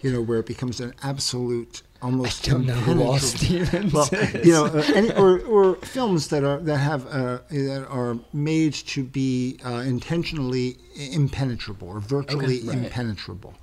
you 0.00 0.12
know, 0.12 0.22
where 0.22 0.38
it 0.40 0.46
becomes 0.46 0.80
an 0.80 0.94
absolute, 1.02 1.82
almost 2.02 2.48
I 2.48 2.52
don't 2.52 2.66
know 2.66 2.74
who 2.74 2.92
impenetrable- 2.92 3.18
Stevens 3.18 3.92
well, 3.92 4.08
you 4.44 4.52
know, 4.52 4.66
uh, 4.66 4.82
any, 4.94 5.12
or, 5.12 5.40
or 5.40 5.76
films 5.76 6.28
that 6.28 6.44
are 6.44 6.58
that 6.60 6.76
have 6.78 7.06
uh, 7.06 7.38
that 7.50 7.86
are 7.88 8.18
made 8.32 8.74
to 8.74 9.02
be 9.04 9.58
uh, 9.64 9.82
intentionally 9.86 10.76
impenetrable 10.94 11.88
or 11.88 12.00
virtually 12.00 12.60
Right. 12.62 12.78
impenetrable. 12.78 13.54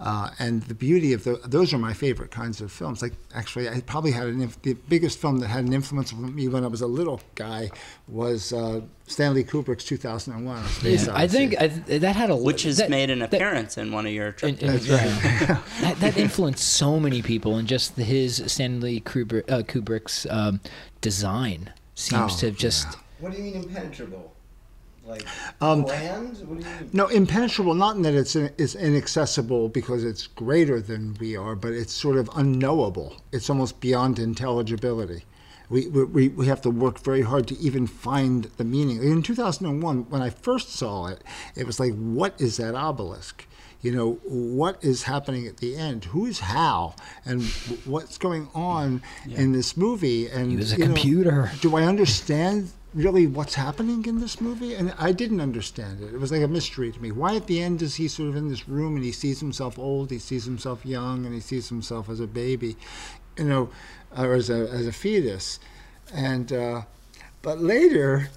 Uh, 0.00 0.30
and 0.38 0.62
the 0.64 0.74
beauty 0.74 1.12
of 1.12 1.24
the, 1.24 1.40
those 1.44 1.74
are 1.74 1.78
my 1.78 1.92
favorite 1.92 2.30
kinds 2.30 2.60
of 2.60 2.70
films. 2.72 3.02
Like 3.02 3.12
actually, 3.34 3.68
I 3.68 3.80
probably 3.80 4.12
had 4.12 4.26
an 4.28 4.40
inf- 4.42 4.60
the 4.62 4.74
biggest 4.88 5.18
film 5.18 5.38
that 5.40 5.48
had 5.48 5.64
an 5.64 5.72
influence 5.72 6.12
on 6.12 6.34
me 6.34 6.48
when 6.48 6.64
I 6.64 6.68
was 6.68 6.80
a 6.80 6.86
little 6.86 7.20
guy 7.34 7.70
was 8.06 8.52
uh, 8.52 8.80
Stanley 9.08 9.44
Kubrick's 9.44 9.84
2001: 9.84 10.64
Space 10.66 11.06
Yeah, 11.06 11.16
I 11.16 11.26
think 11.26 11.54
Odyssey. 11.58 11.94
I, 11.94 11.98
that 11.98 12.16
had 12.16 12.30
a 12.30 12.36
which 12.36 12.62
has 12.64 12.76
that, 12.76 12.90
made 12.90 13.10
an 13.10 13.20
that- 13.20 13.32
appearance 13.32 13.76
in 13.78 13.92
one 13.92 14.06
of 14.06 14.12
your 14.12 14.28
in- 14.28 14.34
triptychs. 14.56 14.88
in- 14.88 15.48
right. 15.48 15.58
that, 15.80 15.96
that 16.00 16.16
influenced 16.16 16.66
so 16.66 16.98
many 17.00 17.22
people, 17.22 17.56
and 17.56 17.66
just 17.68 17.96
his 17.96 18.42
Stanley 18.46 19.00
Kubrick, 19.00 19.50
uh, 19.50 19.62
Kubrick's 19.62 20.26
um, 20.30 20.60
design 21.00 21.72
seems 21.94 22.34
Oh, 22.34 22.38
to 22.38 22.46
have 22.46 22.56
just. 22.56 22.86
yeah. 22.86 22.94
What 23.20 23.32
do 23.32 23.38
you 23.38 23.44
mean 23.44 23.54
impenetrable? 23.62 24.34
Like 25.06 25.24
Um. 25.60 25.82
What 25.84 25.96
do 25.98 26.04
you 26.04 26.56
mean? 26.60 26.90
No, 26.92 27.06
impenetrable. 27.06 27.74
Not 27.74 27.96
in 27.96 28.02
that 28.02 28.14
it's 28.14 28.36
it's 28.36 28.74
inaccessible 28.74 29.70
because 29.70 30.04
it's 30.04 30.26
greater 30.26 30.80
than 30.82 31.16
we 31.18 31.34
are, 31.36 31.56
but 31.56 31.72
it's 31.72 31.92
sort 31.94 32.16
of 32.18 32.28
unknowable. 32.36 33.16
It's 33.32 33.48
almost 33.48 33.80
beyond 33.80 34.18
intelligibility. 34.18 35.24
We, 35.70 35.86
we, 35.88 36.28
we 36.28 36.46
have 36.46 36.62
to 36.62 36.70
work 36.70 36.98
very 37.00 37.22
hard 37.22 37.46
to 37.48 37.58
even 37.58 37.86
find 37.86 38.44
the 38.56 38.64
meaning. 38.64 39.02
In 39.02 39.22
2001, 39.22 40.08
when 40.08 40.22
I 40.22 40.30
first 40.30 40.70
saw 40.70 41.06
it, 41.06 41.22
it 41.54 41.66
was 41.66 41.78
like, 41.78 41.94
what 41.94 42.40
is 42.40 42.56
that 42.56 42.74
obelisk? 42.74 43.46
You 43.80 43.94
know, 43.94 44.12
what 44.24 44.82
is 44.82 45.04
happening 45.04 45.46
at 45.46 45.58
the 45.58 45.76
end? 45.76 46.06
Who's 46.06 46.40
Hal? 46.40 46.96
And 47.24 47.44
what's 47.84 48.18
going 48.18 48.48
on 48.54 49.02
in 49.30 49.52
this 49.52 49.76
movie? 49.76 50.28
And 50.28 50.50
He 50.50 50.56
was 50.56 50.72
a 50.72 50.76
you 50.78 50.80
know, 50.80 50.94
computer. 50.94 51.52
do 51.60 51.76
I 51.76 51.84
understand 51.84 52.72
really 52.94 53.26
what's 53.28 53.54
happening 53.54 54.04
in 54.06 54.18
this 54.18 54.40
movie? 54.40 54.74
And 54.74 54.92
I 54.98 55.12
didn't 55.12 55.40
understand 55.40 56.02
it. 56.02 56.12
It 56.12 56.18
was 56.18 56.32
like 56.32 56.42
a 56.42 56.48
mystery 56.48 56.90
to 56.90 57.00
me. 57.00 57.12
Why 57.12 57.36
at 57.36 57.46
the 57.46 57.62
end 57.62 57.80
is 57.82 57.94
he 57.96 58.08
sort 58.08 58.30
of 58.30 58.36
in 58.36 58.48
this 58.48 58.68
room 58.68 58.96
and 58.96 59.04
he 59.04 59.12
sees 59.12 59.38
himself 59.38 59.78
old, 59.78 60.10
he 60.10 60.18
sees 60.18 60.44
himself 60.44 60.84
young, 60.84 61.24
and 61.24 61.32
he 61.32 61.40
sees 61.40 61.68
himself 61.68 62.08
as 62.08 62.18
a 62.18 62.26
baby, 62.26 62.76
you 63.36 63.44
know, 63.44 63.70
or 64.16 64.34
as 64.34 64.50
a 64.50 64.68
as 64.70 64.86
a 64.86 64.92
fetus, 64.92 65.58
and 66.12 66.52
uh, 66.52 66.82
but 67.42 67.60
later. 67.60 68.30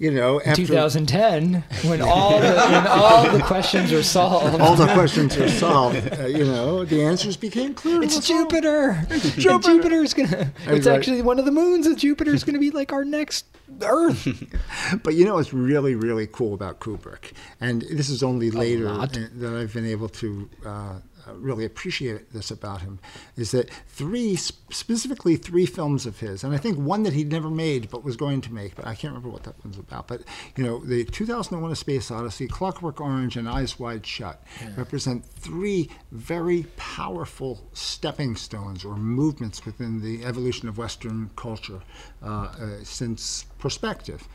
you 0.00 0.12
know, 0.12 0.40
after 0.42 0.64
2010, 0.64 1.64
when 1.82 2.00
all 2.14 2.38
the, 2.38 2.46
when 2.46 2.86
all 2.86 3.28
the 3.32 3.42
questions 3.42 3.92
are 3.92 4.04
solved. 4.04 4.60
all 4.60 4.76
the 4.76 4.86
questions 4.92 5.36
are 5.36 5.48
solved, 5.48 6.20
uh, 6.20 6.26
you 6.26 6.44
know, 6.44 6.84
the 6.84 7.02
answers 7.02 7.36
became 7.36 7.74
clear. 7.74 8.00
It's. 8.04 8.24
Jupiter. 8.24 8.90
And 9.10 9.20
Jupiter. 9.20 9.60
Jupiter's 9.60 10.14
gonna. 10.14 10.52
It's 10.66 10.86
right. 10.86 10.96
actually 10.96 11.20
one 11.22 11.40
of 11.40 11.46
the 11.46 11.50
moons 11.50 11.88
of 11.88 11.96
Jupiter's 11.96 12.44
gonna 12.44 12.60
be 12.60 12.70
like 12.70 12.92
our 12.92 13.04
next 13.04 13.46
Earth. 13.82 14.26
But 15.02 15.14
you 15.14 15.24
know 15.24 15.34
what's 15.34 15.52
really, 15.52 15.94
really 15.94 16.26
cool 16.26 16.54
about 16.54 16.80
Kubrick, 16.80 17.32
and 17.60 17.82
this 17.82 18.08
is 18.08 18.22
only 18.22 18.50
later 18.50 18.86
that 18.86 19.54
I've 19.54 19.72
been 19.72 19.86
able 19.86 20.08
to 20.08 20.48
uh, 20.64 20.94
really 21.36 21.64
appreciate 21.64 22.32
this 22.32 22.50
about 22.50 22.82
him, 22.82 22.98
is 23.36 23.50
that 23.52 23.70
three, 23.86 24.36
specifically 24.36 25.36
three 25.36 25.66
films 25.66 26.06
of 26.06 26.20
his, 26.20 26.44
and 26.44 26.54
I 26.54 26.58
think 26.58 26.78
one 26.78 27.02
that 27.04 27.12
he'd 27.12 27.30
never 27.30 27.50
made 27.50 27.90
but 27.90 28.04
was 28.04 28.16
going 28.16 28.40
to 28.42 28.52
make, 28.52 28.74
but 28.74 28.86
I 28.86 28.94
can't 28.94 29.12
remember 29.12 29.28
what 29.28 29.44
that 29.44 29.62
one's 29.64 29.78
about. 29.78 30.08
But 30.08 30.22
you 30.56 30.64
know, 30.64 30.84
the 30.84 31.04
2001: 31.04 31.70
A 31.70 31.76
Space 31.76 32.10
Odyssey, 32.10 32.46
Clockwork 32.46 33.00
Orange, 33.00 33.36
and 33.36 33.48
Eyes 33.48 33.78
Wide 33.78 34.06
Shut 34.06 34.42
represent 34.76 35.24
three 35.24 35.90
very 36.12 36.66
powerful 36.76 37.68
stepping 37.72 38.36
stones 38.36 38.84
or 38.84 38.96
movements 38.96 39.64
within 39.64 40.00
the 40.02 40.24
evolution 40.24 40.68
of 40.68 40.78
Western 40.78 41.30
culture 41.36 41.80
uh, 42.22 42.26
uh, 42.26 42.84
since 42.84 43.44
perspective. 43.58 44.28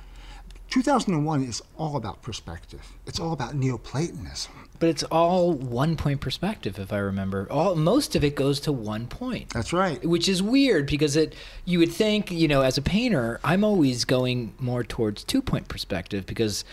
2001 0.74 1.44
is 1.44 1.62
all 1.78 1.96
about 1.98 2.24
perspective. 2.24 2.82
It's 3.06 3.20
all 3.20 3.32
about 3.32 3.54
Neoplatonism. 3.54 4.52
But 4.80 4.90
it's 4.90 5.04
all 5.04 5.54
one 5.54 5.96
point 5.96 6.20
perspective, 6.20 6.80
if 6.80 6.92
I 6.92 6.98
remember. 6.98 7.48
All 7.52 7.76
most 7.76 8.16
of 8.16 8.24
it 8.24 8.36
goes 8.36 8.60
to 8.62 8.72
one 8.72 9.06
point. 9.06 9.50
That's 9.50 9.72
right. 9.72 10.04
which 10.04 10.28
is 10.28 10.42
weird 10.42 10.88
because 10.88 11.16
it 11.16 11.36
you 11.64 11.78
would 11.78 11.92
think 11.92 12.32
you 12.32 12.48
know 12.48 12.62
as 12.62 12.80
a 12.80 12.82
painter 12.82 13.40
i'm 13.44 13.64
always 13.64 14.04
going 14.04 14.56
more 14.58 14.84
towards 14.84 15.24
two 15.24 15.44
point 15.44 15.68
perspective 15.68 16.26
because 16.26 16.66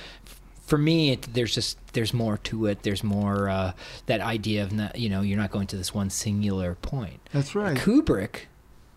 for 0.66 0.78
me 0.78 1.10
it, 1.10 1.34
there's 1.34 1.54
just 1.54 1.76
there's 1.92 2.14
more 2.14 2.38
to 2.38 2.66
it 2.66 2.82
there's 2.82 3.04
more 3.04 3.50
uh, 3.50 3.72
that 4.06 4.20
idea 4.22 4.62
of 4.62 4.72
not 4.72 4.96
you 4.96 5.10
know 5.10 5.20
you're 5.20 5.38
not 5.38 5.50
going 5.50 5.66
to 5.66 5.76
this 5.76 5.92
one 5.92 6.08
singular 6.08 6.74
point 6.76 7.20
That's 7.32 7.54
right. 7.54 7.76
kubrick 7.76 8.46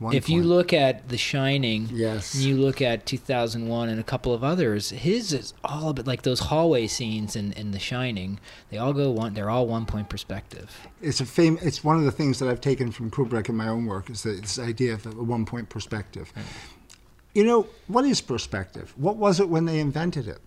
One 0.04 0.14
if 0.14 0.30
you 0.30 0.44
look 0.44 0.74
at 0.74 1.10
the 1.10 1.18
shining 1.18 1.90
Yes. 1.92 2.34
and 2.36 2.44
you 2.44 2.58
look 2.58 2.82
at 2.82 3.06
2001 3.06 3.90
and 3.90 4.00
a 4.00 4.04
couple 4.04 4.34
of 4.34 4.44
others 4.44 4.90
his 4.92 5.34
is 5.34 5.54
all 5.64 5.90
about 5.90 6.06
like 6.06 6.22
those 6.24 6.40
hallway 6.42 6.86
scenes 6.88 7.36
in, 7.36 7.54
in 7.54 7.72
the 7.72 7.80
shining 7.80 8.40
they 8.70 8.78
all 8.78 8.94
go 8.94 9.10
one 9.12 9.34
they're 9.34 9.50
all 9.50 9.66
one 9.66 9.86
point 9.86 10.10
perspective 10.10 10.70
It's 11.02 11.22
a 11.22 11.26
fame. 11.26 11.58
It's 11.62 11.84
one 11.84 11.98
of 11.98 12.04
the 12.04 12.12
things 12.12 12.38
that 12.40 12.50
I've 12.50 12.62
taken 12.62 12.92
from 12.92 13.10
Kubrick 13.10 13.50
in 13.50 13.56
my 13.56 13.68
own 13.68 13.86
work 13.86 14.10
is 14.10 14.24
this 14.24 14.60
idea 14.60 14.94
of 14.94 15.06
a 15.06 15.12
one-point 15.12 15.70
perspective. 15.70 16.32
You 17.34 17.44
know 17.46 17.68
what 17.88 18.06
is 18.06 18.22
perspective? 18.22 18.94
What 18.96 19.16
was 19.18 19.40
it 19.40 19.50
when 19.50 19.66
they 19.66 19.80
invented 19.80 20.28
it? 20.28 20.40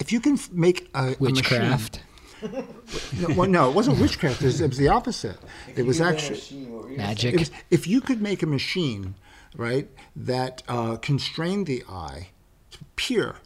If 0.00 0.12
you 0.12 0.20
can 0.20 0.34
f- 0.34 0.50
make 0.52 0.88
a, 0.94 0.98
a 0.98 1.02
machine- 1.02 1.20
witchcraft 1.20 2.00
no, 2.42 3.34
well, 3.34 3.48
no, 3.48 3.70
it 3.70 3.74
wasn't 3.74 4.00
witchcraft. 4.00 4.42
It 4.42 4.46
was, 4.46 4.60
it 4.60 4.68
was 4.68 4.78
the 4.78 4.88
opposite. 4.88 5.38
If 5.68 5.78
It 5.78 5.86
was 5.86 6.00
actually 6.00 6.36
machine, 6.36 6.72
what 6.72 6.84
were 6.84 6.90
you 6.90 6.96
gonna 6.96 7.08
Magic. 7.08 7.38
Was, 7.38 7.50
if 7.70 7.86
you 7.86 8.00
could 8.00 8.20
make 8.20 8.42
a 8.42 8.46
machine, 8.46 9.14
right, 9.56 9.88
that 10.14 10.62
uh, 10.68 10.96
constrained 10.96 11.66
the 11.66 11.84
eye 11.88 12.28
to 12.72 12.78
peer 12.96 13.36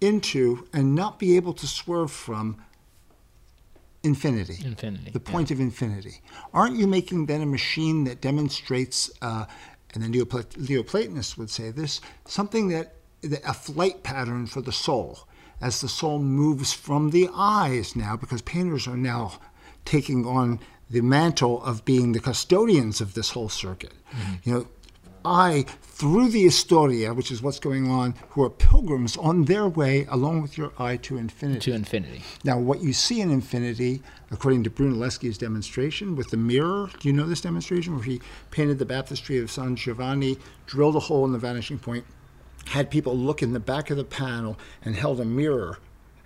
into 0.00 0.66
and 0.72 0.94
not 0.94 1.18
be 1.18 1.36
able 1.36 1.52
to 1.54 1.66
swerve 1.66 2.10
from 2.10 2.56
infinity, 4.02 4.58
Infinity, 4.64 5.10
the 5.10 5.20
yeah. 5.24 5.32
point 5.32 5.50
of 5.50 5.60
infinity, 5.60 6.20
aren't 6.54 6.76
you 6.76 6.86
making 6.86 7.26
then 7.26 7.40
a 7.42 7.46
machine 7.46 8.04
that 8.04 8.20
demonstrates, 8.20 9.10
uh, 9.22 9.44
and 9.94 10.02
the 10.02 10.08
Neoplat- 10.08 10.56
Neoplatonists 10.56 11.36
would 11.36 11.50
say 11.50 11.70
this, 11.70 12.00
something 12.24 12.68
that, 12.68 12.94
that 13.22 13.40
a 13.44 13.52
flight 13.52 14.02
pattern 14.04 14.46
for 14.46 14.60
the 14.60 14.72
soul, 14.72 15.26
as 15.60 15.80
the 15.80 15.88
soul 15.88 16.18
moves 16.18 16.72
from 16.72 17.10
the 17.10 17.28
eyes 17.34 17.96
now, 17.96 18.16
because 18.16 18.42
painters 18.42 18.86
are 18.86 18.96
now 18.96 19.38
taking 19.84 20.26
on 20.26 20.60
the 20.90 21.00
mantle 21.00 21.62
of 21.62 21.84
being 21.84 22.12
the 22.12 22.20
custodians 22.20 23.00
of 23.00 23.14
this 23.14 23.30
whole 23.30 23.48
circuit. 23.48 23.92
Mm-hmm. 24.12 24.34
You 24.44 24.52
know, 24.54 24.66
I, 25.24 25.66
through 25.82 26.30
the 26.30 26.42
Historia, 26.42 27.12
which 27.12 27.30
is 27.30 27.42
what's 27.42 27.58
going 27.58 27.90
on, 27.90 28.14
who 28.30 28.42
are 28.44 28.50
pilgrims 28.50 29.16
on 29.16 29.44
their 29.44 29.68
way 29.68 30.06
along 30.08 30.42
with 30.42 30.56
your 30.56 30.72
eye 30.78 30.96
to 30.98 31.18
infinity. 31.18 31.60
to 31.70 31.72
infinity 31.72 32.22
Now, 32.44 32.58
what 32.58 32.82
you 32.82 32.92
see 32.92 33.20
in 33.20 33.30
Infinity, 33.30 34.02
according 34.30 34.64
to 34.64 34.70
Brunelleschi's 34.70 35.36
demonstration 35.36 36.16
with 36.16 36.30
the 36.30 36.36
mirror, 36.36 36.88
do 37.00 37.08
you 37.08 37.12
know 37.12 37.26
this 37.26 37.40
demonstration 37.40 37.94
where 37.94 38.04
he 38.04 38.20
painted 38.50 38.78
the 38.78 38.86
baptistry 38.86 39.38
of 39.38 39.50
San 39.50 39.76
Giovanni, 39.76 40.38
drilled 40.66 40.96
a 40.96 41.00
hole 41.00 41.24
in 41.26 41.32
the 41.32 41.38
vanishing 41.38 41.78
point, 41.78 42.04
had 42.68 42.90
people 42.90 43.16
look 43.16 43.42
in 43.42 43.52
the 43.52 43.60
back 43.60 43.90
of 43.90 43.96
the 43.96 44.04
panel, 44.04 44.58
and 44.84 44.94
held 44.94 45.20
a 45.20 45.24
mirror 45.24 45.78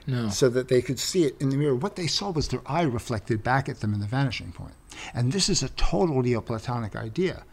no 0.06 0.28
so 0.28 0.48
that 0.48 0.68
they 0.68 0.82
could 0.82 0.98
see 0.98 1.24
it 1.24 1.40
in 1.40 1.50
the 1.50 1.56
mirror. 1.56 1.74
What 1.74 1.96
they 1.96 2.06
saw 2.06 2.30
was 2.30 2.48
their 2.48 2.62
eye 2.66 2.82
reflected 2.82 3.42
back 3.42 3.68
at 3.68 3.80
them 3.80 3.94
in 3.94 4.00
the 4.00 4.06
vanishing 4.06 4.52
point. 4.52 4.74
And 5.14 5.32
this 5.32 5.48
is 5.48 5.62
a 5.62 5.68
total 5.70 6.22
Neoplatonic 6.22 6.96
idea 6.96 7.44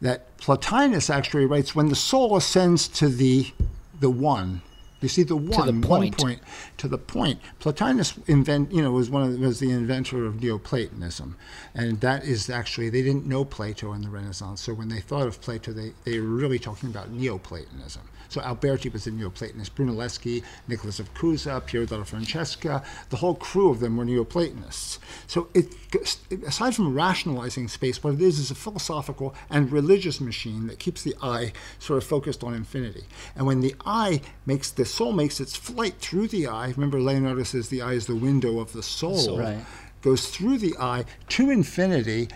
that 0.00 0.36
Plotinus 0.38 1.10
actually 1.10 1.46
writes 1.46 1.74
when 1.74 1.88
the 1.88 1.96
soul 1.96 2.36
ascends 2.36 2.88
to 2.88 3.08
the 3.08 3.52
the 4.00 4.10
one. 4.10 4.62
You 5.00 5.08
see 5.08 5.22
the 5.22 5.36
one, 5.36 5.66
one 5.66 5.82
point. 5.82 6.16
point 6.16 6.40
to 6.78 6.88
the 6.88 6.96
point. 6.96 7.38
Plotinus 7.60 8.14
invent, 8.26 8.72
you 8.72 8.80
know, 8.80 8.90
was 8.90 9.10
one 9.10 9.22
of 9.22 9.32
the, 9.32 9.38
was 9.38 9.60
the 9.60 9.70
inventor 9.70 10.24
of 10.24 10.42
Neoplatonism, 10.42 11.36
and 11.74 12.00
that 12.00 12.24
is 12.24 12.48
actually 12.48 12.88
they 12.88 13.02
didn't 13.02 13.26
know 13.26 13.44
Plato 13.44 13.92
in 13.92 14.00
the 14.00 14.08
Renaissance. 14.08 14.62
So 14.62 14.72
when 14.72 14.88
they 14.88 15.00
thought 15.00 15.26
of 15.26 15.42
Plato, 15.42 15.72
they 15.72 15.92
they 16.04 16.18
were 16.18 16.26
really 16.26 16.58
talking 16.58 16.88
about 16.88 17.10
Neoplatonism. 17.10 18.02
So 18.34 18.40
Alberti 18.40 18.88
was 18.88 19.06
a 19.06 19.12
Neoplatonist, 19.12 19.70
Brunelleschi, 19.70 20.42
Nicholas 20.66 20.98
of 20.98 21.14
Cusa, 21.14 21.64
Piero 21.64 21.86
della 21.86 22.04
Francesca, 22.04 22.82
the 23.10 23.16
whole 23.16 23.36
crew 23.36 23.70
of 23.70 23.78
them 23.78 23.96
were 23.96 24.04
Neoplatonists. 24.04 24.98
So 25.28 25.46
it, 25.54 25.72
aside 26.44 26.74
from 26.74 26.92
rationalizing 26.94 27.68
space, 27.68 28.02
what 28.02 28.14
it 28.14 28.20
is 28.20 28.40
is 28.40 28.50
a 28.50 28.56
philosophical 28.56 29.36
and 29.50 29.70
religious 29.70 30.20
machine 30.20 30.66
that 30.66 30.80
keeps 30.80 31.04
the 31.04 31.14
eye 31.22 31.52
sort 31.78 31.98
of 31.98 32.08
focused 32.08 32.42
on 32.42 32.54
infinity. 32.54 33.04
And 33.36 33.46
when 33.46 33.60
the 33.60 33.76
eye 33.86 34.20
makes, 34.46 34.68
the 34.72 34.84
soul 34.84 35.12
makes 35.12 35.38
its 35.38 35.54
flight 35.54 35.98
through 36.00 36.26
the 36.26 36.48
eye, 36.48 36.70
remember 36.76 37.00
Leonardo 37.00 37.44
says 37.44 37.68
the 37.68 37.82
eye 37.82 37.92
is 37.92 38.08
the 38.08 38.16
window 38.16 38.58
of 38.58 38.72
the 38.72 38.82
soul, 38.82 39.16
Soul. 39.16 39.38
Right. 39.38 39.64
goes 40.02 40.28
through 40.28 40.58
the 40.58 40.74
eye 40.80 41.04
to 41.28 41.50
infinity, 41.50 42.30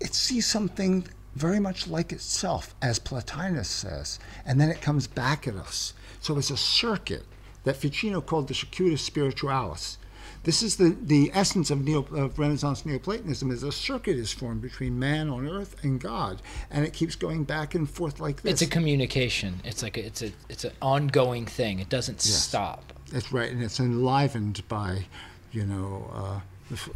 it 0.00 0.14
sees 0.14 0.46
something 0.46 1.06
very 1.38 1.60
much 1.60 1.86
like 1.86 2.12
itself, 2.12 2.74
as 2.82 2.98
Plotinus 2.98 3.66
says, 3.68 4.18
and 4.44 4.60
then 4.60 4.68
it 4.70 4.80
comes 4.82 5.06
back 5.06 5.46
at 5.46 5.54
us. 5.54 5.94
So 6.20 6.36
it's 6.38 6.50
a 6.50 6.56
circuit 6.56 7.24
that 7.64 7.76
Ficino 7.76 8.20
called 8.20 8.48
the 8.48 8.54
circuitus 8.54 9.08
spiritualis. 9.08 9.96
This 10.44 10.62
is 10.62 10.76
the, 10.76 10.96
the 11.02 11.30
essence 11.34 11.70
of, 11.70 11.84
Neo, 11.84 12.02
of 12.14 12.38
Renaissance 12.38 12.86
Neoplatonism 12.86 13.50
is 13.50 13.62
a 13.62 13.72
circuit 13.72 14.16
is 14.16 14.32
formed 14.32 14.62
between 14.62 14.98
man 14.98 15.28
on 15.28 15.48
earth 15.48 15.76
and 15.82 16.00
God, 16.00 16.40
and 16.70 16.84
it 16.84 16.92
keeps 16.92 17.16
going 17.16 17.44
back 17.44 17.74
and 17.74 17.88
forth 17.88 18.20
like 18.20 18.42
this. 18.42 18.52
It's 18.52 18.62
a 18.62 18.66
communication. 18.66 19.60
It's 19.64 19.82
like 19.82 19.96
a, 19.96 20.06
it's 20.06 20.22
a 20.22 20.30
it's 20.48 20.64
an 20.64 20.72
ongoing 20.80 21.44
thing. 21.44 21.80
It 21.80 21.88
doesn't 21.88 22.20
stop. 22.20 22.92
That's 23.12 23.32
right, 23.32 23.50
and 23.50 23.62
it's 23.62 23.80
enlivened 23.80 24.66
by, 24.68 25.06
you 25.52 25.64
know, 25.64 26.10
uh, 26.14 26.40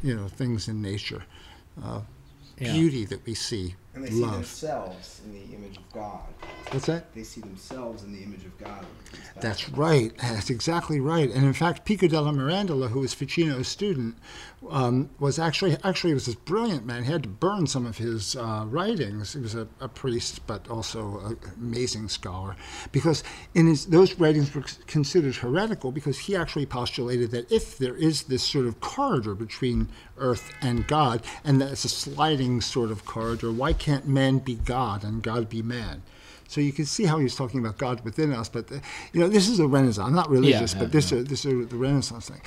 you 0.03 0.15
know 0.15 0.29
things 0.29 0.69
in 0.69 0.81
nature, 0.81 1.25
uh, 1.83 2.01
Yeah. 2.59 2.73
beauty 2.73 3.05
that 3.07 3.27
we 3.27 3.35
see, 3.35 3.75
And 3.95 4.05
they 4.05 4.11
see 4.11 4.23
love. 4.23 4.35
themselves 4.35 5.21
in 5.25 5.33
the 5.35 5.55
image 5.55 5.77
of 5.77 5.93
God. 5.93 6.21
What's 6.71 6.87
that? 6.87 7.15
They 7.15 7.25
see 7.25 7.43
themselves 7.43 8.03
in 8.05 8.13
the 8.13 8.23
image 8.23 8.47
of 8.47 8.57
God. 8.57 8.87
That's 9.41 9.69
right. 9.71 10.17
That's 10.19 10.49
exactly 10.49 11.01
right. 11.01 11.29
And 11.31 11.45
in 11.45 11.53
fact, 11.53 11.85
Pico 11.85 12.09
della 12.09 12.33
Mirandola, 12.33 12.89
who 12.89 13.01
was 13.01 13.15
Ficino's 13.15 13.69
student, 13.69 14.17
um, 14.71 15.11
was 15.19 15.39
actually 15.39 15.77
actually 15.85 16.15
was 16.15 16.27
this 16.27 16.35
brilliant 16.35 16.87
man. 16.87 17.05
He 17.05 17.13
had 17.13 17.25
to 17.25 17.29
burn 17.29 17.67
some 17.67 17.85
of 17.85 17.99
his 17.99 18.37
uh, 18.37 18.65
writings. 18.67 19.35
He 19.35 19.41
was 19.41 19.55
a, 19.55 19.67
a 19.81 19.89
priest, 19.89 20.47
but 20.47 20.69
also 20.71 21.19
an 21.21 21.39
amazing 21.57 22.09
scholar, 22.09 22.57
because 22.93 23.23
in 23.55 23.67
his 23.67 23.87
those 23.87 24.19
writings 24.19 24.55
were 24.55 24.65
considered 24.87 25.37
heretical 25.37 25.93
because 25.93 26.19
he 26.19 26.37
actually 26.37 26.67
postulated 26.67 27.31
that 27.33 27.51
if 27.51 27.77
there 27.77 27.97
is 27.97 28.25
this 28.25 28.43
sort 28.43 28.67
of 28.67 28.81
corridor 28.81 29.35
between 29.35 29.89
earth 30.17 30.55
and 30.63 30.87
God, 30.87 31.23
and 31.45 31.61
that 31.61 31.73
it's 31.73 31.85
a 31.85 31.89
sliding 31.89 32.61
sort 32.61 32.91
of 32.91 33.05
corridor, 33.05 33.51
why 33.53 33.73
can't 33.85 34.07
man 34.07 34.39
be 34.39 34.55
God 34.55 35.05
and 35.05 35.23
God 35.23 35.49
be 35.49 35.63
man? 35.63 36.03
So 36.49 36.61
you 36.61 36.73
can 36.73 36.85
see 36.87 37.05
how 37.11 37.19
he's 37.19 37.35
talking 37.35 37.61
about 37.61 37.79
God 37.79 38.05
within 38.05 38.31
us, 38.33 38.49
but 38.49 38.71
uh, 38.71 38.77
you 39.13 39.21
know 39.21 39.29
this 39.29 39.49
is 39.49 39.59
a 39.59 39.67
Renaissance, 39.67 40.13
not 40.15 40.29
religious, 40.31 40.73
Yeah, 40.73 40.79
but 40.81 40.89
yeah, 40.89 40.93
this 40.93 41.13
is 41.13 41.25
this 41.33 41.45
is 41.45 41.69
the 41.69 41.77
Renaissance 41.77 42.29
thing. 42.29 42.43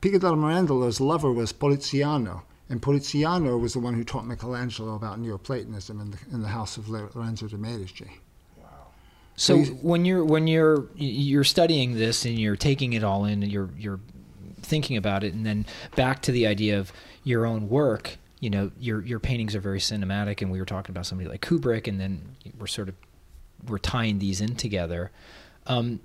Pico 0.00 0.18
della 0.18 0.36
Mirandola's 0.36 1.00
lover 1.00 1.32
was 1.32 1.52
Poliziano, 1.52 2.42
and 2.70 2.82
Poliziano 2.82 3.56
was 3.56 3.72
the 3.72 3.78
one 3.80 3.94
who 3.94 4.04
taught 4.04 4.26
Michelangelo 4.26 4.94
about 4.96 5.18
Neoplatonism 5.20 6.00
in 6.00 6.10
the 6.12 6.18
in 6.32 6.42
the 6.42 6.48
house 6.58 6.76
of 6.76 6.88
Lorenzo 6.88 7.46
de 7.48 7.56
Medici. 7.56 8.10
Wow. 8.58 8.64
So 9.36 9.54
you- 9.56 9.78
when 9.90 10.04
you're 10.04 10.24
when 10.24 10.46
you're 10.48 10.86
you're 10.96 11.44
studying 11.56 11.94
this 11.94 12.24
and 12.26 12.38
you're 12.38 12.56
taking 12.70 12.92
it 12.94 13.02
all 13.04 13.24
in 13.24 13.42
and 13.44 13.50
you're 13.52 13.70
you're 13.78 14.00
thinking 14.72 14.96
about 14.96 15.22
it 15.22 15.32
and 15.32 15.46
then 15.46 15.64
back 15.94 16.20
to 16.22 16.32
the 16.32 16.46
idea 16.48 16.78
of 16.80 16.92
your 17.22 17.46
own 17.46 17.68
work, 17.68 18.18
you 18.40 18.50
know, 18.50 18.70
your 18.78 19.02
your 19.02 19.18
paintings 19.18 19.54
are 19.54 19.60
very 19.60 19.80
cinematic 19.80 20.42
and 20.42 20.50
we 20.50 20.58
were 20.58 20.66
talking 20.66 20.92
about 20.92 21.06
somebody 21.06 21.28
like 21.28 21.40
Kubrick 21.40 21.86
and 21.86 22.00
then 22.00 22.36
we're 22.58 22.66
sort 22.66 22.88
of 22.88 22.94
we're 23.66 23.78
tying 23.78 24.18
these 24.18 24.40
in 24.40 24.56
together. 24.56 25.10
Um, 25.66 26.00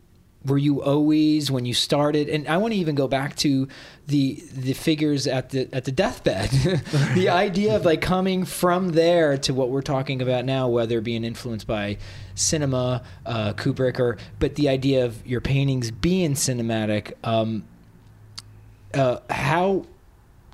were 0.46 0.58
you 0.58 0.82
always 0.82 1.52
when 1.52 1.66
you 1.66 1.74
started 1.74 2.28
and 2.28 2.48
i 2.48 2.58
want 2.58 2.74
to 2.74 2.80
even 2.80 2.96
go 2.96 3.08
back 3.08 3.36
to 3.36 3.68
the 4.08 4.42
the 4.54 4.74
figures 4.74 5.28
at 5.28 5.52
the 5.52 5.70
at 5.74 5.86
the 5.86 5.92
deathbed 5.92 6.50
the 7.14 7.30
idea 7.32 7.76
of 7.76 7.86
like 7.86 8.02
coming 8.02 8.44
from 8.44 8.90
there 8.90 9.38
to 9.38 9.54
what 9.54 9.70
we're 9.70 9.82
talking 9.82 10.22
about 10.22 10.44
now 10.44 10.68
whether 10.68 11.00
being 11.00 11.24
influenced 11.24 11.68
by 11.68 11.98
cinema 12.34 13.04
uh, 13.26 13.54
kubrick 13.54 14.00
or 14.00 14.18
but 14.40 14.56
the 14.56 14.68
idea 14.68 15.06
of 15.06 15.26
your 15.28 15.42
paintings 15.42 15.92
being 15.92 16.34
cinematic 16.34 17.14
um, 17.24 17.64
uh, 18.94 19.20
how 19.30 19.86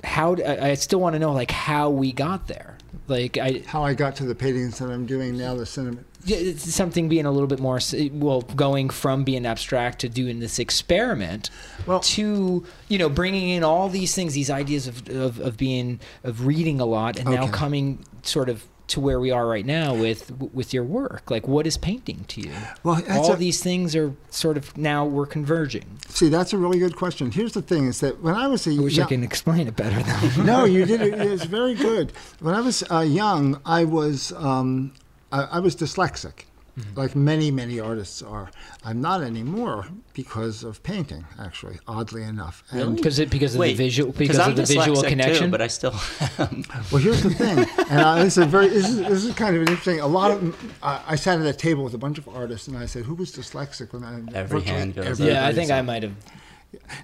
how 0.08 0.36
I, 0.36 0.70
I 0.70 0.74
still 0.76 1.00
want 1.00 1.14
to 1.14 1.20
know 1.20 1.34
like 1.34 1.52
how 1.52 1.90
we 1.90 2.12
got 2.12 2.48
there 2.48 2.78
like 3.08 3.38
i 3.38 3.62
How 3.68 3.84
I 3.84 3.94
got 3.94 4.16
to 4.18 4.26
the 4.26 4.36
paintings 4.36 4.80
that 4.80 4.90
I'm 4.90 5.06
doing 5.06 5.38
now, 5.38 5.54
the 5.56 5.66
cinema. 5.66 6.00
yeah, 6.26 6.38
it's 6.38 6.74
something 6.74 7.08
being 7.10 7.26
a 7.26 7.32
little 7.32 7.48
bit 7.48 7.60
more 7.60 7.80
well 8.14 8.42
going 8.42 8.90
from 8.90 9.24
being 9.24 9.46
abstract 9.46 10.00
to 10.00 10.10
doing 10.10 10.40
this 10.40 10.60
experiment 10.60 11.50
Well- 11.86 12.00
to 12.02 12.66
you 12.88 12.98
know 12.98 13.10
bringing 13.10 13.50
in 13.50 13.64
all 13.64 13.90
these 13.90 14.14
things 14.16 14.34
these 14.34 14.50
ideas 14.50 14.88
of, 14.88 15.08
of, 15.10 15.40
of 15.40 15.58
being 15.58 16.00
of 16.24 16.46
reading 16.46 16.80
a 16.82 16.86
lot 16.86 17.18
and 17.20 17.30
now 17.30 17.48
coming 17.50 18.04
sort 18.24 18.50
of 18.50 18.64
to 18.88 19.00
where 19.00 19.20
we 19.20 19.32
are 19.32 19.46
right 19.48 19.66
now 19.66 19.94
with 19.94 20.32
with 20.54 20.74
your 20.74 20.84
work 20.84 21.30
like 21.30 21.48
what 21.48 21.68
is 21.68 21.78
painting 21.78 22.24
to 22.30 22.42
you 22.42 22.52
Well, 22.84 23.02
all 23.12 23.34
a- 23.34 23.36
these 23.36 23.62
things 23.62 23.96
are 23.96 24.14
sort 24.30 24.56
of 24.58 24.78
now 24.78 25.06
we're 25.06 25.26
converging 25.26 25.86
See, 26.08 26.30
that's 26.30 26.54
a 26.54 26.58
really 26.58 26.80
good 26.80 26.96
question. 26.96 27.32
Here's 27.32 27.52
the 27.54 27.62
thing: 27.62 27.86
is 27.88 28.00
that 28.00 28.22
when 28.24 28.34
I 28.34 28.48
was 28.48 28.66
a 28.66 28.72
i 28.72 28.80
wish 28.80 28.96
young- 28.98 29.06
i 29.06 29.10
can 29.10 29.24
explain 29.24 29.68
it 29.68 29.76
better 29.76 30.02
though 30.02 30.44
no, 30.52 30.66
you 30.66 30.86
did 30.86 31.02
it. 31.02 31.14
It's 31.20 31.44
very 31.44 31.76
good. 31.76 32.12
When 32.40 32.56
I 32.56 32.62
was 32.62 32.84
uh, 32.90 33.02
young, 33.02 33.62
I 33.66 33.84
was 33.84 34.32
um, 34.34 34.94
I, 35.32 35.44
I 35.44 35.60
was 35.60 35.76
dyslexic, 35.76 36.46
Mm-hmm. 36.78 37.00
like 37.00 37.16
many 37.16 37.50
many 37.50 37.80
artists 37.80 38.22
are. 38.22 38.52
I'm 38.84 39.02
not 39.02 39.24
anymore 39.24 39.88
because 40.14 40.64
of 40.64 40.84
painting. 40.84 41.26
Actually, 41.40 41.80
oddly 41.88 42.22
enough. 42.22 42.64
And, 42.70 42.96
because 42.96 43.18
it 43.18 43.32
because 43.32 43.56
of 43.56 43.62
Wait, 43.62 43.72
the 43.72 43.84
visual 43.86 44.12
because 44.12 44.38
of 44.38 44.56
the 44.56 44.64
visual 44.64 45.02
connection 45.02 45.46
too, 45.46 45.52
but 45.52 45.62
I 45.62 45.68
still 45.68 45.96
am. 46.38 46.64
Well, 46.92 47.02
here's 47.02 47.24
the 47.24 47.32
thing, 47.32 47.60
and 47.90 48.00
uh, 48.00 48.16
this 48.24 48.38
is 48.38 48.44
a 48.44 48.46
very 48.46 48.68
this 48.68 48.88
is, 48.88 48.98
this 49.00 49.26
is 49.26 49.34
kind 49.34 49.56
of 49.56 49.64
an 49.64 49.70
interesting. 49.70 50.00
A 50.02 50.08
lot 50.08 50.30
of 50.30 50.76
I 50.84 51.02
I 51.08 51.16
sat 51.16 51.40
at 51.40 51.48
a 51.48 51.54
table 51.54 51.84
with 51.84 51.96
a 51.96 51.98
bunch 51.98 52.20
of 52.20 52.28
artists, 52.30 52.68
and 52.68 52.78
I 52.78 52.86
said, 52.86 53.06
"Who 53.06 53.16
was 53.16 53.32
dyslexic?" 53.32 53.92
When 53.92 54.04
I 54.04 54.22
Every 54.38 54.62
hand 54.62 54.94
goes 54.96 55.06
up. 55.06 55.12
everybody 55.12 55.34
yeah 55.34 55.48
i 55.48 55.54
think 55.54 55.72
i 55.72 55.82
might 55.82 56.04
have 56.04 56.14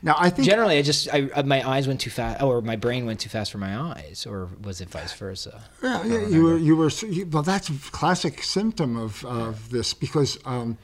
Now 0.01 0.15
I 0.17 0.29
think 0.29 0.47
Generally, 0.47 0.77
I 0.77 0.81
just 0.81 1.07
I, 1.13 1.29
I- 1.35 1.41
my 1.43 1.67
eyes 1.67 1.87
went 1.87 2.01
too 2.01 2.09
fast, 2.09 2.41
or 2.41 2.61
my 2.61 2.75
brain 2.75 3.05
went 3.05 3.19
too 3.21 3.29
fast 3.29 3.51
for 3.51 3.57
my 3.57 3.77
eyes, 3.77 4.25
or 4.27 4.49
was 4.61 4.81
it 4.81 4.89
vice 4.89 5.13
versa? 5.13 5.63
Yeah, 5.81 6.03
yeah, 6.05 6.27
you 6.27 6.43
were 6.43 6.57
you 6.57 6.75
were 6.75 6.89
you, 6.89 7.25
well. 7.27 7.43
That's 7.43 7.69
a 7.69 7.73
classic 7.91 8.43
symptom 8.43 8.97
of 8.97 9.23
of 9.25 9.69
this 9.69 9.93
because, 9.93 10.37
um, 10.45 10.77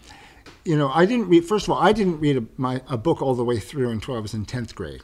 you 0.65 0.77
know, 0.77 0.89
I 0.93 1.05
didn't 1.05 1.27
read. 1.29 1.45
First 1.45 1.67
of 1.67 1.71
all, 1.73 1.79
I 1.79 1.91
didn't 1.91 2.19
read 2.19 2.37
a, 2.37 2.43
my 2.57 2.81
a 2.89 2.97
book 2.97 3.21
all 3.21 3.35
the 3.35 3.43
way 3.43 3.59
through 3.59 3.89
until 3.89 4.15
I 4.15 4.19
was 4.19 4.33
in 4.33 4.45
tenth 4.45 4.73
grade. 4.75 5.01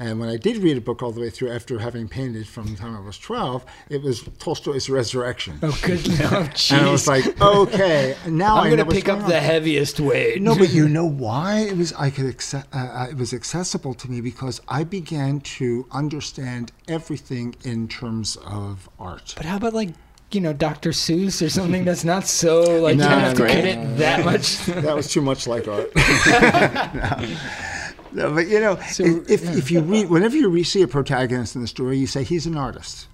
And 0.00 0.20
when 0.20 0.28
I 0.28 0.36
did 0.36 0.58
read 0.58 0.76
a 0.76 0.80
book 0.80 1.02
all 1.02 1.10
the 1.10 1.20
way 1.20 1.28
through 1.28 1.50
after 1.50 1.80
having 1.80 2.06
painted 2.08 2.46
from 2.46 2.66
the 2.68 2.76
time 2.76 2.96
I 2.96 3.00
was 3.00 3.18
12, 3.18 3.66
it 3.90 4.00
was 4.00 4.22
Tolstoy's 4.38 4.88
Resurrection. 4.88 5.58
Oh, 5.62 5.76
good. 5.82 6.06
And 6.70 6.86
I 6.86 6.90
was 6.90 7.08
like, 7.08 7.40
okay, 7.40 8.16
now 8.28 8.58
I'm 8.58 8.70
gonna 8.70 8.86
pick 8.86 9.08
up 9.08 9.18
going 9.18 9.30
the 9.30 9.36
on. 9.38 9.42
heaviest 9.42 9.98
weight. 9.98 10.40
No, 10.40 10.56
but 10.56 10.70
you 10.70 10.88
know 10.88 11.04
why 11.04 11.60
it 11.60 11.76
was 11.76 11.92
I 11.94 12.10
could 12.10 12.26
accept, 12.26 12.72
uh, 12.74 12.78
uh, 12.78 13.06
it 13.10 13.16
was 13.16 13.32
accessible 13.34 13.94
to 13.94 14.08
me 14.10 14.20
because 14.20 14.60
I 14.68 14.84
began 14.84 15.40
to 15.58 15.86
understand 15.90 16.70
everything 16.86 17.56
in 17.64 17.88
terms 17.88 18.36
of 18.46 18.88
art. 19.00 19.34
But 19.36 19.46
how 19.46 19.56
about 19.56 19.72
like 19.74 19.90
you 20.30 20.40
know 20.40 20.52
Dr. 20.52 20.90
Seuss 20.90 21.44
or 21.44 21.48
something 21.48 21.84
that's 21.84 22.04
not 22.04 22.26
so 22.26 22.60
like 22.82 22.94
you 22.96 23.00
No, 23.02 23.08
don't 23.08 23.20
have 23.20 23.34
to 23.38 23.44
no, 23.44 23.48
commit 23.48 23.98
that 23.98 24.24
much. 24.30 24.58
that 24.66 24.94
was 24.94 25.10
too 25.10 25.22
much 25.22 25.46
like 25.48 25.66
art. 25.66 25.90
no. 28.12 28.32
But 28.34 28.48
you 28.48 28.60
know, 28.60 28.76
So, 28.88 29.04
if, 29.28 29.44
if 29.56 29.70
you 29.70 29.80
read, 29.80 30.08
whenever 30.08 30.36
you 30.36 30.48
re- 30.48 30.62
see 30.64 30.82
a 30.82 30.88
protagonist 30.88 31.54
in 31.54 31.62
the 31.62 31.68
story, 31.68 31.98
you 31.98 32.06
say 32.06 32.24
he's 32.24 32.46
an 32.46 32.56
artist. 32.56 33.06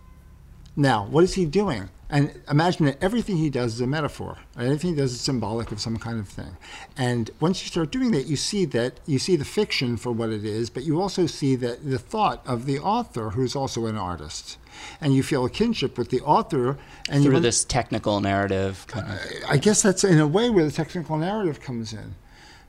Now, 0.76 1.06
what 1.06 1.24
is 1.24 1.34
he 1.34 1.44
doing? 1.46 1.88
And 2.10 2.40
imagine 2.48 2.86
that 2.86 3.02
everything 3.02 3.38
he 3.38 3.48
does 3.48 3.74
is 3.74 3.80
a 3.80 3.86
metaphor. 3.86 4.38
Everything 4.58 4.90
he 4.90 4.96
does 4.96 5.12
is 5.12 5.20
symbolic 5.20 5.72
of 5.72 5.80
some 5.80 5.96
kind 5.96 6.20
of 6.20 6.28
thing. 6.28 6.56
And 6.96 7.30
once 7.40 7.62
you 7.62 7.68
start 7.68 7.90
doing 7.90 8.10
that, 8.12 8.26
you 8.26 8.36
see 8.36 8.64
that 8.66 9.00
you 9.06 9.18
see 9.18 9.36
the 9.36 9.44
fiction 9.44 9.96
for 9.96 10.12
what 10.12 10.30
it 10.30 10.44
is, 10.44 10.68
but 10.70 10.84
you 10.84 11.00
also 11.00 11.26
see 11.26 11.56
that 11.56 11.88
the 11.88 11.98
thought 11.98 12.46
of 12.46 12.66
the 12.66 12.78
author, 12.78 13.30
who's 13.30 13.56
also 13.56 13.86
an 13.86 13.96
artist, 13.96 14.58
and 15.00 15.14
you 15.14 15.22
feel 15.22 15.44
a 15.44 15.50
kinship 15.50 15.96
with 15.96 16.10
the 16.10 16.20
author. 16.20 16.76
And 17.08 17.24
Through 17.24 17.36
un- 17.36 17.42
this 17.42 17.64
technical 17.64 18.20
narrative 18.20 18.86
kind 18.86 19.10
of. 19.10 19.18
I 19.48 19.56
guess 19.56 19.82
that's 19.82 20.04
in 20.04 20.18
a 20.20 20.26
way 20.26 20.50
where 20.50 20.64
the 20.64 20.72
technical 20.72 21.16
narrative 21.16 21.60
comes 21.60 21.92
in, 21.92 22.14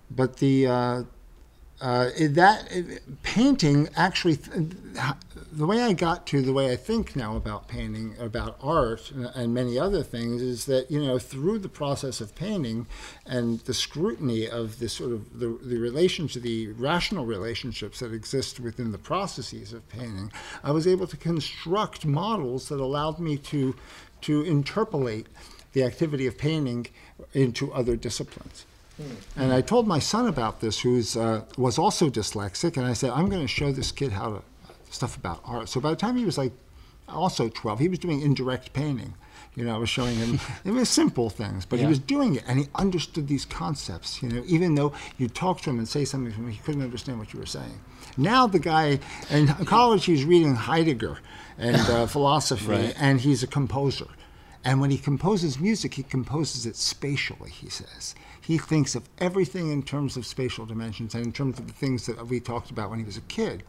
but 0.10 0.38
the 0.38 0.68
uh, 0.68 1.04
uh, 1.82 2.10
that 2.30 2.70
painting 3.24 3.90
actually, 3.98 4.36
the 4.36 5.66
way 5.66 5.82
I 5.82 5.92
got 5.92 6.26
to 6.28 6.42
the 6.42 6.54
way 6.54 6.72
I 6.72 6.78
think 6.78 7.18
now 7.18 7.36
about 7.36 7.68
painting, 7.68 8.16
about 8.18 8.58
art, 8.62 9.12
and, 9.12 9.54
many 9.54 9.78
other 9.78 10.02
things 10.02 10.42
is 10.42 10.66
that 10.66 10.90
you 10.90 11.04
know 11.04 11.20
through 11.20 11.60
the 11.60 11.70
process 11.70 12.22
of 12.22 12.34
painting 12.34 12.88
and 13.26 13.60
the 13.62 13.74
scrutiny 13.74 14.50
of 14.50 14.80
the 14.80 14.88
sort 14.88 15.12
of 15.12 15.40
the, 15.40 15.60
the 15.64 15.78
relations, 15.78 16.36
the 16.36 16.70
rational 16.70 17.26
relationships 17.26 18.00
that 18.00 18.14
exist 18.14 18.60
within 18.60 18.94
the 18.94 18.98
processes 18.98 19.74
of 19.74 19.88
painting, 19.90 20.32
I 20.64 20.72
was 20.72 20.88
able 20.88 21.08
to 21.08 21.18
construct 21.18 22.06
models 22.06 22.70
that 22.70 22.80
allowed 22.80 23.20
me 23.20 23.38
to 23.38 23.76
to 24.22 24.44
interpolate 24.44 25.28
the 25.74 25.84
activity 25.84 26.26
of 26.26 26.38
painting 26.38 26.88
into 27.34 27.72
other 27.74 27.98
disciplines. 27.98 28.66
And 29.36 29.52
I 29.52 29.62
told 29.62 29.88
my 29.88 30.00
son 30.00 30.28
about 30.28 30.62
this, 30.62 30.80
who 30.80 31.02
uh, 31.20 31.42
was 31.58 31.78
also 31.78 32.10
dyslexic, 32.10 32.78
and 32.78 32.86
I 32.86 32.94
said, 32.94 33.12
I'm 33.12 33.30
going 33.30 33.42
to 33.42 33.48
show 33.48 33.72
this 33.72 33.92
kid 33.92 34.14
how 34.14 34.30
to 34.36 34.42
stuff 34.90 35.18
about 35.18 35.42
art. 35.46 35.68
So 35.68 35.82
by 35.82 35.90
the 35.90 35.96
time 35.98 36.16
he 36.16 36.24
was 36.26 36.38
like 36.38 36.54
also 37.10 37.50
12, 37.50 37.80
he 37.80 37.88
was 37.90 38.00
doing 38.00 38.22
indirect 38.22 38.72
painting. 38.74 39.14
You 39.56 39.64
know, 39.66 39.76
I 39.76 39.78
was 39.78 39.90
showing 39.90 40.16
him, 40.16 40.40
it 40.66 40.72
was 40.72 40.90
simple 40.90 41.30
things, 41.30 41.66
but 41.66 41.80
he 41.80 41.86
was 41.86 42.00
doing 42.00 42.36
it, 42.36 42.44
and 42.48 42.60
he 42.60 42.66
understood 42.76 43.28
these 43.28 43.46
concepts, 43.46 44.22
you 44.22 44.30
know, 44.30 44.44
even 44.48 44.76
though 44.76 44.94
you 45.18 45.28
talk 45.30 45.62
to 45.62 45.70
him 45.70 45.78
and 45.78 45.88
say 45.88 46.04
something 46.06 46.32
to 46.32 46.38
him, 46.38 46.50
he 46.50 46.58
couldn't 46.60 46.82
understand 46.82 47.20
what 47.20 47.34
you 47.34 47.40
were 47.40 47.46
saying. 47.46 47.80
Now 48.18 48.48
the 48.48 48.60
guy, 48.60 49.00
in 49.30 49.48
college, 49.66 50.06
he's 50.06 50.24
reading 50.26 50.56
Heidegger 50.56 51.20
and 51.58 51.78
uh, 51.78 52.06
philosophy, 52.16 52.68
Right. 52.72 52.96
and 53.00 53.20
he's 53.22 53.44
a 53.44 53.48
composer. 53.48 54.08
And 54.64 54.82
when 54.82 54.90
he 54.92 54.98
composes 54.98 55.60
music, 55.60 55.94
he 55.94 56.04
composes 56.04 56.66
it 56.66 56.76
spatially, 56.76 57.52
he 57.52 57.70
says. 57.70 58.16
He 58.46 58.58
thinks 58.58 58.96
of 58.96 59.10
everything 59.18 59.72
in 59.72 59.84
terms 59.84 60.18
of 60.18 60.26
spatial 60.26 60.66
dimensions 60.66 61.16
and 61.16 61.26
in 61.26 61.32
terms 61.32 61.60
of 61.60 61.68
the 61.68 61.74
things 61.74 62.06
that 62.06 62.28
we 62.28 62.40
talked 62.40 62.70
about 62.70 62.90
when 62.90 63.00
he 63.00 63.06
was 63.06 63.18
a 63.18 63.22
kid. 63.22 63.64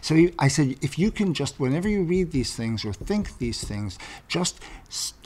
So 0.00 0.14
he, 0.14 0.32
I 0.38 0.48
said, 0.48 0.76
if 0.80 0.98
you 0.98 1.10
can 1.10 1.34
just, 1.34 1.58
whenever 1.58 1.88
you 1.88 2.04
read 2.04 2.30
these 2.30 2.54
things 2.54 2.84
or 2.84 2.92
think 2.92 3.38
these 3.38 3.64
things, 3.64 3.98
just 4.28 4.60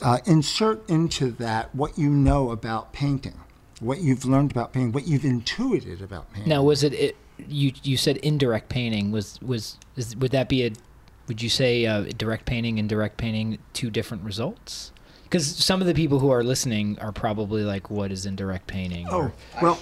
uh, 0.01 0.19
insert 0.25 0.89
into 0.89 1.31
that 1.31 1.73
what 1.75 1.97
you 1.97 2.09
know 2.09 2.49
about 2.49 2.91
painting, 2.91 3.39
what 3.79 3.99
you've 3.99 4.25
learned 4.25 4.51
about 4.51 4.73
painting, 4.73 4.93
what 4.93 5.07
you've 5.07 5.25
intuited 5.25 6.01
about 6.01 6.33
painting. 6.33 6.49
Now, 6.49 6.63
was 6.63 6.83
it, 6.83 6.93
it 6.93 7.15
you 7.47 7.73
you 7.83 7.97
said 7.97 8.17
indirect 8.17 8.67
painting 8.67 9.11
was 9.11 9.39
was 9.41 9.77
is, 9.95 10.15
would 10.15 10.31
that 10.31 10.49
be 10.49 10.65
a 10.65 10.71
would 11.27 11.41
you 11.41 11.49
say 11.49 11.85
uh, 11.85 12.05
direct 12.17 12.45
painting 12.45 12.79
and 12.79 12.89
direct 12.89 13.17
painting 13.17 13.59
two 13.73 13.91
different 13.91 14.23
results? 14.23 14.91
Because 15.27 15.45
some 15.45 15.81
of 15.81 15.87
the 15.87 15.93
people 15.93 16.19
who 16.19 16.29
are 16.31 16.43
listening 16.43 16.97
are 16.99 17.11
probably 17.11 17.63
like, 17.63 17.89
"What 17.89 18.11
is 18.11 18.25
indirect 18.25 18.67
painting?" 18.67 19.07
Oh, 19.09 19.31
well, 19.61 19.77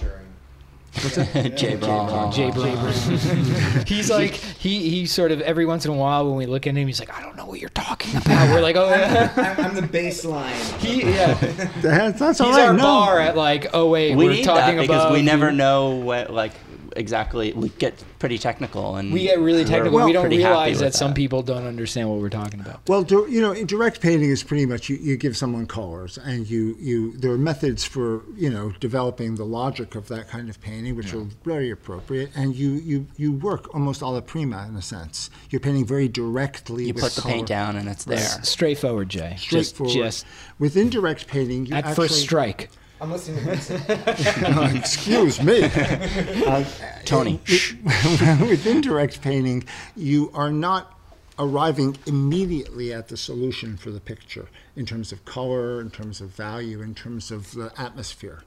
Jay 1.56 1.76
Braun. 1.76 2.32
Jay 2.32 2.50
Braber. 2.50 3.86
he's 3.88 4.10
like 4.10 4.32
he 4.32 4.88
he 4.88 5.06
sort 5.06 5.30
of 5.30 5.42
every 5.42 5.66
once 5.66 5.84
in 5.84 5.90
a 5.90 5.94
while 5.94 6.26
when 6.26 6.36
we 6.36 6.46
look 6.46 6.66
at 6.66 6.74
him, 6.74 6.86
he's 6.86 7.00
like, 7.00 7.16
"I 7.16 7.20
don't 7.20 7.36
know 7.36 7.44
what 7.44 7.60
you're 7.60 7.68
talking 7.70 8.16
about." 8.16 8.48
We're 8.54 8.62
like, 8.62 8.76
"Oh 8.76 8.88
yeah." 8.88 9.32
I'm, 9.36 9.66
I'm 9.66 9.74
the 9.74 9.82
baseline. 9.82 10.54
He 10.78 11.02
yeah. 11.02 11.34
that's, 11.82 12.18
that's 12.18 12.40
all 12.40 12.48
He's 12.48 12.56
right. 12.56 12.68
our 12.68 12.72
no. 12.72 12.82
bar 12.82 13.20
at 13.20 13.36
like, 13.36 13.66
oh 13.74 13.90
wait, 13.90 14.16
we 14.16 14.26
are 14.26 14.30
need 14.30 14.44
talking 14.44 14.76
that 14.76 14.82
because 14.82 15.02
about 15.02 15.12
we 15.12 15.22
never 15.22 15.52
know 15.52 15.96
what 15.96 16.32
like 16.32 16.52
exactly. 16.96 17.52
We 17.52 17.68
get 17.70 18.02
pretty 18.18 18.38
technical 18.38 18.96
and 18.96 19.12
We 19.12 19.22
get 19.24 19.38
really 19.38 19.62
we're 19.62 19.68
technical. 19.68 20.04
we 20.04 20.12
don't 20.12 20.28
realize 20.28 20.76
with 20.76 20.80
that 20.80 20.94
some 20.94 21.14
people 21.14 21.42
don't 21.42 21.66
understand 21.66 22.08
what 22.10 22.18
we're 22.20 22.30
talking 22.30 22.60
about. 22.60 22.80
Well, 22.88 23.02
dir- 23.02 23.28
you 23.28 23.40
know, 23.40 23.52
in 23.52 23.66
direct 23.66 24.00
painting 24.00 24.30
is 24.30 24.42
pretty 24.42 24.66
much 24.66 24.88
you, 24.88 24.96
you 24.96 25.16
give 25.16 25.36
someone 25.36 25.66
colors, 25.66 26.18
and 26.18 26.48
you, 26.48 26.76
you 26.78 27.12
there 27.18 27.30
are 27.32 27.38
methods 27.38 27.84
for 27.84 28.22
you 28.34 28.50
know 28.50 28.72
developing 28.80 29.34
the 29.36 29.44
logic 29.44 29.94
of 29.94 30.08
that 30.08 30.28
kind 30.28 30.48
of 30.48 30.60
painting, 30.60 30.96
which 30.96 31.12
are 31.14 31.26
very 31.44 31.70
appropriate, 31.70 32.30
and 32.34 32.56
you, 32.56 32.70
you, 32.72 33.06
you 33.16 33.32
work 33.32 33.72
almost 33.74 34.00
a 34.02 34.06
la 34.06 34.20
prima 34.20 34.66
in 34.68 34.76
a 34.76 34.82
sense. 34.82 35.30
You're 35.50 35.60
painting 35.60 35.84
very 35.86 36.08
directly. 36.08 36.86
You 36.86 36.94
with 36.94 37.02
put 37.04 37.12
the 37.12 37.20
color. 37.22 37.34
paint 37.34 37.46
down 37.48 37.76
and 37.76 37.88
it's 37.88 38.04
there. 38.04 38.18
Straightforward, 38.42 39.08
Jay. 39.08 39.34
Just, 39.38 39.76
Straightforward. 39.76 39.94
just 39.94 40.26
With 40.58 40.76
indirect 40.76 41.26
painting, 41.26 41.66
you 41.66 41.74
at 41.74 41.84
actually, 41.86 42.08
first 42.08 42.20
strike. 42.20 42.70
I'm 43.00 43.12
listening 43.12 43.38
to 43.38 43.44
Vincent. 43.44 43.84
Excuse 44.76 45.42
me. 45.42 45.64
Uh, 45.64 46.64
Tony. 47.04 47.40
with, 47.46 48.40
with 48.40 48.66
indirect 48.66 49.20
painting, 49.20 49.64
you 49.94 50.30
are 50.32 50.50
not 50.50 50.98
arriving 51.38 51.98
immediately 52.06 52.94
at 52.94 53.08
the 53.08 53.16
solution 53.16 53.76
for 53.76 53.90
the 53.90 54.00
picture 54.00 54.48
in 54.74 54.86
terms 54.86 55.12
of 55.12 55.24
color, 55.26 55.80
in 55.80 55.90
terms 55.90 56.22
of 56.22 56.30
value, 56.30 56.80
in 56.80 56.94
terms 56.94 57.30
of 57.30 57.52
the 57.52 57.70
atmosphere. 57.76 58.42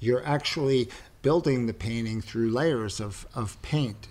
you're 0.00 0.24
actually 0.26 0.88
building 1.22 1.66
the 1.66 1.74
painting 1.74 2.20
through 2.20 2.50
layers 2.50 3.00
of, 3.00 3.26
of 3.34 3.60
paint 3.62 4.08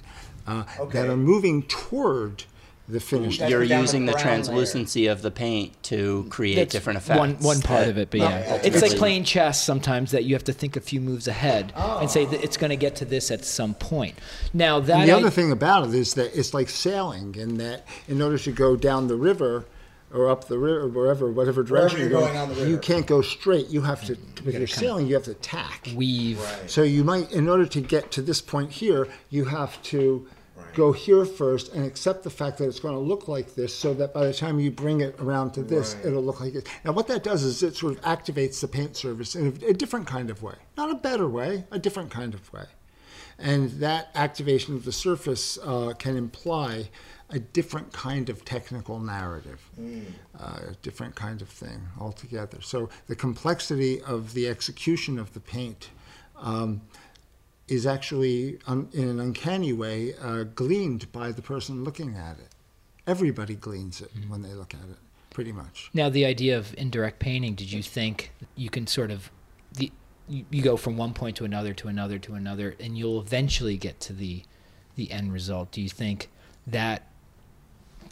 uh, 0.48 0.64
that 0.92 1.10
are 1.10 1.18
moving 1.18 1.64
toward 1.64 2.46
the 2.88 3.00
finished. 3.00 3.40
That's 3.40 3.50
You're 3.52 3.66
down 3.66 3.78
the 3.80 3.82
using 3.84 4.06
the 4.06 4.12
brown 4.12 4.24
layer. 4.26 4.34
translucency 4.36 5.08
of 5.08 5.22
the 5.24 5.32
paint 5.32 5.82
to 5.84 6.26
create 6.30 6.56
That's 6.56 6.72
different 6.72 6.98
effects. 6.98 7.18
One 7.18 7.36
one 7.40 7.62
part 7.62 7.82
that- 7.86 7.90
of 7.90 7.98
it, 7.98 8.12
but 8.12 8.20
Well, 8.20 8.30
yeah, 8.30 8.38
ultimately- 8.54 8.70
it's 8.70 8.82
like 8.82 8.98
playing 8.98 9.24
chess 9.24 9.64
sometimes 9.64 10.12
that 10.12 10.24
you 10.26 10.36
have 10.36 10.44
to 10.44 10.54
think 10.54 10.76
a 10.76 10.82
few 10.82 11.02
moves 11.02 11.28
ahead 11.28 11.74
and 11.76 12.10
say 12.10 12.26
that 12.26 12.44
it's 12.44 12.58
going 12.58 12.70
to 12.70 12.76
get 12.76 12.96
to 12.98 13.06
this 13.06 13.32
at 13.32 13.44
some 13.44 13.74
point. 13.74 14.16
Now 14.54 14.80
that 14.80 15.00
And 15.00 15.10
the 15.10 15.14
I- 15.14 15.18
other 15.18 15.30
thing 15.32 15.52
about 15.52 15.88
it 15.88 15.96
is 15.96 16.14
that 16.14 16.38
it's 16.38 16.54
like 16.54 16.70
sailing, 16.70 17.36
in 17.36 17.58
that 17.58 17.86
in 18.08 18.22
order 18.22 18.38
to 18.38 18.52
go 18.52 18.76
down 18.76 19.08
the 19.08 19.16
river 19.16 19.66
or 20.14 20.30
up 20.30 20.48
the 20.48 20.58
river, 20.58 20.82
or 20.82 20.88
wherever, 20.88 21.30
whatever 21.32 21.62
direction 21.64 22.00
you're 22.00 22.10
you're 22.10 22.20
going 22.22 22.38
on 22.38 22.48
the 22.48 22.56
river. 22.56 22.70
you 22.70 22.78
can't 22.78 23.06
go 23.08 23.22
straight. 23.22 23.68
You 23.68 23.82
have 23.82 24.06
to, 24.06 24.16
with 24.46 24.56
your 24.56 24.68
sailing, 24.68 25.08
you 25.08 25.16
have 25.16 25.24
to 25.24 25.34
tack. 25.34 25.90
weave. 25.94 26.40
Right. 26.40 26.70
So 26.72 26.84
you 26.84 27.04
might, 27.04 27.32
in 27.34 27.50
order 27.50 27.66
to 27.66 27.82
get 27.82 28.12
to 28.12 28.22
this 28.22 28.40
point 28.40 28.72
here, 28.72 29.10
you 29.30 29.46
have 29.46 29.82
to 29.84 30.26
Right. 30.26 30.35
Go 30.76 30.92
here 30.92 31.26
first 31.26 31.74
and 31.74 31.86
accept 31.86 32.24
the 32.24 32.30
fact 32.30 32.58
that 32.60 32.68
it's 32.68 32.80
going 32.80 32.94
to 32.94 33.00
look 33.00 33.28
like 33.28 33.56
this, 33.56 33.74
so 33.74 33.94
that 33.96 34.14
by 34.14 34.26
the 34.28 34.34
time 34.34 34.60
you 34.60 34.70
bring 34.70 35.02
it 35.02 35.16
around 35.20 35.52
to 35.54 35.64
this, 35.64 35.96
Right. 35.96 36.06
it'll 36.08 36.24
look 36.24 36.40
like 36.42 36.54
it. 36.56 36.68
Now, 36.84 36.92
what 36.92 37.08
that 37.08 37.24
does 37.24 37.44
is 37.44 37.64
it 37.64 37.76
sort 37.76 37.94
of 37.98 38.02
activates 38.02 38.60
the 38.62 38.68
paint 38.68 38.96
surface 38.96 39.36
in 39.36 39.48
a, 39.64 39.70
a 39.70 39.74
different 39.74 40.06
kind 40.08 40.30
of 40.30 40.44
way, 40.44 40.56
not 40.78 40.92
a 40.92 40.96
better 40.96 41.28
way, 41.28 41.66
a 41.72 41.80
different 41.80 42.12
kind 42.12 42.34
of 42.34 42.52
way, 42.54 42.66
and 43.40 43.72
that 43.80 44.10
activation 44.16 44.76
of 44.76 44.86
the 44.86 44.92
surface 44.92 45.58
uh, 45.64 45.94
can 45.98 46.16
imply 46.18 46.90
a 47.32 47.40
different 47.40 47.92
kind 47.92 48.30
of 48.30 48.46
technical 48.46 49.00
narrative, 49.00 49.60
uh, 50.40 50.60
a 50.70 50.76
different 50.84 51.16
kind 51.16 51.42
of 51.42 51.50
thing 51.50 51.82
altogether. 52.00 52.62
So 52.62 52.90
the 53.08 53.16
complexity 53.16 54.00
of 54.02 54.34
the 54.36 54.48
execution 54.48 55.18
of 55.18 55.34
the 55.34 55.40
paint. 55.40 55.90
Um, 56.38 56.82
is 57.68 57.86
actually, 57.86 58.60
in 58.68 58.90
an 58.94 59.20
uncanny 59.20 59.74
way, 59.74 60.14
uh, 60.22 60.44
gleaned 60.44 61.12
by 61.12 61.32
the 61.32 61.42
person 61.42 61.84
looking 61.84 62.16
at 62.16 62.38
it. 62.40 62.50
Everybody 63.08 63.56
gleans 63.56 64.02
it 64.02 64.12
when 64.28 64.42
they 64.42 64.54
look 64.54 64.74
at 64.74 64.90
it, 64.90 64.98
pretty 65.32 65.52
much. 65.52 65.90
Now 65.94 66.10
the 66.10 66.26
idea 66.26 66.58
of 66.58 66.74
indirect 66.78 67.20
painting, 67.20 67.56
did 67.56 67.72
you 67.72 67.84
think 67.84 68.32
you 68.56 68.70
can 68.70 68.88
sort 68.88 69.12
of 69.12 69.32
the 69.74 69.92
you, 70.28 70.44
you 70.50 70.64
go 70.64 70.76
from 70.76 70.98
one 70.98 71.14
point 71.14 71.38
to 71.38 71.46
another 71.46 71.74
to 71.76 71.88
another 71.88 72.18
to 72.18 72.34
another 72.34 72.76
and 72.80 72.98
you'll 72.98 73.20
eventually 73.20 73.78
get 73.78 74.00
to 74.02 74.14
the 74.14 74.44
the 74.96 75.12
end 75.12 75.34
result. 75.34 75.72
Do 75.72 75.82
you 75.82 75.90
think 75.90 76.30
that 76.68 77.08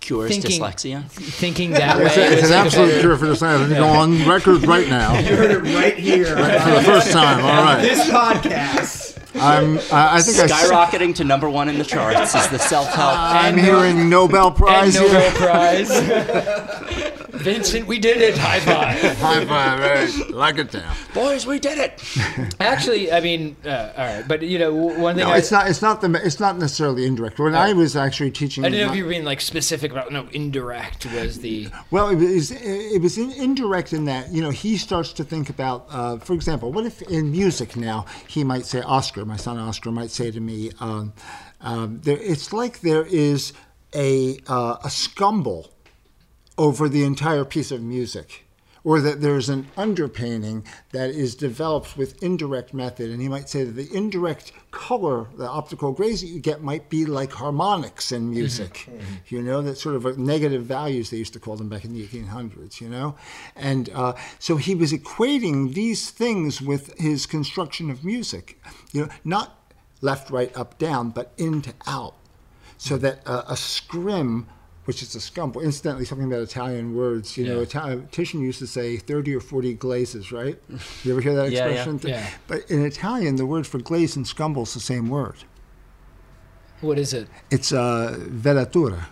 Cures 0.04 0.30
Thinking- 0.32 0.62
dyslexia. 0.62 1.06
thinking 1.10 1.72
that 1.72 1.98
way 1.98 2.06
It's, 2.06 2.18
a, 2.18 2.34
it's 2.34 2.48
an 2.48 2.54
absolute 2.54 3.00
cure 3.00 3.18
for 3.18 3.26
this. 3.28 3.42
I 3.42 3.52
have 3.54 3.70
to 3.70 3.74
go 3.76 3.88
on 3.88 4.28
record 4.28 4.66
right 4.68 4.88
now 4.90 5.18
You 5.20 5.36
heard 5.36 5.52
it 5.52 5.60
right 5.76 5.98
here. 5.98 6.26
for 6.26 6.36
the 6.72 6.82
first 6.86 7.12
time. 7.12 7.44
All 7.44 7.64
right, 7.64 7.82
this 7.82 8.08
podcast. 8.10 9.10
I'm. 9.36 9.80
I 9.92 10.18
I 10.18 10.22
think 10.22 10.38
I. 10.40 10.44
s- 10.44 10.70
Skyrocketing 10.70 11.16
to 11.16 11.24
number 11.24 11.50
one 11.50 11.68
in 11.70 11.78
the 11.80 11.84
charts 11.86 12.36
is 12.36 12.48
the 12.50 12.60
self-help. 12.60 13.18
I'm 13.18 13.58
hearing 13.58 14.08
Nobel 14.10 14.48
and 14.48 14.56
Prize 14.56 14.94
Nobel 14.96 15.22
here. 15.22 15.32
Prize. 15.32 15.90
Vincent, 17.34 17.88
we 17.88 17.98
did 17.98 18.22
it. 18.22 18.38
High 18.38 18.60
five. 18.60 19.18
High 19.18 19.46
five, 19.46 19.80
right? 19.80 20.30
Lock 20.30 20.60
it 20.60 20.72
down. 20.72 20.96
Boys, 21.14 21.48
we 21.48 21.58
did 21.60 21.80
it. 21.80 22.02
Actually, 22.60 23.12
I 23.12 23.22
mean, 23.22 23.56
uh, 23.66 23.92
all 23.98 24.06
right, 24.06 24.28
but 24.28 24.44
you 24.44 24.60
know, 24.60 24.74
one 24.74 25.16
thing 25.16 25.26
No, 25.26 25.32
I, 25.32 25.38
it's 25.38 25.52
not. 25.52 25.68
It's 25.68 25.82
not 25.82 26.02
the. 26.02 26.12
It's 26.24 26.40
not 26.40 26.58
necessarily 26.58 27.06
indirect. 27.06 27.40
When 27.40 27.56
I 27.56 27.74
was 27.74 27.96
actually 27.96 28.32
teaching, 28.32 28.64
I 28.64 28.70
didn't 28.70 28.82
know 28.82 28.88
my- 28.88 28.94
if 28.94 28.98
you 28.98 29.04
were 29.06 29.10
being 29.10 29.26
like 29.26 29.42
specific 29.42 29.92
about 29.92 30.12
no 30.12 30.28
indirect 30.32 31.08
was 31.08 31.40
the 31.40 31.70
Well, 31.90 32.10
it 32.10 32.16
was 32.18 32.52
it 32.52 33.02
was 33.02 33.18
in, 33.18 33.32
indirect 33.32 33.94
in 33.94 34.06
that 34.06 34.32
you 34.32 34.42
know 34.42 34.52
he 34.52 34.78
starts 34.78 35.12
to 35.14 35.24
think 35.24 35.50
about, 35.50 35.88
uh, 35.90 36.18
for 36.20 36.34
example, 36.34 36.72
what 36.72 36.86
if 36.86 37.02
in 37.04 37.32
music 37.32 37.76
now 37.76 38.06
he 38.28 38.44
might 38.44 38.66
say 38.66 38.82
Oscar, 38.82 39.26
my 39.26 39.38
son 39.38 39.58
Oscar 39.58 39.92
might 39.92 40.12
say 40.12 40.30
to 40.30 40.40
me, 40.40 40.72
um, 40.80 41.14
um, 41.62 42.00
there, 42.04 42.18
it's 42.18 42.54
like 42.54 42.82
there 42.82 43.06
is 43.06 43.54
a 43.96 44.38
uh, 44.48 44.78
a 44.84 44.88
scumble 44.88 45.70
over 46.58 46.90
the 46.90 47.04
entire 47.04 47.46
piece 47.46 47.72
of 47.72 47.82
music. 47.82 48.46
Or 48.86 49.00
that 49.00 49.22
there's 49.22 49.48
an 49.48 49.68
underpainting 49.78 50.66
that 50.92 51.10
is 51.10 51.36
developed 51.36 51.96
with 51.96 52.22
indirect 52.22 52.74
method, 52.74 53.12
and 53.12 53.22
he 53.22 53.30
might 53.30 53.48
say 53.48 53.64
that 53.64 53.72
the 53.72 53.90
indirect 53.96 54.52
color, 54.72 55.28
the 55.38 55.48
optical 55.48 55.94
grays 55.94 56.20
that 56.20 56.28
you 56.28 56.42
get, 56.42 56.62
might 56.62 56.90
be 56.90 57.06
like 57.06 57.32
harmonics 57.32 58.12
in 58.12 58.30
music. 58.30 58.90
You 59.30 59.42
know, 59.42 59.62
that 59.62 59.78
sort 59.78 59.96
of 59.96 60.18
negative 60.18 60.66
values 60.66 61.12
they 61.12 61.16
used 61.16 61.32
to 61.32 61.40
call 61.40 61.56
them 61.56 61.70
back 61.70 61.86
in 61.86 61.94
the 61.94 62.06
1800s. 62.06 62.82
You 62.82 62.90
know, 62.90 63.16
and 63.56 63.90
uh, 63.94 64.16
so 64.38 64.58
he 64.58 64.76
was 64.76 64.92
equating 64.92 65.74
these 65.74 66.12
things 66.12 66.62
with 66.62 66.94
his 67.00 67.26
construction 67.26 67.90
of 67.90 68.04
music. 68.04 68.62
You 68.92 69.04
know, 69.04 69.10
not 69.24 69.74
left, 70.02 70.30
right, 70.30 70.56
up, 70.58 70.78
down, 70.78 71.12
but 71.12 71.32
in 71.38 71.62
to 71.62 71.74
out 71.88 72.16
so 72.84 72.98
that 72.98 73.22
uh, 73.26 73.44
a 73.48 73.56
scrim, 73.56 74.46
which 74.86 75.02
is 75.02 75.16
a 75.16 75.20
scumble, 75.20 75.64
incidentally, 75.64 76.04
something 76.06 76.28
about 76.28 76.42
Italian 76.44 76.96
words, 76.96 77.38
you 77.38 77.46
know, 77.48 77.62
Italian, 77.62 78.08
Titian 78.12 78.42
used 78.42 78.60
to 78.60 78.68
say 78.68 78.98
30 78.98 79.36
or 79.36 79.40
40 79.40 79.74
glazes, 79.76 80.32
right? 80.32 80.58
You 81.04 81.12
ever 81.14 81.22
hear 81.22 81.36
that 81.36 81.52
Yeah, 81.52 81.68
yeah. 81.68 81.74
expression? 81.86 82.00
Yeah. 82.10 82.30
But 82.48 82.70
in 82.70 82.84
Italian, 82.86 83.38
the 83.38 83.46
word 83.46 83.66
for 83.66 83.80
glaze 83.80 84.16
and 84.18 84.26
scumble 84.26 84.64
is 84.64 84.74
the 84.74 84.80
same 84.82 85.10
word. 85.10 85.38
what 86.82 87.00
is 87.00 87.14
it? 87.14 87.28
It's 87.50 87.72
a 87.72 88.18
velatura. 88.20 89.06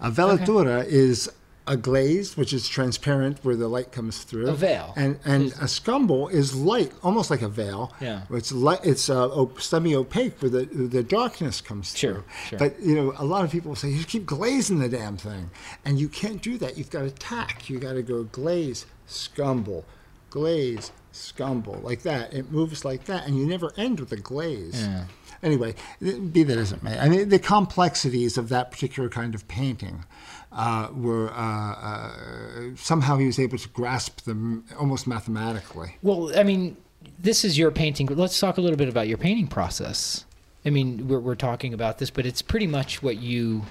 A 0.00 0.10
velatura 0.10 0.84
is 0.84 1.30
a 1.68 1.76
glaze, 1.76 2.36
which 2.36 2.52
is 2.52 2.68
transparent 2.68 3.38
where 3.44 3.56
the 3.56 3.66
light 3.68 3.90
comes 3.90 4.22
through. 4.22 4.46
A 4.48 4.52
veil. 4.54 4.92
And 4.96 5.18
and 5.24 5.46
a 5.52 5.66
scumble 5.66 6.30
is 6.30 6.54
light, 6.54 6.92
almost 7.02 7.28
like 7.30 7.42
a 7.42 7.48
veil. 7.48 7.92
Yeah. 8.00 8.22
It's 8.30 8.52
light. 8.52 8.80
It's 8.84 9.10
uh, 9.10 9.28
op- 9.28 9.60
semi-opaque 9.60 10.40
where 10.40 10.50
the 10.50 10.64
the 10.66 11.02
darkness 11.02 11.60
comes 11.60 11.96
Sure, 11.96 12.12
through. 12.14 12.24
sure. 12.48 12.58
But 12.60 12.80
you 12.80 12.94
know, 12.94 13.14
a 13.18 13.24
lot 13.24 13.44
of 13.44 13.50
people 13.50 13.74
say 13.74 13.88
you 13.88 14.04
keep 14.04 14.24
glazing 14.26 14.78
the 14.78 14.88
damn 14.88 15.16
thing, 15.16 15.50
and 15.84 15.98
you 15.98 16.08
can't 16.08 16.40
do 16.40 16.56
that. 16.58 16.78
You've 16.78 16.90
got 16.90 17.02
to 17.02 17.10
tack. 17.10 17.68
You 17.68 17.78
got 17.80 17.94
to 17.94 18.02
go 18.02 18.22
glaze, 18.24 18.86
scumble, 19.08 19.82
glaze, 20.30 20.92
scumble, 21.12 21.82
like 21.82 22.02
that. 22.02 22.32
It 22.32 22.50
moves 22.52 22.84
like 22.84 23.04
that, 23.06 23.26
and 23.26 23.36
you 23.36 23.44
never 23.46 23.72
end 23.76 23.98
with 24.00 24.12
a 24.12 24.16
glaze. 24.16 24.80
Yeah. 24.82 25.04
Anyway, 25.42 25.74
be 26.00 26.42
that 26.42 26.58
as 26.58 26.72
it 26.72 26.82
may, 26.82 26.98
I 26.98 27.08
mean 27.08 27.28
the 27.28 27.38
complexities 27.38 28.38
of 28.38 28.48
that 28.48 28.70
particular 28.70 29.08
kind 29.08 29.34
of 29.34 29.46
painting 29.48 30.04
uh, 30.52 30.88
were 30.94 31.30
uh, 31.30 31.36
uh, 31.36 32.10
somehow 32.76 33.18
he 33.18 33.26
was 33.26 33.38
able 33.38 33.58
to 33.58 33.68
grasp 33.68 34.22
them 34.22 34.64
almost 34.78 35.06
mathematically. 35.06 35.96
Well, 36.02 36.36
I 36.38 36.42
mean, 36.42 36.76
this 37.18 37.44
is 37.44 37.58
your 37.58 37.70
painting. 37.70 38.06
Let's 38.06 38.38
talk 38.40 38.56
a 38.56 38.60
little 38.60 38.78
bit 38.78 38.88
about 38.88 39.08
your 39.08 39.18
painting 39.18 39.48
process. 39.48 40.24
I 40.64 40.70
mean, 40.70 41.08
we're, 41.08 41.20
we're 41.20 41.34
talking 41.34 41.74
about 41.74 41.98
this, 41.98 42.10
but 42.10 42.26
it's 42.26 42.42
pretty 42.42 42.66
much 42.66 43.02
what 43.02 43.18
you, 43.18 43.62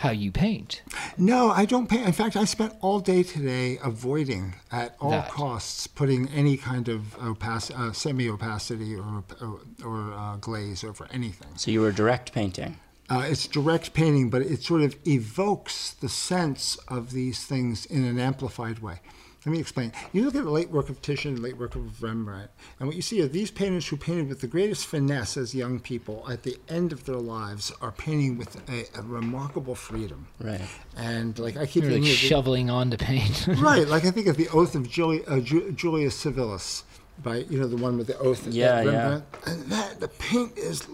how 0.00 0.10
you 0.10 0.32
paint. 0.32 0.80
No, 1.18 1.50
I 1.50 1.66
don't 1.66 1.86
paint. 1.86 2.06
In 2.06 2.12
fact, 2.14 2.34
I 2.34 2.46
spent 2.46 2.72
all 2.80 3.00
day 3.00 3.22
today 3.22 3.78
avoiding 3.84 4.54
at 4.72 4.96
all 4.98 5.10
That. 5.10 5.28
costs 5.28 5.86
putting 5.86 6.26
any 6.30 6.56
kind 6.56 6.88
of 6.88 7.14
opac- 7.18 7.70
uh, 7.78 7.92
semi-opacity 7.92 8.96
or 8.96 9.22
or, 9.42 9.60
or 9.84 10.12
uh, 10.14 10.36
glaze 10.36 10.84
over 10.84 11.06
anything. 11.12 11.48
So 11.56 11.70
you 11.70 11.82
were 11.82 11.92
direct 11.92 12.32
painting. 12.32 12.78
Uh, 13.10 13.24
it's 13.26 13.46
direct 13.46 13.92
painting, 13.92 14.30
but 14.30 14.40
it 14.40 14.62
sort 14.62 14.80
of 14.80 14.96
evokes 15.06 15.90
the 15.92 16.08
sense 16.08 16.76
of 16.88 17.10
these 17.10 17.44
things 17.44 17.84
in 17.84 18.04
an 18.04 18.18
amplified 18.18 18.78
way. 18.78 19.00
Let 19.46 19.52
me 19.52 19.58
explain. 19.58 19.92
You 20.12 20.24
look 20.26 20.34
at 20.34 20.44
the 20.44 20.50
late 20.50 20.68
work 20.70 20.90
of 20.90 21.00
Titian, 21.00 21.40
late 21.40 21.56
work 21.56 21.74
of 21.74 22.02
Rembrandt, 22.02 22.50
and 22.78 22.86
what 22.86 22.94
you 22.94 23.00
see 23.00 23.22
are 23.22 23.26
these 23.26 23.50
painters 23.50 23.88
who 23.88 23.96
painted 23.96 24.28
with 24.28 24.42
the 24.42 24.46
greatest 24.46 24.86
finesse 24.86 25.38
as 25.38 25.54
young 25.54 25.80
people 25.80 26.26
at 26.30 26.42
the 26.42 26.58
end 26.68 26.92
of 26.92 27.06
their 27.06 27.16
lives 27.16 27.72
are 27.80 27.90
painting 27.90 28.36
with 28.36 28.56
a, 28.68 28.84
a 28.98 29.02
remarkable 29.02 29.74
freedom. 29.74 30.26
Right. 30.40 30.60
And 30.94 31.38
like 31.38 31.56
I 31.56 31.64
keep 31.64 31.84
like 31.84 31.94
of 31.94 32.00
the- 32.02 32.06
shoveling 32.06 32.68
on 32.68 32.90
to 32.90 32.98
paint. 32.98 33.46
right, 33.56 33.88
like 33.88 34.04
I 34.04 34.10
think 34.10 34.26
of 34.26 34.36
the 34.36 34.48
Oath 34.50 34.74
of 34.74 34.88
Juli- 34.90 35.24
uh, 35.26 35.40
Ju- 35.40 35.72
Julius 35.72 36.22
Civilis, 36.22 36.82
by 37.22 37.38
you 37.38 37.58
know 37.58 37.66
the 37.66 37.76
one 37.78 37.96
with 37.96 38.08
the 38.08 38.18
oath. 38.18 38.46
Yeah, 38.46 38.82
yeah. 38.82 39.20
And 39.46 39.64
that 39.72 40.00
the 40.00 40.08
paint 40.08 40.58
is 40.58 40.86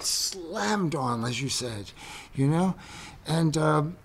slammed 0.00 0.94
on, 0.94 1.24
as 1.24 1.40
you 1.40 1.48
said, 1.48 1.92
you 2.34 2.46
know, 2.48 2.74
and 3.26 3.56
um, 3.56 3.96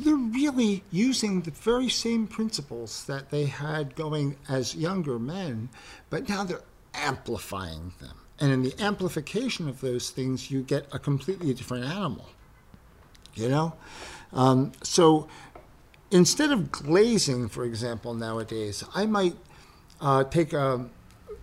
they're 0.00 0.14
really 0.14 0.84
using 0.90 1.42
the 1.42 1.50
very 1.50 1.88
same 1.88 2.26
principles 2.26 3.04
that 3.04 3.30
they 3.30 3.46
had 3.46 3.94
going 3.94 4.36
as 4.48 4.74
younger 4.74 5.18
men, 5.18 5.68
but 6.10 6.28
now 6.28 6.44
they're 6.44 6.62
amplifying 6.94 7.92
them. 8.00 8.16
And 8.40 8.52
in 8.52 8.62
the 8.62 8.74
amplification 8.80 9.68
of 9.68 9.80
those 9.80 10.10
things, 10.10 10.50
you 10.50 10.62
get 10.62 10.86
a 10.92 10.98
completely 10.98 11.54
different 11.54 11.84
animal. 11.84 12.28
You 13.34 13.48
know, 13.48 13.74
um, 14.32 14.72
so 14.82 15.28
instead 16.10 16.52
of 16.52 16.70
glazing, 16.70 17.48
for 17.48 17.64
example, 17.64 18.14
nowadays, 18.14 18.84
I 18.94 19.06
might 19.06 19.36
uh, 20.00 20.24
take 20.24 20.52
a 20.52 20.88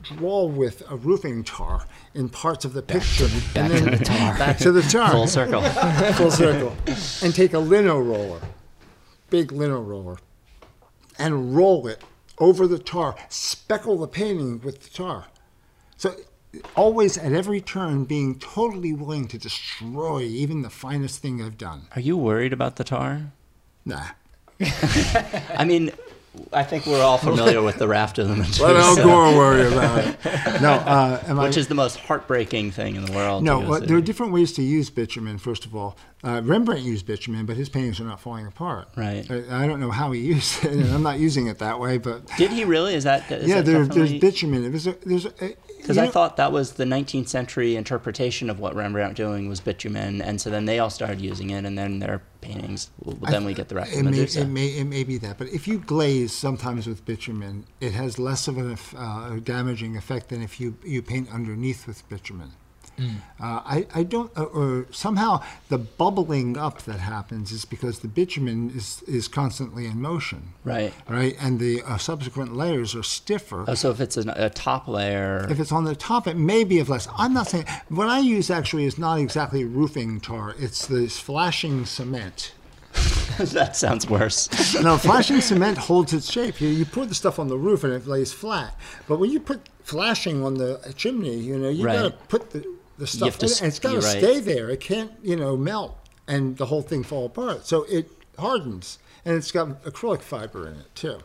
draw 0.03 0.45
with 0.45 0.83
a 0.89 0.95
roofing 0.95 1.43
tar 1.43 1.85
in 2.13 2.29
parts 2.29 2.65
of 2.65 2.73
the 2.73 2.81
picture, 2.81 3.27
back 3.53 3.71
to 3.71 3.85
the 3.85 4.03
tar. 4.03 4.37
back 4.37 4.57
to 4.59 4.71
the 4.71 4.81
tar, 4.81 5.11
Full 5.11 5.27
circle. 5.27 5.61
full 6.13 6.31
circle, 6.31 6.75
and 7.23 7.33
take 7.33 7.53
a 7.53 7.59
lino 7.59 7.99
roller, 7.99 8.41
big 9.29 9.51
lino 9.51 9.81
roller, 9.81 10.17
and 11.17 11.55
roll 11.55 11.87
it 11.87 12.03
over 12.39 12.67
the 12.67 12.79
tar, 12.79 13.15
speckle 13.29 13.97
the 13.97 14.07
painting 14.07 14.59
with 14.61 14.81
the 14.81 14.89
tar, 14.89 15.25
So 15.97 16.15
always 16.75 17.17
at 17.17 17.31
every 17.31 17.61
turn 17.61 18.03
being 18.05 18.37
totally 18.39 18.93
willing 18.93 19.27
to 19.27 19.37
destroy 19.37 20.21
even 20.21 20.63
the 20.63 20.69
finest 20.69 21.21
thing 21.21 21.41
I've 21.41 21.57
done. 21.57 21.83
Are 21.95 22.01
you 22.01 22.17
worried 22.17 22.51
about 22.51 22.75
the 22.75 22.83
tar? 22.83 23.31
Nah. 23.85 24.07
I 24.59 25.65
mean, 25.65 25.91
I 26.53 26.63
think 26.63 26.85
we're 26.85 27.01
all 27.01 27.17
familiar 27.17 27.61
with 27.61 27.77
the 27.77 27.87
raft 27.87 28.17
of 28.17 28.29
the 28.29 28.35
Medusa, 28.35 28.63
Let 28.63 28.75
Al 28.77 28.95
Gore 28.95 29.35
worry 29.35 29.67
about 29.67 29.97
it. 29.99 30.61
No, 30.61 30.71
uh, 30.71 31.21
am 31.27 31.39
I- 31.39 31.43
which 31.43 31.57
is 31.57 31.67
the 31.67 31.75
most 31.75 31.97
heartbreaking 31.97 32.71
thing 32.71 32.95
in 32.95 33.05
the 33.05 33.11
world. 33.11 33.43
No, 33.43 33.59
well, 33.59 33.81
there 33.81 33.97
are 33.97 34.01
different 34.01 34.31
ways 34.31 34.53
to 34.53 34.61
use 34.61 34.89
bitumen. 34.89 35.39
First 35.39 35.65
of 35.65 35.75
all, 35.75 35.97
uh, 36.23 36.41
Rembrandt 36.43 36.83
used 36.83 37.05
bitumen, 37.05 37.45
but 37.45 37.57
his 37.57 37.67
paintings 37.67 37.99
are 37.99 38.05
not 38.05 38.21
falling 38.21 38.45
apart. 38.45 38.87
Right. 38.95 39.29
I, 39.29 39.63
I 39.63 39.67
don't 39.67 39.81
know 39.81 39.91
how 39.91 40.11
he 40.11 40.21
used 40.21 40.63
it, 40.63 40.71
and 40.71 40.93
I'm 40.93 41.03
not 41.03 41.19
using 41.19 41.47
it 41.47 41.59
that 41.59 41.79
way. 41.79 41.97
But 41.97 42.27
Did 42.37 42.51
he 42.51 42.63
really? 42.63 42.95
Is 42.95 43.03
that 43.03 43.29
is 43.29 43.49
yeah, 43.49 43.57
that 43.57 43.65
there, 43.65 43.85
there's 43.85 44.13
bitumen. 44.13 44.63
It 44.63 44.71
was 44.71 44.87
a, 44.87 44.95
there's 45.05 45.25
a, 45.25 45.31
Because 45.81 45.97
I 45.97 46.05
know- 46.05 46.11
thought 46.11 46.37
that 46.37 46.51
was 46.51 46.73
the 46.73 46.85
19th 46.85 47.27
century 47.27 47.75
interpretation 47.75 48.49
of 48.49 48.59
what 48.59 48.75
Rembrandt 48.75 49.15
doing 49.15 49.49
was 49.49 49.59
bitumen, 49.59 50.21
and 50.21 50.39
so 50.39 50.49
then 50.49 50.65
they 50.65 50.79
all 50.79 50.89
started 50.89 51.19
using 51.21 51.49
it, 51.49 51.65
and 51.65 51.77
then 51.77 51.99
their 51.99 52.21
paintings. 52.39 52.89
Well, 53.03 53.17
then 53.31 53.45
we 53.45 53.53
get 53.53 53.69
the 53.69 53.75
raft 53.75 53.93
it 53.93 54.03
may, 54.03 54.19
it 54.19 54.47
may 54.47 54.67
it 54.67 54.85
may 54.85 55.03
be 55.03 55.17
that, 55.19 55.37
but 55.37 55.47
if 55.49 55.67
you 55.67 55.79
glaze 55.79 56.33
sometimes 56.33 56.87
with 56.87 57.05
bitumen, 57.05 57.65
it 57.79 57.93
has 57.93 58.19
less 58.19 58.47
of 58.47 58.57
a 58.57 58.77
uh, 58.97 59.39
damaging 59.39 59.97
effect 59.97 60.29
than 60.29 60.41
if 60.41 60.59
you 60.59 60.77
you 60.83 61.01
paint 61.01 61.31
underneath 61.31 61.87
with 61.87 62.07
bitumen. 62.09 62.51
Mm. 62.97 63.15
Uh, 63.39 63.61
I, 63.65 63.87
I 63.95 64.03
don't, 64.03 64.31
uh, 64.37 64.43
or 64.43 64.85
somehow 64.91 65.41
the 65.69 65.77
bubbling 65.79 66.57
up 66.57 66.83
that 66.83 66.99
happens 66.99 67.51
is 67.51 67.65
because 67.65 67.99
the 67.99 68.07
bitumen 68.07 68.71
is, 68.75 69.01
is 69.07 69.27
constantly 69.27 69.85
in 69.85 70.01
motion. 70.01 70.53
Right. 70.63 70.93
Right, 71.09 71.35
and 71.39 71.59
the 71.59 71.81
uh, 71.83 71.97
subsequent 71.97 72.55
layers 72.55 72.93
are 72.95 73.03
stiffer. 73.03 73.65
Oh, 73.67 73.73
so 73.73 73.89
if 73.91 73.99
it's 74.01 74.17
a, 74.17 74.33
a 74.35 74.49
top 74.49 74.87
layer, 74.87 75.47
If 75.49 75.59
it's 75.59 75.71
on 75.71 75.85
the 75.85 75.95
top, 75.95 76.27
it 76.27 76.35
may 76.37 76.63
be 76.63 76.79
of 76.79 76.89
less. 76.89 77.07
I'm 77.17 77.33
not 77.33 77.47
saying 77.47 77.65
what 77.89 78.07
I 78.07 78.19
use 78.19 78.49
actually 78.51 78.85
is 78.85 78.97
not 78.97 79.17
exactly 79.19 79.63
roofing 79.65 80.19
tar. 80.19 80.53
It's 80.59 80.85
this 80.85 81.19
flashing 81.19 81.85
cement. 81.85 82.53
that 83.37 83.75
sounds 83.75 84.07
worse. 84.09 84.49
No, 84.83 84.97
flashing 84.97 85.41
cement 85.41 85.77
holds 85.77 86.11
its 86.13 86.29
shape. 86.31 86.59
You, 86.59 86.67
you 86.67 86.85
pour 86.85 87.05
the 87.05 87.15
stuff 87.15 87.39
on 87.39 87.47
the 87.47 87.57
roof 87.57 87.83
and 87.83 87.93
it 87.93 88.05
lays 88.05 88.33
flat. 88.33 88.75
But 89.07 89.19
when 89.19 89.31
you 89.31 89.39
put 89.39 89.61
flashing 89.83 90.43
on 90.43 90.55
the 90.55 90.93
chimney, 90.97 91.37
you 91.37 91.57
know, 91.57 91.69
you 91.69 91.85
Right. 91.85 92.01
got 92.01 92.03
to 92.19 92.25
put 92.27 92.49
the, 92.51 92.65
the 93.01 93.07
stuff 93.07 93.39
to 93.39 93.47
and 93.47 93.67
it's 93.67 93.79
got 93.79 93.93
to 93.93 93.99
right. 93.99 94.19
stay 94.19 94.39
there. 94.39 94.69
It 94.69 94.79
can't, 94.79 95.11
you 95.23 95.35
know, 95.35 95.57
melt 95.57 95.97
and 96.27 96.55
the 96.57 96.67
whole 96.67 96.83
thing 96.83 97.03
fall 97.03 97.25
apart. 97.25 97.65
So 97.65 97.83
it 97.89 98.11
hardens, 98.37 98.99
and 99.25 99.35
it's 99.35 99.51
got 99.51 99.83
acrylic 99.83 100.21
fiber 100.21 100.67
in 100.67 100.75
it 100.75 100.93
too. 100.93 101.17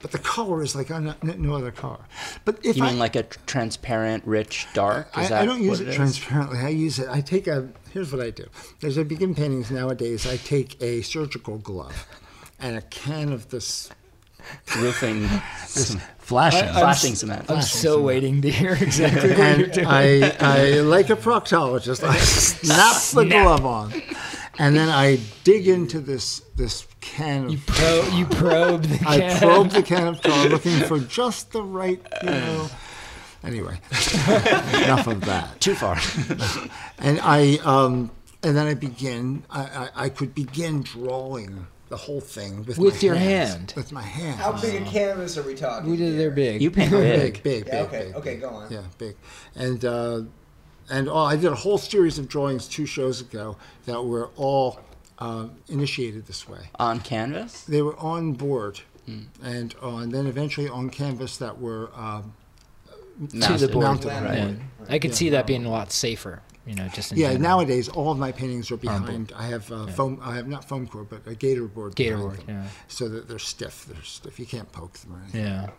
But 0.00 0.10
the 0.10 0.18
color 0.18 0.62
is 0.62 0.74
like 0.74 0.90
on 0.90 1.14
no- 1.22 1.54
other 1.54 1.70
color. 1.70 2.04
But 2.44 2.58
if 2.66 2.76
You 2.76 2.82
I, 2.82 2.88
mean 2.88 2.98
like 2.98 3.14
a 3.14 3.22
transparent, 3.22 4.26
rich, 4.26 4.66
dark? 4.74 5.06
Is 5.16 5.26
I, 5.26 5.28
that 5.28 5.42
I 5.42 5.46
don't 5.46 5.62
use 5.62 5.80
it, 5.80 5.88
it, 5.88 5.94
transparently. 5.94 6.58
I 6.58 6.68
use 6.68 6.98
it. 6.98 7.08
I 7.08 7.20
take 7.20 7.46
a. 7.46 7.68
Here's 7.92 8.12
what 8.12 8.20
I 8.20 8.30
do. 8.30 8.46
As 8.82 8.98
I 8.98 9.04
begin 9.04 9.36
paintings 9.36 9.70
nowadays, 9.70 10.26
I 10.26 10.36
take 10.36 10.82
a 10.82 11.02
surgical 11.02 11.58
glove 11.58 12.08
and 12.58 12.76
a 12.76 12.82
can 12.82 13.32
of 13.32 13.50
this 13.50 13.88
Roofing, 14.76 15.28
flashing. 16.18 16.68
flashing 16.68 17.14
cement. 17.14 17.50
I'm 17.50 17.62
so 17.62 18.00
waiting 18.00 18.42
to 18.42 18.50
hear 18.50 18.72
exactly 18.72 19.30
what 19.30 19.38
you're 19.38 19.46
and 19.46 19.72
doing. 19.72 19.86
I, 19.86 20.30
I, 20.40 20.70
like 20.80 21.10
a 21.10 21.16
proctologist, 21.16 22.02
I 22.02 22.16
snap 22.18 22.96
the 23.12 23.28
glove 23.28 23.64
on, 23.64 23.92
and 24.58 24.76
then 24.76 24.88
I 24.88 25.20
dig 25.44 25.68
into 25.68 26.00
this 26.00 26.40
this 26.56 26.86
can 27.00 27.50
You 27.50 27.58
of. 27.58 27.66
pro, 27.66 28.02
you 28.14 28.26
probe 28.26 28.82
the 28.82 28.98
can. 28.98 29.06
I 29.06 29.18
can. 29.18 29.38
probe 29.38 29.70
the 29.70 29.82
can 29.82 30.06
of 30.08 30.20
tar, 30.22 30.48
looking 30.48 30.80
for 30.80 30.98
just 30.98 31.52
the 31.52 31.62
right, 31.62 32.00
you 32.22 32.30
know. 32.30 32.70
Anyway, 33.44 33.78
enough 33.90 35.06
of 35.06 35.20
that. 35.26 35.48
Too 35.60 35.74
far. 35.74 35.98
And 36.98 37.20
I, 37.22 37.58
um, 37.62 38.10
and 38.42 38.56
then 38.56 38.66
I 38.66 38.72
begin. 38.72 39.44
I, 39.50 39.60
I, 39.60 39.88
I 40.04 40.08
could 40.08 40.34
begin 40.34 40.82
drawing 40.82 41.66
the 41.88 41.96
whole 41.96 42.20
thing 42.20 42.64
with 42.64 42.78
With 42.78 42.94
my 42.94 43.00
your 43.00 43.14
hands, 43.14 43.50
hand. 43.54 43.72
With 43.76 43.92
my 43.92 44.02
hand. 44.02 44.40
How 44.40 44.52
big 44.52 44.82
a 44.82 44.84
canvas 44.84 45.36
are 45.38 45.42
we 45.42 45.54
talking? 45.54 45.90
We 45.90 45.96
did. 45.96 46.08
here? 46.10 46.16
They're 46.18 46.30
big. 46.30 46.62
you 46.62 46.70
paint 46.70 46.90
big. 46.92 47.34
big, 47.34 47.42
big, 47.42 47.66
Yeah, 47.66 47.82
big, 47.82 47.86
okay, 47.88 48.04
big, 48.06 48.14
okay, 48.16 48.30
big. 48.32 48.40
go 48.40 48.48
on. 48.48 48.72
Yeah, 48.72 48.82
big, 48.98 49.16
and 49.54 49.84
uh, 49.84 50.22
and 50.90 51.08
oh, 51.08 51.16
I 51.18 51.36
did 51.36 51.52
a 51.52 51.54
whole 51.54 51.78
series 51.78 52.18
of 52.18 52.28
drawings 52.28 52.68
two 52.68 52.86
shows 52.86 53.20
ago 53.20 53.56
that 53.86 54.02
were 54.04 54.30
all 54.36 54.80
uh, 55.18 55.48
initiated 55.68 56.26
this 56.26 56.48
way. 56.48 56.68
on 56.78 57.00
canvas. 57.00 57.62
They 57.64 57.82
were 57.82 57.96
on 57.98 58.32
board, 58.32 58.80
Hmm. 59.06 59.24
and 59.42 59.74
uh, 59.82 59.96
and 59.98 60.10
then 60.12 60.26
eventually 60.26 60.68
on 60.68 60.88
canvas 60.90 61.36
that 61.36 61.60
were 61.60 61.90
um, 61.94 62.32
to 63.20 63.26
the 63.28 63.38
Mounted. 63.38 63.72
board. 63.72 63.84
Mounted, 63.84 64.08
right. 64.08 64.38
Yeah. 64.38 64.54
I 64.88 64.98
could 64.98 65.14
see 65.14 65.28
that 65.30 65.46
being 65.46 65.64
a 65.66 65.70
lot 65.70 65.92
safer. 65.92 66.42
You 66.66 66.74
know, 66.74 66.88
just 66.88 67.12
in 67.12 67.18
yeah. 67.18 67.32
general. 67.32 67.42
Nowadays, 67.42 67.88
all 67.90 68.10
of 68.10 68.18
my 68.18 68.32
paintings 68.32 68.70
are 68.70 68.78
behind. 68.78 69.32
I 69.36 69.46
have 69.48 69.70
uh, 69.70 69.86
foam. 69.88 70.18
I 70.22 70.36
have 70.36 70.48
not 70.48 70.64
foam 70.64 70.86
core, 70.86 71.04
but 71.04 71.26
a 71.26 71.34
gator 71.34 71.66
board. 71.66 71.94
Gator 71.94 72.16
board, 72.16 72.42
yeah. 72.48 72.66
So 72.88 73.08
that 73.08 73.28
they're 73.28 73.38
stiff. 73.38 73.84
They're 73.86 74.02
stiff. 74.02 74.40
You 74.40 74.46
can't 74.46 74.70
poke 74.72 74.94
them 74.98 75.14
or 75.14 75.20
anything. 75.20 75.44
Yeah. 75.44 75.70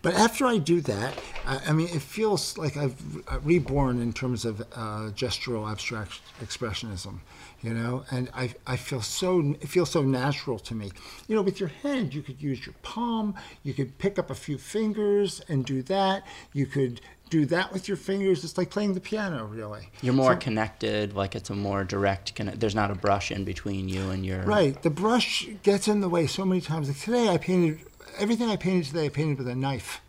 But 0.00 0.14
after 0.14 0.46
I 0.46 0.58
do 0.58 0.80
that, 0.82 1.14
I, 1.44 1.60
I 1.68 1.72
mean, 1.72 1.88
it 1.88 2.02
feels 2.02 2.56
like 2.56 2.76
I've 2.76 2.96
uh, 3.28 3.40
reborn 3.40 4.00
in 4.00 4.12
terms 4.12 4.44
of 4.44 4.60
uh, 4.60 5.10
gestural 5.12 5.68
abstract 5.68 6.20
expressionism, 6.40 7.18
you 7.60 7.74
know. 7.74 8.04
And 8.12 8.30
I, 8.32 8.54
I 8.66 8.76
feel 8.76 9.02
so 9.02 9.56
it 9.60 9.68
feels 9.68 9.90
so 9.90 10.02
natural 10.02 10.60
to 10.60 10.74
me. 10.74 10.92
You 11.26 11.34
know, 11.34 11.42
with 11.42 11.58
your 11.58 11.70
hand, 11.82 12.14
you 12.14 12.22
could 12.22 12.40
use 12.40 12.64
your 12.64 12.76
palm. 12.82 13.34
You 13.64 13.74
could 13.74 13.98
pick 13.98 14.20
up 14.20 14.30
a 14.30 14.34
few 14.36 14.56
fingers 14.56 15.42
and 15.48 15.64
do 15.64 15.82
that. 15.82 16.24
You 16.52 16.66
could 16.66 17.00
do 17.30 17.46
that 17.46 17.72
with 17.72 17.88
your 17.88 17.96
fingers. 17.96 18.44
It's 18.44 18.56
like 18.58 18.70
playing 18.70 18.94
the 18.94 19.00
piano, 19.00 19.44
really. 19.46 19.88
You're 20.02 20.14
more 20.14 20.32
So- 20.34 20.38
connected. 20.38 21.14
Like 21.14 21.34
it's 21.34 21.50
a 21.50 21.54
more 21.54 21.84
direct. 21.84 22.34
Connect. 22.34 22.60
There's 22.60 22.74
not 22.74 22.90
a 22.90 22.94
brush 22.94 23.30
in 23.30 23.44
between 23.44 23.88
you 23.88 24.10
and 24.10 24.24
your. 24.24 24.42
Right. 24.42 24.80
The 24.82 24.90
brush 24.90 25.48
gets 25.62 25.88
in 25.88 26.00
the 26.00 26.08
way 26.08 26.26
so 26.26 26.44
many 26.44 26.60
times. 26.60 26.88
Like 26.88 26.98
today, 27.00 27.28
I 27.28 27.38
painted 27.38 27.80
everything 28.18 28.48
I 28.50 28.56
painted 28.56 28.86
today. 28.86 29.06
I 29.06 29.08
painted 29.10 29.38
with 29.38 29.48
a 29.48 29.54
knife. 29.54 30.00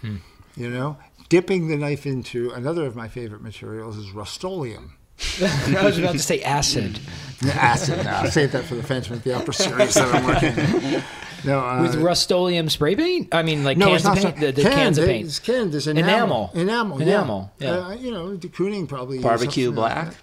Hmm. 0.00 0.16
You 0.56 0.70
know, 0.70 0.96
dipping 1.28 1.68
the 1.68 1.76
knife 1.76 2.06
into 2.06 2.50
another 2.50 2.86
of 2.86 2.94
my 2.94 3.08
favorite 3.08 3.42
materials 3.42 3.96
is 3.96 4.10
Rust-Oleum. 4.12 4.92
I 5.40 5.84
was 5.84 5.98
about 5.98 6.12
to 6.12 6.18
say 6.18 6.42
acid. 6.42 6.98
Acid. 7.44 8.04
Now, 8.04 8.20
I'll 8.22 8.30
save 8.30 8.52
that 8.52 8.64
for 8.64 8.74
the 8.74 8.82
Phantom 8.82 9.14
of 9.14 9.22
the 9.22 9.34
Opera 9.34 9.52
series 9.52 9.94
that 9.94 10.14
I'm 10.14 10.24
working. 10.24 10.94
on. 10.96 11.02
No, 11.44 11.60
uh, 11.60 11.82
With 11.82 11.96
Rust-Oleum 11.96 12.70
spray 12.70 12.96
paint? 12.96 13.34
I 13.34 13.42
mean, 13.42 13.64
like 13.64 13.76
no, 13.76 13.88
cans 13.88 13.96
it's 13.96 14.04
not 14.06 14.16
of 14.16 14.22
paint? 14.22 14.36
so- 14.38 14.46
The, 14.46 14.52
the 14.52 14.62
canned, 14.62 14.74
cans 14.74 14.98
of 14.98 15.04
paint. 15.06 15.26
It's 15.26 15.38
canned. 15.40 15.72
There's 15.72 15.86
Enamel. 15.86 16.50
enamel. 16.54 16.98
Enamel. 16.98 17.00
Enamel, 17.02 17.52
Yeah. 17.58 17.68
yeah. 17.74 17.86
Uh, 17.88 17.90
you 17.96 18.10
know, 18.12 18.34
de 18.34 18.48
Kooning 18.48 18.88
probably. 18.88 19.18
Barbecue 19.18 19.66
something 19.66 19.82
like 19.82 19.94
black? 20.04 20.14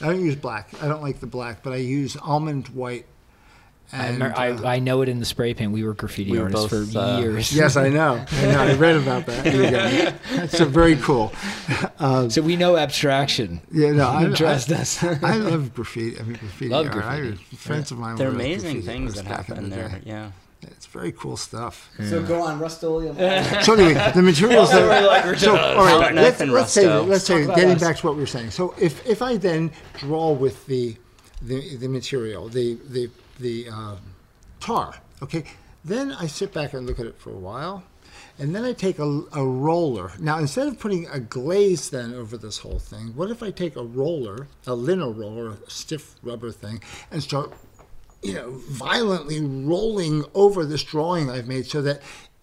I 0.00 0.06
don't 0.06 0.24
use 0.24 0.34
black. 0.34 0.70
I 0.82 0.88
don't 0.88 1.02
like 1.02 1.20
the 1.20 1.28
black, 1.28 1.62
but 1.62 1.72
I 1.74 1.76
use 1.76 2.16
almond 2.16 2.68
white. 2.68 3.06
I, 3.92 4.06
And, 4.06 4.14
remember- 4.14 4.38
I, 4.38 4.50
uh, 4.50 4.68
I 4.68 4.78
know 4.80 5.02
it 5.02 5.08
in 5.08 5.20
the 5.20 5.24
spray 5.24 5.54
paint. 5.54 5.72
We 5.72 5.84
were 5.84 5.94
graffiti 5.94 6.32
We 6.32 6.38
were 6.38 6.44
artists 6.46 6.68
both, 6.70 6.92
for 6.92 6.98
uh, 6.98 7.18
years. 7.20 7.54
Yes, 7.54 7.76
I 7.76 7.88
know. 7.90 8.24
I 8.32 8.46
know. 8.46 8.60
I 8.62 8.74
read 8.74 8.96
about 8.96 9.26
that. 9.26 9.46
You 9.52 9.70
guys. 9.70 10.14
That's 10.34 10.58
so 10.58 10.64
very 10.64 10.96
cool. 10.96 11.32
So 12.28 12.42
we 12.42 12.56
know 12.56 12.76
abstraction. 12.76 13.60
Yeah, 13.70 13.92
no, 13.92 14.10
I, 14.10 14.24
Trust 14.34 14.72
I, 14.72 14.76
us. 14.76 15.02
I 15.04 15.36
love 15.36 15.74
graffiti. 15.74 16.18
I 16.18 16.22
mean, 16.22 16.36
graffiti. 16.36 16.68
Love 16.70 16.86
art. 16.86 17.04
I, 17.04 17.20
graffiti. 17.20 17.56
friends 17.56 17.90
of 17.92 17.98
mine. 17.98 18.16
They're 18.16 18.28
were 18.28 18.34
amazing 18.34 18.82
things 18.82 19.14
that 19.14 19.26
artists 19.26 19.48
in 19.50 19.54
happen 19.56 19.70
the 19.70 19.76
there. 19.76 19.88
day. 19.90 20.00
Yeah. 20.04 20.30
It's 20.62 20.86
very 20.86 21.12
cool 21.12 21.36
stuff. 21.36 21.90
So 22.08 22.22
go 22.22 22.42
on, 22.42 22.58
Rust-Oleum. 22.58 23.16
So 23.62 23.74
anyway, 23.74 24.12
the 24.14 24.22
materials 24.22 24.70
that. 24.72 25.38
so, 25.38 25.50
all 25.56 25.76
right, 25.84 25.90
Palette 25.90 26.14
knife 26.14 26.40
let's, 26.40 26.50
let's 26.50 26.72
say, 26.72 26.88
let's 27.00 27.24
say, 27.24 27.46
getting 27.46 27.72
us. 27.72 27.80
back 27.82 27.96
to 27.98 28.06
what 28.06 28.14
we 28.16 28.20
were 28.22 28.26
saying. 28.26 28.50
So 28.50 28.74
if, 28.80 29.06
if 29.06 29.20
I 29.20 29.36
then 29.36 29.70
draw 29.98 30.32
with 30.32 30.64
the 30.66 30.96
the, 31.42 31.76
the 31.76 31.88
material, 31.88 32.48
the 32.48 32.78
the 32.88 33.10
the 33.38 33.68
um, 33.68 33.98
tar, 34.60 34.96
okay, 35.22 35.44
then 35.84 36.12
I 36.12 36.26
sit 36.26 36.52
back 36.52 36.72
and 36.72 36.86
look 36.86 36.98
at 36.98 37.06
it 37.06 37.18
for 37.18 37.30
a 37.30 37.38
while, 37.38 37.84
and 38.38 38.54
then 38.54 38.64
I 38.64 38.72
take 38.72 38.98
a, 38.98 39.22
a 39.32 39.44
roller. 39.44 40.12
Now 40.18 40.38
instead 40.38 40.66
of 40.66 40.78
putting 40.78 41.06
a 41.08 41.20
glaze 41.20 41.90
then 41.90 42.14
over 42.14 42.36
this 42.36 42.58
whole 42.58 42.78
thing, 42.78 43.08
what 43.14 43.30
if 43.30 43.42
I 43.42 43.50
take 43.50 43.76
a 43.76 43.82
roller, 43.82 44.48
a 44.66 44.74
lino 44.74 45.10
roller, 45.10 45.58
a 45.66 45.70
stiff 45.70 46.14
rubber 46.22 46.50
thing, 46.50 46.82
and 47.10 47.22
start 47.22 47.52
you 48.24 48.32
know, 48.32 48.50
violently 48.70 49.40
rolling 49.40 50.24
over 50.34 50.64
this 50.64 50.82
drawing 50.82 51.28
I've 51.28 51.46
made 51.46 51.66
so 51.66 51.82
that 51.82 52.00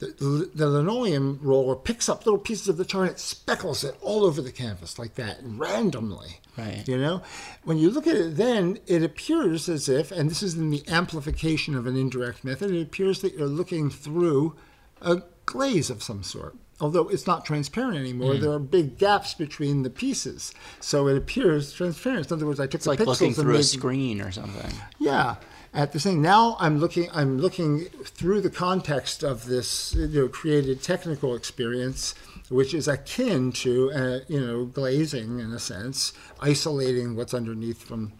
the, 0.07 0.49
the 0.53 0.67
linoleum 0.67 1.39
roller 1.41 1.75
picks 1.75 2.09
up 2.09 2.25
little 2.25 2.39
pieces 2.39 2.67
of 2.67 2.77
the 2.77 2.85
tar 2.85 3.03
and 3.03 3.11
it 3.11 3.19
speckles 3.19 3.83
it 3.83 3.95
all 4.01 4.25
over 4.25 4.41
the 4.41 4.51
canvas 4.51 4.97
like 4.99 5.15
that 5.15 5.37
randomly. 5.43 6.39
Right. 6.57 6.83
You 6.87 6.97
know, 6.97 7.21
when 7.63 7.77
you 7.77 7.89
look 7.89 8.07
at 8.07 8.15
it, 8.15 8.35
then 8.35 8.79
it 8.87 9.03
appears 9.03 9.69
as 9.69 9.87
if, 9.87 10.11
and 10.11 10.29
this 10.29 10.43
is 10.43 10.55
in 10.55 10.69
the 10.69 10.83
amplification 10.87 11.75
of 11.75 11.87
an 11.87 11.95
indirect 11.95 12.43
method, 12.43 12.71
it 12.71 12.81
appears 12.81 13.21
that 13.21 13.35
you're 13.35 13.47
looking 13.47 13.89
through 13.89 14.55
a 15.01 15.21
glaze 15.45 15.89
of 15.89 16.03
some 16.03 16.23
sort. 16.23 16.55
Although 16.79 17.09
it's 17.09 17.27
not 17.27 17.45
transparent 17.45 17.95
anymore, 17.97 18.33
Hmm. 18.35 18.41
there 18.41 18.51
are 18.51 18.59
big 18.59 18.97
gaps 18.97 19.35
between 19.35 19.83
the 19.83 19.91
pieces, 19.91 20.51
so 20.79 21.07
it 21.07 21.15
appears 21.15 21.71
transparent. 21.73 22.27
In 22.31 22.33
other 22.33 22.47
words, 22.47 22.59
I 22.59 22.65
took 22.65 22.75
It's 22.75 22.85
the 22.85 22.89
like 22.91 22.99
pixels 22.99 23.07
looking 23.07 23.27
and 23.27 23.35
through 23.35 23.55
a 23.55 23.63
screen 23.63 24.19
or 24.19 24.31
something. 24.31 24.71
yeah, 24.99 25.35
at 25.73 25.93
the 25.93 25.99
thing. 25.99 26.21
Now 26.21 26.57
I'm 26.59 26.79
looking. 26.79 27.09
I'm 27.13 27.37
looking 27.37 27.85
through 28.03 28.41
the 28.41 28.49
context 28.49 29.23
of 29.23 29.45
this 29.45 29.93
you 29.95 30.07
know, 30.07 30.27
created 30.27 30.83
technical 30.83 31.35
experience, 31.35 32.13
which 32.49 32.73
is 32.73 32.87
akin 32.87 33.51
to 33.53 33.91
uh, 33.91 34.19
you 34.27 34.39
know 34.39 34.65
glazing 34.65 35.39
in 35.39 35.51
a 35.53 35.59
sense, 35.59 36.13
isolating 36.41 37.15
what's 37.15 37.33
underneath 37.33 37.83
from, 37.83 38.11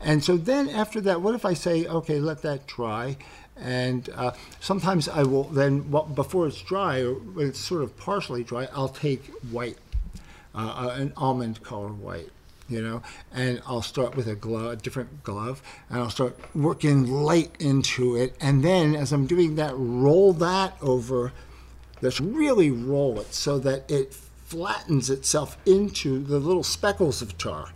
and 0.00 0.22
so 0.22 0.36
then 0.36 0.68
after 0.68 1.00
that, 1.02 1.20
what 1.20 1.34
if 1.34 1.44
I 1.44 1.54
say, 1.54 1.86
okay, 1.86 2.20
let 2.20 2.42
that 2.42 2.66
dry. 2.66 3.16
And 3.58 4.10
uh, 4.14 4.32
sometimes 4.60 5.08
I 5.08 5.22
will 5.22 5.44
then, 5.44 5.90
well, 5.90 6.04
before 6.04 6.46
it's 6.46 6.60
dry, 6.60 7.00
or 7.00 7.14
when 7.14 7.48
it's 7.48 7.58
sort 7.58 7.82
of 7.82 7.96
partially 7.96 8.44
dry, 8.44 8.68
I'll 8.74 8.90
take 8.90 9.24
white, 9.50 9.78
uh, 10.54 10.58
uh, 10.58 10.94
an 11.00 11.14
almond 11.16 11.62
color 11.62 11.88
white, 11.88 12.28
you 12.68 12.82
know, 12.82 13.02
and 13.32 13.62
I'll 13.66 13.82
start 13.82 14.16
with 14.16 14.26
a 14.26 14.34
glove, 14.34 14.72
a 14.72 14.76
different 14.76 15.22
glove, 15.22 15.62
and 15.88 16.00
I'll 16.00 16.10
start 16.10 16.38
working 16.54 17.06
light 17.10 17.54
into 17.60 18.16
it. 18.16 18.36
And 18.40 18.64
then 18.64 18.94
as 18.94 19.12
I'm 19.12 19.26
doing 19.26 19.56
that, 19.56 19.74
roll 19.76 20.32
that 20.34 20.76
over, 20.80 21.32
let's 22.00 22.20
really 22.20 22.70
roll 22.70 23.20
it 23.20 23.34
so 23.34 23.58
that 23.60 23.90
it 23.90 24.14
flattens 24.14 25.10
itself 25.10 25.56
into 25.66 26.18
the 26.22 26.38
little 26.38 26.62
speckles 26.62 27.22
of 27.22 27.36
tar. 27.38 27.70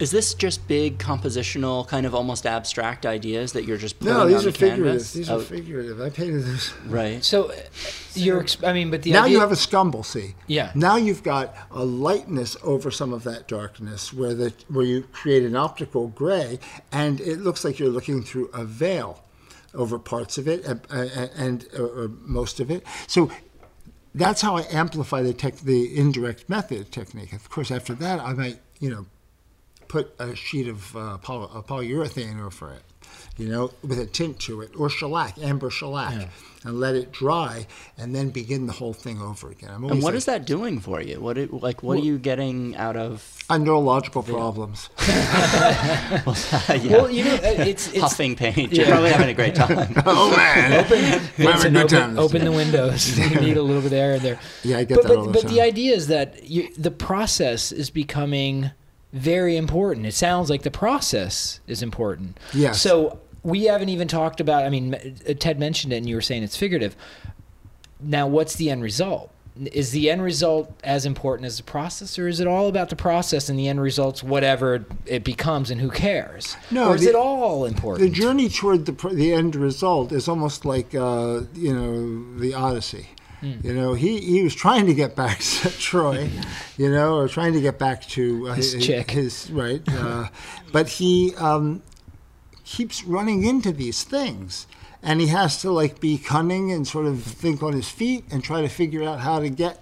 Is 0.00 0.10
this 0.10 0.34
just 0.34 0.66
big 0.66 0.98
compositional, 0.98 1.86
kind 1.86 2.04
of 2.04 2.14
almost 2.14 2.46
abstract 2.46 3.06
ideas 3.06 3.52
that 3.52 3.64
you're 3.64 3.76
just 3.76 3.98
putting 4.00 4.14
No, 4.14 4.22
on 4.22 4.28
these 4.28 4.42
the 4.42 4.48
are 4.48 4.52
figurative. 4.52 4.84
canvas? 4.86 5.12
These 5.12 5.30
Oh, 5.30 5.38
are 5.38 5.40
figurative. 5.42 6.00
I 6.00 6.10
painted 6.10 6.42
this. 6.44 6.72
right. 6.86 7.24
So, 7.24 7.50
uh, 7.52 7.54
you're. 8.14 8.42
Exp- 8.42 8.66
I 8.66 8.72
mean, 8.72 8.90
but 8.90 9.02
the 9.02 9.12
now 9.12 9.22
idea, 9.24 9.34
you 9.34 9.40
have 9.40 9.52
a 9.52 9.56
scumble, 9.56 10.04
see? 10.04 10.34
Yeah. 10.48 10.72
Now 10.74 10.96
you've 10.96 11.22
got 11.22 11.54
a 11.70 11.84
lightness 11.84 12.56
over 12.64 12.90
some 12.90 13.12
of 13.12 13.22
that 13.24 13.46
darkness 13.46 14.12
where 14.12 14.34
the 14.34 14.52
where 14.68 14.84
you 14.84 15.02
create 15.12 15.44
an 15.44 15.54
optical 15.54 16.08
gray, 16.08 16.58
and 16.90 17.20
it 17.20 17.38
looks 17.38 17.64
like 17.64 17.78
you're 17.78 17.88
looking 17.88 18.22
through 18.24 18.48
a 18.52 18.64
veil 18.64 19.22
over 19.74 19.98
parts 19.98 20.36
of 20.38 20.46
it 20.48 20.64
and, 20.66 20.80
and 20.90 21.66
uh, 21.78 21.82
or 21.82 22.08
most 22.26 22.58
of 22.60 22.70
it. 22.70 22.84
So 23.06 23.30
that's 24.14 24.42
how 24.42 24.56
I 24.56 24.66
amplify 24.70 25.22
the 25.22 25.32
tech, 25.32 25.56
the 25.58 25.96
indirect 25.96 26.48
method 26.50 26.92
technique. 26.92 27.32
Of 27.32 27.48
course, 27.48 27.70
after 27.70 27.94
that, 27.94 28.20
I 28.20 28.32
might 28.34 28.58
you 28.80 28.90
know 28.90 29.06
put 29.92 30.14
a 30.18 30.34
sheet 30.34 30.68
of 30.68 30.96
uh, 30.96 31.18
poly, 31.18 31.46
polyurethane 31.64 32.42
over 32.42 32.72
it, 32.72 32.82
you 33.36 33.46
know, 33.46 33.70
with 33.82 33.98
a 33.98 34.06
tint 34.06 34.38
to 34.40 34.62
it, 34.62 34.70
or 34.74 34.88
shellac, 34.88 35.36
amber 35.42 35.68
shellac, 35.68 36.28
and 36.64 36.80
let 36.80 36.94
it 36.94 37.12
dry, 37.12 37.66
and 37.98 38.14
then 38.14 38.30
begin 38.30 38.66
the 38.66 38.72
whole 38.72 38.94
thing 38.94 39.20
over 39.20 39.50
again. 39.50 39.68
I'm 39.68 39.82
And 39.82 39.84
always 39.90 40.02
what 40.02 40.14
like, 40.14 40.18
is 40.18 40.24
that 40.24 40.46
doing 40.46 40.80
for 40.80 41.02
you? 41.02 41.20
What 41.20 41.36
it, 41.36 41.52
like 41.52 41.82
what 41.82 41.98
are 41.98 42.02
you 42.02 42.16
getting 42.18 42.74
out 42.76 42.96
of 42.96 43.36
uh, 43.50 43.58
neurological 43.58 44.22
problems. 44.22 44.88
yeah, 45.08 46.22
Well, 46.24 47.10
you 47.10 47.24
know, 47.24 47.34
uh, 47.34 47.40
it's 47.72 47.88
it's. 47.88 48.00
huffing 48.00 48.34
paint? 48.34 48.72
You're 48.72 48.86
probably 48.86 49.10
having 49.10 49.28
a 49.28 49.34
great 49.34 49.54
time. 49.54 49.92
oh 50.06 50.34
man, 50.34 50.72
open, 50.84 50.98
Vincent, 51.36 51.36
having 51.36 51.76
a 51.76 51.80
good 51.80 51.92
open, 51.92 52.16
time. 52.16 52.18
open 52.18 52.44
the 52.46 52.52
windows. 52.52 53.18
you 53.18 53.40
need 53.40 53.58
a 53.58 53.62
little 53.62 53.82
bit 53.82 53.92
of 53.92 53.98
air 53.98 54.14
in 54.14 54.22
there. 54.22 54.38
Yeah, 54.64 54.78
I 54.78 54.84
get 54.84 54.94
but, 54.96 55.02
that 55.02 55.08
but, 55.08 55.18
all 55.18 55.26
the 55.26 55.32
but 55.32 55.42
time. 55.42 55.52
the 55.54 55.60
idea 55.60 55.94
is 55.94 56.06
that 56.06 56.44
you, 56.48 56.72
the 56.78 56.90
process 56.90 57.72
is 57.72 57.90
becoming 57.90 58.70
very 59.12 59.56
important. 59.56 60.06
It 60.06 60.14
sounds 60.14 60.48
like 60.50 60.62
the 60.62 60.70
process 60.70 61.60
is 61.66 61.82
important. 61.82 62.38
Yes. 62.54 62.80
So 62.80 63.18
we 63.42 63.64
haven't 63.64 63.88
even 63.90 64.08
talked 64.08 64.40
about. 64.40 64.64
I 64.64 64.70
mean, 64.70 64.94
uh, 64.94 65.34
Ted 65.38 65.58
mentioned 65.58 65.92
it, 65.92 65.96
and 65.96 66.08
you 66.08 66.14
were 66.14 66.22
saying 66.22 66.42
it's 66.42 66.56
figurative. 66.56 66.96
Now, 68.00 68.26
what's 68.26 68.56
the 68.56 68.70
end 68.70 68.82
result? 68.82 69.30
Is 69.70 69.90
the 69.90 70.08
end 70.10 70.22
result 70.22 70.72
as 70.82 71.04
important 71.04 71.44
as 71.44 71.58
the 71.58 71.62
process, 71.62 72.18
or 72.18 72.26
is 72.26 72.40
it 72.40 72.46
all 72.46 72.68
about 72.68 72.88
the 72.88 72.96
process 72.96 73.50
and 73.50 73.58
the 73.58 73.68
end 73.68 73.82
result's 73.82 74.22
whatever 74.22 74.86
it 75.04 75.24
becomes, 75.24 75.70
and 75.70 75.78
who 75.78 75.90
cares? 75.90 76.56
No, 76.70 76.88
or 76.88 76.94
is 76.94 77.02
the- 77.02 77.10
it 77.10 77.14
all 77.14 77.66
important? 77.66 78.10
the 78.10 78.18
journey 78.18 78.48
toward 78.48 78.86
the 78.86 78.92
the 79.10 79.30
end 79.34 79.54
result 79.54 80.10
is 80.10 80.26
almost 80.26 80.64
like 80.64 80.94
uh, 80.94 81.42
you 81.54 81.74
know 81.74 82.38
the 82.40 82.54
Odyssey. 82.54 83.08
Hmm. 83.42 83.54
You 83.64 83.74
know, 83.74 83.94
he, 83.94 84.20
he 84.20 84.42
was 84.42 84.54
trying 84.54 84.86
to 84.86 84.94
get 84.94 85.16
back 85.16 85.38
to 85.40 85.70
Troy, 85.70 86.30
you 86.78 86.90
know, 86.90 87.16
or 87.16 87.28
trying 87.28 87.52
to 87.54 87.60
get 87.60 87.76
back 87.78 88.02
to 88.10 88.48
uh, 88.48 88.54
His 88.54 88.74
chick. 88.84 89.10
His 89.10 89.50
right, 89.50 89.82
uh, 89.88 90.28
but 90.70 90.88
he 90.88 91.34
um, 91.36 91.82
keeps 92.64 93.02
running 93.02 93.44
into 93.44 93.72
these 93.72 94.04
things, 94.04 94.68
and 95.02 95.20
he 95.20 95.26
has 95.26 95.60
to 95.62 95.72
like 95.72 96.00
be 96.00 96.18
cunning 96.18 96.70
and 96.70 96.86
sort 96.86 97.06
of 97.06 97.20
think 97.20 97.64
on 97.64 97.72
his 97.72 97.88
feet 97.88 98.24
and 98.30 98.44
try 98.44 98.62
to 98.62 98.68
figure 98.68 99.02
out 99.02 99.18
how 99.18 99.40
to 99.40 99.50
get 99.50 99.80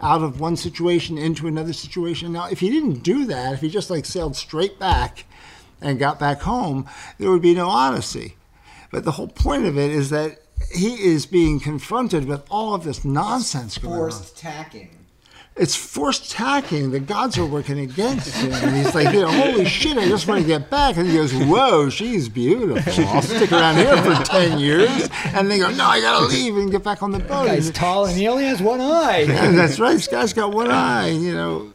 out 0.00 0.22
of 0.22 0.40
one 0.40 0.56
situation 0.56 1.18
into 1.18 1.46
another 1.46 1.74
situation. 1.74 2.32
Now, 2.32 2.48
if 2.48 2.60
he 2.60 2.70
didn't 2.70 3.02
do 3.02 3.26
that, 3.26 3.52
if 3.52 3.60
he 3.60 3.68
just 3.68 3.90
like 3.90 4.06
sailed 4.06 4.36
straight 4.36 4.78
back 4.78 5.26
and 5.82 5.98
got 5.98 6.18
back 6.18 6.40
home, 6.40 6.88
there 7.18 7.30
would 7.30 7.42
be 7.42 7.54
no 7.54 7.68
Odyssey. 7.68 8.36
But 8.90 9.04
the 9.04 9.12
whole 9.12 9.28
point 9.28 9.66
of 9.66 9.76
it 9.76 9.90
is 9.90 10.10
that 10.10 10.41
he 10.70 11.02
is 11.02 11.26
being 11.26 11.60
confronted 11.60 12.26
with 12.26 12.42
all 12.50 12.74
of 12.74 12.84
this 12.84 13.04
nonsense 13.04 13.78
going 13.78 13.94
on. 13.94 13.98
Forced 14.10 14.36
tacking. 14.36 14.90
It's 15.54 15.76
forced 15.76 16.30
tacking. 16.30 16.92
The 16.92 17.00
gods 17.00 17.36
are 17.36 17.44
working 17.44 17.78
against 17.78 18.34
him. 18.34 18.52
And 18.52 18.74
he's 18.74 18.94
like, 18.94 19.12
you 19.12 19.20
know, 19.20 19.30
holy 19.30 19.66
shit, 19.66 19.98
I 19.98 20.08
just 20.08 20.26
want 20.26 20.40
to 20.40 20.46
get 20.46 20.70
back. 20.70 20.96
And 20.96 21.06
he 21.06 21.14
goes, 21.14 21.34
whoa, 21.34 21.90
she's 21.90 22.26
beautiful. 22.30 23.04
I'll 23.08 23.20
stick 23.20 23.52
around 23.52 23.76
here 23.76 23.94
for 23.98 24.14
10 24.24 24.58
years. 24.58 25.10
And 25.26 25.50
they 25.50 25.58
go, 25.58 25.70
no, 25.70 25.84
I 25.84 26.00
got 26.00 26.20
to 26.20 26.26
leave 26.26 26.56
and 26.56 26.70
get 26.70 26.82
back 26.82 27.02
on 27.02 27.10
the 27.10 27.18
boat. 27.18 27.48
guy's 27.48 27.70
tall 27.70 28.06
and 28.06 28.16
he 28.16 28.28
only 28.28 28.44
has 28.44 28.62
one 28.62 28.80
eye. 28.80 29.24
That's 29.26 29.78
right. 29.78 29.92
This 29.92 30.08
guy's 30.08 30.32
got 30.32 30.54
one 30.54 30.70
eye, 30.70 31.10
you 31.10 31.34
know. 31.34 31.74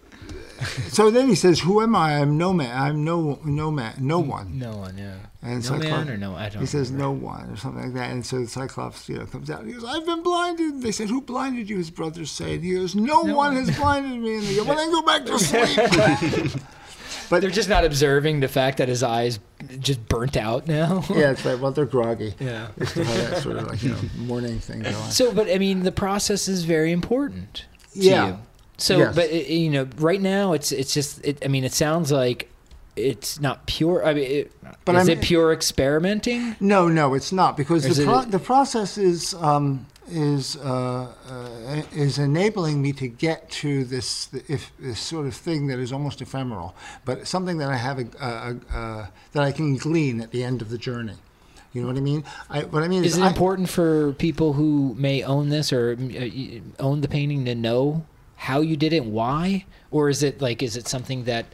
So 0.89 1.11
then 1.11 1.27
he 1.27 1.35
says, 1.35 1.59
"Who 1.59 1.81
am 1.81 1.95
I? 1.95 2.17
I'm 2.19 2.37
no 2.37 2.51
man. 2.53 2.75
I'm 2.75 3.03
no 3.03 3.39
no 3.45 3.69
man. 3.71 3.93
No 3.99 4.19
one." 4.19 4.57
No 4.57 4.75
one, 4.77 4.97
yeah. 4.97 5.13
And 5.43 5.63
no 5.69 5.77
man 5.77 6.09
or 6.09 6.17
no? 6.17 6.35
I 6.35 6.49
don't. 6.49 6.61
He 6.61 6.65
says, 6.65 6.91
remember. 6.91 7.03
"No 7.21 7.27
one," 7.27 7.49
or 7.51 7.55
something 7.57 7.83
like 7.83 7.93
that. 7.93 8.11
And 8.11 8.25
so 8.25 8.39
the 8.41 8.47
Cyclops, 8.47 9.07
you 9.07 9.17
know, 9.17 9.25
comes 9.25 9.49
out. 9.49 9.59
And 9.61 9.67
he 9.69 9.73
goes, 9.75 9.85
"I've 9.85 10.05
been 10.05 10.23
blinded." 10.23 10.81
They 10.81 10.91
said, 10.91 11.09
"Who 11.09 11.21
blinded 11.21 11.69
you?" 11.69 11.77
His 11.77 11.91
brothers 11.91 12.31
say. 12.31 12.55
And 12.55 12.63
he 12.63 12.73
goes, 12.73 12.95
"No, 12.95 13.21
one 13.21 13.55
has 13.55 13.75
blinded 13.77 14.19
me." 14.19 14.35
And 14.37 14.43
they 14.47 14.55
go, 14.55 14.63
"Well, 14.63 14.75
then 14.77 14.91
go 14.91 15.01
back 15.03 15.25
to 15.25 15.37
sleep." 16.49 16.51
but 17.29 17.41
They're 17.41 17.49
just 17.51 17.69
not 17.69 17.83
observing 17.85 18.39
the 18.39 18.47
fact 18.47 18.77
that 18.77 18.87
his 18.87 19.03
eyes 19.03 19.39
just 19.79 20.07
burnt 20.07 20.37
out 20.37 20.67
now. 20.67 21.03
yeah, 21.09 21.31
it's 21.31 21.43
like, 21.45 21.61
well, 21.61 21.71
they're 21.71 21.85
groggy. 21.85 22.33
Yeah. 22.39 22.69
They 22.77 22.85
still 22.85 23.03
have 23.03 23.29
that 23.31 23.43
sort 23.43 23.57
of 23.57 23.67
like 23.67 23.83
you 23.83 23.89
know 23.91 23.97
morning 24.17 24.59
thing 24.59 24.81
going. 24.81 24.95
So, 25.11 25.31
but 25.33 25.49
I 25.49 25.57
mean, 25.57 25.83
the 25.83 25.91
process 25.91 26.47
is 26.47 26.63
very 26.63 26.91
important 26.91 27.65
to 27.93 27.99
Yeah. 27.99 28.37
So, 28.77 28.97
Yes. 28.99 29.15
but 29.15 29.49
you 29.49 29.69
know, 29.69 29.87
right 29.97 30.21
now 30.21 30.53
it's 30.53 30.71
it's 30.71 30.93
just. 30.93 31.23
It, 31.25 31.43
I 31.43 31.47
mean, 31.47 31.63
it 31.63 31.73
sounds 31.73 32.11
like 32.11 32.49
it's 32.95 33.39
not 33.39 33.65
pure. 33.65 34.05
I 34.05 34.13
mean, 34.13 34.23
it, 34.23 34.51
But 34.85 34.95
is 34.95 35.09
I'm- 35.09 35.17
it 35.17 35.21
pure 35.23 35.51
experimenting? 35.53 36.55
No, 36.59 36.87
no, 36.87 37.13
it's 37.13 37.31
not 37.31 37.57
because 37.57 37.83
the, 37.97 38.03
pro- 38.05 38.25
the 38.25 38.39
process 38.39 38.97
is 38.97 39.33
um, 39.35 39.85
is 40.09 40.55
uh, 40.57 41.07
uh, 41.29 41.81
is 41.93 42.17
enabling 42.19 42.81
me 42.81 42.93
to 42.93 43.07
get 43.07 43.49
to 43.51 43.83
this 43.83 44.29
if 44.47 44.71
this 44.79 44.99
sort 44.99 45.25
of 45.27 45.33
thing 45.35 45.67
that 45.67 45.79
is 45.79 45.91
almost 45.91 46.21
ephemeral, 46.21 46.75
but 47.03 47.27
something 47.27 47.57
that 47.57 47.69
I 47.69 47.75
have 47.77 47.99
a, 47.99 48.07
a, 48.19 48.55
a, 48.77 49.09
that 49.33 49.43
I 49.43 49.51
can 49.51 49.75
glean 49.77 50.21
at 50.21 50.31
the 50.31 50.43
end 50.43 50.61
of 50.61 50.69
the 50.69 50.77
journey. 50.77 51.15
You 51.73 51.81
know 51.81 51.87
what 51.87 51.97
I 51.97 52.01
mean? 52.01 52.23
I, 52.49 52.61
what 52.63 52.81
I 52.83 52.87
mean 52.87 53.03
is, 53.03 53.13
Is 53.13 53.17
it 53.19 53.23
I- 53.23 53.27
important 53.27 53.69
for 53.69 54.13
people 54.13 54.53
who 54.53 54.95
may 54.97 55.21
own 55.23 55.49
this 55.49 55.73
or 55.73 55.93
uh, 55.99 56.59
own 56.79 57.01
the 57.01 57.07
painting 57.07 57.45
to 57.45 57.53
know 57.55 58.05
how 58.37 58.61
you 58.61 58.77
did 58.77 58.93
it, 58.93 59.03
why, 59.05 59.65
or 59.91 60.09
is 60.09 60.23
it 60.23 60.41
like 60.41 60.63
is 60.63 60.77
it 60.77 60.87
something 60.87 61.25
that 61.25 61.45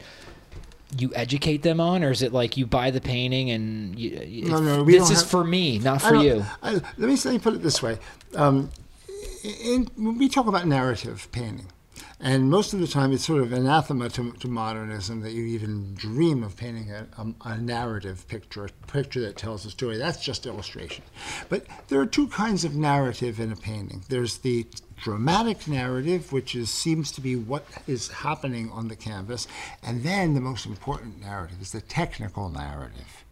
you 0.96 1.10
educate 1.16 1.62
them 1.62 1.80
on, 1.80 2.04
or 2.04 2.10
is 2.12 2.22
it 2.22 2.32
like 2.32 2.56
you 2.56 2.66
buy 2.66 2.90
the 2.92 3.00
painting 3.00 3.50
and 3.50 3.98
you, 3.98 4.44
No, 4.48 4.60
no, 4.60 4.84
we 4.84 4.92
this 4.92 5.10
is 5.10 5.20
have- 5.22 5.30
for 5.30 5.42
me, 5.42 5.78
not 5.80 6.00
for 6.02 6.14
you? 6.14 6.44
I, 6.62 6.74
let 6.74 6.98
me 6.98 7.16
let 7.16 7.26
me 7.26 7.38
put 7.38 7.54
it 7.54 7.62
this 7.62 7.82
way: 7.82 7.98
um, 8.36 8.70
in, 9.42 9.88
when 9.96 10.18
we 10.18 10.28
talk 10.28 10.46
about 10.46 10.66
narrative 10.66 11.26
painting, 11.32 11.66
and 12.24 12.48
most 12.48 12.72
of 12.72 12.80
the 12.80 12.86
time 12.86 13.12
it's 13.12 13.26
sort 13.26 13.42
of 13.42 13.52
anathema 13.52 14.08
to, 14.08 14.32
to 14.32 14.48
modernism 14.48 15.20
that 15.20 15.32
you 15.32 15.44
even 15.44 15.94
dream 15.94 16.42
of 16.42 16.56
painting 16.56 16.90
a, 16.90 17.06
a, 17.18 17.50
a 17.50 17.58
narrative 17.58 18.26
picture, 18.28 18.64
a 18.64 18.86
picture 18.86 19.20
that 19.20 19.36
tells 19.36 19.66
a 19.66 19.70
story. 19.70 19.98
That's 19.98 20.24
just 20.24 20.46
illustration. 20.46 21.04
But 21.50 21.66
there 21.88 22.00
are 22.00 22.06
two 22.06 22.28
kinds 22.28 22.64
of 22.64 22.74
narrative 22.74 23.40
in 23.40 23.52
a 23.52 23.56
painting. 23.56 24.04
There's 24.08 24.38
the 24.38 24.66
dramatic 24.96 25.68
narrative, 25.68 26.32
which 26.32 26.54
is 26.54 26.70
seems 26.70 27.12
to 27.12 27.20
be 27.20 27.36
what 27.36 27.66
is 27.86 28.08
happening 28.08 28.70
on 28.70 28.88
the 28.88 28.96
canvas, 28.96 29.46
and 29.82 30.02
then 30.02 30.32
the 30.32 30.40
most 30.40 30.64
important 30.64 31.20
narrative 31.20 31.60
is 31.60 31.72
the 31.72 31.82
technical 31.82 32.48
narrative. 32.48 33.24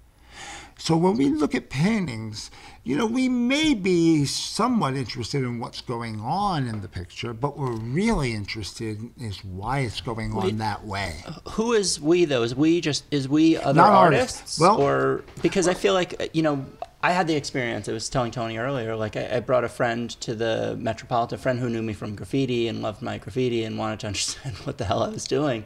So 0.76 0.96
when 0.96 1.16
we 1.16 1.28
look 1.28 1.54
at 1.54 1.70
paintings, 1.70 2.50
you 2.84 2.96
know, 2.96 3.06
we 3.06 3.28
may 3.28 3.74
be 3.74 4.24
somewhat 4.24 4.94
interested 4.94 5.44
in 5.44 5.60
what's 5.60 5.80
going 5.80 6.20
on 6.20 6.66
in 6.66 6.80
the 6.80 6.88
picture, 6.88 7.32
but 7.32 7.56
we're 7.56 7.76
really 7.76 8.32
interested 8.32 8.98
in 8.98 9.12
is 9.20 9.44
why 9.44 9.80
it's 9.80 10.00
going 10.00 10.32
on 10.32 10.58
that 10.58 10.84
way. 10.84 11.22
Who 11.52 11.72
is 11.72 12.00
we 12.00 12.24
though? 12.24 12.42
Is 12.42 12.54
we 12.56 12.80
just 12.80 13.04
is 13.12 13.28
we 13.28 13.56
other 13.56 13.74
Not 13.76 13.92
artists? 13.92 14.38
artists. 14.38 14.60
Well- 14.60 14.80
or 14.80 15.24
because 15.42 15.68
I 15.68 15.74
feel 15.74 15.94
like 15.94 16.30
you 16.34 16.42
know 16.42 16.66
I 17.04 17.12
had 17.12 17.26
the 17.26 17.34
experience. 17.34 17.88
I 17.88 17.92
was 17.92 18.08
telling 18.08 18.30
Tony 18.32 18.58
earlier. 18.58 18.94
Like 18.96 19.16
I, 19.16 19.36
I 19.36 19.40
brought 19.40 19.64
a 19.64 19.68
friend 19.68 20.10
to 20.20 20.34
the 20.34 20.76
Metropolitan, 20.78 21.36
a 21.38 21.42
friend 21.42 21.58
who 21.58 21.68
knew 21.68 21.82
me 21.82 21.92
from 21.92 22.14
graffiti 22.14 22.68
and 22.68 22.80
loved 22.82 23.02
my 23.02 23.18
graffiti 23.18 23.64
and 23.64 23.78
wanted 23.78 24.00
to 24.00 24.06
understand 24.08 24.56
what 24.58 24.78
the 24.78 24.84
hell 24.84 25.02
I 25.02 25.08
was 25.08 25.24
doing. 25.24 25.64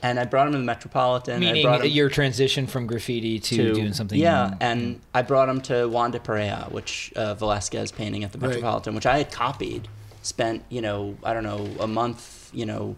And 0.00 0.20
I 0.20 0.24
brought 0.24 0.46
him 0.46 0.52
to 0.52 0.58
the 0.58 0.64
Metropolitan. 0.64 1.36
I 1.36 1.38
Meaning 1.38 1.62
brought 1.64 1.84
him 1.84 1.90
your 1.90 2.08
transition 2.08 2.68
from 2.68 2.86
graffiti 2.86 3.40
to, 3.40 3.74
doing 3.74 3.92
something. 3.92 4.18
Yeah, 4.18 4.54
and 4.60 5.00
I 5.12 5.22
brought 5.22 5.48
him 5.48 5.60
to 5.62 5.88
Juan 5.88 6.12
de 6.12 6.20
Pareja, 6.20 6.70
which 6.70 7.12
uh, 7.16 7.34
Velasquez 7.34 7.90
painting 7.90 8.22
at 8.22 8.30
the 8.30 8.38
Right. 8.38 8.48
Metropolitan, 8.48 8.94
which 8.94 9.06
I 9.06 9.18
had 9.18 9.32
copied. 9.32 9.88
Spent 10.22 10.64
you 10.68 10.80
know 10.80 11.16
I 11.24 11.32
don't 11.32 11.44
know 11.44 11.68
a 11.80 11.86
month 11.86 12.50
you 12.52 12.66
know 12.66 12.96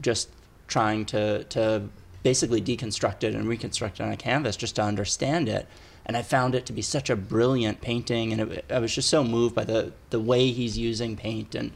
just 0.00 0.28
trying 0.68 1.04
to 1.06 1.44
to 1.44 1.88
basically 2.22 2.60
deconstruct 2.60 3.22
it 3.24 3.34
and 3.34 3.48
reconstruct 3.48 4.00
it 4.00 4.02
on 4.02 4.10
a 4.12 4.16
canvas 4.16 4.56
just 4.56 4.76
to 4.76 4.82
understand 4.82 5.48
it. 5.48 5.66
And 6.04 6.16
I 6.16 6.22
found 6.22 6.54
it 6.54 6.66
to 6.66 6.72
be 6.72 6.82
such 6.82 7.08
a 7.10 7.16
brilliant 7.16 7.80
painting, 7.80 8.32
and 8.32 8.52
it, 8.52 8.64
I 8.70 8.78
was 8.78 8.94
just 8.94 9.08
so 9.08 9.24
moved 9.24 9.54
by 9.54 9.64
the 9.64 9.92
the 10.10 10.20
way 10.20 10.50
he's 10.52 10.76
using 10.78 11.16
paint. 11.16 11.54
And 11.54 11.72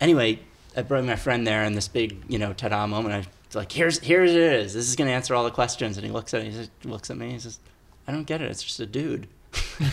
anyway, 0.00 0.40
I 0.76 0.82
brought 0.82 1.04
my 1.04 1.16
friend 1.16 1.46
there, 1.46 1.62
and 1.64 1.74
this 1.76 1.88
big 1.88 2.22
you 2.28 2.38
know 2.38 2.52
ta-da 2.52 2.86
moment. 2.86 3.14
I 3.14 3.30
was 3.52 3.56
like, 3.56 3.72
here's 3.72 4.00
here 4.00 4.24
it 4.24 4.30
is. 4.30 4.74
This 4.74 4.88
is 4.88 4.96
gonna 4.96 5.10
answer 5.10 5.34
all 5.34 5.44
the 5.44 5.50
questions. 5.50 5.96
And 5.96 6.06
he 6.06 6.12
looks 6.12 6.32
at 6.34 6.40
it. 6.40 6.46
He 6.46 6.50
just 6.52 6.70
looks 6.84 7.10
at 7.10 7.16
me. 7.16 7.32
He 7.32 7.38
says, 7.38 7.58
I 8.06 8.12
don't 8.12 8.24
get 8.24 8.40
it. 8.40 8.50
It's 8.50 8.62
just 8.62 8.80
a 8.80 8.86
dude. 8.86 9.28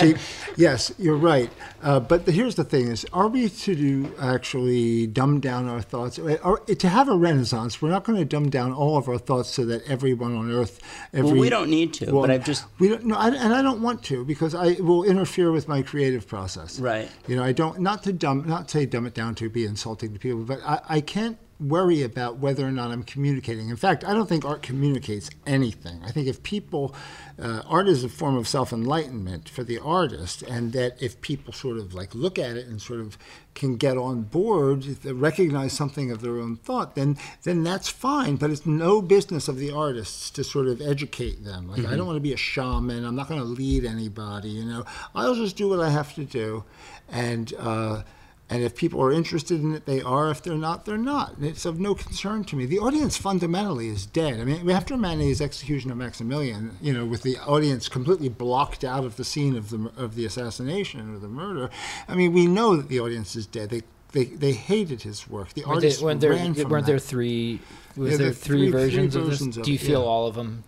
See, 0.00 0.16
yes, 0.56 0.92
you're 0.98 1.16
right. 1.16 1.48
Uh, 1.80 2.00
but 2.00 2.26
the, 2.26 2.32
here's 2.32 2.56
the 2.56 2.64
thing: 2.64 2.88
is 2.88 3.06
are 3.12 3.28
we 3.28 3.48
to 3.48 3.74
do 3.76 4.12
actually 4.20 5.06
dumb 5.06 5.38
down 5.38 5.68
our 5.68 5.80
thoughts? 5.80 6.18
Or, 6.18 6.58
to 6.58 6.88
have 6.88 7.08
a 7.08 7.14
renaissance, 7.14 7.80
we're 7.80 7.90
not 7.90 8.02
going 8.02 8.18
to 8.18 8.24
dumb 8.24 8.50
down 8.50 8.72
all 8.72 8.96
of 8.96 9.08
our 9.08 9.18
thoughts 9.18 9.50
so 9.50 9.64
that 9.66 9.88
everyone 9.88 10.36
on 10.36 10.50
earth, 10.50 10.80
every 11.12 11.32
well, 11.32 11.40
we 11.40 11.50
don't 11.50 11.70
need 11.70 11.94
to. 11.94 12.06
well, 12.06 12.22
but 12.22 12.30
I've 12.30 12.44
just 12.44 12.64
we 12.80 12.88
don't 12.88 13.04
no, 13.04 13.14
I, 13.14 13.28
and 13.28 13.54
I 13.54 13.62
don't 13.62 13.80
want 13.80 14.02
to 14.04 14.24
because 14.24 14.56
I 14.56 14.68
it 14.68 14.84
will 14.84 15.04
interfere 15.04 15.52
with 15.52 15.68
my 15.68 15.82
creative 15.82 16.26
process. 16.26 16.80
Right. 16.80 17.08
You 17.28 17.36
know, 17.36 17.44
I 17.44 17.52
don't 17.52 17.78
not 17.78 18.02
to 18.04 18.12
dumb 18.12 18.44
not 18.48 18.70
say 18.70 18.86
dumb 18.86 19.06
it 19.06 19.14
down 19.14 19.36
to 19.36 19.48
be 19.48 19.66
insulting 19.66 20.12
to 20.14 20.18
people, 20.18 20.42
but 20.42 20.60
I, 20.64 20.80
I 20.88 21.00
can't 21.00 21.38
worry 21.60 22.02
about 22.02 22.38
whether 22.38 22.66
or 22.66 22.72
not 22.72 22.90
I'm 22.90 23.02
communicating. 23.02 23.68
In 23.68 23.76
fact, 23.76 24.04
I 24.04 24.14
don't 24.14 24.28
think 24.28 24.44
art 24.44 24.62
communicates 24.62 25.30
anything. 25.46 26.02
I 26.04 26.10
think 26.10 26.26
if 26.26 26.42
people, 26.42 26.94
uh, 27.38 27.62
art 27.66 27.86
is 27.86 28.02
a 28.02 28.08
form 28.08 28.36
of 28.36 28.48
self 28.48 28.72
enlightenment 28.72 29.48
for 29.48 29.62
the 29.62 29.78
artist, 29.78 30.42
and 30.42 30.72
that 30.72 31.00
if 31.02 31.20
people 31.20 31.52
sort 31.52 31.76
of 31.76 31.94
like 31.94 32.14
look 32.14 32.38
at 32.38 32.56
it 32.56 32.66
and 32.66 32.80
sort 32.80 33.00
of 33.00 33.18
can 33.54 33.76
get 33.76 33.96
on 33.98 34.22
board, 34.22 35.04
recognize 35.04 35.72
something 35.72 36.10
of 36.10 36.22
their 36.22 36.38
own 36.38 36.56
thought, 36.56 36.94
then 36.94 37.18
then 37.42 37.62
that's 37.62 37.88
fine. 37.88 38.36
But 38.36 38.50
it's 38.50 38.64
no 38.64 39.02
business 39.02 39.46
of 39.48 39.58
the 39.58 39.70
artists 39.70 40.30
to 40.30 40.44
sort 40.44 40.66
of 40.66 40.80
educate 40.80 41.44
them. 41.44 41.68
Like 41.68 41.86
I 41.86 41.96
don't 41.96 42.06
want 42.06 42.16
to 42.16 42.20
be 42.20 42.32
a 42.32 42.38
shaman. 42.38 43.04
I'm 43.04 43.16
not 43.16 43.28
going 43.28 43.40
to 43.40 43.46
lead 43.46 43.84
anybody. 43.84 44.48
You 44.48 44.64
know, 44.64 44.84
I'll 45.14 45.34
just 45.34 45.56
do 45.56 45.68
what 45.68 45.80
I 45.80 45.90
have 45.90 46.14
to 46.14 46.24
do, 46.24 46.64
and. 47.08 47.52
Uh, 47.58 48.02
and 48.50 48.62
if 48.62 48.74
people 48.74 49.00
are 49.00 49.12
interested 49.12 49.62
in 49.62 49.74
it, 49.74 49.86
they 49.86 50.02
are. 50.02 50.30
If 50.30 50.42
they're 50.42 50.54
not, 50.56 50.84
they're 50.84 50.98
not. 50.98 51.36
And 51.36 51.46
It's 51.46 51.64
of 51.64 51.78
no 51.78 51.94
concern 51.94 52.42
to 52.44 52.56
me. 52.56 52.66
The 52.66 52.80
audience 52.80 53.16
fundamentally 53.16 53.88
is 53.88 54.04
dead. 54.06 54.40
I 54.40 54.44
mean, 54.44 54.68
after 54.70 54.96
Manet's 54.96 55.40
execution 55.40 55.90
of 55.90 55.96
Maximilian, 55.96 56.76
you 56.82 56.92
know, 56.92 57.06
with 57.06 57.22
the 57.22 57.38
audience 57.38 57.88
completely 57.88 58.28
blocked 58.28 58.82
out 58.84 59.04
of 59.04 59.16
the 59.16 59.24
scene 59.24 59.56
of 59.56 59.70
the 59.70 59.90
of 59.96 60.16
the 60.16 60.26
assassination 60.26 61.14
or 61.14 61.18
the 61.18 61.28
murder, 61.28 61.70
I 62.08 62.14
mean, 62.16 62.32
we 62.32 62.46
know 62.46 62.76
that 62.76 62.88
the 62.88 62.98
audience 63.00 63.36
is 63.36 63.46
dead. 63.46 63.70
They 63.70 63.82
they, 64.12 64.24
they 64.24 64.52
hated 64.52 65.02
his 65.02 65.28
work. 65.30 65.52
The 65.54 65.62
artists 65.62 66.02
weren't 66.02 66.20
there, 66.20 66.32
weren't 66.66 66.86
there 66.86 66.98
three? 66.98 67.60
Was 67.96 68.10
Yeah, 68.12 68.16
there 68.16 68.26
there 68.26 68.34
three, 68.34 68.56
three- 68.58 68.70
three 68.70 68.80
versions 68.80 69.14
of 69.16 69.22
versions 69.26 69.54
this? 69.54 69.56
of 69.58 69.64
Do 69.64 69.70
you 69.70 69.76
it, 69.76 69.80
feel 69.80 70.00
yeah. 70.00 70.06
all 70.06 70.26
of 70.26 70.34
them 70.34 70.64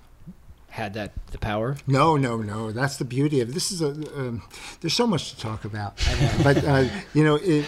had 0.73 0.95
that 0.95 1.13
the 1.27 1.39
power? 1.39 1.77
No, 1.87 2.17
no, 2.17 2.39
no. 2.39 2.73
That's 2.73 2.97
the 2.97 3.05
beauty 3.05 3.41
of. 3.41 3.53
This 3.53 3.71
is 3.71 3.83
a. 3.83 3.89
Um, 3.89 4.43
there's 4.81 4.95
so 4.95 5.07
much 5.07 5.35
to 5.35 5.39
talk 5.39 5.67
about, 5.67 5.97
but 6.43 6.65
uh, 6.65 6.89
you 7.13 7.23
know, 7.23 7.37
it, 7.37 7.67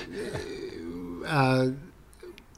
uh, 1.27 1.69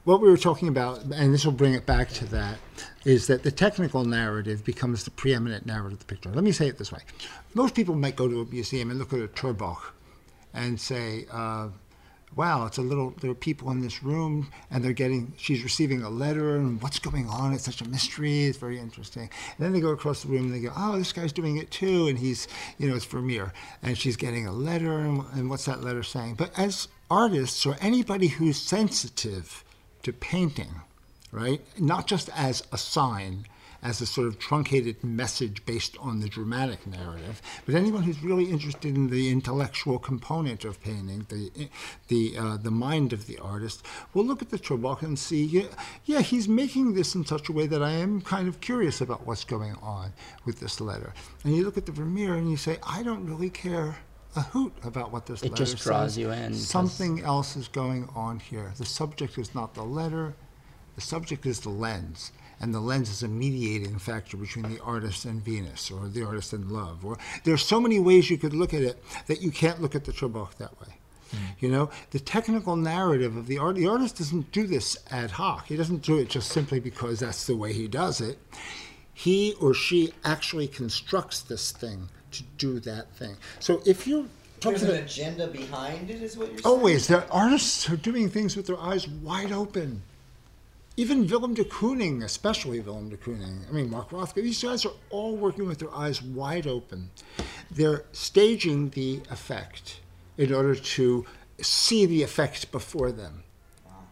what 0.05 0.21
we 0.21 0.29
were 0.29 0.37
talking 0.37 0.69
about, 0.69 1.03
and 1.03 1.33
this 1.33 1.43
will 1.43 1.51
bring 1.51 1.73
it 1.73 1.85
back 1.85 2.09
to 2.11 2.25
that, 2.27 2.59
is 3.03 3.27
that 3.27 3.43
the 3.43 3.51
technical 3.51 4.05
narrative 4.05 4.63
becomes 4.63 5.03
the 5.03 5.11
preeminent 5.11 5.65
narrative 5.65 5.93
of 5.93 5.99
the 5.99 6.05
picture. 6.05 6.29
Let 6.29 6.45
me 6.45 6.53
say 6.53 6.67
it 6.67 6.77
this 6.77 6.93
way: 6.93 7.01
most 7.53 7.75
people 7.75 7.95
might 7.95 8.15
go 8.15 8.29
to 8.29 8.41
a 8.41 8.45
museum 8.45 8.89
and 8.89 8.97
look 8.97 9.11
at 9.11 9.19
a 9.19 9.27
ter 9.27 9.53
Borch, 9.53 9.91
and 10.53 10.79
say. 10.79 11.25
Uh, 11.29 11.69
wow, 12.35 12.65
it's 12.65 12.77
a 12.77 12.81
little, 12.81 13.13
there 13.21 13.31
are 13.31 13.35
people 13.35 13.71
in 13.71 13.81
this 13.81 14.03
room 14.03 14.51
and 14.69 14.83
they're 14.83 14.93
getting, 14.93 15.33
she's 15.37 15.63
receiving 15.63 16.03
a 16.03 16.09
letter 16.09 16.55
and 16.55 16.81
what's 16.81 16.99
going 16.99 17.27
on? 17.27 17.53
It's 17.53 17.65
such 17.65 17.81
a 17.81 17.87
mystery. 17.87 18.45
It's 18.45 18.57
very 18.57 18.79
interesting. 18.79 19.29
And 19.57 19.65
then 19.65 19.73
they 19.73 19.79
go 19.79 19.89
across 19.89 20.21
the 20.21 20.29
room 20.29 20.45
and 20.45 20.53
they 20.53 20.59
go, 20.59 20.71
oh, 20.75 20.97
this 20.97 21.13
guy's 21.13 21.33
doing 21.33 21.57
it 21.57 21.71
too. 21.71 22.07
And 22.07 22.19
he's, 22.19 22.47
you 22.77 22.87
know, 22.87 22.95
it's 22.95 23.05
Vermeer. 23.05 23.53
And 23.81 23.97
she's 23.97 24.17
getting 24.17 24.45
a 24.45 24.51
letter 24.51 24.99
and, 24.99 25.23
and 25.33 25.49
what's 25.49 25.65
that 25.65 25.83
letter 25.83 26.03
saying? 26.03 26.35
But 26.35 26.57
as 26.57 26.87
artists 27.09 27.65
or 27.65 27.75
anybody 27.81 28.27
who's 28.27 28.57
sensitive 28.57 29.63
to 30.03 30.13
painting, 30.13 30.81
right, 31.31 31.61
not 31.79 32.07
just 32.07 32.29
as 32.35 32.63
a 32.71 32.77
sign, 32.77 33.47
as 33.81 34.01
a 34.01 34.05
sort 34.05 34.27
of 34.27 34.39
truncated 34.39 35.03
message 35.03 35.65
based 35.65 35.97
on 35.99 36.19
the 36.19 36.27
dramatic 36.27 36.85
narrative, 36.87 37.41
but 37.65 37.75
anyone 37.75 38.03
who's 38.03 38.23
really 38.23 38.45
interested 38.45 38.95
in 38.95 39.09
the 39.09 39.29
intellectual 39.31 39.99
component 39.99 40.65
of 40.65 40.81
painting, 40.81 41.25
the 41.29 41.69
the 42.07 42.37
uh, 42.37 42.57
the 42.57 42.71
mind 42.71 43.13
of 43.13 43.27
the 43.27 43.37
artist, 43.39 43.83
will 44.13 44.25
look 44.25 44.41
at 44.41 44.49
the 44.49 44.59
ter 44.59 44.77
Borch 44.77 45.01
and 45.01 45.17
see, 45.17 45.43
yeah, 45.43 45.67
yeah, 46.05 46.21
he's 46.21 46.47
making 46.47 46.93
this 46.93 47.15
in 47.15 47.25
such 47.25 47.49
a 47.49 47.51
way 47.51 47.67
that 47.67 47.83
I 47.83 47.91
am 47.91 48.21
kind 48.21 48.47
of 48.47 48.61
curious 48.61 49.01
about 49.01 49.25
what's 49.25 49.43
going 49.43 49.75
on 49.81 50.13
with 50.45 50.59
this 50.59 50.79
letter. 50.81 51.13
And 51.43 51.55
you 51.55 51.63
look 51.63 51.77
at 51.77 51.85
the 51.85 51.91
Vermeer 51.91 52.35
and 52.35 52.49
you 52.49 52.57
say, 52.57 52.77
I 52.87 53.03
don't 53.03 53.25
really 53.25 53.49
care 53.49 53.97
a 54.35 54.41
hoot 54.41 54.73
about 54.83 55.11
what 55.11 55.25
this 55.25 55.41
It 55.41 55.51
letter 55.51 55.65
just 55.65 55.83
draws 55.83 56.11
says. 56.11 56.17
you 56.17 56.31
in, 56.31 56.53
Something 56.53 57.21
else 57.23 57.55
is 57.55 57.67
going 57.67 58.07
on 58.15 58.39
here. 58.39 58.71
The 58.77 58.85
subject 58.85 59.37
is 59.37 59.55
not 59.55 59.73
the 59.73 59.83
letter, 59.83 60.35
the 60.95 61.01
subject 61.01 61.45
is 61.45 61.59
the 61.61 61.69
lens. 61.69 62.31
And 62.59 62.73
the 62.73 62.79
lens 62.79 63.09
is 63.09 63.21
a 63.23 63.27
mediating 63.27 63.99
factor 63.99 64.35
between 64.35 64.67
the 64.73 64.81
artist 64.81 65.25
and 65.25 65.43
Venus, 65.43 65.91
or 65.91 66.07
the 66.07 66.23
artist 66.23 66.53
and 66.53 66.71
love. 66.71 67.05
Or 67.05 67.17
there's 67.43 67.63
so 67.63 67.79
many 67.79 67.99
ways 67.99 68.29
you 68.29 68.37
could 68.37 68.53
look 68.53 68.73
at 68.73 68.81
it 68.81 69.03
that 69.27 69.41
you 69.41 69.51
can't 69.51 69.81
look 69.81 69.93
at 69.93 70.05
the 70.05 70.11
ter 70.11 70.27
Borch 70.27 70.55
that 70.57 70.79
way. 70.81 70.87
Hmm. 71.31 71.37
You 71.59 71.69
know, 71.69 71.89
the 72.11 72.19
technical 72.19 72.75
narrative 72.75 73.35
of 73.35 73.47
the 73.47 73.57
art. 73.57 73.75
The 73.75 73.87
artist 73.87 74.17
doesn't 74.17 74.51
do 74.51 74.65
this 74.65 74.97
ad 75.11 75.31
hoc. 75.31 75.67
He 75.67 75.75
doesn't 75.75 76.01
do 76.01 76.17
it 76.17 76.29
just 76.29 76.49
simply 76.51 76.79
because 76.79 77.19
that's 77.19 77.45
the 77.45 77.55
way 77.55 77.73
he 77.73 77.87
does 77.87 78.21
it. 78.21 78.39
He 79.13 79.53
or 79.59 79.73
she 79.73 80.13
actually 80.23 80.67
constructs 80.67 81.41
this 81.41 81.71
thing 81.71 82.09
to 82.31 82.43
do 82.57 82.79
that 82.81 83.11
thing. 83.15 83.35
So 83.59 83.81
if 83.85 84.07
you're 84.07 84.25
There's 84.61 84.83
an 84.83 85.03
agenda 85.03 85.47
behind 85.47 86.09
it, 86.09 86.21
is 86.21 86.37
what 86.37 86.49
you're 86.49 86.59
saying? 86.59 86.75
Always. 86.75 87.07
The 87.07 87.27
artists 87.29 87.89
are 87.89 87.97
doing 87.97 88.29
things 88.29 88.55
with 88.55 88.67
their 88.67 88.79
eyes 88.79 89.07
wide 89.07 89.51
open. 89.51 90.01
Even 90.99 91.27
Willem 91.27 91.53
de 91.53 91.63
Kooning, 91.63 92.23
especially 92.23 92.79
Willem 92.79 93.09
de 93.09 93.17
Kooning, 93.17 93.69
I 93.69 93.71
mean, 93.71 93.91
Mark 93.91 94.09
Rothko, 94.09 94.41
these 94.41 94.63
guys 94.63 94.83
are 94.83 94.93
all 95.11 95.35
working 95.35 95.67
with 95.67 95.77
their 95.77 95.93
eyes 95.93 96.23
wide 96.23 96.65
open. 96.65 97.11
They're 97.69 98.05
staging 98.13 98.89
the 98.89 99.21
effect 99.29 99.99
in 100.39 100.51
order 100.51 100.73
to 100.73 101.25
see 101.61 102.07
the 102.07 102.23
effect 102.23 102.71
before 102.71 103.11
them. 103.11 103.43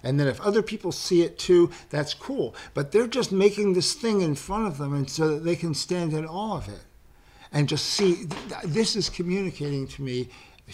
And 0.03 0.19
then 0.19 0.27
if 0.27 0.39
other 0.41 0.61
people 0.61 0.91
see 0.91 1.23
it 1.23 1.39
too, 1.39 1.71
that's 1.89 2.13
cool. 2.13 2.53
But 2.75 2.91
they're 2.91 3.07
just 3.07 3.31
making 3.31 3.73
this 3.73 3.93
thing 3.93 4.21
in 4.21 4.35
front 4.35 4.67
of 4.67 4.77
them 4.77 4.93
and 4.93 5.09
so 5.09 5.29
that 5.29 5.43
they 5.43 5.55
can 5.55 5.73
stand 5.73 6.13
in 6.13 6.27
awe 6.27 6.57
of 6.57 6.69
it 6.69 6.83
and 7.51 7.67
just 7.67 7.85
see 7.85 8.27
th- 8.27 8.29
th- 8.29 8.63
this 8.65 8.95
is 8.95 9.09
communicating 9.09 9.87
to 9.87 10.03
me 10.03 10.29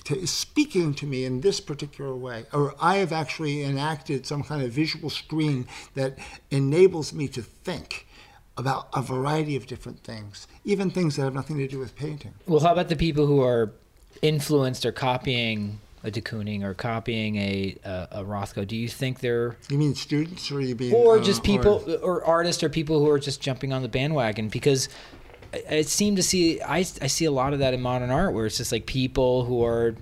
to, 0.06 0.26
speaking 0.26 0.94
to 0.94 1.06
me 1.06 1.26
in 1.26 1.42
this 1.42 1.60
particular 1.60 2.16
way 2.16 2.46
or 2.54 2.74
i 2.80 2.98
have 2.98 3.12
actually 3.12 3.64
enacted 3.64 4.26
some 4.26 4.44
kind 4.44 4.64
of 4.64 4.72
visual 4.72 5.10
screen 5.10 5.68
that 5.96 6.18
enables 6.50 7.14
me 7.14 7.28
to 7.28 7.42
think 7.42 8.08
about 8.58 8.88
a 8.94 9.02
variety 9.02 9.56
of 9.56 9.66
different 9.66 10.04
things 10.04 10.48
even 10.64 10.92
things 10.92 11.16
that 11.16 11.24
have 11.24 11.34
nothing 11.34 11.58
to 11.58 11.68
do 11.68 11.80
with 11.80 11.96
painting. 11.96 12.34
Well, 12.46 12.60
how 12.60 12.72
about 12.72 12.89
the 12.89 12.96
people 12.96 13.26
who 13.26 13.42
are 13.42 13.72
influenced 14.22 14.86
or 14.86 14.92
copying 14.92 15.80
a 16.04 16.10
de 16.12 16.22
Kooning 16.22 16.64
or 16.64 16.74
copying 16.74 17.36
a, 17.38 17.78
a 17.84 18.08
a 18.12 18.24
Rothko? 18.24 18.68
Do 18.68 18.76
you 18.76 18.88
think 18.88 19.20
they're 19.20 19.58
you 19.70 19.78
mean 19.78 19.96
students 19.96 20.52
or 20.52 20.62
you 20.62 20.76
mean 20.76 20.94
or 20.94 21.18
uh, 21.18 21.24
just 21.24 21.44
people 21.44 21.84
or 22.02 22.24
artists 22.24 22.64
or 22.64 22.70
people 22.70 23.00
who 23.00 23.10
are 23.10 23.20
just 23.20 23.42
jumping 23.42 23.74
on 23.74 23.82
the 23.82 23.88
bandwagon? 23.88 24.50
Because 24.50 24.89
I, 25.54 25.64
I 25.78 25.82
seem 25.84 26.16
to 26.16 26.24
see 26.24 26.62
I, 26.62 26.80
I 26.80 27.08
see 27.08 27.26
a 27.26 27.32
lot 27.32 27.54
of 27.54 27.60
that 27.60 27.74
in 27.74 27.82
modern 27.82 28.10
art 28.12 28.34
where 28.34 28.45
it's 28.45 28.58
just 28.58 28.72
like 28.72 28.86
people 28.86 29.45
who 29.45 29.64
are 29.64 29.95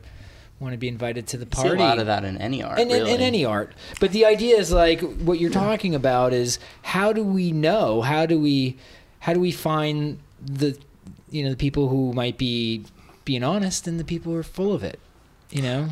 want 0.59 0.73
to 0.73 0.77
be 0.77 0.89
invited 0.89 1.25
to 1.27 1.37
the 1.37 1.45
see 1.45 1.63
party 1.63 1.81
a 1.81 1.85
lot 1.85 1.99
of 1.99 2.07
that 2.07 2.25
in 2.25 2.37
any 2.37 2.61
art. 2.61 2.79
and 2.79 2.91
in, 2.91 2.97
really. 2.99 3.13
in 3.13 3.21
any 3.21 3.45
art 3.45 3.71
but 3.99 4.11
the 4.11 4.25
idea 4.25 4.57
is 4.57 4.71
like 4.71 4.99
what 5.19 5.39
you're 5.39 5.49
talking 5.49 5.95
about 5.95 6.33
is 6.33 6.59
how 6.81 7.13
do 7.13 7.23
we 7.23 7.51
know 7.51 8.01
how 8.01 8.25
do 8.25 8.37
we 8.39 8.75
how 9.19 9.33
do 9.33 9.39
we 9.39 9.51
find 9.51 10.19
the 10.43 10.77
you 11.29 11.43
know 11.43 11.49
the 11.49 11.55
people 11.55 11.87
who 11.87 12.11
might 12.13 12.37
be 12.37 12.83
being 13.23 13.43
honest 13.43 13.87
and 13.87 13.99
the 13.99 14.03
people 14.03 14.33
who 14.33 14.37
are 14.37 14.43
full 14.43 14.73
of 14.73 14.83
it 14.83 14.99
you 15.49 15.61
know 15.61 15.87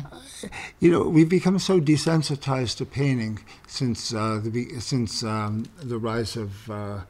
You 0.80 0.92
know, 0.92 1.02
we've 1.08 1.28
become 1.28 1.58
so 1.58 1.80
desensitized 1.80 2.76
to 2.76 2.86
painting 2.86 3.40
since 3.66 4.14
uh, 4.14 4.38
the 4.40 4.50
be- 4.50 4.78
since 4.78 5.24
um, 5.24 5.66
the 5.82 5.98
rise 5.98 6.36
of 6.36 6.70
uh, 6.70 7.00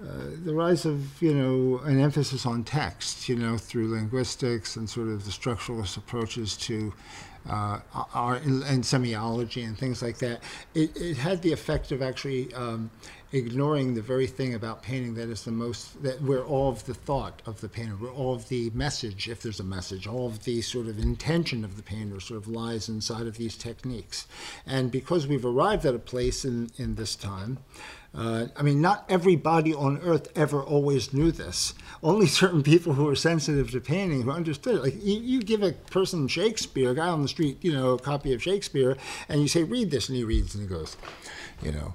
uh, 0.00 0.30
the 0.44 0.54
rise 0.54 0.84
of 0.84 1.20
you 1.20 1.34
know 1.34 1.78
an 1.84 2.00
emphasis 2.00 2.46
on 2.46 2.64
text. 2.64 3.28
You 3.28 3.36
know, 3.36 3.58
through 3.58 3.90
linguistics 3.90 4.76
and 4.76 4.88
sort 4.88 5.08
of 5.08 5.24
the 5.24 5.30
structuralist 5.30 5.96
approaches 5.96 6.56
to 6.58 6.92
uh, 7.48 7.80
art 8.14 8.42
and, 8.42 8.62
and 8.64 8.82
semiology 8.82 9.64
and 9.64 9.76
things 9.76 10.02
like 10.02 10.18
that. 10.18 10.42
It, 10.74 10.96
it 10.96 11.16
had 11.16 11.42
the 11.42 11.52
effect 11.52 11.92
of 11.92 12.02
actually 12.02 12.52
um, 12.54 12.90
ignoring 13.32 13.94
the 13.94 14.02
very 14.02 14.26
thing 14.26 14.54
about 14.54 14.82
painting 14.82 15.14
that 15.14 15.28
is 15.28 15.44
the 15.44 15.50
most 15.50 16.02
that 16.02 16.20
where 16.22 16.44
all 16.44 16.70
of 16.70 16.84
the 16.84 16.94
thought 16.94 17.42
of 17.46 17.60
the 17.60 17.68
painter, 17.68 17.92
where 17.92 18.10
all 18.10 18.34
of 18.34 18.48
the 18.48 18.70
message, 18.70 19.28
if 19.28 19.42
there's 19.42 19.60
a 19.60 19.64
message, 19.64 20.06
all 20.06 20.26
of 20.26 20.44
the 20.44 20.60
sort 20.62 20.86
of 20.86 20.98
intention 20.98 21.64
of 21.64 21.76
the 21.76 21.82
painter 21.82 22.20
sort 22.20 22.38
of 22.38 22.48
lies 22.48 22.88
inside 22.88 23.26
of 23.26 23.36
these 23.36 23.56
techniques. 23.56 24.26
And 24.66 24.90
because 24.90 25.26
we've 25.26 25.44
arrived 25.44 25.84
at 25.86 25.94
a 25.94 25.98
place 25.98 26.44
in, 26.44 26.70
in 26.76 26.94
this 26.94 27.16
time, 27.16 27.58
uh, 28.18 28.48
I 28.56 28.62
mean, 28.62 28.80
not 28.80 29.04
everybody 29.08 29.72
on 29.72 30.00
earth 30.02 30.26
ever 30.34 30.60
always 30.60 31.14
knew 31.14 31.30
this. 31.30 31.72
Only 32.02 32.26
certain 32.42 32.64
people 32.64 32.94
who 32.94 33.04
were 33.04 33.14
sensitive 33.14 33.70
to 33.70 33.80
painting 33.80 34.22
who 34.22 34.32
understood 34.32 34.74
it. 34.76 34.82
Like 34.82 35.04
you, 35.04 35.20
you 35.20 35.40
give 35.40 35.62
a 35.62 35.72
person 35.72 36.26
Shakespeare, 36.26 36.90
a 36.90 36.94
guy 36.96 37.08
on 37.08 37.22
the 37.22 37.28
street, 37.28 37.58
you 37.62 37.72
know, 37.72 37.92
a 37.92 37.98
copy 37.98 38.34
of 38.34 38.42
Shakespeare, 38.42 38.96
and 39.28 39.40
you 39.40 39.46
say, 39.46 39.62
"Read 39.62 39.92
this," 39.92 40.08
and 40.08 40.18
he 40.18 40.24
reads, 40.24 40.54
and 40.54 40.62
he 40.62 40.68
goes, 40.68 40.96
you 41.62 41.70
know. 41.70 41.94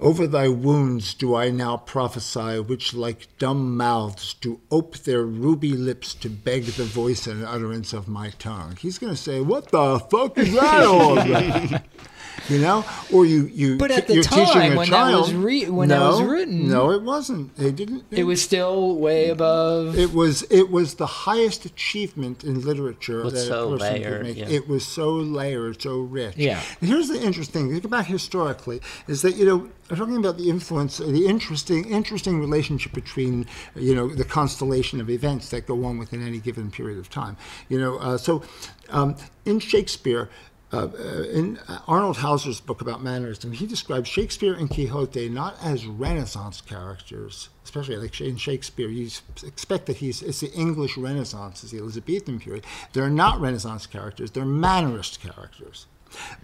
Over 0.00 0.26
thy 0.26 0.48
wounds 0.48 1.14
do 1.14 1.36
I 1.36 1.50
now 1.50 1.76
prophesy, 1.76 2.58
which 2.58 2.92
like 2.92 3.28
dumb 3.38 3.76
mouths 3.76 4.34
do 4.34 4.60
ope 4.68 4.98
their 4.98 5.22
ruby 5.22 5.74
lips 5.74 6.12
to 6.14 6.28
beg 6.28 6.64
the 6.64 6.84
voice 6.84 7.28
and 7.28 7.44
utterance 7.44 7.92
of 7.92 8.08
my 8.08 8.30
tongue. 8.30 8.76
He's 8.80 8.98
going 8.98 9.12
to 9.12 9.16
say, 9.16 9.40
What 9.40 9.68
the 9.68 10.00
fuck 10.00 10.36
is 10.38 10.52
that 10.54 10.84
all 10.84 11.18
about? 11.18 11.82
you 12.48 12.58
know, 12.58 12.84
or 13.12 13.24
you 13.24 13.46
you. 13.46 13.76
But 13.76 13.90
at 13.90 14.06
the 14.06 14.14
you're 14.14 14.22
time 14.22 14.46
teaching 14.46 14.72
a 14.72 14.76
when 14.76 14.90
that 14.90 15.12
was 15.12 15.32
re- 15.34 15.68
when 15.68 15.88
that 15.88 15.98
no, 15.98 16.08
was 16.10 16.22
written- 16.22 16.68
no, 16.68 16.90
it 16.90 17.02
wasn't. 17.02 17.56
They 17.56 17.72
didn't. 17.72 18.04
It 18.10 18.24
was 18.24 18.42
still 18.42 18.96
way 18.96 19.28
above. 19.28 19.98
It 19.98 20.12
was 20.12 20.42
it 20.50 20.70
was 20.70 20.94
the 20.94 21.06
highest 21.06 21.64
achievement 21.64 22.44
in 22.44 22.60
literature 22.62 23.22
that 23.30 23.36
so 23.38 23.74
a 23.74 23.78
person 23.78 23.94
layered, 23.94 24.12
could 24.12 24.22
make. 24.22 24.36
yeah. 24.36 24.48
It 24.48 24.68
was 24.68 24.86
so 24.86 25.10
layered, 25.12 25.80
so 25.82 26.00
rich. 26.00 26.36
Yeah. 26.36 26.60
And 26.80 26.88
here's 26.90 27.08
the 27.08 27.20
interesting 27.22 27.68
thing. 27.68 27.80
Think 27.80 27.90
back 27.90 28.06
historically 28.06 28.80
is 29.08 29.22
that 29.22 29.36
you 29.36 29.44
know 29.44 29.68
I'm 29.90 29.96
talking 29.96 30.16
about 30.16 30.38
the 30.38 30.48
influence, 30.48 30.98
the 30.98 31.26
interesting 31.26 31.84
interesting 31.90 32.40
relationship 32.40 32.92
between 32.92 33.46
you 33.76 33.94
know 33.94 34.08
the 34.08 34.24
constellation 34.24 35.00
of 35.00 35.10
events 35.10 35.50
that 35.50 35.66
go 35.66 35.84
on 35.84 35.98
within 35.98 36.26
any 36.26 36.38
given 36.38 36.70
period 36.70 36.98
of 36.98 37.10
time. 37.10 37.36
You 37.68 37.78
know, 37.80 37.98
uh, 37.98 38.16
so 38.18 38.42
um, 38.90 39.16
in 39.44 39.58
Shakespeare. 39.58 40.30
Uh, 40.72 40.88
uh, 40.98 41.22
in 41.24 41.58
Arnold 41.86 42.16
Hauser's 42.16 42.58
book 42.58 42.80
about 42.80 43.02
mannerism, 43.02 43.52
he 43.52 43.66
describes 43.66 44.08
Shakespeare 44.08 44.54
and 44.54 44.70
Quixote 44.70 45.28
not 45.28 45.54
as 45.62 45.86
Renaissance 45.86 46.62
characters, 46.62 47.50
especially 47.62 47.96
like 47.96 48.18
in 48.22 48.36
Shakespeare, 48.38 48.88
you 48.88 49.10
expect 49.44 49.84
that 49.86 49.98
he's 49.98 50.22
it's 50.22 50.40
the 50.40 50.50
English 50.52 50.96
Renaissance, 50.96 51.62
it's 51.62 51.72
the 51.72 51.78
Elizabethan 51.78 52.40
period. 52.40 52.64
They're 52.94 53.10
not 53.10 53.38
Renaissance 53.38 53.86
characters; 53.86 54.30
they're 54.30 54.44
mannerist 54.44 55.20
characters. 55.20 55.86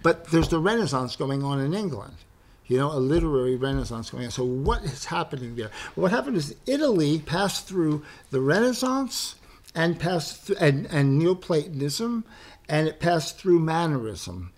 But 0.03 0.25
there's 0.25 0.49
the 0.49 0.59
Renaissance 0.59 1.15
going 1.15 1.43
on 1.43 1.59
in 1.59 1.73
England, 1.73 2.17
you 2.67 2.77
know, 2.77 2.91
a 2.91 2.99
literary 2.99 3.55
Renaissance 3.55 4.11
going 4.11 4.25
on. 4.25 4.31
So 4.31 4.43
what 4.43 4.83
is 4.83 5.05
happening 5.05 5.55
there? 5.55 5.71
What 5.95 6.11
happened 6.11 6.37
is 6.37 6.55
Italy 6.67 7.19
passed 7.19 7.67
through 7.67 8.03
the 8.29 8.41
Renaissance 8.41 9.35
and 9.75 9.99
passed 9.99 10.41
through, 10.43 10.57
and, 10.59 10.85
and 10.87 11.17
Neoplatonism, 11.19 12.25
and 12.69 12.87
it 12.87 12.99
passed 12.99 13.37
through 13.37 13.59
mannerism 13.59 14.53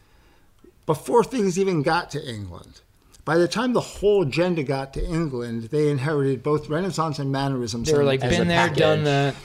before 0.86 1.24
things 1.24 1.58
even 1.58 1.82
got 1.82 2.12
to 2.12 2.30
England. 2.30 2.82
By 3.24 3.38
the 3.38 3.48
time 3.48 3.74
the 3.74 3.82
whole 3.82 4.24
agenda 4.24 4.64
got 4.64 4.94
to 4.96 5.06
England, 5.06 5.64
they 5.66 5.90
inherited 5.90 6.42
both 6.42 6.70
Renaissance 6.70 7.20
and 7.20 7.32
mannerism. 7.32 7.84
they 7.84 7.94
were 7.94 8.04
like, 8.04 8.22
been 8.22 8.48
there, 8.48 8.70
done 8.70 9.04
that. 9.04 9.36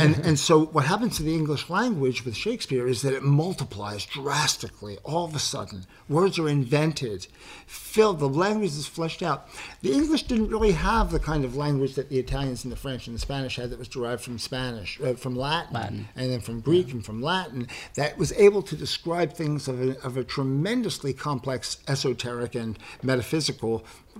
and, 0.00 0.18
and 0.24 0.38
so 0.38 0.66
what 0.66 0.84
happens 0.84 1.16
to 1.16 1.24
the 1.24 1.34
English 1.34 1.68
language 1.68 2.24
with 2.24 2.36
Shakespeare 2.36 2.86
is 2.86 3.02
that 3.02 3.12
it 3.12 3.24
multiplies 3.24 4.06
drastically. 4.06 4.98
All 5.02 5.24
of 5.24 5.34
a 5.34 5.40
sudden, 5.40 5.84
words 6.08 6.38
are 6.38 6.48
invented, 6.48 7.26
filled. 7.66 8.20
The 8.20 8.28
language 8.28 8.70
is 8.70 8.86
fleshed 8.86 9.22
out. 9.22 9.48
The 9.82 9.92
English 9.92 10.24
didn't 10.24 10.48
really 10.48 10.72
have 10.72 11.10
the 11.10 11.18
kind 11.18 11.44
of 11.44 11.56
language 11.56 11.96
that 11.96 12.08
the 12.10 12.20
Italians 12.20 12.62
and 12.62 12.70
the 12.72 12.76
French 12.76 13.08
and 13.08 13.16
the 13.16 13.20
Spanish 13.20 13.56
had 13.56 13.70
that 13.70 13.80
was 13.80 13.88
derived 13.88 14.22
from 14.22 14.38
Spanish, 14.38 15.00
uh, 15.00 15.14
from 15.14 15.34
Latin, 15.34 15.74
Latin. 15.74 16.08
and 16.14 16.30
then 16.30 16.40
from 16.40 16.60
Greek 16.60 16.92
and 16.92 17.04
from 17.04 17.20
Latin. 17.20 17.66
That 17.94 18.16
was 18.16 18.32
able 18.34 18.62
to 18.62 18.76
describe 18.76 19.32
things 19.32 19.66
of 19.66 19.82
a, 19.82 20.00
of 20.02 20.16
a 20.16 20.22
tremendously 20.22 21.12
complex, 21.12 21.78
esoteric, 21.88 22.54
and 22.54 22.78
metaphysical, 23.12 23.72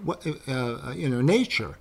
uh, 0.09 0.15
uh, 0.57 0.93
you 1.03 1.09
know, 1.13 1.21
nature. 1.37 1.73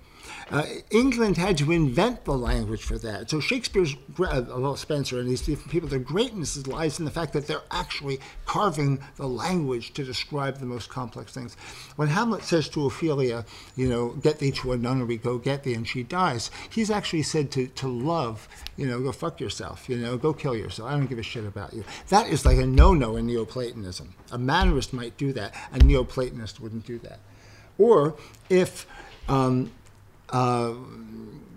Uh, 0.50 0.64
England 0.90 1.36
had 1.36 1.58
to 1.58 1.70
invent 1.72 2.24
the 2.24 2.36
language 2.36 2.82
for 2.82 2.98
that. 2.98 3.28
So 3.28 3.38
Shakespeare's, 3.38 3.94
uh, 4.18 4.42
well, 4.48 4.76
Spenser 4.76 5.20
and 5.20 5.28
these 5.28 5.42
different 5.42 5.70
people, 5.70 5.88
their 5.88 5.98
greatness 5.98 6.66
lies 6.66 6.98
in 6.98 7.04
the 7.04 7.10
fact 7.10 7.34
that 7.34 7.46
they're 7.46 7.62
actually 7.70 8.18
carving 8.46 8.98
the 9.16 9.26
language 9.26 9.92
to 9.94 10.04
describe 10.04 10.58
the 10.58 10.66
most 10.66 10.88
complex 10.88 11.32
things. 11.32 11.54
When 11.96 12.08
Hamlet 12.08 12.44
says 12.44 12.68
to 12.70 12.86
Ophelia, 12.86 13.44
you 13.76 13.88
know, 13.88 14.10
get 14.10 14.38
thee 14.38 14.50
to 14.52 14.72
a 14.72 14.78
nunnery, 14.78 15.18
go 15.18 15.36
get 15.36 15.64
thee, 15.64 15.74
and 15.74 15.86
she 15.86 16.02
dies, 16.02 16.50
he's 16.70 16.90
actually 16.90 17.24
said 17.24 17.50
to, 17.52 17.66
to 17.66 17.88
love, 17.88 18.48
you 18.76 18.86
know, 18.86 19.00
go 19.00 19.12
fuck 19.12 19.40
yourself, 19.40 19.88
you 19.88 19.98
know, 19.98 20.16
go 20.16 20.32
kill 20.32 20.56
yourself. 20.56 20.90
I 20.90 20.92
don't 20.92 21.06
give 21.06 21.18
a 21.18 21.22
shit 21.22 21.44
about 21.44 21.74
you. 21.74 21.84
That 22.08 22.28
is 22.28 22.46
like 22.46 22.56
a 22.56 22.66
no-no 22.66 23.16
in 23.16 23.26
Neoplatonism. 23.26 24.14
A 24.32 24.38
mannerist 24.38 24.94
might 24.94 25.18
do 25.18 25.32
that. 25.34 25.54
A 25.74 25.78
Neoplatonist 25.78 26.58
wouldn't 26.58 26.86
do 26.86 26.98
that. 27.00 27.20
Or 27.76 28.16
if 28.48 28.86
um, 29.28 29.70
uh, 30.30 30.74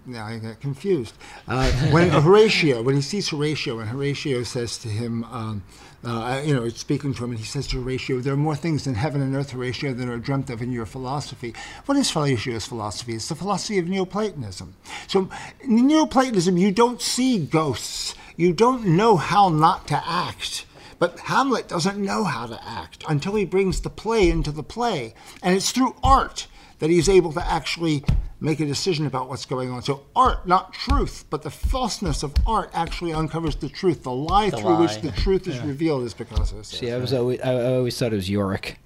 now 0.05 0.25
I 0.25 0.39
got 0.39 0.59
confused. 0.59 1.13
Uh, 1.47 1.71
when 1.91 2.09
Horatio, 2.09 2.81
when 2.81 2.95
he 2.95 3.01
sees 3.01 3.29
Horatio, 3.29 3.79
and 3.79 3.89
Horatio 3.89 4.43
says 4.43 4.77
to 4.79 4.87
him, 4.87 5.23
um, 5.25 5.63
uh, 6.03 6.41
you 6.43 6.55
know, 6.55 6.67
speaking 6.69 7.13
to 7.13 7.23
him, 7.23 7.31
and 7.31 7.39
he 7.39 7.45
says 7.45 7.67
to 7.67 7.81
Horatio, 7.81 8.19
"There 8.19 8.33
are 8.33 8.37
more 8.37 8.55
things 8.55 8.87
in 8.87 8.95
heaven 8.95 9.21
and 9.21 9.35
earth, 9.35 9.51
Horatio, 9.51 9.93
than 9.93 10.09
are 10.09 10.17
dreamt 10.17 10.49
of 10.49 10.61
in 10.61 10.71
your 10.71 10.87
philosophy." 10.87 11.53
What 11.85 11.97
is 11.97 12.09
Horatio's 12.09 12.65
philosophy? 12.65 13.13
It's 13.13 13.29
the 13.29 13.35
philosophy 13.35 13.77
of 13.77 13.87
Neoplatonism. 13.87 14.75
So, 15.07 15.29
in 15.61 15.87
Neoplatonism, 15.87 16.57
you 16.57 16.71
don't 16.71 17.01
see 17.01 17.37
ghosts. 17.37 18.15
You 18.35 18.53
don't 18.53 18.87
know 18.87 19.17
how 19.17 19.49
not 19.49 19.87
to 19.89 20.01
act. 20.03 20.65
But 20.97 21.19
Hamlet 21.19 21.67
doesn't 21.67 21.97
know 21.97 22.23
how 22.23 22.45
to 22.45 22.63
act 22.63 23.03
until 23.09 23.33
he 23.33 23.45
brings 23.45 23.81
the 23.81 23.89
play 23.89 24.29
into 24.29 24.51
the 24.51 24.63
play. 24.63 25.15
And 25.41 25.55
it's 25.55 25.71
through 25.71 25.95
art 26.03 26.47
that 26.77 26.91
he's 26.91 27.09
able 27.09 27.33
to 27.33 27.43
actually 27.43 28.03
make 28.41 28.59
a 28.59 28.65
decision 28.65 29.05
about 29.05 29.29
what's 29.29 29.45
going 29.45 29.69
on. 29.71 29.83
So 29.83 30.03
art, 30.15 30.45
not 30.47 30.73
truth, 30.73 31.25
but 31.29 31.43
the 31.43 31.51
falseness 31.51 32.23
of 32.23 32.33
art 32.45 32.71
actually 32.73 33.13
uncovers 33.13 33.55
the 33.55 33.69
truth. 33.69 34.03
The 34.03 34.11
lie 34.11 34.49
The 34.49 34.57
through 34.57 34.77
which 34.81 34.99
the 35.01 35.11
truth 35.11 35.47
is 35.47 35.59
revealed 35.59 36.03
is 36.03 36.13
Picasso. 36.13 36.61
says. 36.63 36.67
See, 36.67 36.91
I 36.91 36.97
was 36.97 37.13
always, 37.13 37.39
I 37.41 37.51
I 37.51 37.75
always 37.75 37.97
thought 37.97 38.11
it 38.11 38.17
was 38.17 38.29
Yorick. 38.29 38.79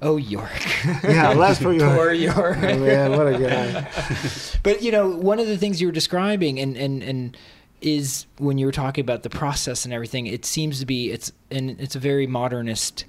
Oh, 0.00 0.16
Yorick. 0.16 0.66
yeah, 1.04 1.30
last 1.30 1.60
for 1.62 1.72
your 1.72 1.94
Poor 1.94 2.12
Yorick. 2.12 2.58
Oh, 2.62 2.78
man, 2.78 3.10
what 3.12 3.26
a 3.26 3.38
guy. 3.38 3.88
But 4.62 4.80
you 4.82 4.92
know, 4.92 5.08
one 5.08 5.40
of 5.40 5.48
the 5.48 5.58
things 5.58 5.80
you 5.80 5.88
were 5.88 5.92
describing, 5.92 6.60
and 6.60 6.76
and 6.76 7.02
and 7.02 7.36
is 7.80 8.26
when 8.38 8.58
you 8.58 8.66
were 8.66 8.72
talking 8.72 9.02
about 9.02 9.24
the 9.24 9.30
process 9.30 9.84
and 9.84 9.92
everything. 9.92 10.28
It 10.28 10.44
seems 10.44 10.78
to 10.78 10.86
be 10.86 11.10
it's 11.10 11.32
and 11.50 11.80
it's 11.80 11.96
a 11.96 11.98
very 11.98 12.28
modernist 12.28 13.04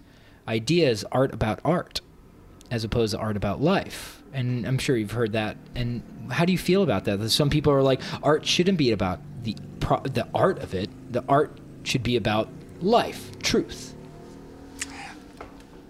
idea 0.48 0.90
is 0.90 1.06
art 1.12 1.32
about 1.32 1.60
art, 1.64 2.02
as 2.72 2.84
opposed 2.84 3.14
to 3.14 3.20
art 3.20 3.38
about 3.38 3.62
life. 3.62 4.23
And 4.34 4.66
I'm 4.66 4.78
sure 4.78 4.98
you've 4.98 5.12
heard 5.12 5.34
that. 5.34 5.58
And 5.76 6.02
how 6.32 6.46
do 6.46 6.52
you 6.52 6.58
feel 6.58 6.84
about 6.84 7.06
that? 7.06 7.30
Some 7.30 7.50
people 7.50 7.72
are 7.72 7.84
like, 7.84 8.02
art 8.24 8.46
shouldn't 8.46 8.78
be 8.78 8.92
about 8.92 9.20
the 9.44 9.56
pro- 9.80 10.02
the 10.02 10.28
art 10.34 10.60
of 10.60 10.74
it. 10.74 10.90
The 11.12 11.24
art 11.30 11.58
should 11.84 12.04
be 12.04 12.16
about 12.16 12.50
life, 12.82 13.40
truth. 13.40 13.94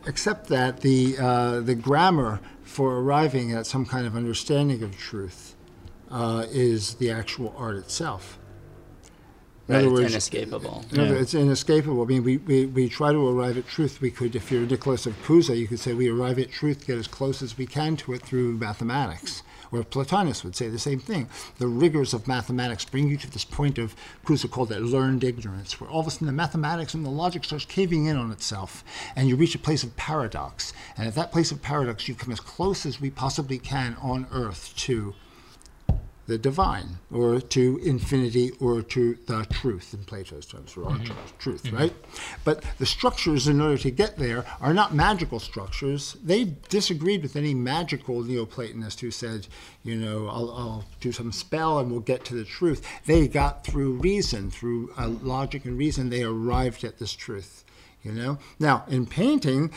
except 0.06 0.48
that 0.48 0.82
the 0.82 1.18
uh, 1.18 1.60
the 1.62 1.76
grammar 1.76 2.39
for 2.64 3.00
arriving 3.00 3.52
at 3.54 3.66
some 3.66 3.86
kind 3.86 4.06
of 4.08 4.16
understanding 4.16 4.84
of 4.84 4.98
truth 4.98 5.56
uh, 6.12 6.46
is 6.50 6.96
the 6.96 7.12
actual 7.12 7.54
art 7.58 7.76
itself. 7.78 8.38
In 9.70 9.76
Right, 9.76 9.80
other 9.80 9.88
it's 9.88 9.93
words, 10.01 10.11
inescapable. 10.14 10.86
in 10.91 10.99
other- 10.99 11.16
it's 11.16 11.34
inescapable. 11.34 12.01
I 12.03 12.05
mean, 12.05 12.24
we, 12.24 12.36
we, 12.38 12.66
we 12.66 12.89
try 12.89 13.14
to 13.14 13.30
arrive 13.30 13.57
at 13.57 13.66
truth. 13.66 14.01
We 14.01 14.11
could, 14.11 14.36
if 14.36 14.51
you're 14.51 14.66
Nicholas 14.66 15.05
of 15.05 15.14
Cusa, 15.24 15.57
you 15.57 15.68
could 15.68 15.80
say 15.80 15.93
we 15.93 16.09
arrive 16.09 16.38
at 16.38 16.51
truth, 16.51 16.86
get 16.86 16.97
as 16.97 17.07
close 17.07 17.41
as 17.41 17.57
we 17.57 17.66
can 17.66 17.95
to 17.97 18.11
it 18.14 18.24
through 18.24 18.57
mathematics. 18.57 19.41
Or 19.72 19.82
Plotinus 19.84 20.43
would 20.43 20.55
say 20.55 20.68
the 20.68 20.78
same 20.78 20.99
thing. 20.99 21.30
The 21.57 21.68
rigors 21.68 22.14
of 22.14 22.28
mathematics 22.28 22.86
bring 22.86 23.07
you 23.07 23.16
to 23.18 23.32
this 23.32 23.45
point 23.45 23.78
of, 23.80 23.95
Cusa 24.26 24.51
called 24.51 24.72
it 24.72 24.82
learned 24.82 25.24
ignorance, 25.24 25.80
where 25.80 25.89
all 25.89 26.01
of 26.01 26.07
a 26.07 26.11
sudden 26.11 26.28
the 26.28 26.34
mathematics 26.34 26.93
and 26.93 27.03
the 27.05 27.09
logic 27.09 27.43
starts 27.45 27.66
caving 27.66 28.05
in 28.05 28.16
on 28.18 28.32
itself, 28.32 28.84
and 29.16 29.30
you 29.30 29.36
reach 29.38 29.55
a 29.55 29.59
place 29.59 29.82
of 29.84 29.95
paradox. 29.95 30.74
And 30.97 31.07
at 31.07 31.16
that 31.16 31.32
place 31.32 31.51
of 31.51 31.61
paradox, 31.64 32.07
you 32.09 32.14
come 32.16 32.32
as 32.34 32.39
close 32.41 32.86
as 32.86 32.99
we 33.01 33.09
possibly 33.09 33.57
can 33.57 33.95
on 34.02 34.27
earth 34.31 34.73
to 34.76 35.15
the 36.26 36.38
divine, 36.38 37.00
or 37.12 37.41
to 37.41 37.80
infinity, 37.84 38.52
or 38.60 38.82
to 38.82 39.18
the 39.28 39.45
truth 39.50 39.94
in 39.94 40.04
Plato's 40.06 40.45
terms, 40.45 40.78
or 40.78 40.86
our 40.86 40.98
terms, 41.00 41.34
truth, 41.38 41.72
right? 41.72 41.94
But 42.45 42.64
the 42.78 42.86
structures 42.86 43.48
in 43.48 43.60
order 43.60 43.78
to 43.80 43.91
get 43.91 44.18
there 44.18 44.45
are 44.62 44.74
not 44.74 44.94
magical 44.94 45.40
structures. 45.40 46.16
They 46.24 46.56
disagreed 46.70 47.24
with 47.24 47.36
any 47.36 47.54
magical 47.54 48.24
Neoplatonist 48.24 49.02
who 49.02 49.12
said, 49.12 49.48
you 49.84 49.95
know, 49.95 50.28
I'll, 50.28 50.52
I'll 50.52 50.86
do 51.02 51.12
some 51.12 51.32
spell 51.32 51.80
and 51.80 51.91
we'll 51.91 52.00
get 52.00 52.24
to 52.26 52.36
the 52.36 52.45
truth. 52.45 52.82
They 53.06 53.28
got 53.28 53.66
through 53.66 53.94
reason, 53.94 54.50
through 54.50 54.94
uh, 54.98 55.10
logic 55.10 55.66
and 55.66 55.78
reason, 55.78 56.10
they 56.10 56.24
arrived 56.24 56.84
at 56.86 57.00
this 57.00 57.14
truth, 57.14 57.66
you 58.02 58.14
know? 58.14 58.38
Now, 58.60 58.86
in 58.88 59.06
painting, 59.06 59.72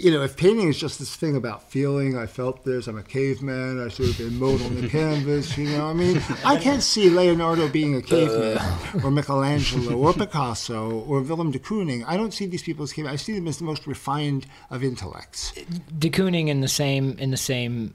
you 0.00 0.10
know, 0.10 0.22
if 0.22 0.36
painting 0.36 0.68
is 0.68 0.78
just 0.78 0.98
this 0.98 1.16
thing 1.16 1.36
about 1.36 1.70
feeling, 1.70 2.16
I 2.16 2.26
felt 2.26 2.64
this, 2.64 2.86
I'm 2.86 2.98
a 2.98 3.02
caveman, 3.02 3.82
I 3.84 3.88
sort 3.88 4.10
of 4.10 4.18
been 4.18 4.38
mowed 4.38 4.60
on 4.62 4.80
the 4.80 4.88
canvas, 5.00 5.56
you 5.56 5.70
know, 5.70 5.86
I 5.86 5.92
mean, 5.92 6.20
I 6.44 6.56
can't 6.56 6.82
see 6.82 7.08
Leonardo 7.08 7.68
being 7.68 7.96
a 7.96 8.02
caveman, 8.02 8.58
or 9.02 9.10
Michelangelo, 9.10 9.96
or 9.96 10.12
Picasso, 10.12 11.00
or 11.00 11.22
Willem 11.22 11.50
de 11.50 11.58
Kooning. 11.58 12.04
I 12.06 12.16
don't 12.16 12.34
see 12.34 12.46
these 12.46 12.62
people 12.62 12.82
as 12.82 12.92
cavemen. 12.92 13.12
I 13.12 13.16
see 13.16 13.34
them 13.34 13.48
as 13.48 13.58
the 13.58 13.64
most 13.64 13.86
refined 13.86 14.46
of 14.70 14.84
intellects. 14.84 15.52
De 15.98 16.10
Kooning 16.10 16.48
in 16.48 16.60
the 16.60 16.68
same 16.68 17.16
in 17.18 17.30
the 17.30 17.36
same 17.36 17.94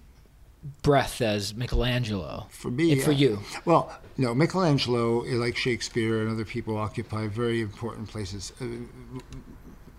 breath 0.81 1.21
as 1.21 1.53
Michelangelo. 1.53 2.47
For 2.49 2.71
me, 2.71 2.93
And 2.93 3.01
for 3.01 3.11
yeah. 3.11 3.29
you. 3.29 3.39
Well, 3.65 3.95
no, 4.17 4.33
Michelangelo, 4.33 5.19
like 5.19 5.55
Shakespeare 5.55 6.21
and 6.21 6.31
other 6.31 6.45
people, 6.45 6.77
occupy 6.77 7.27
very 7.27 7.61
important 7.61 8.09
places. 8.09 8.51
Uh, 8.59 8.65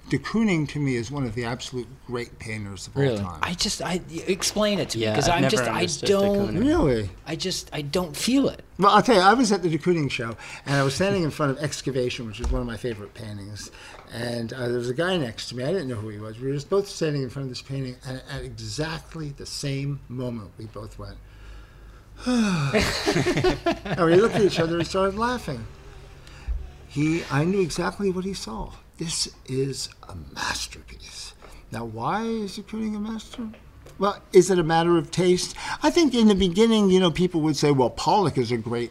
de 0.09 0.19
Kooning, 0.19 0.69
to 0.71 0.79
me, 0.79 0.97
is 0.97 1.11
one 1.11 1.25
of 1.25 1.35
the 1.35 1.45
absolute 1.45 1.87
great 2.07 2.39
painters 2.39 2.87
of 2.87 2.97
Really, 2.97 3.19
all 3.19 3.25
time. 3.25 3.41
I 3.43 3.55
just 3.55 3.83
I 3.83 4.01
explain 4.27 4.79
it 4.79 4.91
to 4.91 4.99
me 4.99 5.07
because 5.07 5.29
I've 5.29 5.37
I'm 5.37 5.43
never 5.43 5.57
just 5.57 5.69
I 6.05 6.07
don't 6.07 6.55
Kooning. 6.55 6.61
really? 6.61 7.11
I 7.27 7.37
just 7.37 7.71
I 7.73 7.83
don't 7.83 8.17
feel 8.17 8.49
it. 8.49 8.63
Well, 8.79 8.91
I'll 8.93 9.03
tell 9.03 9.17
you, 9.17 9.21
I 9.21 9.35
was 9.35 9.53
at 9.53 9.63
the 9.63 9.69
de 9.71 9.79
Kooning 9.79 10.11
show, 10.11 10.37
and 10.67 10.77
I 10.77 10.83
was 10.83 10.95
standing 10.95 11.23
in 11.25 11.31
front 11.31 11.57
of 11.59 11.63
Excavation, 11.65 12.27
which 12.27 12.41
is 12.41 12.51
one 12.51 12.61
of 12.61 12.67
my 12.67 12.77
favorite 12.77 13.15
paintings. 13.15 13.71
And 14.13 14.53
uh, 14.53 14.69
there 14.69 14.79
was 14.79 14.89
a 14.89 14.95
guy 14.95 15.17
next 15.19 15.49
to 15.51 15.57
me. 15.57 15.65
I 15.65 15.73
didn't 15.73 15.89
know 15.89 15.97
who 15.97 16.09
he 16.09 16.19
was. 16.19 16.39
We 16.41 16.49
were 16.49 16.55
just 16.55 16.71
both 16.71 16.89
standing 16.89 17.23
in 17.23 17.29
front 17.31 17.45
of 17.45 17.51
this 17.51 17.61
painting, 17.63 17.97
and 18.07 18.23
at 18.31 18.43
exactly 18.43 19.31
the 19.31 19.47
same 19.47 20.01
moment, 20.09 20.51
we 20.57 20.65
both 20.67 20.99
went, 20.99 21.17
and 22.27 24.05
we 24.07 24.17
looked 24.17 24.35
at 24.35 24.43
each 24.43 24.59
other 24.61 24.79
and 24.79 24.87
started 24.87 25.17
laughing. 25.19 25.67
He, 26.89 27.23
I 27.31 27.45
knew 27.45 27.61
exactly 27.61 28.11
what 28.11 28.25
he 28.25 28.33
saw. 28.33 28.73
This 28.99 29.33
is 29.47 29.91
a 30.09 30.17
masterpiece. 30.35 31.35
Now, 31.71 31.85
why 31.85 32.25
is 32.25 32.57
de 32.57 32.63
Kooning 32.63 32.97
a 32.97 32.99
master? 32.99 33.49
Well, 33.97 34.21
is 34.33 34.51
it 34.51 34.59
a 34.59 34.65
matter 34.65 34.99
of 34.99 35.13
taste? 35.13 35.55
I 35.85 35.91
think 35.91 36.15
in 36.15 36.27
the 36.27 36.35
beginning, 36.35 36.91
you 36.91 36.99
know, 36.99 37.13
people 37.13 37.41
would 37.43 37.57
say, 37.57 37.71
well, 37.71 37.91
Pollock 37.91 38.37
is 38.37 38.51
a 38.51 38.57
great 38.57 38.91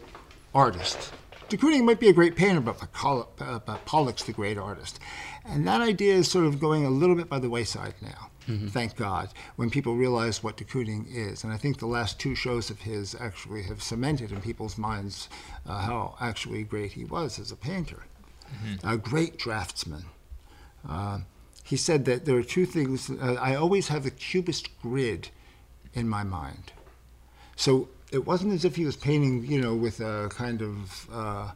artist. 0.54 1.12
De 1.50 1.58
Kooning 1.58 1.84
might 1.84 2.00
be 2.00 2.08
a 2.08 2.14
great 2.14 2.36
painter, 2.36 2.60
but, 2.60 2.82
uh, 3.04 3.58
but 3.58 3.84
Pollock's 3.84 4.22
the 4.22 4.32
great 4.32 4.56
artist. 4.56 4.98
And 5.44 5.66
that 5.68 5.82
idea 5.82 6.14
is 6.14 6.30
sort 6.30 6.46
of 6.46 6.58
going 6.58 6.86
a 6.86 6.90
little 6.90 7.14
bit 7.14 7.28
by 7.28 7.38
the 7.38 7.50
wayside 7.50 7.94
now, 8.00 8.30
thank 8.68 8.96
God, 8.96 9.28
when 9.56 9.68
people 9.68 9.94
realize 9.94 10.42
what 10.42 10.56
de 10.56 10.64
Kooning 10.64 11.04
is. 11.14 11.44
And 11.44 11.52
I 11.52 11.58
think 11.58 11.78
the 11.78 11.86
last 11.86 12.18
two 12.18 12.34
shows 12.34 12.70
of 12.70 12.80
his 12.80 13.14
actually 13.14 13.62
have 13.64 13.82
cemented 13.82 14.32
in 14.32 14.40
people's 14.40 14.78
minds 14.78 15.28
uh, 15.66 15.80
how 15.80 16.16
actually 16.18 16.64
great 16.64 16.92
he 16.92 17.04
was 17.04 17.38
as 17.38 17.52
a 17.52 17.56
painter. 17.56 18.04
A 18.82 18.96
great 18.96 19.38
draftsman. 19.38 20.04
Uh, 20.88 21.20
he 21.64 21.76
said 21.76 22.04
that 22.06 22.24
there 22.24 22.36
are 22.36 22.42
two 22.42 22.66
things. 22.66 23.10
Uh, 23.10 23.36
I 23.40 23.54
always 23.54 23.88
have 23.88 24.04
the 24.04 24.10
cubist 24.10 24.68
grid 24.80 25.28
in 25.92 26.08
my 26.08 26.24
mind. 26.24 26.72
So 27.56 27.88
it 28.10 28.26
wasn't 28.26 28.54
as 28.54 28.64
if 28.64 28.76
he 28.76 28.84
was 28.84 28.96
painting, 28.96 29.44
you 29.44 29.60
know, 29.60 29.74
with 29.74 30.00
a 30.00 30.28
kind 30.30 30.62
of 30.62 31.08
uh, 31.12 31.52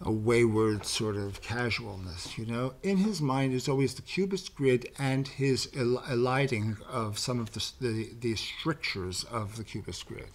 a 0.00 0.10
wayward 0.10 0.86
sort 0.86 1.16
of 1.16 1.42
casualness, 1.42 2.38
you 2.38 2.46
know. 2.46 2.72
In 2.82 2.98
his 2.98 3.20
mind 3.20 3.52
is 3.52 3.68
always 3.68 3.94
the 3.94 4.02
cubist 4.02 4.54
grid 4.54 4.88
and 4.98 5.28
his 5.28 5.68
el- 5.76 6.02
eliding 6.10 6.78
of 6.88 7.18
some 7.18 7.38
of 7.38 7.52
the, 7.52 7.72
the, 7.80 8.10
the 8.18 8.36
strictures 8.36 9.24
of 9.24 9.56
the 9.56 9.64
cubist 9.64 10.06
grid, 10.06 10.30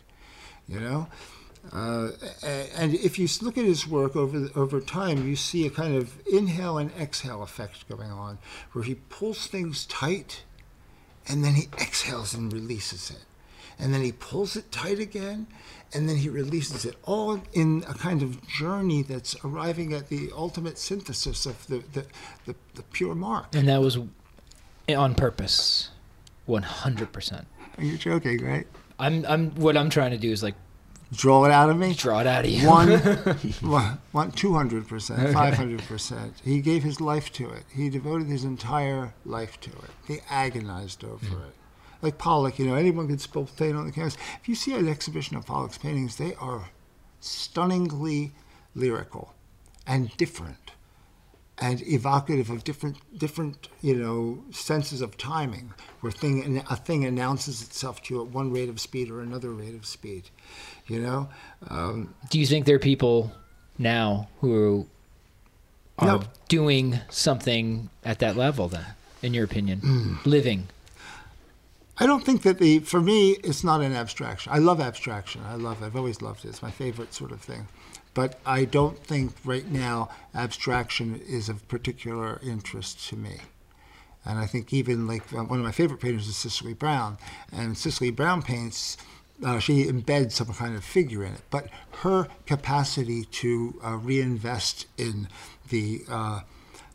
you 0.68 0.80
know. 0.80 1.08
Uh, 1.72 2.12
and 2.76 2.94
if 2.96 3.18
you 3.20 3.28
look 3.42 3.58
at 3.58 3.66
his 3.66 3.88
work 3.88 4.16
over 4.16 4.40
the, 4.40 4.54
over 4.60 4.80
time, 4.80 5.28
you 5.28 5.36
see 5.36 5.66
a 5.66 5.70
kind 5.70 5.96
of 5.96 6.14
inhale 6.32 6.78
and 6.78 6.92
exhale 7.00 7.44
effect 7.44 7.88
going 7.90 8.12
on, 8.12 8.38
where 8.74 8.84
he 8.84 8.96
pulls 8.96 9.48
things 9.48 9.86
tight, 9.86 10.44
and 11.28 11.44
then 11.44 11.56
he 11.56 11.64
exhales 11.80 12.34
and 12.34 12.52
releases 12.52 13.10
it, 13.10 13.26
and 13.80 13.94
then 13.94 14.02
he 14.02 14.12
pulls 14.12 14.56
it 14.56 14.72
tight 14.72 15.00
again, 15.00 15.48
and 15.94 16.10
then 16.10 16.18
he 16.18 16.30
releases 16.30 16.86
it, 16.86 16.96
all 17.04 17.42
in 17.54 17.84
a 17.88 17.94
kind 17.94 18.22
of 18.22 18.46
journey 18.48 19.02
that's 19.02 19.36
arriving 19.44 19.94
at 19.94 20.10
the 20.10 20.32
ultimate 20.36 20.78
synthesis 20.78 21.46
of 21.46 21.66
the 21.68 21.84
the, 21.94 22.06
the, 22.46 22.56
the 22.76 22.84
pure 22.84 23.16
mark. 23.16 23.56
And 23.56 23.68
that 23.68 23.82
was 23.82 23.98
on 24.90 25.16
purpose. 25.16 25.90
100%. 26.48 27.46
You're 27.80 27.98
joking, 27.98 28.44
right? 28.46 28.68
I'm 29.00 29.26
I'm 29.26 29.52
what 29.56 29.76
I'm 29.76 29.90
trying 29.90 30.12
to 30.12 30.18
do 30.18 30.32
is 30.32 30.42
like 30.42 30.56
Draw 31.14 31.46
it 31.46 31.52
out 31.52 31.70
of 31.70 31.78
me. 31.78 31.94
draw 31.94 32.20
it 32.20 32.28
out 32.28 32.46
of 32.46 32.52
you. 32.52 32.68
one, 32.68 32.90
one, 34.12 34.32
two 34.32 34.54
hundred 34.54 34.88
percent, 34.88 35.34
five 35.34 35.54
hundred 35.54 35.82
percent. 35.84 36.34
He 36.44 36.62
gave 36.62 36.84
his 36.84 37.00
life 37.00 37.32
to 37.34 37.50
it. 37.50 37.64
He 37.74 37.90
devoted 37.90 38.28
his 38.28 38.44
entire 38.44 39.14
life 39.26 39.60
to 39.62 39.70
it. 39.70 39.92
He 40.08 40.20
agonized 40.30 41.04
over 41.04 41.26
hmm. 41.26 41.44
it. 41.44 41.56
Like 42.02 42.18
Pollock, 42.18 42.60
you 42.60 42.66
know, 42.66 42.76
anyone 42.76 43.08
can 43.08 43.20
spill 43.20 43.48
paint 43.58 43.76
on 43.76 43.86
the 43.86 43.92
canvas. 43.92 44.18
If 44.42 44.50
you 44.50 44.56
see 44.56 44.74
an 44.74 44.88
exhibition 44.88 45.38
of 45.38 45.46
Pollock's 45.46 45.78
paintings, 45.78 46.18
they 46.18 46.36
are 46.36 46.70
stunningly 47.20 48.34
lyrical 48.76 49.34
and 49.88 50.16
different 50.18 50.72
and 51.58 51.82
evocative 51.88 52.50
of 52.50 52.64
different 52.64 52.98
different 53.18 53.70
you 53.82 53.96
know 53.96 54.44
senses 54.52 55.02
of 55.02 55.18
timing 55.18 55.74
where 56.02 56.12
thing 56.12 56.62
a 56.70 56.76
thing 56.76 57.06
announces 57.06 57.62
itself 57.62 58.02
to 58.04 58.14
you 58.14 58.22
at 58.22 58.28
one 58.28 58.52
rate 58.52 58.68
of 58.68 58.80
speed 58.80 59.10
or 59.10 59.22
another 59.22 59.52
rate 59.52 59.74
of 59.74 59.86
speed 59.86 60.30
you 60.88 61.00
know 61.00 61.28
um, 61.70 62.14
Do 62.30 62.40
you 62.40 62.46
think 62.46 62.66
there 62.66 62.76
are 62.76 62.80
people 62.80 63.32
now 63.78 64.28
who 64.42 64.88
are 65.98 66.06
No. 66.08 66.24
doing 66.50 67.00
something 67.10 67.90
at 68.04 68.20
that 68.20 68.36
level 68.36 68.68
then, 68.68 68.86
in 69.22 69.34
your 69.34 69.46
opinion? 69.46 69.82
Mm. 69.82 70.26
Living. 70.26 70.68
I 71.98 72.06
don't 72.06 72.26
think 72.26 72.42
that 72.44 72.60
the 72.60 72.80
for 72.80 73.00
me 73.02 73.32
it's 73.44 73.64
not 73.64 73.82
an 73.82 73.94
abstraction. 73.94 74.52
I 74.54 74.58
love 74.60 74.82
abstraction. 74.82 75.42
I 75.46 75.56
love 75.56 75.82
I've 75.82 75.96
always 75.96 76.22
loved 76.22 76.44
it. 76.46 76.50
It's 76.50 76.62
my 76.62 76.72
favorite 76.72 77.14
sort 77.14 77.32
of 77.32 77.42
thing. 77.42 77.68
But 78.14 78.40
I 78.46 78.66
don't 78.66 78.98
think 79.00 79.34
right 79.46 79.70
now 79.70 80.10
abstraction 80.34 81.22
is 81.28 81.50
of 81.50 81.66
particular 81.68 82.40
interest 82.44 83.08
to 83.10 83.16
me. 83.16 83.38
And 84.26 84.40
I 84.40 84.46
think 84.46 84.74
even 84.74 85.08
like 85.08 85.24
one 85.32 85.60
of 85.60 85.66
my 85.66 85.72
favorite 85.72 86.00
painters 86.02 86.28
is 86.28 86.36
Cecily 86.36 86.74
Brown, 86.74 87.18
and 87.52 87.78
Cecily 87.78 88.12
Brown 88.12 88.42
paints. 88.42 88.98
Uh, 89.44 89.60
she 89.60 89.86
embeds 89.86 90.32
some 90.34 90.54
kind 90.54 90.76
of 90.76 90.84
figure 90.84 91.24
in 91.24 91.34
it, 91.34 91.42
but 91.50 91.68
her 92.02 92.28
capacity 92.46 93.26
to 93.26 93.80
uh, 93.84 93.98
reinvest 93.98 94.88
in 94.98 95.28
the, 95.70 96.04
uh, 96.10 96.40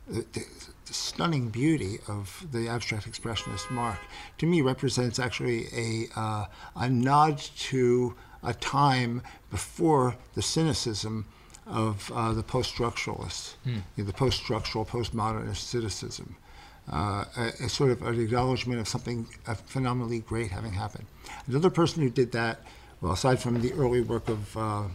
the, 0.08 0.24
the 0.32 0.44
stunning 0.84 1.50
beauty 1.50 1.98
of 2.08 2.46
the 2.50 2.68
abstract 2.68 3.10
expressionist 3.10 3.70
mark 3.70 3.98
to 4.38 4.46
me 4.46 4.60
represents 4.60 5.18
actually 5.18 5.66
a, 5.72 6.08
uh, 6.16 6.46
a 6.76 6.88
nod 6.88 7.38
to 7.38 8.14
a 8.42 8.54
time 8.54 9.22
before 9.50 10.16
the 10.34 10.42
cynicism 10.42 11.26
of 11.66 12.10
uh, 12.14 12.32
the 12.32 12.42
post-structuralists, 12.42 13.54
you 13.96 14.02
know, 14.02 14.04
the 14.04 14.12
post-structural, 14.12 14.84
postmodernist 14.84 15.56
cynicism. 15.56 16.36
Uh, 16.92 17.24
a, 17.36 17.64
a 17.66 17.68
sort 17.68 17.92
of 17.92 18.02
an 18.02 18.20
acknowledgement 18.20 18.80
of 18.80 18.88
something 18.88 19.24
phenomenally 19.66 20.18
great 20.20 20.50
having 20.50 20.72
happened. 20.72 21.06
Another 21.46 21.70
person 21.70 22.02
who 22.02 22.10
did 22.10 22.32
that, 22.32 22.62
well, 23.00 23.12
aside 23.12 23.38
from 23.40 23.60
the 23.60 23.72
early 23.74 24.00
work 24.00 24.28
of, 24.28 24.56
uh, 24.56 24.88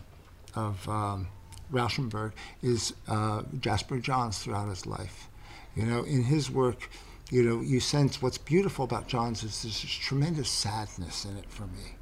of 0.56 0.90
um, 0.90 1.28
Rauschenberg, 1.72 2.34
is 2.62 2.94
uh, 3.08 3.44
Jasper 3.62 4.00
Johns 4.00 4.40
throughout 4.40 4.68
his 4.68 4.86
life. 4.86 5.30
You 5.74 5.84
know, 5.84 6.04
in 6.04 6.24
his 6.24 6.52
work, 6.52 6.90
you 7.32 7.44
know, 7.44 7.62
you 7.62 7.80
sense 7.80 8.22
what's 8.22 8.38
beautiful 8.38 8.84
about 8.84 9.08
Johns 9.08 9.44
is 9.44 9.64
there's 9.64 9.82
this 9.82 9.92
tremendous 9.92 10.50
sadness 10.50 11.24
in 11.24 11.38
it 11.38 11.50
for 11.50 11.64
me. 11.64 11.96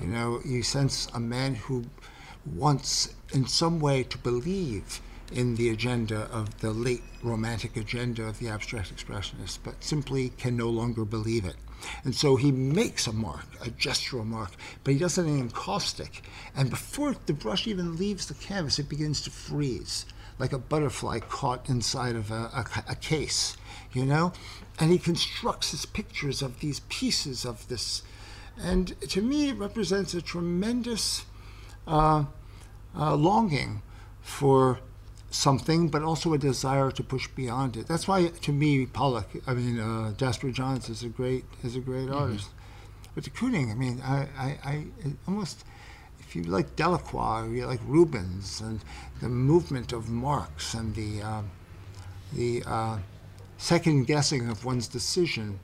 You 0.00 0.08
know, 0.08 0.40
you 0.44 0.64
sense 0.64 1.06
a 1.14 1.20
man 1.20 1.54
who 1.54 1.84
wants, 2.44 3.14
in 3.32 3.46
some 3.46 3.78
way, 3.78 4.02
to 4.02 4.18
believe 4.18 5.00
in 5.32 5.56
the 5.56 5.68
agenda 5.70 6.28
of 6.32 6.60
the 6.60 6.70
late 6.70 7.02
romantic 7.22 7.76
agenda 7.76 8.24
of 8.24 8.38
the 8.38 8.48
abstract 8.48 8.94
expressionists, 8.94 9.58
but 9.62 9.82
simply 9.82 10.30
can 10.30 10.56
no 10.56 10.68
longer 10.68 11.04
believe 11.04 11.44
it. 11.44 11.56
And 12.04 12.14
so 12.14 12.36
he 12.36 12.50
makes 12.50 13.06
a 13.06 13.12
mark, 13.12 13.46
a 13.60 13.70
gestural 13.70 14.26
mark, 14.26 14.52
but 14.82 14.94
he 14.94 14.98
does 14.98 15.18
it 15.18 15.26
in 15.26 15.38
encaustic. 15.38 16.22
And 16.56 16.70
before 16.70 17.14
the 17.26 17.32
brush 17.32 17.66
even 17.66 17.96
leaves 17.96 18.26
the 18.26 18.34
canvas, 18.34 18.78
it 18.78 18.88
begins 18.88 19.20
to 19.22 19.30
freeze, 19.30 20.06
like 20.38 20.52
a 20.52 20.58
butterfly 20.58 21.20
caught 21.20 21.68
inside 21.68 22.16
of 22.16 22.30
a, 22.30 22.34
a, 22.34 22.66
a 22.90 22.94
case, 22.96 23.56
you 23.92 24.04
know? 24.04 24.32
And 24.80 24.90
he 24.90 24.98
constructs 24.98 25.70
his 25.70 25.86
pictures 25.86 26.42
of 26.42 26.60
these 26.60 26.80
pieces 26.88 27.44
of 27.44 27.68
this. 27.68 28.02
And 28.60 29.00
to 29.02 29.22
me, 29.22 29.50
it 29.50 29.56
represents 29.56 30.14
a 30.14 30.22
tremendous 30.22 31.24
uh, 31.86 32.24
uh, 32.96 33.14
longing 33.14 33.82
for 34.20 34.80
something, 35.30 35.88
but 35.88 36.02
also 36.02 36.32
a 36.32 36.38
desire 36.38 36.90
to 36.90 37.02
push 37.02 37.28
beyond 37.28 37.76
it. 37.76 37.86
That's 37.86 38.08
why, 38.08 38.28
to 38.28 38.52
me, 38.52 38.86
Pollock, 38.86 39.28
I 39.46 39.54
mean, 39.54 39.78
uh, 39.78 40.12
Jasper 40.12 40.50
Johns 40.50 40.88
is 40.88 41.02
a 41.02 41.08
great 41.08 41.44
is 41.62 41.76
a 41.76 41.80
great 41.80 42.08
artist. 42.08 42.48
But 43.14 43.24
de 43.24 43.30
Kooning, 43.30 43.70
I 43.70 43.74
mean, 43.74 44.00
I, 44.04 44.28
I, 44.38 44.58
I 44.64 44.84
almost, 45.26 45.64
if 46.20 46.36
you 46.36 46.44
like 46.44 46.76
Delacroix, 46.76 47.44
or 47.44 47.48
you 47.48 47.66
like 47.66 47.80
Rubens, 47.86 48.60
and 48.60 48.80
the 49.20 49.28
movement 49.28 49.92
of 49.92 50.08
Marx, 50.08 50.74
and 50.74 50.94
the 50.94 51.22
um, 51.22 51.50
the 52.32 52.62
uh, 52.66 52.98
second 53.58 54.06
guessing 54.06 54.48
of 54.48 54.64
one's 54.64 54.88
decision, 54.88 55.58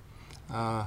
uh, 0.52 0.86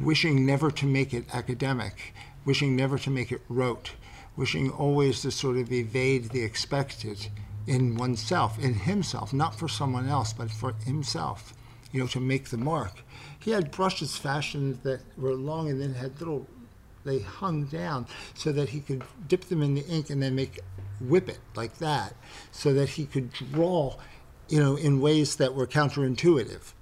wishing 0.00 0.44
never 0.44 0.70
to 0.70 0.86
make 0.86 1.14
it 1.14 1.24
academic, 1.34 2.14
wishing 2.44 2.76
never 2.76 2.98
to 2.98 3.10
make 3.10 3.32
it 3.32 3.40
rote, 3.48 3.92
wishing 4.36 4.70
always 4.70 5.22
to 5.22 5.30
sort 5.30 5.56
of 5.56 5.72
evade 5.72 6.30
the 6.30 6.42
expected 6.42 7.28
in 7.66 7.96
oneself, 7.96 8.58
in 8.58 8.74
himself, 8.74 9.32
not 9.32 9.54
for 9.54 9.68
someone 9.68 10.08
else, 10.08 10.32
but 10.32 10.50
for 10.50 10.74
himself, 10.84 11.54
you 11.92 12.00
know, 12.00 12.06
to 12.08 12.20
make 12.20 12.48
the 12.48 12.56
mark. 12.56 13.02
He 13.38 13.50
had 13.52 13.70
brushes 13.70 14.16
fashioned 14.16 14.80
that 14.82 15.00
were 15.16 15.34
long 15.34 15.68
and 15.68 15.80
then 15.80 15.94
had 15.94 16.18
little, 16.18 16.46
they 17.04 17.20
hung 17.20 17.64
down 17.64 18.06
so 18.34 18.52
that 18.52 18.68
he 18.70 18.80
could 18.80 19.04
dip 19.28 19.44
them 19.44 19.62
in 19.62 19.74
the 19.74 19.86
ink 19.86 20.10
and 20.10 20.22
then 20.22 20.34
make, 20.34 20.60
whip 21.00 21.28
it 21.28 21.38
like 21.54 21.78
that, 21.78 22.14
so 22.52 22.74
that 22.74 22.90
he 22.90 23.06
could 23.06 23.32
draw, 23.32 23.96
you 24.48 24.60
know, 24.60 24.76
in 24.76 25.00
ways 25.00 25.36
that 25.36 25.54
were 25.54 25.66
counterintuitive. 25.66 26.72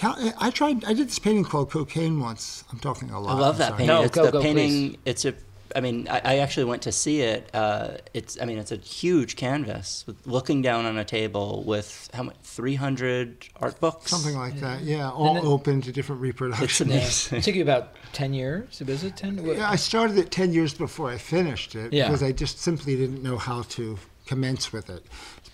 I 0.00 0.50
tried. 0.50 0.84
I 0.84 0.92
did 0.92 1.08
this 1.08 1.18
painting 1.18 1.42
called 1.42 1.70
Cockaigne 1.70 2.20
once. 2.20 2.62
I'm 2.70 2.78
talking 2.78 3.10
a 3.10 3.18
lot. 3.18 3.36
I 3.36 3.40
love 3.40 3.58
that 3.58 3.72
painting. 3.72 3.88
No, 3.88 4.02
it's 4.02 4.14
go, 4.14 4.26
the 4.26 4.30
go, 4.30 4.42
painting. 4.42 4.68
please. 4.90 4.98
It's 5.04 5.24
a. 5.24 5.34
I 5.76 5.80
mean, 5.80 6.08
I, 6.08 6.20
I 6.24 6.38
actually 6.38 6.64
went 6.64 6.82
to 6.82 6.92
see 6.92 7.20
it. 7.20 7.50
Uh, 7.54 7.98
it's. 8.14 8.40
I 8.40 8.44
mean, 8.44 8.58
it's 8.58 8.72
a 8.72 8.76
huge 8.76 9.36
canvas 9.36 10.04
with 10.06 10.26
looking 10.26 10.62
down 10.62 10.84
on 10.86 10.96
a 10.98 11.04
table 11.04 11.62
with 11.66 12.08
how 12.14 12.22
much? 12.24 12.36
Three 12.42 12.74
hundred 12.74 13.46
art 13.60 13.78
books. 13.80 14.10
Something 14.10 14.36
like 14.36 14.58
that. 14.60 14.82
Yeah, 14.82 15.10
all 15.10 15.36
it- 15.36 15.44
open 15.44 15.80
to 15.82 15.92
different 15.92 16.20
It's 16.20 16.24
reproductions. 16.40 16.90
amazing. 16.90 17.38
It 17.38 17.44
took 17.44 17.54
you 17.54 17.62
about 17.62 17.94
ten 18.12 18.32
years. 18.34 18.80
Was 18.86 19.04
it 19.04 19.16
ten? 19.16 19.44
What- 19.46 19.56
Yeah, 19.58 19.70
I 19.70 19.76
started 19.76 20.18
it 20.18 20.30
ten 20.30 20.52
years 20.52 20.74
before 20.74 21.10
I 21.10 21.18
finished 21.18 21.74
it 21.74 21.92
Yeah. 21.92 22.06
because 22.08 22.22
I 22.22 22.32
just 22.32 22.58
simply 22.60 22.96
didn't 22.96 23.22
know 23.22 23.36
how 23.38 23.62
to 23.62 23.98
commence 24.26 24.72
with 24.72 24.90
it. 24.90 25.04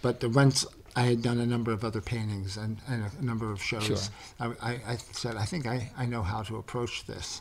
But 0.03 0.21
the 0.21 0.29
once 0.29 0.65
I 0.97 1.03
had 1.03 1.23
done 1.23 1.41
a 1.41 1.47
number 1.47 1.73
of 1.73 1.85
other 1.85 2.01
paintings 2.01 2.57
and, 2.57 2.79
and 2.89 3.05
a 3.21 3.25
number 3.25 3.51
of 3.51 3.61
shows, 3.63 3.85
Sure. 3.85 3.99
I, 4.39 4.71
I, 4.71 4.71
I 4.93 4.97
said 5.13 5.37
I 5.37 5.45
think 5.45 5.67
I, 5.67 5.91
I 5.99 6.07
know 6.07 6.23
how 6.23 6.43
to 6.45 6.57
approach 6.57 7.05
this, 7.07 7.41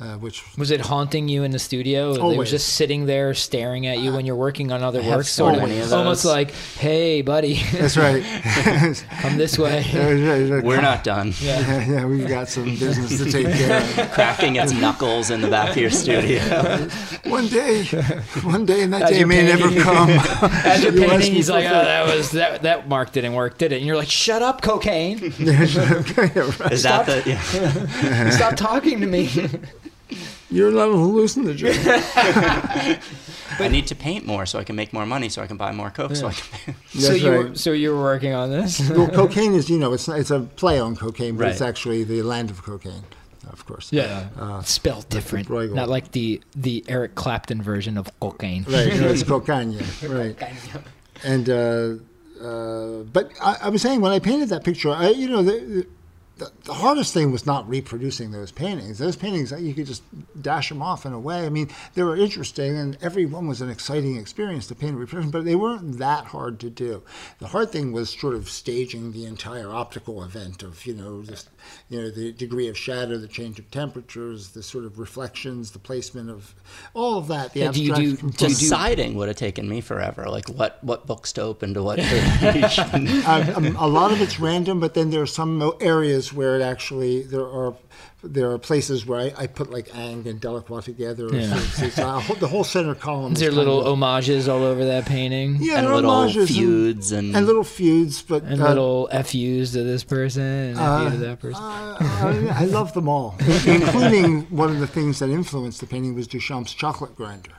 uh, 0.00 0.16
which 0.16 0.42
Was 0.58 0.72
it 0.72 0.80
haunting 0.80 1.28
you 1.28 1.44
in 1.44 1.52
the 1.52 1.58
studio? 1.60 2.14
They 2.14 2.36
were 2.36 2.44
just 2.44 2.70
sitting 2.70 3.06
there 3.06 3.32
staring 3.32 3.86
at 3.86 4.00
you 4.00 4.12
when 4.12 4.26
you're 4.26 4.34
working 4.34 4.72
on 4.72 4.82
other 4.82 4.98
I 4.98 5.04
have 5.04 5.16
work, 5.18 5.26
so 5.26 5.44
sort 5.44 5.54
of, 5.54 5.68
many 5.68 5.80
almost 5.92 6.24
like, 6.24 6.50
"Hey, 6.50 7.22
buddy, 7.22 7.62
that's 7.72 7.96
right. 7.96 8.24
come 9.20 9.38
this 9.38 9.56
way." 9.56 9.84
We're 10.64 10.80
not 10.80 11.04
done. 11.04 11.32
Yeah. 11.40 11.54
Yeah, 11.64 11.86
yeah, 11.90 12.06
we've 12.06 12.28
got 12.28 12.48
some 12.48 12.64
business 12.64 13.18
to 13.18 13.30
take 13.30 13.46
care 13.46 13.80
of. 13.80 14.10
Cracking 14.12 14.56
its 14.56 14.72
knuckles 14.72 15.30
in 15.30 15.40
the 15.40 15.48
back 15.48 15.70
of 15.70 15.76
your 15.76 15.90
studio. 15.90 16.40
One 17.24 17.46
day, 17.46 17.84
one 18.42 18.66
day, 18.66 18.82
and 18.82 18.92
that 18.92 19.02
As 19.02 19.10
day 19.10 19.18
you're 19.18 19.26
may 19.26 19.44
never 19.44 19.80
come. 19.80 20.10
As 20.10 20.82
you're 20.82 20.92
You 20.92 21.00
painting, 21.08 21.32
he's 21.32 21.48
like, 21.48 21.64
"Oh, 21.66 21.70
that. 21.70 22.06
that 22.06 22.16
was 22.16 22.30
that 22.32 22.62
that 22.62 22.88
mark 22.88 23.12
didn't 23.12 23.32
work, 23.34 23.56
did 23.58 23.72
it?" 23.72 23.76
And 23.76 23.86
you're 23.86 23.96
like, 23.96 24.10
"Shut 24.10 24.42
up, 24.42 24.60
Cockaigne! 24.62 25.18
Is 25.22 25.74
that 26.82 27.06
the? 27.06 27.22
Yeah. 27.26 28.30
Stop 28.30 28.56
talking 28.56 29.00
to 29.00 29.06
me." 29.06 29.30
You're 30.54 30.70
not 30.70 30.88
a 30.88 30.92
hallucinogen. 30.92 31.74
I 33.60 33.68
need 33.68 33.86
to 33.88 33.94
paint 33.96 34.24
more 34.24 34.46
so 34.46 34.58
I 34.60 34.64
can 34.64 34.76
make 34.76 34.92
more 34.92 35.04
money 35.04 35.28
so 35.28 35.42
I 35.42 35.48
can 35.48 35.56
buy 35.56 35.72
more 35.72 35.90
coke 35.90 36.14
so 36.14 36.28
I 36.28 36.32
can. 36.32 36.74
so 36.94 37.08
That's 37.08 37.22
you 37.22 37.30
were, 37.30 37.54
so 37.56 37.72
you 37.72 37.90
were 37.92 38.00
working 38.00 38.34
on 38.34 38.50
this. 38.50 38.78
well, 38.90 39.08
Cockaigne 39.18 39.54
is, 39.54 39.68
you 39.68 39.78
know, 39.78 39.92
it's 39.92 40.06
it's 40.08 40.30
a 40.30 40.40
play 40.40 40.78
on 40.78 40.94
cocaine, 40.96 41.36
but 41.36 41.48
it's 41.48 41.60
actually 41.60 42.04
the 42.04 42.22
land 42.22 42.50
of 42.50 42.62
Cockaigne, 42.62 43.02
of 43.52 43.66
course. 43.66 43.92
Yeah, 43.92 44.28
Uh, 44.38 44.62
spelled 44.62 45.08
different, 45.08 45.48
Bruegel. 45.48 45.74
not 45.74 45.88
like 45.88 46.12
the 46.12 46.40
the 46.54 46.84
Eric 46.88 47.14
Clapton 47.16 47.60
version 47.62 47.98
of 47.98 48.08
cocaine. 48.20 48.64
Right, 48.68 48.94
no, 49.00 49.08
it's 49.08 49.22
cocaine, 49.34 49.76
right. 50.08 50.36
And 51.24 51.48
uh, 51.50 51.94
uh, 52.40 53.02
but 53.12 53.30
I, 53.40 53.56
I 53.62 53.68
was 53.70 53.82
saying 53.82 54.00
when 54.00 54.12
I 54.12 54.20
painted 54.20 54.48
that 54.50 54.62
picture, 54.62 54.90
I, 54.90 55.08
you 55.10 55.28
know, 55.28 55.42
the, 55.42 55.86
the, 56.38 56.50
the 56.64 56.74
hardest 56.74 57.12
thing 57.12 57.30
was 57.30 57.46
not 57.46 57.68
reproducing 57.68 58.30
those 58.30 58.50
paintings. 58.50 58.98
Those 58.98 59.16
paintings, 59.16 59.52
you 59.52 59.74
could 59.74 59.86
just 59.86 60.02
dash 60.40 60.68
them 60.70 60.82
off 60.82 61.04
in 61.06 61.12
a 61.12 61.18
way. 61.18 61.44
I 61.44 61.48
mean, 61.50 61.68
they 61.94 62.02
were 62.02 62.16
interesting, 62.16 62.76
and 62.76 62.96
every 63.02 63.26
one 63.26 63.46
was 63.46 63.60
an 63.60 63.68
exciting 63.70 64.16
experience 64.16 64.66
to 64.68 64.74
paint 64.74 64.92
and 64.92 65.00
reproduce, 65.00 65.30
but 65.30 65.44
they 65.44 65.56
weren't 65.56 65.98
that 65.98 66.24
hard 66.26 66.58
to 66.60 66.70
do. 66.70 67.02
The 67.38 67.48
hard 67.48 67.70
thing 67.70 67.92
was 67.92 68.10
sort 68.10 68.34
of 68.34 68.48
staging 68.48 69.12
the 69.12 69.26
entire 69.26 69.70
optical 69.72 70.22
event 70.24 70.62
of, 70.62 70.86
you 70.86 70.94
know, 70.94 71.22
just, 71.22 71.48
you 71.88 72.00
know, 72.00 72.10
the 72.10 72.32
degree 72.32 72.68
of 72.68 72.78
shadow, 72.78 73.18
the 73.18 73.28
change 73.28 73.58
of 73.58 73.70
temperatures, 73.70 74.48
the 74.50 74.62
sort 74.62 74.84
of 74.84 74.98
reflections, 74.98 75.72
the 75.72 75.78
placement 75.78 76.30
of 76.30 76.54
all 76.94 77.18
of 77.18 77.28
that. 77.28 77.52
The 77.52 77.60
Yeah, 77.60 77.72
do 77.72 77.82
you 77.82 77.94
do- 77.94 78.16
component. 78.16 78.40
you 78.40 78.48
do- 78.48 78.54
Deciding 78.54 79.14
would 79.16 79.28
have 79.28 79.36
taken 79.36 79.68
me 79.68 79.80
forever. 79.80 80.24
Like 80.30 80.48
what 80.48 80.82
what 80.82 81.06
books 81.06 81.32
to 81.34 81.42
open 81.42 81.74
to 81.74 81.82
what 81.82 81.98
page. 82.00 82.78
uh, 82.78 83.52
um, 83.56 83.76
a 83.76 83.86
lot 83.86 84.12
of 84.12 84.20
it's 84.20 84.40
random, 84.40 84.80
but 84.80 84.94
then 84.94 85.10
there 85.10 85.22
are 85.22 85.26
some 85.26 85.72
areas 85.80 86.32
where 86.32 86.53
it 86.56 86.62
actually 86.62 87.22
there 87.22 87.46
are 87.46 87.74
there 88.22 88.50
are 88.50 88.58
places 88.58 89.04
where 89.04 89.20
I, 89.20 89.42
I 89.42 89.46
put 89.46 89.70
like 89.70 89.94
Ingres 89.94 90.26
and 90.32 90.40
Delacroix 90.40 90.80
together. 90.80 91.28
Yeah. 91.32 91.56
So, 91.58 91.88
so 91.90 92.08
I 92.08 92.34
the 92.36 92.48
whole 92.48 92.64
center 92.64 92.94
column. 92.94 93.34
Is 93.34 93.40
there 93.40 93.48
kind 93.50 93.58
little 93.58 93.80
of- 93.80 93.86
homages 93.86 94.48
all 94.48 94.62
over 94.62 94.84
that 94.86 95.06
painting? 95.06 95.58
yeah, 95.60 95.78
and 95.78 95.88
little 95.88 96.10
homages 96.10 96.50
feuds 96.56 97.12
and, 97.12 97.36
and, 97.36 97.46
little 97.46 97.64
feuds, 97.64 98.22
but 98.22 98.42
And 98.44 98.60
uh, 98.62 98.68
little 98.68 99.08
FUs 99.08 99.72
to 99.72 99.82
this 99.84 100.04
person 100.04 100.42
and 100.42 100.78
FU 100.78 101.10
to 101.10 101.24
that 101.24 101.40
person. 101.40 101.62
uh, 101.62 101.96
I, 102.00 102.62
I 102.62 102.64
love 102.64 102.94
them 102.94 103.08
all, 103.08 103.36
including 103.66 104.42
one 104.44 104.70
of 104.70 104.80
the 104.80 104.86
things 104.86 105.18
that 105.18 105.28
influenced 105.30 105.80
the 105.80 105.86
painting 105.86 106.14
was 106.14 106.26
Duchamp's 106.26 106.72
chocolate 106.72 107.14
grinder. 107.16 107.52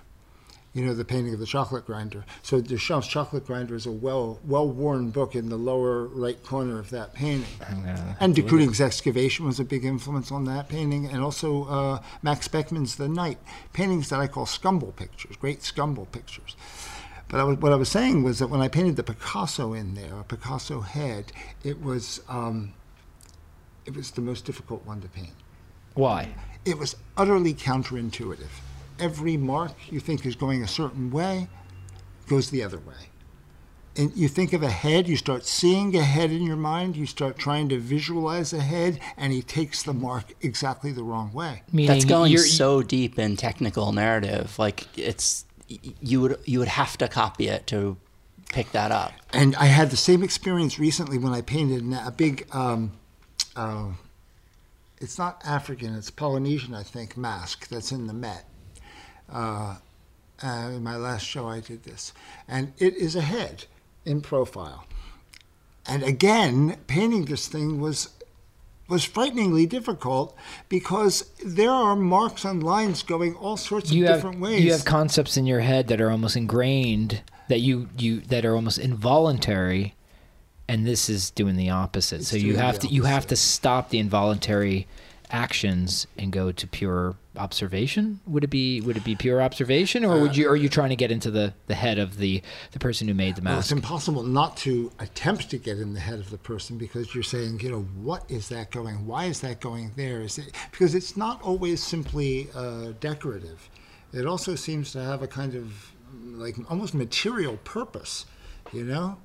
You 0.76 0.86
know, 0.86 0.94
the 0.94 1.06
painting 1.06 1.34
of 1.34 1.40
the 1.40 1.46
chocolate 1.46 1.86
grinder. 1.86 2.26
So 2.44 2.62
Duchamp's 2.62 3.08
chocolate 3.08 3.48
grinder 3.48 3.76
is 3.76 3.86
a 3.86 3.92
well 3.92 4.40
well 4.46 4.70
worn 4.70 5.10
book 5.10 5.34
in 5.34 5.48
the 5.50 5.56
lower 5.56 6.06
right 6.06 6.42
corner 6.44 6.78
of 6.80 6.90
that 6.90 7.14
painting. 7.14 7.48
And 8.20 8.36
de 8.36 8.44
Kooning's 8.44 8.82
excavation 8.82 9.46
was 9.46 9.58
a 9.60 9.64
big 9.64 9.86
influence 9.86 10.34
on 10.34 10.44
that 10.46 10.68
painting, 10.68 11.06
and 11.08 11.24
also 11.24 11.64
uh, 11.64 12.00
Max 12.22 12.50
Beckmann's 12.50 12.98
The 12.98 13.08
Night, 13.08 13.40
paintings 13.72 14.10
that 14.10 14.20
I 14.20 14.28
call 14.28 14.46
scumble 14.46 14.94
pictures, 14.94 15.38
great 15.38 15.62
scumble 15.62 16.12
pictures. 16.12 16.58
But 17.30 17.40
I 17.40 17.44
was, 17.46 17.58
what 17.58 17.72
I 17.72 17.76
was 17.76 17.90
saying 17.90 18.24
was 18.24 18.40
that 18.40 18.48
when 18.48 18.62
I 18.62 18.68
painted 18.68 18.98
the 18.98 19.04
Picasso 19.04 19.74
in 19.74 19.96
there, 19.96 20.20
a 20.20 20.24
Picasso 20.24 20.82
head, 20.82 21.32
it 21.64 21.82
was 21.82 22.22
um, 22.28 22.74
it 23.86 23.96
was 23.96 24.12
the 24.12 24.22
most 24.22 24.46
difficult 24.46 24.86
one 24.86 25.00
to 25.02 25.08
paint. 25.08 25.34
Why? 25.94 26.36
It 26.66 26.78
was 26.78 26.98
utterly 27.16 27.54
counterintuitive. 27.54 28.52
Every 29.00 29.38
mark 29.38 29.74
you 29.92 30.00
think 30.00 30.26
is 30.26 30.36
going 30.36 30.64
a 30.64 30.68
certain 30.68 31.12
way 31.12 31.48
goes 32.28 32.50
the 32.50 32.64
other 32.64 32.78
way. 32.78 33.10
And 33.98 34.16
you 34.16 34.28
think 34.28 34.52
of 34.52 34.62
a 34.62 34.70
head, 34.70 35.08
you 35.08 35.16
start 35.16 35.46
seeing 35.46 35.96
a 35.96 36.04
head 36.04 36.30
in 36.32 36.44
your 36.44 36.58
mind, 36.58 36.98
you 36.98 37.06
start 37.06 37.38
trying 37.38 37.70
to 37.70 37.80
visualize 37.80 38.52
a 38.52 38.60
head, 38.60 39.00
and 39.16 39.32
he 39.32 39.42
takes 39.42 39.84
the 39.84 39.94
mark 39.94 40.34
exactly 40.42 40.92
the 40.92 41.04
wrong 41.04 41.32
way. 41.32 41.64
Meaning 41.72 41.88
that's 41.88 42.06
going 42.06 42.32
you're- 42.34 42.44
so 42.44 42.82
deep 42.82 43.18
in 43.18 43.38
technical 43.38 43.94
narrative. 43.94 44.60
Like 44.60 44.88
it's 44.98 45.46
you 45.68 46.22
would 46.22 46.40
you 46.46 46.60
would 46.60 46.68
have 46.68 46.98
to 46.98 47.08
copy 47.08 47.48
it 47.48 47.68
to 47.68 47.98
pick 48.52 48.72
that 48.72 48.92
up. 48.92 49.12
And 49.34 49.56
I 49.56 49.66
had 49.66 49.92
the 49.92 49.98
same 49.98 50.24
experience 50.24 50.78
recently 50.80 51.18
when 51.18 51.34
I 51.34 51.42
painted 51.42 51.84
a 51.94 52.12
big, 52.12 52.48
um, 52.54 52.94
uh, 53.56 53.88
it's 55.00 55.18
not 55.18 55.42
African, 55.46 55.96
it's 55.96 56.10
Polynesian, 56.10 56.74
I 56.74 56.84
think, 56.84 57.18
mask 57.18 57.68
that's 57.68 57.92
in 57.92 58.08
the 58.08 58.14
Met. 58.14 58.46
Uh, 59.32 59.78
uh, 60.44 60.70
in 60.74 60.84
my 60.84 60.96
last 60.98 61.26
show, 61.26 61.48
I 61.48 61.60
did 61.60 61.84
this. 61.84 62.14
And 62.48 62.74
it 62.78 62.96
is 62.96 63.16
a 63.16 63.22
head 63.22 63.66
in 64.06 64.22
profile. 64.22 64.86
And 65.88 66.04
again, 66.04 66.78
painting 66.88 67.26
this 67.26 67.48
thing 67.48 67.80
was 67.80 68.10
was 68.88 69.04
frighteningly 69.04 69.66
difficult 69.66 70.36
because 70.70 71.32
there 71.44 71.72
are 71.72 71.96
marks 71.96 72.46
and 72.46 72.62
lines 72.62 73.02
going 73.02 73.34
all 73.36 73.58
sorts 73.58 73.90
of 73.90 73.98
have 73.98 74.18
different 74.18 74.40
ways. 74.40 74.64
you 74.64 74.72
have 74.72 74.86
concepts 74.86 75.38
in 75.38 75.46
your 75.48 75.62
head 75.62 75.88
that 75.88 76.00
are 76.00 76.12
almost 76.12 76.38
ingrained 76.38 77.22
that 77.50 77.60
you 77.60 77.90
you 77.98 78.22
that 78.22 78.46
are 78.46 78.56
almost 78.56 78.78
involuntary 78.78 79.96
and 80.68 80.86
this 80.86 81.10
is 81.10 81.32
doing 81.32 81.56
the 81.56 81.70
opposite 81.70 82.22
It's 82.22 82.30
so 82.30 82.38
you 82.38 82.58
have 82.58 82.78
to 82.80 82.88
you 82.88 83.04
have 83.04 83.26
to 83.28 83.36
stop 83.36 83.90
the 83.90 83.98
involuntary 83.98 84.88
actions 85.30 86.08
and 86.18 86.32
go 86.32 86.52
to 86.52 86.68
pure 86.68 87.16
observation 87.38 88.20
would 88.26 88.44
it 88.44 88.50
be 88.50 88.80
would 88.82 88.96
it 88.96 89.04
be 89.04 89.16
pure 89.16 89.42
observation 89.42 90.06
or 90.06 90.22
would 90.22 90.38
you 90.38 90.48
are 90.50 90.56
you 90.56 90.70
trying 90.70 90.90
to 90.90 90.96
get 90.96 91.12
into 91.12 91.30
the 91.30 91.54
the 91.68 91.76
head 91.76 92.00
of 92.00 92.18
the 92.18 92.42
the 92.72 92.80
person 92.80 93.08
who 93.08 93.14
made 93.14 93.36
the 93.36 93.42
Well, 93.42 93.60
it's 93.60 93.72
impossible 93.72 94.24
not 94.24 94.56
to 94.58 94.92
attempt 95.00 95.50
to 95.50 95.58
get 95.58 95.78
in 95.80 95.94
the 95.94 96.00
head 96.00 96.20
of 96.20 96.30
the 96.30 96.38
person 96.38 96.78
because 96.78 97.14
you're 97.14 97.24
saying, 97.24 97.60
you 97.60 97.70
know, 97.70 97.82
what 98.02 98.30
is 98.30 98.50
that 98.50 98.72
going? 98.72 99.06
Why 99.06 99.26
is 99.26 99.42
that 99.42 99.60
going 99.60 99.92
there? 99.96 100.22
Is 100.22 100.38
it 100.38 100.56
because 100.72 100.96
it's 100.96 101.18
not 101.18 101.42
always 101.42 101.84
simply 101.84 102.48
uh, 102.56 102.94
decorative. 103.00 103.70
It 104.14 104.26
also 104.26 104.56
seems 104.56 104.92
to 104.94 105.04
have 105.04 105.22
a 105.22 105.28
kind 105.28 105.56
of 105.56 105.92
like 106.14 106.56
almost 106.70 106.94
material 106.94 107.58
purpose, 107.64 108.26
you 108.72 108.84
know. 108.86 109.18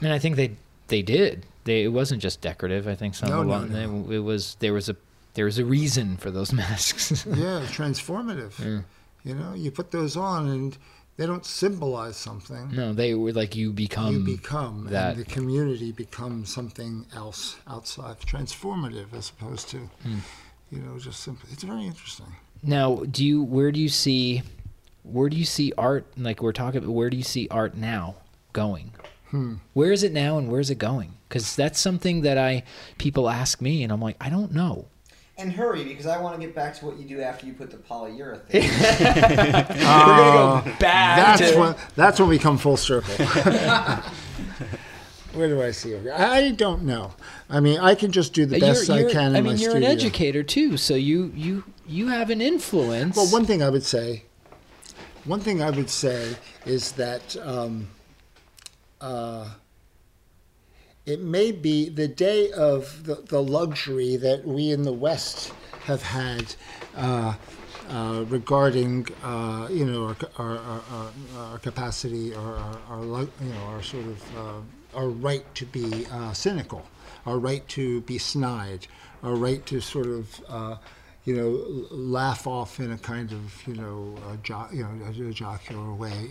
and 0.00 0.12
i 0.12 0.18
think 0.18 0.36
they 0.36 0.56
they 0.88 1.02
did 1.02 1.46
they 1.64 1.84
it 1.84 1.88
wasn't 1.88 2.20
just 2.22 2.40
decorative 2.40 2.86
i 2.88 2.94
think 2.94 3.14
some 3.14 3.28
No, 3.30 3.40
of 3.42 3.46
no, 3.46 3.64
no. 3.64 4.02
they- 4.06 4.16
it 4.16 4.18
was 4.20 4.56
there 4.60 4.72
was 4.72 4.88
a 4.88 4.96
there 5.34 5.44
was 5.46 5.58
a 5.58 5.64
reason 5.64 6.16
for 6.18 6.30
those 6.30 6.52
masks 6.62 7.24
Yeah, 7.26 7.64
transformative. 7.70 8.84
You 9.24 9.34
know, 9.36 9.54
you 9.54 9.70
put 9.70 9.90
those 9.92 10.16
on 10.16 10.48
and 10.48 10.76
they 11.16 11.26
don't 11.26 11.46
symbolize 11.46 12.16
something. 12.16 12.70
No, 12.72 12.92
they 12.92 13.14
were 13.14 13.32
like 13.32 13.54
you 13.54 13.72
become. 13.72 14.12
you 14.14 14.36
become, 14.36 14.88
that. 14.90 15.14
and 15.16 15.20
the 15.24 15.30
community 15.30 15.92
becomes 15.92 16.52
something 16.52 17.06
else 17.14 17.56
outside, 17.68 18.18
transformative 18.20 19.12
as 19.14 19.30
opposed 19.30 19.68
to, 19.70 19.78
Hmm. 20.02 20.18
you 20.70 20.78
know, 20.80 20.98
just 20.98 21.20
simply. 21.20 21.48
It's 21.52 21.62
very 21.62 21.86
interesting. 21.86 22.26
Now, 22.62 22.96
do 23.10 23.24
you 23.24 23.42
where 23.42 23.70
do 23.72 23.80
you 23.80 23.88
see 23.88 24.42
where 25.04 25.28
do 25.28 25.36
you 25.36 25.44
see 25.44 25.72
art 25.78 26.04
like 26.18 26.42
we're 26.42 26.52
talking 26.52 26.82
where 26.92 27.08
do 27.10 27.16
you 27.16 27.22
see 27.22 27.46
art 27.50 27.76
now 27.76 28.16
going? 28.52 28.92
Hmm. 29.30 29.54
Where 29.72 29.92
is 29.92 30.02
it 30.02 30.12
now 30.12 30.36
and 30.38 30.48
where's 30.50 30.68
it 30.68 30.78
going? 30.78 31.14
Cuz 31.32 31.56
that's 31.56 31.80
something 31.80 32.20
that 32.22 32.38
I 32.38 32.62
people 32.98 33.28
ask 33.28 33.60
me 33.60 33.82
and 33.82 33.90
I'm 33.92 34.00
like 34.00 34.16
I 34.20 34.28
don't 34.30 34.52
know. 34.52 34.86
And 35.38 35.50
hurry, 35.50 35.82
because 35.82 36.06
I 36.06 36.18
want 36.20 36.38
to 36.38 36.46
get 36.46 36.54
back 36.54 36.74
to 36.78 36.86
what 36.86 36.98
you 36.98 37.04
do 37.08 37.20
after 37.22 37.46
you 37.46 37.54
put 37.54 37.70
the 37.70 37.78
polyurethane. 37.78 38.52
Uh, 39.84 40.62
Back 40.78 41.38
that's 41.38 41.56
when 41.56 41.74
that's 41.96 42.20
when 42.20 42.28
we 42.28 42.38
come 42.38 42.58
full 42.58 42.76
circle. 42.76 43.14
Where 45.32 45.48
do 45.48 45.62
I 45.62 45.70
see 45.70 45.92
it? 45.92 46.06
I 46.12 46.50
don't 46.50 46.82
know. 46.82 47.14
I 47.48 47.60
mean, 47.60 47.80
I 47.80 47.94
can 47.94 48.12
just 48.12 48.34
do 48.34 48.44
the 48.44 48.60
best 48.60 48.90
I 48.90 49.04
can 49.10 49.30
in 49.30 49.36
I 49.36 49.40
my 49.40 49.50
mean, 49.52 49.58
you're 49.58 49.70
studio. 49.70 49.88
an 49.88 49.96
educator 49.96 50.42
too, 50.42 50.76
so 50.76 50.94
you 50.94 51.32
you 51.34 51.64
you 51.86 52.08
have 52.08 52.28
an 52.28 52.42
influence. 52.42 53.16
Well, 53.16 53.28
one 53.28 53.46
thing 53.46 53.62
I 53.62 53.70
would 53.70 53.82
say, 53.82 54.24
one 55.24 55.40
thing 55.40 55.62
I 55.62 55.70
would 55.70 55.88
say 55.88 56.36
is 56.66 56.92
that 56.92 57.34
um, 57.42 57.88
uh, 59.00 59.48
it 61.04 61.20
may 61.20 61.50
be 61.50 61.88
the 61.88 62.08
day 62.08 62.50
of 62.52 63.04
the, 63.04 63.16
the 63.28 63.42
luxury 63.42 64.16
that 64.16 64.46
we 64.46 64.70
in 64.70 64.82
the 64.82 64.92
West 64.92 65.52
have 65.84 66.02
had 66.02 66.54
uh, 66.96 67.34
uh, 67.88 68.24
regarding, 68.28 69.06
uh, 69.24 69.66
you 69.70 69.84
know, 69.84 70.14
our, 70.38 70.58
our, 70.58 70.58
our, 70.58 71.12
our, 71.38 71.58
capacity, 71.58 72.32
or 72.34 72.56
our, 72.56 72.78
our, 72.88 73.02
you 73.02 73.28
know, 73.40 73.62
our 73.66 73.82
sort 73.82 74.06
of 74.06 74.36
uh, 74.36 74.60
our 74.94 75.08
right 75.08 75.52
to 75.54 75.66
be 75.66 76.06
uh, 76.12 76.32
cynical, 76.32 76.86
our 77.26 77.38
right 77.38 77.66
to 77.68 78.00
be 78.02 78.18
snide, 78.18 78.86
our 79.22 79.34
right 79.34 79.64
to 79.66 79.80
sort 79.80 80.06
of 80.06 80.44
uh, 80.48 80.76
you 81.24 81.36
know, 81.36 81.86
laugh 81.94 82.48
off 82.48 82.80
in 82.80 82.90
a 82.90 82.98
kind 82.98 83.30
of, 83.30 83.66
you 83.66 83.74
know, 83.74 84.16
jo- 84.42 84.66
you 84.72 84.82
know, 84.82 85.28
a, 85.28 85.32
jocular 85.32 85.94
way, 85.94 86.30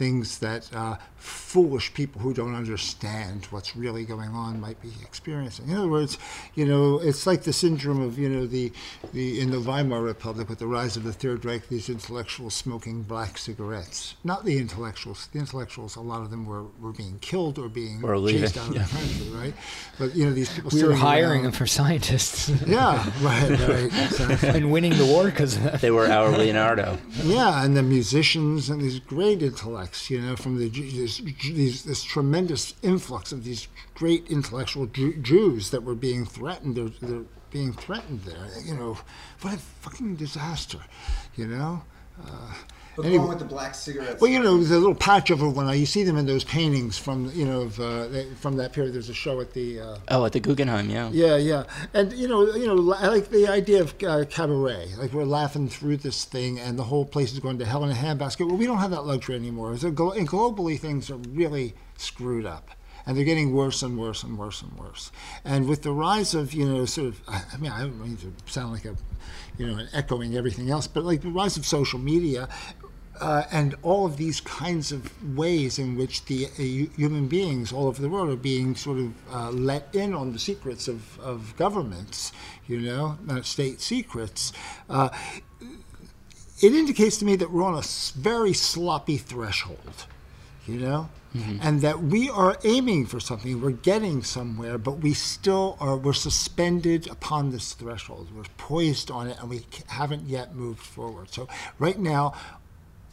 things 0.00 0.38
that 0.38 0.62
uh, 0.74 0.96
foolish 1.18 1.92
people 1.92 2.22
who 2.22 2.32
don't 2.32 2.54
understand 2.54 3.44
what's 3.50 3.76
really 3.76 4.06
going 4.06 4.30
on 4.30 4.58
might 4.58 4.80
be 4.80 4.88
experiencing. 5.02 5.68
In 5.68 5.76
other 5.76 5.88
words, 5.88 6.16
you 6.54 6.64
know, 6.64 6.98
it's 6.98 7.26
like 7.26 7.42
the 7.42 7.52
syndrome 7.52 8.00
of, 8.00 8.18
you 8.18 8.26
know, 8.30 8.46
the, 8.46 8.72
the 9.12 9.38
in 9.42 9.50
the 9.50 9.60
Weimar 9.60 10.00
Republic 10.00 10.48
with 10.48 10.58
the 10.58 10.66
rise 10.66 10.96
of 10.96 11.02
the 11.04 11.12
Third 11.12 11.44
Reich, 11.44 11.68
these 11.68 11.90
intellectuals 11.90 12.54
smoking 12.54 13.02
black 13.02 13.36
cigarettes. 13.36 14.14
Not 14.24 14.46
the 14.46 14.56
intellectuals. 14.56 15.28
The 15.34 15.38
intellectuals, 15.38 15.96
a 15.96 16.00
lot 16.00 16.22
of 16.22 16.30
them 16.30 16.46
were, 16.46 16.64
were 16.80 16.92
being 16.92 17.18
killed 17.20 17.58
or 17.58 17.68
being 17.68 18.02
Or 18.02 18.16
chased 18.26 18.56
out 18.56 18.68
of 18.68 18.72
the 18.72 18.80
country, 18.96 19.28
right? 19.38 19.54
But, 19.98 20.16
you 20.16 20.24
know, 20.24 20.32
these 20.32 20.48
people 20.50 20.70
we 20.72 20.82
were 20.82 20.94
hiring 20.94 21.42
around- 21.42 21.42
them 21.42 21.52
for 21.52 21.66
scientists 21.66 22.48
Yeah, 22.66 23.04
right, 23.20 23.50
right. 23.50 23.84
Exactly. 24.06 24.48
and 24.48 24.72
winning 24.72 24.96
the 24.96 25.04
war 25.04 25.24
because. 25.26 25.58
They 25.82 25.90
were 25.90 26.06
our 26.06 26.30
Leonardo. 26.30 26.96
Yeah, 27.22 27.62
and 27.62 27.76
the 27.76 27.82
musicians 27.82 28.70
and 28.70 28.80
these 28.80 28.98
great 29.00 29.42
intellects, 29.90 30.10
you 30.10 30.20
know, 30.20 30.36
from 30.36 30.58
the 30.58 30.68
this, 30.68 31.18
these, 31.18 31.84
this 31.84 32.02
tremendous 32.02 32.74
influx 32.82 33.32
of 33.32 33.44
these 33.44 33.68
great 33.94 34.26
intellectual 34.28 34.86
Jews 34.86 35.70
that 35.70 35.82
were 35.82 35.94
being 35.94 36.24
threatened. 36.26 36.76
They're, 36.76 37.08
they're 37.08 37.24
being 37.50 37.72
threatened 37.72 38.22
there. 38.22 38.48
You 38.64 38.76
know, 38.76 38.98
what 39.40 39.54
a 39.54 39.58
fucking 39.58 40.16
disaster, 40.16 40.78
you 41.36 41.46
know. 41.46 41.82
Uh, 42.22 42.54
But 42.96 43.06
Anyway. 43.06 43.18
going 43.18 43.28
with 43.30 43.38
the 43.38 43.44
black 43.44 43.74
cigarettes. 43.74 44.20
well, 44.20 44.30
you 44.30 44.42
know, 44.42 44.62
the 44.62 44.78
little 44.78 44.94
patch 44.94 45.30
over 45.30 45.48
one 45.48 45.66
eye. 45.66 45.74
You 45.74 45.86
see 45.86 46.02
them 46.02 46.16
in 46.18 46.26
those 46.26 46.44
paintings 46.44 46.98
from, 46.98 47.30
you 47.34 47.44
know, 47.46 47.62
of, 47.62 47.78
uh, 47.80 48.08
from 48.40 48.56
that 48.56 48.72
period. 48.72 48.94
There's 48.94 49.08
a 49.08 49.14
show 49.14 49.40
at 49.40 49.52
the. 49.54 49.80
Uh, 49.80 49.96
Oh, 50.08 50.24
at 50.24 50.32
the 50.32 50.40
Guggenheim, 50.40 50.90
yeah. 50.90 51.08
yeah, 51.12 51.36
yeah, 51.36 51.64
and 51.94 52.12
you 52.12 52.26
know, 52.28 52.52
you 52.54 52.66
know, 52.66 52.92
I 52.94 53.06
like 53.06 53.30
the 53.30 53.46
idea 53.48 53.80
of 53.82 53.94
uh, 54.02 54.24
cabaret. 54.28 54.88
Like 54.98 55.12
we're 55.12 55.24
laughing 55.24 55.68
through 55.68 55.98
this 55.98 56.24
thing, 56.24 56.58
and 56.58 56.78
the 56.78 56.84
whole 56.84 57.04
place 57.04 57.32
is 57.32 57.38
going 57.38 57.58
to 57.58 57.64
hell 57.64 57.84
in 57.84 57.90
a 57.90 57.94
handbasket. 57.94 58.46
Well, 58.46 58.56
we 58.56 58.66
don't 58.66 58.78
have 58.78 58.90
that 58.90 59.06
luxury 59.06 59.36
anymore. 59.36 59.76
So 59.78 59.90
glo- 59.90 60.10
and 60.12 60.28
globally, 60.28 60.78
things 60.78 61.10
are 61.10 61.16
really 61.16 61.74
screwed 61.96 62.44
up, 62.44 62.70
and 63.06 63.16
they're 63.16 63.24
getting 63.24 63.52
worse 63.54 63.82
and 63.82 63.96
worse 63.98 64.22
and 64.24 64.36
worse 64.36 64.62
and 64.62 64.72
worse. 64.78 65.12
And 65.44 65.68
with 65.68 65.82
the 65.82 65.92
rise 65.92 66.34
of, 66.34 66.52
you 66.52 66.66
know, 66.68 66.84
sort 66.86 67.08
of, 67.08 67.20
I 67.28 67.42
I 67.52 67.56
mean, 67.56 67.70
I 67.70 67.80
don't 67.82 68.00
mean 68.02 68.16
to 68.18 68.32
sound 68.52 68.72
like 68.72 68.84
a, 68.84 68.96
you 69.58 69.66
know, 69.66 69.76
an 69.78 69.88
echoing 69.92 70.36
everything 70.36 70.70
else, 70.70 70.86
but 70.86 71.04
like 71.04 71.20
the 71.22 71.28
rise 71.30 71.56
of 71.56 71.64
social 71.66 71.98
media. 71.98 72.48
Uh, 73.20 73.44
and 73.52 73.74
all 73.82 74.06
of 74.06 74.16
these 74.16 74.40
kinds 74.40 74.92
of 74.92 75.36
ways 75.36 75.78
in 75.78 75.94
which 75.94 76.24
the 76.24 76.46
uh, 76.46 76.96
human 76.96 77.28
beings 77.28 77.70
all 77.72 77.86
over 77.86 78.00
the 78.00 78.08
world 78.08 78.30
are 78.30 78.36
being 78.36 78.74
sort 78.74 78.98
of 78.98 79.12
uh, 79.30 79.50
let 79.50 79.94
in 79.94 80.14
on 80.14 80.32
the 80.32 80.38
secrets 80.38 80.88
of, 80.88 81.20
of 81.20 81.54
governments, 81.56 82.32
you 82.66 82.80
know, 82.80 83.18
state 83.42 83.80
secrets, 83.80 84.52
uh, 84.88 85.10
it 86.62 86.74
indicates 86.74 87.18
to 87.18 87.24
me 87.24 87.36
that 87.36 87.50
we're 87.50 87.62
on 87.62 87.74
a 87.74 87.82
very 88.16 88.52
sloppy 88.52 89.16
threshold, 89.18 90.06
you 90.66 90.78
know, 90.78 91.08
and 91.62 91.80
that 91.80 92.02
we 92.02 92.28
are 92.28 92.58
aiming 92.64 93.06
for 93.06 93.20
something, 93.20 93.60
we're 93.60 93.70
getting 93.70 94.22
somewhere, 94.22 94.78
but 94.78 94.98
we 94.98 95.14
still 95.14 95.76
are, 95.78 95.96
we're 95.96 96.12
suspended 96.12 97.06
upon 97.08 97.50
this 97.52 97.72
threshold. 97.74 98.28
We're 98.34 98.42
poised 98.58 99.10
on 99.10 99.28
it, 99.28 99.38
and 99.40 99.48
we 99.48 99.60
haven't 99.86 100.26
yet 100.26 100.54
moved 100.56 100.80
forward. 100.80 101.32
So 101.32 101.48
right 101.78 101.98
now, 101.98 102.34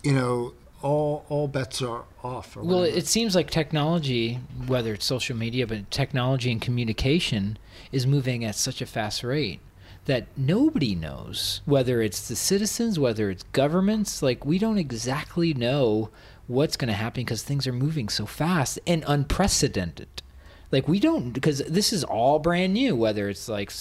you 0.03 0.13
know, 0.13 0.53
all 0.81 1.25
all 1.29 1.47
bets 1.47 1.81
are 1.81 2.05
off. 2.23 2.55
Or 2.55 2.61
Well, 2.63 2.79
whatever. 2.79 2.97
it 2.97 3.07
seems 3.07 3.35
like 3.35 3.49
technology, 3.49 4.39
whether 4.67 4.93
it's 4.93 5.05
social 5.05 5.35
media, 5.35 5.65
but 5.67 5.89
technology 5.91 6.51
and 6.51 6.61
communication 6.61 7.57
is 7.91 8.05
moving 8.05 8.43
at 8.45 8.55
such 8.55 8.81
a 8.81 8.85
fast 8.85 9.23
rate 9.23 9.59
that 10.05 10.27
nobody 10.37 10.95
knows 10.95 11.61
whether 11.65 12.01
it's 12.01 12.27
the 12.27 12.35
citizens, 12.35 12.97
whether 12.97 13.29
it's 13.29 13.43
governments. 13.51 14.21
Like, 14.21 14.45
we 14.45 14.57
don't 14.57 14.77
exactly 14.77 15.53
know 15.53 16.09
what's 16.47 16.77
going 16.77 16.87
to 16.87 16.93
happen 16.93 17.25
because 17.25 17.43
things 17.43 17.67
are 17.67 17.73
moving 17.73 18.07
so 18.07 18.25
fast 18.25 18.79
and 18.87 19.03
unprecedented. 19.07 20.07
Like, 20.71 20.87
we 20.87 20.99
don't, 20.99 21.31
because 21.31 21.59
this 21.59 21.91
is 21.91 22.03
all 22.03 22.39
brand 22.39 22.73
new, 22.73 22.95
whether 22.95 23.29
it's 23.29 23.49
like. 23.49 23.71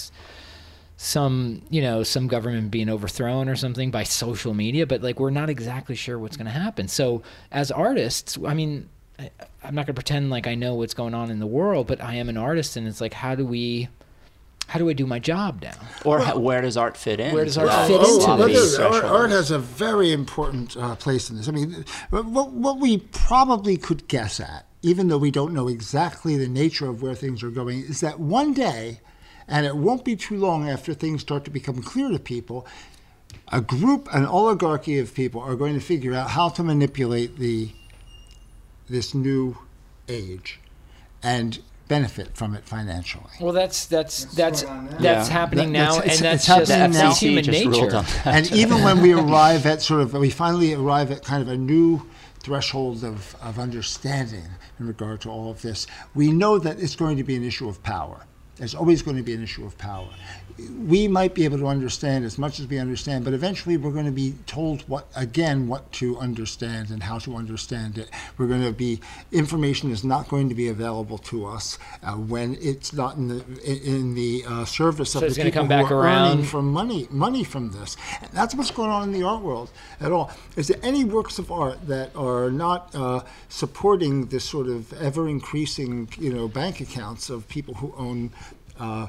S- 0.99 1.03
some 1.03 1.63
you 1.71 1.81
know 1.83 2.03
some 2.03 2.27
government 2.27 2.71
being 2.71 2.89
overthrown 2.89 3.49
or 3.49 3.57
something 3.57 3.91
by 3.91 4.03
social 4.03 4.55
media 4.55 4.87
but 4.87 5.03
like 5.03 5.21
we're 5.21 5.31
not 5.31 5.49
exactly 5.51 5.95
sure 5.95 6.19
what's 6.19 6.37
going 6.37 6.47
to 6.47 6.51
happen 6.53 6.89
so 6.89 7.23
as 7.53 7.71
artists 7.71 8.39
i 8.47 8.55
mean 8.55 8.89
I, 9.19 9.31
i'm 9.65 9.75
not 9.75 9.87
going 9.87 9.95
to 9.95 10.01
pretend 10.03 10.31
like 10.31 10.47
i 10.47 10.55
know 10.55 10.75
what's 10.75 10.95
going 10.95 11.15
on 11.15 11.31
in 11.31 11.39
the 11.39 11.47
world 11.47 11.87
but 11.87 12.03
i 12.03 12.15
am 12.15 12.29
an 12.29 12.37
artist 12.37 12.77
and 12.77 12.87
it's 12.89 13.01
like 13.01 13.13
how 13.15 13.35
do 13.35 13.45
we 13.47 13.89
how 14.69 14.79
do 14.79 14.89
i 14.91 14.93
do 14.95 15.07
my 15.07 15.19
job 15.19 15.61
now 15.63 15.75
Or 16.05 16.19
ho- 16.21 16.39
where 16.39 16.61
does 16.63 16.77
art 16.77 16.97
fit 16.97 17.21
in? 17.21 17.33
Where 17.35 17.45
does 17.45 17.57
art 17.57 17.69
that 17.69 17.87
fit 17.87 18.01
Oh, 18.01 18.15
into 18.15 18.25
sloppy 18.25 18.53
this? 18.53 18.79
art, 18.79 19.05
art, 19.05 19.31
has 19.31 19.51
a 19.53 19.59
very 19.61 20.13
important 20.13 20.77
uh, 20.77 20.97
place 20.97 21.31
in 21.31 21.37
this. 21.37 21.47
I 21.49 21.53
mean, 21.53 21.85
what, 22.11 22.51
what 22.51 22.79
we 22.81 22.99
probably 22.99 23.77
could 23.77 24.09
guess 24.09 24.41
at, 24.41 24.67
even 24.83 25.07
though 25.07 25.19
we 25.19 25.31
don't 25.31 25.55
know 25.55 25.69
exactly 25.69 26.37
the 26.37 26.49
nature 26.49 26.89
of 26.89 27.01
where 27.01 27.15
things 27.15 27.45
are 27.45 27.51
going, 27.51 27.79
is 27.81 28.01
that 28.01 28.19
one 28.19 28.53
day, 28.55 29.01
and 29.49 29.65
it 29.67 29.77
won't 29.77 30.05
be 30.05 30.17
too 30.17 30.37
long 30.37 30.69
after 30.69 30.93
things 30.95 31.21
start 31.21 31.45
to 31.45 31.51
become 31.51 31.83
clear 31.83 32.11
to 32.11 32.19
people, 32.19 32.67
a 33.53 33.61
group, 33.61 34.09
an 34.13 34.25
oligarchy 34.27 34.99
of 34.99 35.15
people 35.15 35.41
are 35.41 35.55
going 35.57 35.75
to 35.75 35.81
figure 35.81 36.15
out 36.15 36.31
how 36.31 36.49
to 36.49 36.63
manipulate 36.63 37.39
the 37.39 37.71
this 38.89 39.15
new 39.15 39.57
age 40.09 40.61
and 41.23 41.59
benefit 41.89 42.37
from 42.37 42.55
it 42.55 42.65
financially. 42.65 43.25
well 43.41 43.53
that's 43.53 43.87
that's 43.87 44.25
that's 44.35 44.63
going 44.63 44.77
on 44.79 44.85
now. 44.87 44.91
that's 44.99 45.29
Yeah. 45.29 45.33
happening 45.33 45.73
That- 45.73 45.79
now 45.79 45.95
that's- 45.97 46.05
it's- 46.05 46.17
and 46.19 46.25
that's 46.25 46.49
it's 46.49 46.69
just 46.69 46.71
now. 46.71 47.09
that's 47.09 47.21
human 47.21 47.45
just 47.45 47.65
nature 47.65 48.05
and 48.25 48.53
even 48.53 48.83
when 48.83 49.01
we 49.03 49.13
arrive 49.23 49.67
at 49.67 49.83
sort 49.83 50.01
of, 50.01 50.13
we 50.15 50.31
finally 50.31 50.75
arrive 50.75 51.11
at 51.13 51.25
kind 51.25 51.43
of 51.43 51.49
a 51.49 51.57
new 51.57 52.03
threshold 52.41 53.03
of, 53.05 53.35
of 53.43 53.59
understanding 53.59 54.45
in 54.81 54.87
regard 54.87 55.21
to 55.23 55.31
all 55.31 55.51
of 55.51 55.63
this, 55.63 55.87
we 56.15 56.31
know 56.33 56.59
that 56.59 56.79
it's 56.81 56.95
going 56.97 57.17
to 57.17 57.25
be 57.25 57.35
an 57.37 57.43
issue 57.45 57.69
of 57.69 57.83
power. 57.83 58.27
There's 58.57 58.75
always 58.75 59.03
going 59.03 59.19
to 59.19 59.23
be 59.23 59.35
an 59.35 59.43
issue 59.43 59.67
of 59.67 59.77
power. 59.77 60.09
We 60.79 61.09
might 61.09 61.35
be 61.35 61.45
able 61.45 61.59
to 61.59 61.67
understand 61.67 62.25
as 62.25 62.39
much 62.39 62.59
as 62.59 62.67
we 62.67 62.79
understand, 62.79 63.25
but 63.25 63.35
eventually 63.35 63.77
we're 63.77 63.91
going 63.91 64.07
to 64.07 64.11
be 64.11 64.35
told 64.47 64.83
what, 64.89 65.07
again, 65.15 65.69
what 65.69 65.93
to 65.93 66.17
understand 66.19 66.89
and 66.89 67.03
how 67.03 67.19
to 67.19 67.37
understand 67.37 67.99
it. 67.99 68.09
We're 68.39 68.47
going 68.47 68.65
to 68.65 68.73
be, 68.73 69.01
information 69.31 69.91
is 69.91 70.03
not 70.05 70.29
going 70.29 70.49
to 70.49 70.55
be 70.55 70.69
available 70.69 71.19
to 71.19 71.45
us 71.45 71.79
uh, 72.03 72.13
when 72.13 72.57
it's 72.61 72.95
not 72.95 73.17
in 73.17 73.29
the, 73.29 73.45
in 73.65 74.15
the 74.15 74.45
uh, 74.49 74.65
service 74.65 75.15
of 75.15 75.25
it's 75.25 75.37
the 75.37 75.43
people 75.43 75.67
who 75.67 75.95
are 75.95 76.07
earning 76.07 76.45
from 76.45 76.73
money 76.73 77.07
money 77.11 77.45
from 77.45 77.71
this. 77.73 77.97
And 78.23 78.31
that's 78.33 78.55
what's 78.55 78.71
going 78.71 78.91
on 78.91 79.03
in 79.03 79.13
the 79.13 79.23
art 79.23 79.43
world 79.43 79.71
at 80.01 80.13
all. 80.13 80.31
Is 80.57 80.69
there 80.69 80.79
any 80.83 81.05
works 81.05 81.39
of 81.39 81.53
art 81.53 81.87
that 81.87 82.15
are 82.17 82.51
not 82.51 82.95
uh, 82.95 83.21
supporting 83.49 84.27
this 84.27 84.45
sort 84.45 84.69
of 84.69 84.93
ever 84.95 85.29
increasing, 85.29 86.09
you 86.19 86.33
know, 86.33 86.49
bank 86.49 86.81
accounts 86.81 87.31
of 87.31 87.47
people 87.49 87.75
who 87.75 87.95
own 87.97 88.31
uh, 88.79 89.09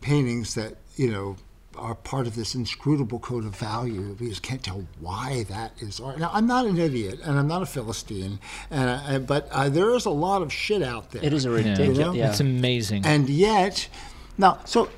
paintings 0.00 0.54
that 0.54 0.76
you 0.96 1.10
know 1.10 1.36
are 1.76 1.94
part 1.94 2.26
of 2.26 2.34
this 2.34 2.54
inscrutable 2.54 3.18
code 3.18 3.44
of 3.44 3.54
value. 3.54 4.16
We 4.18 4.28
just 4.28 4.42
can't 4.42 4.62
tell 4.62 4.86
why 4.98 5.44
that 5.50 5.72
is 5.80 6.00
art. 6.00 6.18
Now, 6.18 6.30
I'm 6.32 6.46
not 6.46 6.66
an 6.66 6.78
idiot, 6.78 7.20
and 7.22 7.38
I'm 7.38 7.48
not 7.48 7.62
a 7.62 7.66
philistine, 7.66 8.38
and 8.70 8.90
I, 8.90 9.18
but 9.18 9.48
uh, 9.50 9.68
there 9.68 9.94
is 9.94 10.06
a 10.06 10.10
lot 10.10 10.42
of 10.42 10.52
shit 10.52 10.82
out 10.82 11.10
there. 11.10 11.24
It 11.24 11.32
is 11.32 11.44
a 11.44 11.50
ridiculous. 11.50 11.98
You 11.98 12.04
know? 12.04 12.12
Yeah. 12.12 12.30
It's 12.30 12.40
amazing. 12.40 13.04
And 13.04 13.28
yet, 13.28 13.88
now, 14.38 14.60
so 14.64 14.88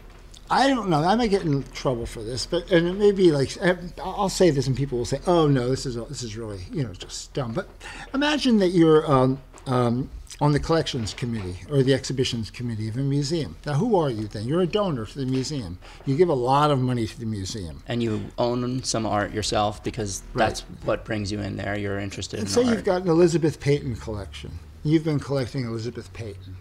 I 0.51 0.69
don't 0.69 0.89
know. 0.89 1.03
I 1.03 1.15
might 1.15 1.29
get 1.29 1.43
in 1.43 1.63
trouble 1.73 2.07
for 2.07 2.23
this, 2.23 2.47
but 2.47 2.71
and 2.71 2.87
it 2.87 2.95
may 2.95 3.13
be 3.13 3.31
like 3.31 3.57
eh, 3.61 3.75
I'll 4.03 4.29
say 4.29 4.51
this, 4.51 4.67
and 4.67 4.77
people 4.77 4.99
will 4.99 5.05
say, 5.05 5.21
"Oh 5.27 5.47
no, 5.47 5.69
this 5.69 5.85
is 5.85 5.97
this 6.09 6.23
is 6.23 6.37
really 6.37 6.61
you 6.73 6.83
know 6.85 6.93
just 6.93 7.33
dumb." 7.35 7.53
But 7.53 7.69
imagine 8.15 8.59
that 8.59 8.69
you're 8.69 9.11
um, 9.11 9.41
um, 9.67 10.11
on 10.41 10.53
the 10.53 10.61
collections 10.61 11.15
committee 11.15 11.59
or 11.71 11.83
the 11.83 11.95
exhibitions 11.95 12.51
committee 12.51 12.89
of 12.89 12.97
a 12.97 13.01
museum. 13.01 13.57
Now, 13.67 13.75
who 13.75 13.97
are 13.97 14.11
you 14.11 14.29
then? 14.29 14.47
You're 14.47 14.61
a 14.61 14.67
donor 14.67 15.07
to 15.07 15.19
the 15.19 15.27
museum. 15.27 15.79
You 16.07 16.17
give 16.17 16.29
a 16.29 16.35
lot 16.35 16.71
of 16.71 16.79
money 16.81 17.07
to 17.07 17.19
the 17.21 17.27
museum. 17.27 17.83
and 17.89 18.03
you 18.03 18.23
own 18.39 18.83
some 18.83 19.05
art 19.07 19.33
yourself 19.33 19.83
because 19.83 20.23
that's 20.35 20.61
what 20.85 21.05
brings 21.05 21.33
you 21.33 21.41
in 21.41 21.57
there. 21.57 21.77
You're 21.79 21.99
interested 21.99 22.39
And 22.41 22.49
in 22.49 22.53
say 22.55 22.63
art. 22.65 22.71
you've 22.75 22.85
got 22.85 23.03
an 23.03 23.09
Elizabeth 23.09 23.59
Peyton 23.61 23.97
collection. 23.97 24.59
You've 24.85 25.05
been 25.05 25.19
collecting 25.21 25.65
Elizabeth 25.65 26.13
Peyton 26.13 26.57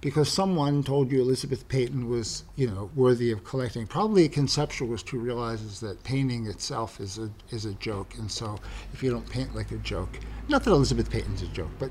because 0.00 0.30
someone 0.30 0.82
told 0.82 1.12
you 1.12 1.20
Elizabeth 1.20 1.68
Peyton 1.68 2.08
was, 2.08 2.44
you 2.56 2.66
know, 2.66 2.90
worthy 2.94 3.30
of 3.32 3.44
collecting. 3.44 3.86
Probably 3.86 4.24
a 4.24 4.28
conceptualist 4.28 5.08
who 5.08 5.18
realizes 5.18 5.80
that 5.80 6.02
painting 6.04 6.46
itself 6.46 7.00
is 7.00 7.18
a 7.18 7.30
is 7.50 7.64
a 7.64 7.74
joke, 7.74 8.14
and 8.18 8.30
so 8.30 8.58
if 8.92 9.02
you 9.02 9.10
don't 9.10 9.28
paint 9.28 9.54
like 9.54 9.70
a 9.72 9.76
joke, 9.78 10.18
not 10.48 10.64
that 10.64 10.70
Elizabeth 10.70 11.10
Peyton's 11.10 11.42
a 11.42 11.46
joke, 11.48 11.70
but 11.78 11.90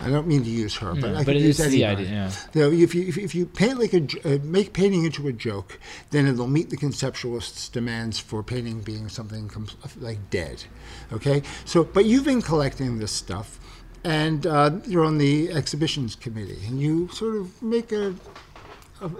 I 0.00 0.08
don't 0.08 0.26
mean 0.26 0.44
to 0.44 0.50
use 0.50 0.76
her, 0.76 0.94
but 0.94 1.10
No, 1.10 1.14
I 1.14 1.18
but 1.18 1.26
could 1.26 1.36
it 1.36 1.42
use 1.42 1.60
is 1.60 1.72
the 1.72 1.84
idea, 1.84 2.08
yeah. 2.08 2.28
So 2.28 2.70
if 2.70 2.94
you 2.94 3.08
if, 3.08 3.18
if 3.18 3.34
you 3.34 3.46
paint 3.46 3.78
like 3.78 3.92
a 3.92 4.34
uh, 4.34 4.38
make 4.44 4.72
painting 4.72 5.04
into 5.04 5.26
a 5.28 5.32
joke, 5.32 5.78
then 6.10 6.26
it'll 6.26 6.46
meet 6.46 6.70
the 6.70 6.76
conceptualists' 6.76 7.70
demands 7.70 8.18
for 8.18 8.42
painting 8.42 8.80
being 8.80 9.08
something 9.08 9.48
com- 9.48 9.66
like 9.98 10.30
dead. 10.30 10.64
Okay, 11.12 11.42
so 11.64 11.84
but 11.84 12.04
you've 12.04 12.24
been 12.24 12.42
collecting 12.42 12.98
this 12.98 13.12
stuff, 13.12 13.58
and 14.08 14.46
uh, 14.46 14.70
you're 14.86 15.04
on 15.04 15.18
the 15.18 15.50
exhibitions 15.52 16.16
committee, 16.16 16.58
and 16.66 16.80
you 16.80 17.08
sort 17.08 17.36
of 17.36 17.62
make 17.62 17.92
a, 17.92 18.14
a 19.02 19.10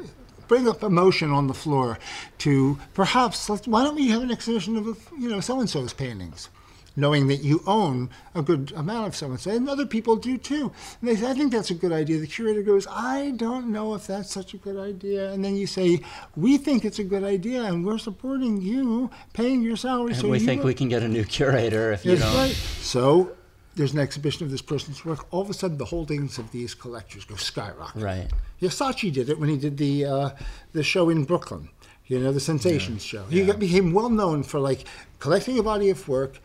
bring 0.48 0.66
up 0.66 0.82
a 0.82 0.88
motion 0.88 1.30
on 1.30 1.46
the 1.46 1.54
floor 1.54 1.98
to 2.38 2.78
perhaps 2.94 3.50
let's, 3.50 3.68
why 3.68 3.84
don't 3.84 3.96
we 3.96 4.08
have 4.08 4.22
an 4.22 4.30
exhibition 4.30 4.76
of 4.76 4.86
you 5.18 5.28
know 5.28 5.40
so 5.40 5.60
and 5.60 5.68
so's 5.68 5.92
paintings 5.92 6.48
knowing 6.96 7.28
that 7.28 7.36
you 7.36 7.62
own 7.64 8.10
a 8.34 8.42
good 8.42 8.72
amount 8.74 9.06
of 9.06 9.14
so 9.14 9.26
and 9.30 9.38
so, 9.38 9.50
and 9.52 9.68
other 9.68 9.86
people 9.86 10.16
do 10.16 10.36
too. 10.36 10.72
And 11.00 11.08
they 11.08 11.14
say, 11.14 11.30
I 11.30 11.34
think 11.34 11.52
that's 11.52 11.70
a 11.70 11.74
good 11.74 11.92
idea. 11.92 12.18
The 12.18 12.26
curator 12.26 12.60
goes, 12.62 12.88
I 12.90 13.30
don't 13.36 13.68
know 13.68 13.94
if 13.94 14.08
that's 14.08 14.32
such 14.32 14.52
a 14.52 14.56
good 14.56 14.76
idea. 14.76 15.30
And 15.30 15.44
then 15.44 15.54
you 15.54 15.68
say, 15.68 16.00
We 16.34 16.56
think 16.58 16.84
it's 16.84 16.98
a 16.98 17.04
good 17.04 17.22
idea, 17.22 17.62
and 17.62 17.86
we're 17.86 17.98
supporting 17.98 18.60
you, 18.60 19.10
paying 19.32 19.62
your 19.62 19.76
salary. 19.76 20.12
and 20.12 20.20
so 20.20 20.28
we 20.28 20.40
you 20.40 20.44
think 20.44 20.64
we 20.64 20.74
can 20.74 20.88
get 20.88 21.04
a 21.04 21.08
new 21.08 21.24
curator 21.24 21.92
if 21.92 22.04
you 22.04 22.16
don't. 22.16 22.34
right. 22.34 22.50
So 22.50 23.37
there's 23.78 23.94
an 23.94 24.00
exhibition 24.00 24.44
of 24.44 24.50
this 24.50 24.60
person's 24.60 25.04
work. 25.04 25.32
All 25.32 25.40
of 25.40 25.48
a 25.48 25.54
sudden, 25.54 25.78
the 25.78 25.84
holdings 25.84 26.36
of 26.36 26.50
these 26.50 26.74
collectors 26.74 27.24
go 27.24 27.36
skyrocket. 27.36 28.02
Right. 28.02 28.28
Saatchi 28.60 29.10
did 29.10 29.30
it 29.30 29.38
when 29.38 29.48
he 29.48 29.56
did 29.56 29.78
the 29.78 30.04
uh, 30.04 30.30
the 30.72 30.82
show 30.82 31.08
in 31.08 31.24
Brooklyn. 31.24 31.70
You 32.06 32.18
know, 32.18 32.32
the 32.32 32.40
Sensations 32.40 33.02
show. 33.02 33.24
He 33.24 33.44
got, 33.44 33.58
became 33.58 33.92
well 33.92 34.10
known 34.10 34.42
for 34.42 34.58
like 34.58 34.84
collecting 35.20 35.58
a 35.58 35.62
body 35.62 35.90
of 35.90 36.08
work, 36.08 36.40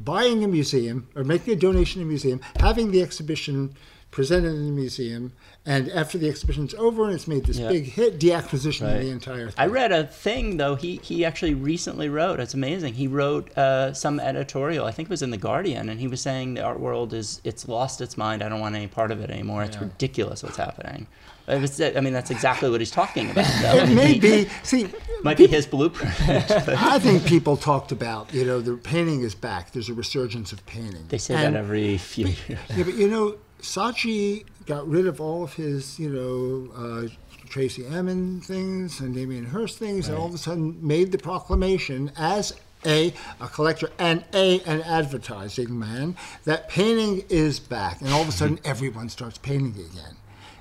buying 0.00 0.42
a 0.42 0.48
museum 0.48 1.08
or 1.14 1.24
making 1.24 1.52
a 1.54 1.56
donation 1.56 2.00
to 2.00 2.06
a 2.06 2.08
museum, 2.08 2.40
having 2.58 2.90
the 2.90 3.02
exhibition 3.02 3.76
presented 4.10 4.54
in 4.54 4.66
the 4.66 4.72
museum, 4.72 5.32
and 5.66 5.90
after 5.90 6.16
the 6.16 6.28
exhibition's 6.28 6.72
over 6.74 7.04
and 7.06 7.14
it's 7.14 7.26
made 7.26 7.44
this 7.44 7.58
Yeah. 7.58 7.68
big 7.68 7.84
hit, 7.84 8.18
deacquisition 8.20 8.86
of 8.86 9.00
the 9.02 9.10
entire 9.10 9.46
thing. 9.46 9.54
I 9.58 9.66
read 9.66 9.90
a 9.92 10.06
thing 10.06 10.56
though. 10.56 10.76
He 10.76 11.00
he 11.02 11.24
actually 11.24 11.54
recently 11.54 12.08
wrote. 12.08 12.38
It's 12.40 12.54
amazing. 12.54 12.94
He 12.94 13.06
wrote 13.08 13.56
uh, 13.58 13.92
some 13.92 14.20
editorial. 14.20 14.86
I 14.86 14.92
think 14.92 15.08
it 15.08 15.10
was 15.10 15.22
in 15.22 15.30
the 15.30 15.36
Guardian, 15.36 15.88
and 15.88 15.98
he 16.00 16.06
was 16.08 16.20
saying 16.20 16.54
the 16.54 16.62
art 16.62 16.80
world 16.80 17.12
is 17.12 17.40
it's 17.44 17.68
lost 17.68 18.00
its 18.00 18.16
mind. 18.16 18.42
I 18.42 18.48
don't 18.48 18.60
want 18.60 18.74
any 18.76 18.86
part 18.86 19.10
of 19.10 19.20
it 19.20 19.28
anymore. 19.30 19.64
It's 19.64 19.78
ridiculous 19.80 20.42
what's 20.42 20.56
happening. 20.56 21.06
It 21.48 21.60
was- 21.60 21.80
I 21.80 22.00
mean, 22.00 22.12
that's 22.12 22.32
exactly 22.32 22.68
what 22.70 22.80
he's 22.80 22.90
talking 22.90 23.30
about. 23.30 23.46
Though. 23.62 23.76
it 23.84 23.88
may 23.94 24.18
be. 24.18 24.48
See, 24.64 24.88
Might 25.22 25.36
be 25.36 25.46
his 25.46 25.64
blueprint. 25.64 26.12
I 26.68 26.98
think 26.98 27.24
people 27.24 27.56
talked 27.56 27.92
about, 27.92 28.34
you 28.34 28.44
know, 28.44 28.60
the 28.60 28.76
painting 28.76 29.20
is 29.22 29.34
back. 29.36 29.70
There's 29.72 29.88
a 29.88 29.94
resurgence 29.94 30.52
of 30.52 30.66
painting. 30.66 31.04
they 31.08 31.18
say 31.18 31.34
And- 31.34 31.54
that 31.54 31.58
every 31.60 31.98
few 31.98 32.26
years. 32.26 32.38
Yeah, 32.76 32.82
but 32.82 32.94
you 32.94 33.08
know, 33.08 33.36
Saatchi 33.60 34.44
got 34.66 34.88
rid 34.88 35.06
of 35.06 35.20
all 35.20 35.44
of 35.44 35.54
his, 35.54 35.98
you 35.98 36.10
know, 36.10 36.72
uh, 36.74 37.08
Tracey 37.48 37.86
Emin 37.86 38.40
things 38.40 39.00
and 39.00 39.14
Damien 39.14 39.44
Hirst 39.44 39.78
things, 39.78 40.08
and 40.08 40.16
all 40.16 40.26
of 40.26 40.34
a 40.34 40.38
sudden 40.38 40.76
made 40.84 41.12
the 41.12 41.18
proclamation 41.18 42.10
as 42.16 42.52
a, 42.84 43.12
a 43.40 43.48
collector 43.48 43.90
and 43.98 44.24
a 44.34 44.60
an 44.60 44.82
advertising 44.82 45.78
man 45.78 46.16
that 46.44 46.68
painting 46.68 47.24
is 47.28 47.58
back, 47.58 48.00
and 48.00 48.10
all 48.10 48.22
of 48.22 48.28
a 48.28 48.32
sudden 48.32 48.58
everyone 48.64 49.08
starts 49.08 49.38
painting 49.38 49.74
again. 49.90 50.16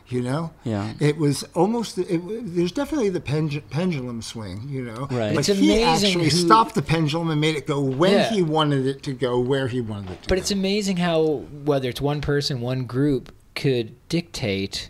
You 0.07 0.21
know, 0.21 0.51
Yeah. 0.63 0.93
It 0.99 1.17
was 1.17 1.43
almost. 1.55 1.97
It, 1.97 2.21
there's 2.55 2.71
definitely 2.71 3.09
the 3.09 3.19
pendu- 3.19 3.63
pendulum 3.71 4.21
swing. 4.21 4.67
You 4.69 4.83
know, 4.83 5.07
Right. 5.09 5.33
But 5.33 5.49
It's 5.49 5.59
he 5.59 5.73
amazing 5.81 6.09
actually 6.09 6.23
who- 6.25 6.45
stopped 6.45 6.75
the 6.75 6.83
pendulum 6.83 7.31
and 7.31 7.41
made 7.41 7.55
it 7.55 7.65
go 7.65 7.81
when 7.81 8.11
Yeah. 8.13 8.29
he 8.29 8.43
wanted 8.43 8.85
it 8.85 9.01
to 9.03 9.13
go, 9.13 9.39
where 9.39 9.67
he 9.67 9.81
wanted 9.81 10.11
it 10.11 10.21
to 10.23 10.29
But 10.29 10.35
go. 10.35 10.39
it's 10.41 10.51
amazing 10.51 10.97
how 10.97 11.43
whether 11.63 11.89
it's 11.89 12.01
one 12.01 12.21
person, 12.21 12.61
one 12.61 12.83
group 12.85 13.31
could 13.55 13.95
dictate 14.09 14.89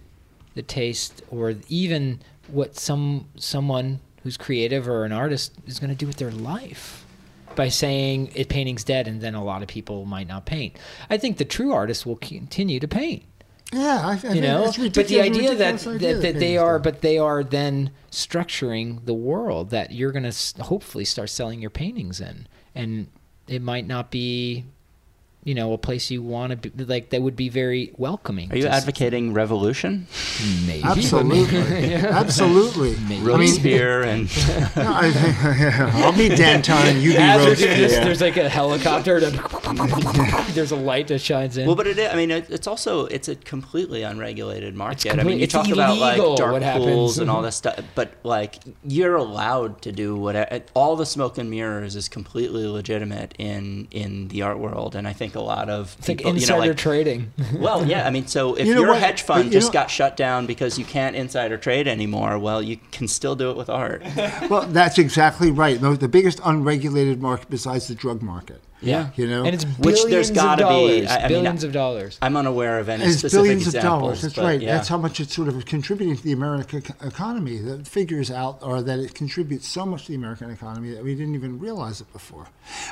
the 0.54 0.62
taste 0.62 1.22
or 1.32 1.54
even 1.70 2.20
what 2.48 2.76
some 2.78 3.26
someone 3.38 4.00
who's 4.24 4.36
creative 4.38 4.86
or 4.88 5.06
an 5.06 5.12
artist 5.14 5.54
is 5.66 5.80
going 5.80 5.90
to 5.92 5.96
do 5.96 6.08
with 6.08 6.18
their 6.18 6.32
life 6.32 7.06
by 7.56 7.70
saying 7.70 8.32
it 8.36 8.50
painting's 8.50 8.84
dead 8.84 9.08
and 9.08 9.22
then 9.22 9.34
a 9.34 9.44
lot 9.44 9.62
of 9.62 9.68
people 9.70 10.04
might 10.04 10.28
not 10.28 10.46
paint. 10.46 10.76
I 11.10 11.18
think 11.18 11.38
the 11.38 11.46
true 11.46 11.72
artist 11.72 12.06
will 12.06 12.18
continue 12.18 12.80
to 12.82 12.88
paint. 12.88 13.24
Yeah, 13.74 14.02
I, 14.04 14.12
I 14.12 14.14
you 14.14 14.20
think 14.20 14.42
know? 14.42 14.66
it's 14.66 14.78
but 14.96 15.08
the 15.08 15.22
idea 15.22 15.56
that, 15.56 15.88
idea 15.88 16.14
that, 16.16 16.22
that 16.22 16.40
they 16.40 16.58
are 16.58 16.80
but 16.80 17.02
they 17.02 17.18
are 17.18 17.44
then 17.44 17.92
structuring 18.12 19.06
the 19.06 19.14
world 19.14 19.72
that 19.72 19.92
you're 19.92 20.12
going 20.12 20.30
to 20.30 20.64
hopefully 20.64 21.06
start 21.06 21.30
selling 21.30 21.62
your 21.62 21.72
paintings 21.72 22.22
in. 22.22 22.48
And 22.74 23.08
it 23.48 23.62
might 23.62 23.88
not 23.88 24.12
be 24.12 24.66
you 25.46 25.54
know 25.56 25.72
a 25.74 25.78
place 25.78 26.10
you 26.12 26.22
want 26.22 26.50
to 26.62 26.70
be 26.72 26.84
like 26.86 27.12
that 27.12 27.22
would 27.22 27.36
be 27.36 27.50
very 27.50 27.94
welcoming 27.98 28.52
Are 28.52 28.56
you 28.58 28.64
to 28.64 28.70
s- 28.72 28.82
advocating 28.82 29.32
revolution? 29.34 30.08
maybe 30.68 30.84
Absolutely, 30.94 31.94
absolutely. 32.24 32.96
I 32.96 33.00
mean, 33.08 33.24
Robespierre 33.24 34.04
and 34.04 34.22
no, 34.76 34.92
I 34.94 35.12
think, 35.12 35.96
I'll 36.04 36.12
be 36.18 36.30
Danton, 36.30 36.76
and 36.88 36.98
you 37.02 37.12
be 37.12 37.18
As 37.18 37.46
we 37.48 37.56
do 37.56 37.68
this, 37.76 37.94
there's 37.94 38.22
like 38.22 38.38
a 38.38 38.50
helicopter 38.50 39.20
that 39.20 40.52
there's 40.54 40.72
a 40.72 40.76
light 40.76 41.08
that 41.10 41.20
shines 41.20 41.58
in 41.58 41.68
well, 41.68 41.76
but 41.76 41.88
it, 41.88 41.98
is- 42.00 42.12
I 42.12 42.16
mean, 42.16 42.32
it, 42.32 42.50
it's 42.50 42.68
also 42.68 43.06
it's 43.06 43.28
a 43.28 43.36
completely 43.36 44.04
unregulated 44.04 44.76
market. 44.76 45.08
I 45.08 45.10
complete- 45.12 45.28
mean, 45.28 45.38
you 45.40 45.44
it's 45.44 45.54
talk 45.54 45.70
about 45.70 45.98
like 45.98 46.18
dark 46.18 46.54
what 46.54 46.64
pools 46.64 46.64
happens. 46.64 47.18
and 47.20 47.30
all 47.30 47.42
this 47.42 47.56
stuff, 47.56 47.80
but 47.94 48.14
like 48.24 48.56
you're 48.84 49.16
allowed 49.16 49.82
to 49.84 49.92
do 49.92 50.16
whatever. 50.16 50.62
All 50.74 50.96
the 50.96 51.06
smoke 51.06 51.38
and 51.38 51.50
mirrors 51.50 51.96
is 51.96 52.10
completely 52.10 52.66
legitimate 52.68 53.36
in 53.38 53.88
in 53.92 54.28
the 54.30 54.42
art 54.42 54.58
world, 54.60 54.96
and 54.96 55.08
I 55.08 55.14
think 55.14 55.35
a 55.36 55.42
lot 55.42 55.70
of 55.70 55.96
it's 56.00 56.08
like 56.08 56.22
insider 56.22 56.40
you 56.40 56.48
know, 56.48 56.58
like 56.70 56.78
trading 56.78 57.32
Well, 57.58 57.86
yeah. 57.86 58.08
I 58.08 58.10
mean, 58.10 58.28
so 58.28 58.56
if 58.60 58.66
You 58.68 58.76
know 58.76 58.82
your 58.82 58.90
what? 58.92 59.00
hedge 59.02 59.22
fund 59.22 59.46
you 59.46 59.52
just 59.52 59.68
know- 59.70 59.74
got 59.74 59.90
shut 59.92 60.18
down 60.18 60.46
because 60.46 60.78
you 60.80 60.86
can't 60.86 61.16
insider 61.16 61.58
trade 61.58 61.88
anymore, 61.88 62.40
well, 62.40 62.62
you 62.62 62.78
can 62.92 63.08
still 63.08 63.36
do 63.36 63.50
it 63.52 63.58
with 63.58 63.70
art. 63.70 64.04
Well, 64.50 64.64
that's 64.68 64.98
exactly 65.00 65.52
right. 65.52 65.80
The, 65.80 65.92
the 65.92 66.08
biggest 66.08 66.40
unregulated 66.44 67.22
market 67.22 67.50
besides 67.50 67.88
the 67.88 67.96
drug 67.96 68.22
market. 68.22 68.62
Yeah. 68.82 69.10
You 69.16 69.28
know, 69.28 69.46
and 69.46 69.56
it's 69.56 69.64
Which 69.64 69.96
billions 69.96 70.10
there's 70.12 70.30
of 70.32 70.36
gotta 70.36 70.64
be- 70.64 70.70
dollars 70.70 71.08
I- 71.10 71.16
I 71.16 71.20
mean, 71.22 71.28
billions 71.30 71.64
of 71.64 71.72
dollars 71.72 72.20
I'm 72.22 72.36
unaware 72.38 72.80
of 72.80 72.90
any 72.90 73.04
And 73.04 73.12
it's 73.12 73.20
specific 73.20 73.44
billions 73.44 73.66
examples. 73.68 73.86
of 73.94 74.00
dollars. 74.02 74.22
That's 74.22 74.38
right. 74.38 74.62
Yeah. 74.62 74.76
That's 74.76 74.88
how 74.90 74.98
much 74.98 75.20
it's 75.20 75.34
sort 75.34 75.48
of 75.48 75.66
contributing 75.66 76.16
to 76.18 76.22
the 76.24 76.34
American 76.34 76.84
economy. 77.04 77.58
The 77.58 77.84
figures 77.86 78.30
out 78.30 78.60
are 78.62 78.82
that 78.82 79.00
it 79.00 79.16
contributes 79.16 79.68
so 79.68 79.86
much 79.86 80.04
to 80.06 80.10
the 80.12 80.16
American 80.16 80.52
economy 80.52 80.92
that 80.94 81.04
we 81.04 81.16
didn't 81.16 81.36
even 81.36 81.58
realize 81.60 82.02
it 82.02 82.12
before. 82.14 82.48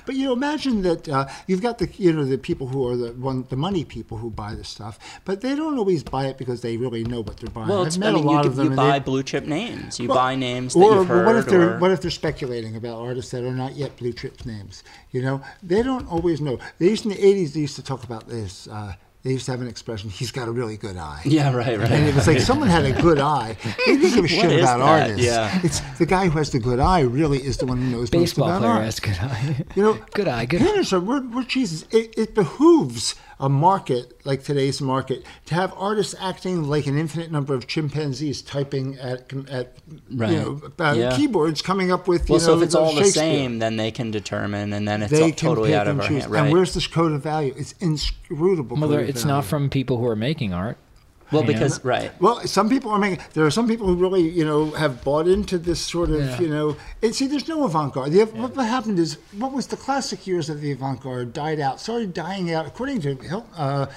But 0.06 0.16
you 0.16 0.26
know, 0.26 0.34
imagine 0.34 0.82
that 0.84 1.08
uh, 1.10 1.28
you've 1.48 1.62
got 1.62 1.78
the 1.78 1.90
you 1.98 2.14
know 2.14 2.26
the 2.26 2.38
people 2.38 2.68
who 2.68 2.88
are 2.88 2.96
the 2.98 3.10
one 3.14 3.46
the 3.50 3.58
money 3.58 3.84
people 3.84 4.18
who 4.18 4.30
buy 4.32 4.56
this 4.56 4.70
stuff, 4.70 4.98
but 5.26 5.42
they 5.42 5.56
don't 5.56 5.78
always 5.78 6.02
buy 6.04 6.26
it 6.28 6.38
because 6.38 6.62
they 6.62 6.78
really 6.78 7.04
know 7.04 7.22
what 7.22 7.38
they're 7.38 7.50
buying. 7.50 7.68
well, 7.68 7.86
I've 7.86 7.98
met 7.98 8.10
I 8.10 8.14
mean, 8.14 8.24
a 8.24 8.28
lot 8.28 8.46
you, 8.46 8.50
of 8.50 8.56
them. 8.56 8.68
and 8.68 8.76
buy 8.76 9.00
they- 9.00 9.06
blue 9.06 9.22
chip 9.24 9.46
names. 9.46 10.00
You 10.00 10.08
Well, 10.08 10.18
buy 10.18 10.36
names 10.36 10.74
that 10.74 10.80
or 10.80 10.96
you've 10.96 11.08
heard. 11.08 11.26
what 11.26 11.36
if 11.36 11.46
they're 11.46 11.76
or, 11.76 11.80
what 11.80 11.92
if 11.92 12.02
they're 12.02 12.10
speculating 12.12 12.76
about 12.76 13.00
artists 13.00 13.32
that 13.32 13.44
are 13.44 13.52
not 13.54 13.76
yet 13.76 13.98
blue 13.98 14.14
chip 14.14 14.46
names? 14.46 14.82
You 15.12 15.22
know, 15.22 15.42
they 15.62 15.83
don't 15.84 16.08
always 16.08 16.42
know. 16.42 16.60
They 16.80 16.90
used 16.90 17.06
in 17.06 17.12
the 17.12 17.18
'80s. 17.18 17.54
They 17.54 17.62
used 17.62 17.76
to 17.76 17.84
talk 17.84 18.04
about 18.04 18.28
this. 18.28 18.68
Uh, 18.68 18.94
they 19.24 19.32
used 19.32 19.46
to 19.46 19.52
have 19.52 19.62
an 19.62 19.68
expression, 19.68 20.10
he's 20.10 20.32
got 20.32 20.50
a 20.50 20.52
really 20.52 20.76
good 20.76 20.98
eye. 20.98 21.22
Yeah, 21.24 21.54
right, 21.54 21.80
right. 21.80 21.90
And 21.90 22.10
it 22.10 22.14
was 22.14 22.28
like 22.28 22.42
someone 22.42 22.68
had 22.68 22.84
a 22.84 22.92
good 23.02 23.20
eye. 23.20 23.56
They 23.86 23.96
didn't 23.96 24.16
give 24.16 24.26
a 24.26 24.28
shit 24.28 24.60
about 24.60 24.80
that? 24.80 24.82
artists. 24.82 25.26
Yeah. 25.26 25.62
It's 25.64 25.80
the 25.98 26.06
guy 26.06 26.28
who 26.28 26.38
has 26.38 26.52
the 26.52 26.60
good 26.60 26.82
eye 26.82 27.00
really 27.00 27.42
is 27.42 27.56
the 27.56 27.66
one 27.66 27.78
who 27.78 27.86
knows 27.86 28.10
Baseball 28.10 28.50
most 28.50 28.58
about 28.58 28.70
art. 28.70 28.82
Baseball 28.84 29.14
player 29.16 29.30
art. 29.30 29.46
has 29.46 29.56
good 29.56 29.66
eye. 29.66 29.76
You 29.78 29.84
know, 29.84 29.94
good 30.14 30.28
eye, 30.28 30.46
good 30.46 30.62
eye. 30.62 30.84
are 30.92 31.00
we're, 31.00 31.22
we're 31.22 31.44
Jesus. 31.44 31.84
It, 31.92 32.14
it 32.18 32.36
behooves 32.36 33.16
a 33.40 33.50
market 33.50 34.20
like 34.26 34.44
today's 34.44 34.80
market 34.82 35.26
to 35.46 35.56
have 35.56 35.74
artists 35.78 36.16
acting 36.20 36.64
like 36.64 36.86
an 36.88 36.98
infinite 36.98 37.32
number 37.32 37.54
of 37.54 37.68
chimpanzees 37.68 38.42
typing 38.42 38.98
at 39.00 39.32
at 39.50 39.74
Right. 40.12 40.32
you 40.32 40.38
know 40.38 40.62
uh, 40.80 40.94
Yeah. 40.98 41.16
keyboards, 41.16 41.62
coming 41.62 41.92
up 41.92 42.08
with 42.08 42.30
well, 42.30 42.40
you 42.40 42.46
know 42.48 42.54
so 42.54 42.58
if 42.58 42.64
it's 42.64 42.76
all 42.76 42.94
the 42.94 43.06
same, 43.06 43.60
then 43.60 43.78
they 43.78 43.92
can 43.92 44.12
determine, 44.12 44.74
and 44.74 44.88
then 44.88 45.02
it's 45.02 45.12
They 45.12 45.22
all 45.24 45.28
can 45.30 45.36
totally 45.38 45.76
out 45.76 45.88
of 45.88 45.94
and 45.94 46.02
our 46.02 46.08
choose. 46.08 46.22
hand. 46.24 46.32
Right. 46.32 46.44
And 46.46 46.54
where's 46.54 46.74
this 46.74 46.88
code 46.88 47.12
of 47.12 47.22
value? 47.22 47.54
It's 47.58 47.74
inscrutable. 47.80 48.78
Well, 48.78 48.88
code 48.88 48.92
there- 48.92 49.04
of 49.04 49.10
it's 49.10 49.24
value. 49.24 49.36
not 49.36 49.46
from 49.46 49.70
people 49.70 49.98
who 49.98 50.08
are 50.08 50.16
making 50.16 50.54
art. 50.54 50.78
Well, 51.34 51.44
you 51.44 51.48
know? 51.50 51.54
because 51.54 51.84
right. 51.84 52.12
Well, 52.22 52.42
some 52.48 52.70
people 52.70 52.92
are 52.92 53.00
making. 53.00 53.24
There 53.34 53.46
are 53.46 53.52
some 53.52 53.68
people 53.68 53.88
who 53.88 53.96
really, 53.96 54.22
you 54.30 54.46
know, 54.46 54.72
have 54.72 55.04
bought 55.04 55.28
into 55.28 55.58
this 55.58 55.80
sort 55.80 56.10
of, 56.10 56.22
Yeah. 56.22 56.40
you 56.42 56.48
know. 56.50 56.78
And 57.02 57.14
see, 57.16 57.28
there's 57.28 57.48
no 57.48 57.64
avant-garde. 57.66 58.12
The, 58.12 58.24
what, 58.26 58.56
what 58.56 58.66
happened 58.68 59.00
is, 59.00 59.18
what 59.38 59.52
was 59.52 59.68
the 59.68 59.78
classic 59.78 60.26
years 60.28 60.50
of 60.50 60.62
the 60.62 60.72
avant-garde 60.72 61.34
died 61.34 61.60
out, 61.60 61.80
started 61.80 62.14
dying 62.14 62.54
out, 62.54 62.66
according 62.66 63.02
to 63.02 63.16
Hil- 63.16 63.46
uh, 63.58 63.88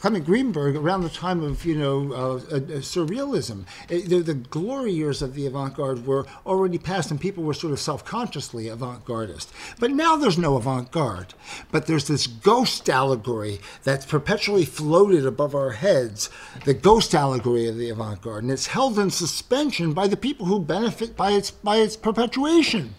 Clement 0.00 0.24
Greenberg, 0.24 0.76
around 0.76 1.02
the 1.02 1.10
time 1.10 1.42
of, 1.42 1.66
you 1.66 1.74
know, 1.74 2.12
uh, 2.14 2.34
uh, 2.36 2.60
surrealism. 2.80 3.64
It- 3.90 4.08
the, 4.08 4.20
the 4.20 4.32
glory 4.34 4.92
years 4.92 5.20
of 5.20 5.34
the 5.34 5.44
avant-garde 5.46 6.06
were 6.06 6.26
already 6.46 6.78
past, 6.78 7.10
and 7.10 7.20
people 7.20 7.44
were 7.44 7.52
sort 7.52 7.74
of 7.74 7.80
self-consciously 7.80 8.66
avant-gardist. 8.68 9.48
But 9.78 9.90
now 9.90 10.16
there's 10.16 10.38
no 10.38 10.56
avant-garde. 10.56 11.34
But 11.70 11.86
there's 11.86 12.08
this 12.08 12.26
ghost 12.26 12.88
allegory 12.88 13.60
that's 13.84 14.06
perpetually 14.06 14.64
floated 14.64 15.26
above 15.26 15.54
our 15.54 15.72
heads, 15.72 16.30
the 16.64 16.72
ghost 16.72 17.14
allegory 17.14 17.68
of 17.68 17.76
the 17.76 17.90
avant-garde, 17.90 18.44
and 18.44 18.52
it's 18.52 18.68
held 18.68 18.98
in 18.98 19.10
suspension 19.10 19.92
by 19.92 20.06
the 20.06 20.16
people 20.16 20.46
who 20.46 20.60
benefit 20.60 21.14
by 21.14 21.32
its 21.32 21.50
by 21.50 21.76
its 21.76 21.96
perpetuation. 21.96 22.94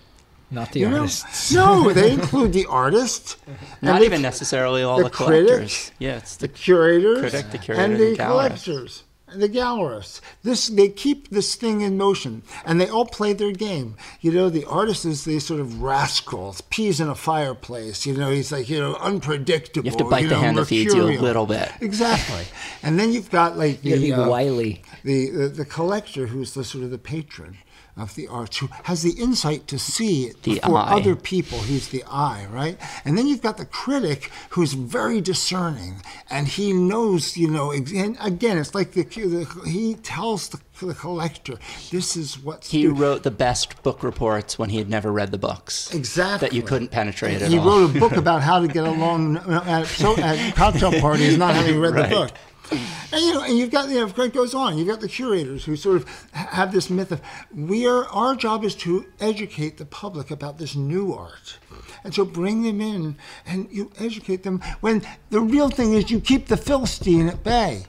Not 0.52 0.72
the 0.74 0.82
You 0.82 0.90
know? 0.90 0.98
artists. 1.00 1.54
No, 1.54 1.92
they 1.94 2.12
include 2.12 2.52
the 2.54 2.66
artists. 2.68 3.38
Not 3.82 4.00
they- 4.00 4.06
even 4.06 4.22
necessarily 4.22 4.84
all 4.84 4.98
the 4.98 5.06
the, 5.06 5.10
collectors. 5.10 5.48
critic, 5.86 5.96
yeah, 6.00 6.18
it's 6.18 6.36
the 6.36 6.48
the 6.48 6.54
curators, 6.54 7.20
Critic, 7.22 7.52
the 7.52 7.58
curator, 7.58 7.84
and 7.84 7.94
and 7.94 8.02
the 8.02 8.10
the 8.12 8.18
collectors, 8.18 9.04
and 9.30 9.42
the 9.42 9.48
gallerists. 9.48 10.20
This 10.44 10.68
they 10.68 10.90
keep 10.90 11.30
this 11.30 11.56
thing 11.56 11.80
in 11.82 11.98
motion, 11.98 12.44
and 12.66 12.82
they 12.82 12.90
all 12.90 13.06
play 13.06 13.32
their 13.32 13.54
game. 13.54 13.96
You 14.20 14.34
know, 14.34 14.50
the 14.50 14.66
artist 14.66 15.06
is 15.06 15.24
these 15.24 15.46
sort 15.46 15.62
of 15.62 15.82
rascals, 15.82 16.60
peas 16.70 17.00
in 17.00 17.08
a 17.08 17.16
fireplace. 17.16 18.06
You 18.06 18.18
know, 18.18 18.30
he's 18.30 18.52
like 18.52 18.68
you 18.68 18.80
know 18.82 18.96
unpredictable. 18.96 19.86
You 19.86 19.92
have 19.92 19.98
to 20.00 20.04
bite 20.04 20.24
the 20.28 20.36
know, 20.36 20.42
hand 20.42 20.58
that 20.58 20.66
feeds 20.66 20.94
you 20.94 21.04
a 21.04 21.16
little 21.18 21.46
bit. 21.46 21.72
Exactly, 21.80 22.44
and 22.84 23.00
then 23.00 23.14
you've 23.14 23.32
got 23.32 23.58
like 23.58 23.82
You 23.86 23.92
gotta 23.92 24.02
the 24.02 24.08
be 24.08 24.14
uh, 24.14 24.30
wily. 24.30 24.82
the, 25.06 25.30
the 25.30 25.48
the 25.48 25.66
collector 25.66 26.28
who's 26.28 26.54
the 26.56 26.66
sort 26.66 26.84
of 26.84 26.92
the 26.92 26.98
patron 26.98 27.58
of 28.02 28.16
the 28.16 28.28
arts 28.28 28.58
who 28.58 28.68
has 28.84 29.04
the 29.04 29.12
insight 29.12 29.68
to 29.68 29.78
see 29.80 30.32
The 30.44 30.56
before 30.56 30.78
eye. 30.78 30.92
other 30.98 31.16
people 31.16 31.60
he's 31.60 31.90
the 31.90 32.04
eye 32.08 32.46
right 32.52 32.78
and 33.06 33.18
then 33.18 33.28
you've 33.28 33.42
got 33.42 33.58
the 33.58 33.66
critic 33.66 34.32
who's 34.52 34.74
very 34.74 35.22
discerning 35.22 36.02
and 36.30 36.48
he 36.48 36.74
knows 36.74 37.38
you 37.38 37.48
know 37.50 37.72
and 37.72 38.18
again 38.22 38.58
it's 38.58 38.74
like 38.76 38.92
the, 38.94 39.04
the 39.04 39.48
he 39.70 39.96
tells 39.96 40.50
the, 40.50 40.60
the 40.86 40.94
collector 40.96 41.56
this 41.92 42.16
is 42.18 42.40
what's 42.40 42.72
He 42.72 42.82
due. 42.84 42.94
wrote 42.94 43.24
the 43.24 43.32
best 43.32 43.82
book 43.84 44.02
reports 44.04 44.58
when 44.58 44.70
he 44.70 44.78
had 44.78 44.90
never 44.90 45.12
read 45.12 45.32
the 45.32 45.38
books. 45.38 45.94
Exactly. 45.94 46.48
That 46.48 46.56
you 46.56 46.64
couldn't 46.64 46.90
penetrate 46.90 47.42
at 47.42 47.50
he 47.52 47.58
all. 47.60 47.68
wrote 47.82 47.96
a 47.96 48.00
book 48.00 48.14
about 48.26 48.42
how 48.42 48.60
to 48.60 48.68
get 48.68 48.86
along 48.86 49.38
uh, 49.38 49.64
at, 49.68 49.86
so, 49.88 50.18
at 50.18 50.56
cocktail 50.56 51.00
parties, 51.00 51.38
not 51.38 51.54
having 51.54 51.80
read 51.80 51.94
Right. 51.94 52.10
the 52.10 52.16
book. 52.16 52.32
And 52.72 53.22
you 53.22 53.34
know, 53.34 53.44
and 53.44 53.58
you've 53.58 53.72
got 53.72 53.90
you 53.90 53.96
know, 53.96 54.24
it 54.24 54.34
goes 54.34 54.54
on. 54.54 54.78
You've 54.78 54.88
got 54.88 55.02
the 55.02 55.08
curators 55.08 55.66
who 55.66 55.76
sort 55.76 55.98
of 55.98 56.30
have 56.32 56.72
this 56.72 56.90
myth 56.90 57.12
of 57.12 57.22
we 57.54 57.86
are 57.86 58.06
our 58.06 58.36
job 58.36 58.64
is 58.64 58.76
to 58.76 59.06
educate 59.20 59.78
the 59.78 59.86
public 59.86 60.32
about 60.32 60.58
this 60.58 60.76
new 60.76 61.14
art, 61.14 61.58
and 62.04 62.14
so 62.14 62.24
bring 62.24 62.64
them 62.64 62.80
in 62.80 63.18
and 63.46 63.68
you 63.72 63.92
educate 64.00 64.44
them. 64.44 64.62
When 64.80 65.06
the 65.30 65.42
real 65.42 65.70
thing 65.70 65.94
is 65.94 66.10
you 66.10 66.22
keep 66.22 66.48
the 66.48 66.58
philistine 66.58 67.28
at 67.28 67.44
bay. 67.44 67.86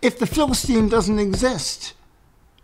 If 0.00 0.20
the 0.20 0.26
philistine 0.26 0.88
doesn't 0.88 1.18
exist, 1.18 1.94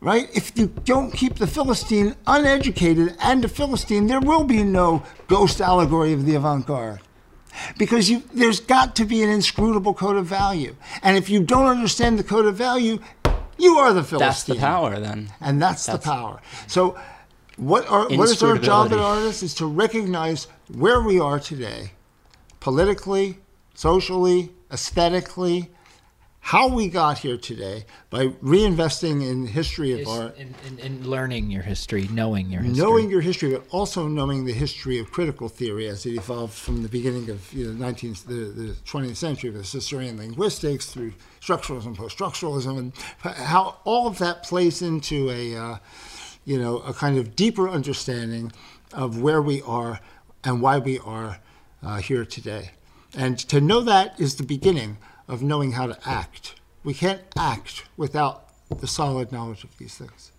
right? 0.00 0.28
If 0.34 0.56
you 0.56 0.68
don't 0.84 1.10
keep 1.10 1.36
the 1.36 1.46
Philistine 1.46 2.14
uneducated 2.26 3.16
and 3.20 3.44
a 3.44 3.48
Philistine, 3.48 4.06
there 4.06 4.20
will 4.20 4.44
be 4.44 4.62
no 4.62 5.02
ghost 5.26 5.60
allegory 5.60 6.12
of 6.12 6.26
the 6.26 6.34
avant 6.34 6.66
garde. 6.66 7.00
Because 7.78 8.10
you, 8.10 8.22
there's 8.32 8.60
got 8.60 8.96
to 8.96 9.04
be 9.04 9.22
an 9.22 9.30
inscrutable 9.30 9.94
code 9.94 10.16
of 10.16 10.26
value. 10.26 10.76
And 11.02 11.16
if 11.16 11.28
you 11.28 11.42
don't 11.42 11.66
understand 11.66 12.18
the 12.18 12.24
code 12.24 12.46
of 12.46 12.56
value, 12.56 12.98
you 13.58 13.78
are 13.78 13.92
the 13.92 14.02
Philistine. 14.02 14.18
That's 14.28 14.42
the 14.44 14.56
power 14.56 14.98
then. 15.00 15.32
And 15.40 15.60
that's, 15.60 15.86
That's- 15.86 16.04
the 16.04 16.10
power. 16.10 16.40
So, 16.66 16.98
what, 17.56 17.88
are, 17.88 18.06
what 18.08 18.28
is 18.28 18.42
our 18.42 18.58
job 18.58 18.92
as 18.92 18.98
artists? 18.98 19.42
Is 19.42 19.54
to 19.54 19.66
recognize 19.66 20.46
where 20.74 21.00
we 21.00 21.18
are 21.18 21.40
today, 21.40 21.92
politically, 22.60 23.38
socially, 23.74 24.50
aesthetically, 24.70 25.70
how 26.46 26.68
we 26.68 26.86
got 26.86 27.18
here 27.18 27.36
today 27.36 27.84
by 28.08 28.28
reinvesting 28.28 29.28
in 29.28 29.42
the 29.42 29.50
history 29.50 30.00
of 30.00 30.06
art. 30.06 30.38
In, 30.38 30.54
in, 30.64 30.78
in 30.78 31.10
learning 31.10 31.50
your 31.50 31.62
history, 31.62 32.06
knowing 32.12 32.50
your 32.50 32.62
history. 32.62 32.84
Knowing 32.84 33.10
your 33.10 33.20
history, 33.20 33.50
but 33.50 33.64
also 33.72 34.06
knowing 34.06 34.44
the 34.44 34.52
history 34.52 35.00
of 35.00 35.10
critical 35.10 35.48
theory 35.48 35.88
as 35.88 36.06
it 36.06 36.12
evolved 36.12 36.54
from 36.54 36.84
the 36.84 36.88
beginning 36.88 37.28
of 37.30 37.52
you 37.52 37.72
know, 37.72 37.84
19th, 37.84 38.26
the, 38.26 38.62
the 38.62 38.72
20th 38.84 39.16
century 39.16 39.50
with 39.50 39.66
Saussurean 39.66 40.18
linguistics 40.18 40.86
through 40.86 41.14
structuralism, 41.40 41.96
post-structuralism, 41.96 42.78
and 42.78 42.92
how 43.18 43.78
all 43.82 44.06
of 44.06 44.18
that 44.18 44.44
plays 44.44 44.82
into 44.82 45.28
a, 45.30 45.56
uh, 45.56 45.78
you 46.44 46.62
know, 46.62 46.78
a 46.78 46.94
kind 46.94 47.18
of 47.18 47.34
deeper 47.34 47.68
understanding 47.68 48.52
of 48.92 49.20
where 49.20 49.42
we 49.42 49.62
are 49.62 49.98
and 50.44 50.62
why 50.62 50.78
we 50.78 51.00
are 51.00 51.40
uh, 51.82 51.96
here 51.96 52.24
today. 52.24 52.70
And 53.16 53.36
to 53.36 53.60
know 53.60 53.80
that 53.80 54.20
is 54.20 54.36
the 54.36 54.44
beginning 54.44 54.98
of 55.28 55.42
knowing 55.42 55.72
how 55.72 55.86
to 55.86 55.98
act. 56.08 56.54
We 56.84 56.94
can't 56.94 57.22
act 57.36 57.84
without 57.96 58.44
the 58.68 58.86
solid 58.86 59.32
knowledge 59.32 59.64
of 59.64 59.76
these 59.78 59.96
things. 59.96 60.32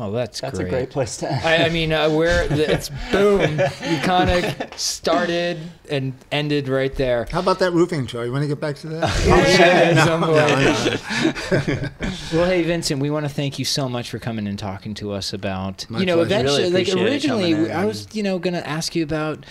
Oh, 0.00 0.12
that's, 0.12 0.40
That's 0.40 0.60
great. 0.60 0.68
a 0.68 0.70
great 0.70 0.90
place 0.90 1.16
to 1.16 1.32
end. 1.32 1.44
I, 1.44 1.64
I 1.66 1.68
mean, 1.70 1.92
uh, 1.92 2.08
where 2.10 2.46
it's 2.48 2.88
boom. 3.10 3.40
You 3.58 3.98
kind 4.02 4.30
of 4.30 4.78
started 4.78 5.58
and 5.90 6.12
ended 6.30 6.68
right 6.68 6.94
there. 6.94 7.26
How 7.32 7.40
about 7.40 7.58
that 7.58 7.72
roofing 7.72 8.06
show? 8.06 8.22
You 8.22 8.30
want 8.30 8.42
to 8.42 8.48
get 8.48 8.60
back 8.60 8.76
to 8.76 8.86
that? 8.90 9.08
Yeah, 9.26 10.00
at 10.00 10.04
some 10.06 10.22
point. 10.22 11.92
well, 12.32 12.48
hey 12.48 12.62
Vincent, 12.62 13.00
we 13.00 13.10
want 13.10 13.26
to 13.26 13.28
thank 13.32 13.58
you 13.58 13.64
so 13.64 13.88
much 13.88 14.08
for 14.10 14.20
coming 14.20 14.46
and 14.46 14.56
talking 14.56 14.94
to 14.94 15.10
us 15.10 15.32
about 15.32 15.84
My 15.90 15.98
you 15.98 16.06
know 16.06 16.14
pleasure. 16.14 16.26
eventually 16.26 16.62
Really 16.72 16.84
like 16.84 16.94
originally 16.94 17.72
I 17.72 17.84
was 17.84 18.06
you 18.14 18.22
know 18.22 18.38
gonna 18.38 18.58
ask 18.58 18.94
you 18.94 19.02
about 19.02 19.44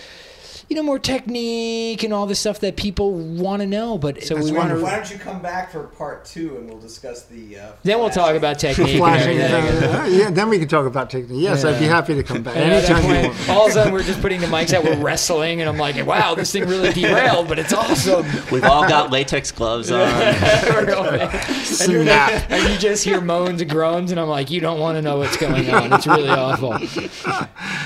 you 0.68 0.76
know 0.76 0.82
more 0.82 0.98
technique 0.98 2.02
and 2.02 2.12
all 2.12 2.26
the 2.26 2.34
stuff 2.34 2.60
that 2.60 2.76
people 2.76 3.12
want 3.12 3.60
to 3.62 3.66
know, 3.66 3.96
but 3.96 4.22
so 4.22 4.36
we 4.36 4.52
want 4.52 4.80
Why 4.82 4.96
don't 4.96 5.10
you 5.10 5.18
come 5.18 5.40
back 5.40 5.70
for 5.72 5.84
part 5.84 6.24
two 6.26 6.56
and 6.58 6.68
we'll 6.68 6.78
discuss 6.78 7.22
the. 7.24 7.58
Uh, 7.58 7.72
Then 7.84 7.98
we'll 7.98 8.10
talk 8.10 8.34
about 8.36 8.58
technique. 8.58 8.88
and 8.90 8.98
Flashing. 8.98 9.38
yeah, 9.38 10.30
then 10.30 10.48
we 10.50 10.58
can 10.58 10.68
talk 10.68 10.86
about 10.86 11.08
technique. 11.10 11.42
Yes, 11.42 11.64
I'd 11.64 11.78
be 11.78 11.86
happy 11.86 12.14
to 12.14 12.22
come 12.22 12.42
back 12.42 12.56
And 12.56 12.70
at 12.72 12.82
that 12.86 12.90
anytime 13.04 13.22
you 13.22 13.28
want. 13.30 13.48
all 13.48 13.64
of 13.64 13.70
a 13.70 13.74
sudden, 13.74 13.92
we're 13.92 14.02
just 14.02 14.20
putting 14.20 14.40
the 14.40 14.46
mics 14.46 14.74
out. 14.74 14.84
We're 14.84 14.96
wrestling, 15.00 15.60
and 15.60 15.68
I'm 15.70 15.78
like, 15.78 16.04
"Wow, 16.06 16.34
this 16.34 16.52
thing 16.52 16.66
really 16.68 16.92
derailed, 16.92 17.48
but 17.48 17.58
it's 17.58 17.72
awesome." 17.72 18.26
We've 18.52 18.64
all 18.64 18.86
got 18.86 19.10
latex 19.10 19.50
gloves 19.52 19.90
on. 19.90 20.00
and, 20.02 21.92
you're 21.92 22.04
like- 22.04 22.50
and 22.50 22.72
you 22.72 22.78
just 22.78 23.04
hear 23.04 23.20
moans 23.20 23.60
and 23.62 23.70
groans, 23.70 24.10
and 24.10 24.20
I'm 24.20 24.28
like, 24.28 24.50
"You 24.50 24.60
don't 24.60 24.78
want 24.80 24.96
to 24.96 25.02
know 25.02 25.18
what's 25.18 25.36
going 25.36 25.70
on. 25.70 25.92
It's 25.94 26.06
really 26.06 26.28
awful." 26.28 26.72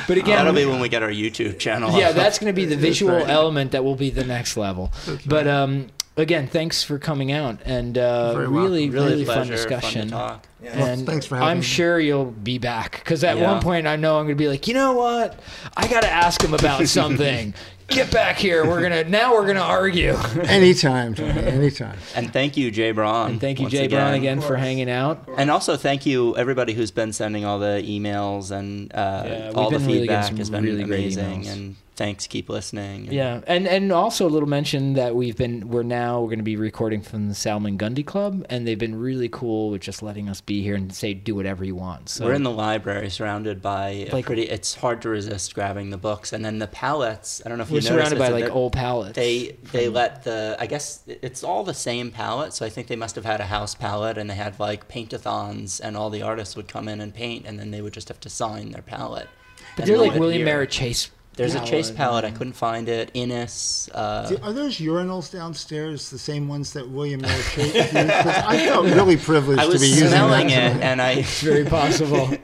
But 0.08 0.16
again, 0.18 0.36
That'll 0.38 0.52
be 0.52 0.64
when 0.66 0.80
we 0.80 0.88
get 0.88 1.02
our 1.02 1.10
YouTube 1.10 1.58
channel. 1.58 1.96
yeah, 1.98 2.08
up. 2.08 2.14
that's 2.16 2.38
going 2.38 2.52
to 2.52 2.56
be 2.60 2.71
the 2.76 2.80
visual 2.80 3.14
right. 3.16 3.28
element 3.28 3.72
that 3.72 3.84
will 3.84 3.96
be 3.96 4.10
the 4.10 4.24
next 4.24 4.56
level. 4.56 4.92
But 5.26 5.46
um, 5.46 5.88
again, 6.16 6.46
thanks 6.46 6.82
for 6.82 6.98
coming 6.98 7.32
out, 7.32 7.58
and 7.64 7.96
uh, 7.98 8.34
Very 8.34 8.48
really, 8.48 8.90
really, 8.90 9.10
really 9.12 9.24
fun 9.24 9.46
discussion. 9.48 10.08
Fun 10.10 10.18
to 10.20 10.34
talk. 10.34 10.46
Yeah. 10.62 10.78
Well, 10.78 10.86
and 10.86 11.06
thanks 11.06 11.26
for 11.26 11.34
having 11.36 11.48
I'm 11.48 11.56
me. 11.58 11.64
sure 11.64 11.98
you'll 11.98 12.26
be 12.30 12.58
back 12.58 12.92
because 12.92 13.24
at 13.24 13.36
Yeah. 13.36 13.50
one 13.50 13.60
point 13.62 13.86
I 13.88 13.96
know 13.96 14.18
I'm 14.18 14.26
going 14.26 14.36
to 14.36 14.42
be 14.42 14.46
like, 14.48 14.68
you 14.68 14.74
know 14.74 14.92
what? 14.92 15.40
I 15.76 15.88
got 15.88 16.02
to 16.02 16.08
ask 16.10 16.40
him 16.42 16.54
about 16.54 16.86
something. 16.88 17.52
Get 17.88 18.10
back 18.10 18.38
here. 18.38 18.64
We're 18.64 18.80
gonna 18.80 19.04
now. 19.04 19.34
We're 19.34 19.46
gonna 19.46 19.60
argue. 19.60 20.12
Anytime, 20.44 21.14
Tony, 21.14 21.38
anytime. 21.40 21.98
And 22.14 22.32
thank 22.32 22.56
you, 22.56 22.70
Jay 22.70 22.90
Braun. 22.92 23.32
And 23.32 23.40
thank 23.40 23.58
you, 23.58 23.64
once 23.64 23.72
Jay 23.72 23.86
Brown, 23.86 24.14
again 24.14 24.40
for 24.40 24.56
hanging 24.56 24.88
out. 24.88 25.28
And 25.36 25.50
also 25.50 25.76
thank 25.76 26.06
you 26.06 26.34
everybody 26.38 26.72
who's 26.72 26.90
been 26.90 27.12
sending 27.12 27.44
all 27.44 27.58
the 27.58 27.82
emails 27.86 28.50
and 28.50 28.90
uh, 28.94 29.24
Yeah, 29.26 29.52
all 29.54 29.68
the 29.68 29.78
been 29.78 29.86
really 29.88 29.98
feedback 30.00 30.32
has 30.38 30.48
been 30.48 30.64
really 30.64 30.84
amazing. 30.84 31.42
emails. 31.42 31.52
And 31.52 31.76
thanks, 31.96 32.26
keep 32.26 32.48
listening. 32.48 33.04
And 33.04 33.12
Yeah, 33.12 33.40
and 33.46 33.66
and 33.68 33.92
also 33.92 34.26
a 34.26 34.30
little 34.30 34.48
mention 34.48 34.94
that 34.94 35.14
we've 35.14 35.36
been 35.36 35.68
we're 35.68 35.82
now 35.82 36.20
we're 36.20 36.28
going 36.28 36.38
to 36.38 36.42
be 36.44 36.56
recording 36.56 37.02
from 37.02 37.28
the 37.28 37.34
Salmagundi 37.34 38.04
Club, 38.04 38.44
and 38.50 38.66
they've 38.66 38.78
been 38.78 38.94
really 38.98 39.28
cool 39.28 39.70
with 39.70 39.80
just 39.82 40.02
letting 40.02 40.28
us 40.28 40.40
be 40.40 40.62
here 40.62 40.74
and 40.74 40.92
say 40.94 41.14
do 41.14 41.34
whatever 41.34 41.64
you 41.64 41.74
want. 41.74 42.08
So 42.08 42.24
We're 42.24 42.34
in 42.34 42.42
the 42.42 42.50
library, 42.50 43.10
surrounded 43.10 43.60
by 43.62 44.08
Like- 44.12 44.24
pretty. 44.26 44.42
It's 44.42 44.74
hard 44.74 45.02
to 45.02 45.08
resist 45.08 45.54
grabbing 45.54 45.90
the 45.90 45.96
books, 45.98 46.32
and 46.32 46.44
then 46.44 46.58
the 46.58 46.66
palettes. 46.66 47.42
I 47.44 47.48
don't 47.48 47.58
know 47.58 47.62
if 47.64 47.70
we're 47.70 47.80
you 47.80 47.88
noticed 47.90 48.10
surrounded 48.10 48.18
by 48.18 48.28
like 48.40 48.54
old 48.54 48.72
palettes. 48.72 49.16
They 49.16 49.56
they 49.72 49.88
let 49.88 50.24
the. 50.24 50.56
I 50.58 50.66
guess 50.66 51.02
it's 51.06 51.42
all 51.44 51.64
the 51.64 51.74
same 51.74 52.10
palette, 52.10 52.52
so 52.52 52.64
I 52.66 52.68
think 52.68 52.86
they 52.88 52.96
must 52.96 53.14
have 53.16 53.24
had 53.24 53.40
a 53.40 53.46
house 53.46 53.74
palette, 53.74 54.18
and 54.18 54.28
they 54.30 54.34
had 54.34 54.58
like 54.58 54.88
paint-a-thons, 54.88 55.80
and 55.80 55.96
all 55.96 56.10
the 56.10 56.22
artists 56.22 56.56
would 56.56 56.68
come 56.68 56.88
in 56.88 57.00
and 57.00 57.14
paint, 57.14 57.46
and 57.46 57.58
then 57.58 57.70
they 57.70 57.80
would 57.82 57.92
just 57.92 58.08
have 58.08 58.20
to 58.20 58.28
sign 58.30 58.70
their 58.72 58.82
palette. 58.82 59.28
but 59.76 59.82
And 59.84 59.90
they're 59.90 59.98
like 59.98 60.18
William. 60.18 60.44
Merritt 60.44 60.70
Chase. 60.70 61.10
There's 61.34 61.54
a 61.54 61.64
Chase 61.64 61.90
palette, 61.90 61.96
palette. 61.96 62.24
I 62.26 62.30
couldn't 62.30 62.52
find 62.52 62.88
it. 62.88 63.10
Inness. 63.14 63.88
Uh, 63.94 64.36
Are 64.42 64.52
those 64.52 64.76
urinals 64.78 65.32
downstairs 65.32 66.10
the 66.10 66.18
same 66.18 66.46
ones 66.46 66.74
that 66.74 66.88
William 66.90 67.22
Merritt 67.22 67.44
Chase 67.52 67.74
used? 67.74 67.90
'Cause 67.90 68.26
I 68.46 68.66
felt 68.66 68.86
really 68.86 69.16
privileged 69.16 69.62
to 69.62 69.78
be 69.78 69.86
using 69.88 70.08
smelling 70.08 70.50
it, 70.50 70.76
and 70.82 71.00
I. 71.00 71.12
It's 71.12 71.40
very 71.40 71.64
possible. 71.64 72.30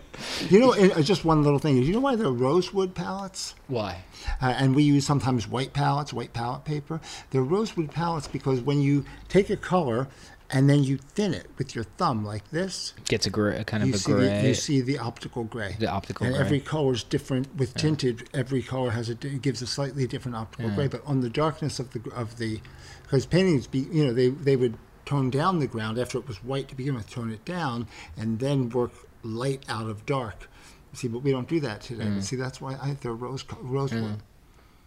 You 0.51 0.59
know, 0.59 0.73
and, 0.73 0.91
uh, 0.93 1.01
just 1.03 1.25
one 1.25 1.45
little 1.45 1.61
thing. 1.61 1.77
You 1.81 1.93
know 1.93 2.01
why 2.01 2.17
they're 2.17 2.29
rosewood 2.29 2.93
palettes? 2.93 3.55
Why? 3.69 3.99
Uh, 4.43 4.47
and 4.47 4.75
we 4.75 4.83
use 4.83 5.07
sometimes 5.07 5.47
white 5.47 5.73
palettes, 5.73 6.13
white 6.13 6.33
palette 6.33 6.65
paper. 6.65 7.01
They're 7.31 7.43
rosewood 7.45 7.93
palettes 7.93 8.27
because 8.27 8.61
when 8.61 8.81
you 8.83 9.05
take 9.29 9.49
a 9.49 9.57
color 9.57 10.09
and 10.51 10.69
then 10.69 10.83
you 10.83 10.97
thin 10.97 11.35
it 11.35 11.47
with 11.59 11.75
your 11.75 11.85
thumb 11.85 12.25
like 12.25 12.51
this, 12.51 12.95
Gets 13.07 13.27
a 13.27 13.31
gray, 13.31 13.63
kind 13.65 13.83
of 13.83 13.89
you 13.89 13.95
a 13.95 13.99
see, 13.99 14.13
gray. 14.13 14.41
the, 14.43 14.49
you 14.49 14.55
see 14.55 14.81
the 14.81 14.99
optical 14.99 15.45
gray. 15.45 15.77
The 15.79 15.89
optical 15.89 16.27
and 16.27 16.35
gray. 16.35 16.45
every 16.45 16.61
color 16.61 16.93
is 16.93 17.03
different. 17.03 17.55
With 17.57 17.75
tinted, 17.75 18.29
every 18.33 18.63
color 18.63 18.91
has 18.91 19.09
a 19.11 19.15
gives 19.15 19.61
a 19.63 19.67
slightly 19.67 20.07
different 20.07 20.37
optical 20.37 20.71
gray. 20.71 20.89
But 20.89 21.03
on 21.07 21.21
the 21.21 21.31
darkness 21.31 21.79
of 21.79 21.93
the 21.93 22.11
of 22.13 22.39
the, 22.39 22.61
because 23.03 23.27
paintings, 23.27 23.67
be 23.67 23.81
you 23.81 24.07
know, 24.07 24.13
they 24.13 24.29
they 24.29 24.57
would 24.57 24.77
tone 25.05 25.31
down 25.31 25.59
the 25.59 25.67
ground 25.67 25.99
after 25.99 26.19
it 26.19 26.29
was 26.29 26.43
white 26.45 26.69
to 26.69 26.75
begin 26.75 26.95
with, 26.95 27.09
tone 27.11 27.31
it 27.31 27.45
down, 27.45 27.87
and 28.17 28.39
then 28.39 28.69
work 28.71 28.93
light 29.23 29.65
out 29.69 29.89
of 29.89 30.07
dark. 30.07 30.49
See, 30.95 31.09
but 31.09 31.19
we 31.21 31.31
don't 31.31 31.49
do 31.49 31.61
that 31.61 31.83
today. 31.83 32.05
Mm. 32.05 32.23
See, 32.23 32.37
that's 32.37 32.61
why 32.61 32.75
I 32.81 32.97
they're 33.01 33.13
rose 33.13 33.43
co- 33.43 33.59
rosewood. 33.61 34.21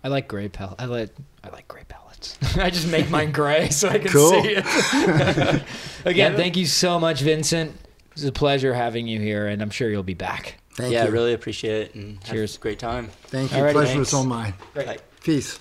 I 0.03 0.07
like 0.07 0.27
gray 0.27 0.49
palette. 0.49 0.75
I 0.79 0.85
like 0.85 1.15
I 1.43 1.49
like 1.49 1.67
gray 1.67 1.83
palettes. 2.21 2.57
I 2.57 2.69
just 2.69 2.87
make 2.87 3.09
mine 3.09 3.31
gray 3.31 3.69
so 3.69 3.89
I 3.89 3.97
can 3.99 4.09
Cool. 4.09 4.41
see 4.43 4.55
it. 4.57 5.63
Again, 6.05 6.35
thank 6.35 6.57
you 6.57 6.65
so 6.65 6.99
much, 6.99 7.21
Vincent. 7.21 7.71
It 7.71 8.15
was 8.15 8.25
a 8.25 8.31
pleasure 8.31 8.73
having 8.73 9.07
you 9.07 9.19
here, 9.19 9.47
and 9.47 9.61
I'm 9.61 9.69
sure 9.69 9.89
you'll 9.89 10.03
be 10.03 10.13
back. 10.13 10.57
Thank 10.75 10.93
yeah, 10.93 11.03
I 11.03 11.05
you. 11.05 11.11
really 11.11 11.33
appreciate 11.33 11.87
it, 11.87 11.95
and 11.95 12.23
Cheers. 12.23 12.53
have 12.55 12.61
a 12.61 12.63
great 12.63 12.79
time. 12.79 13.07
Thank 13.23 13.51
you. 13.51 13.57
Alrighty, 13.57 13.71
Pleasure 13.73 13.87
thanks. 13.87 13.99
was 13.99 14.13
all 14.13 14.25
mine. 14.25 14.53
Bye. 14.73 14.99
Peace. 15.23 15.59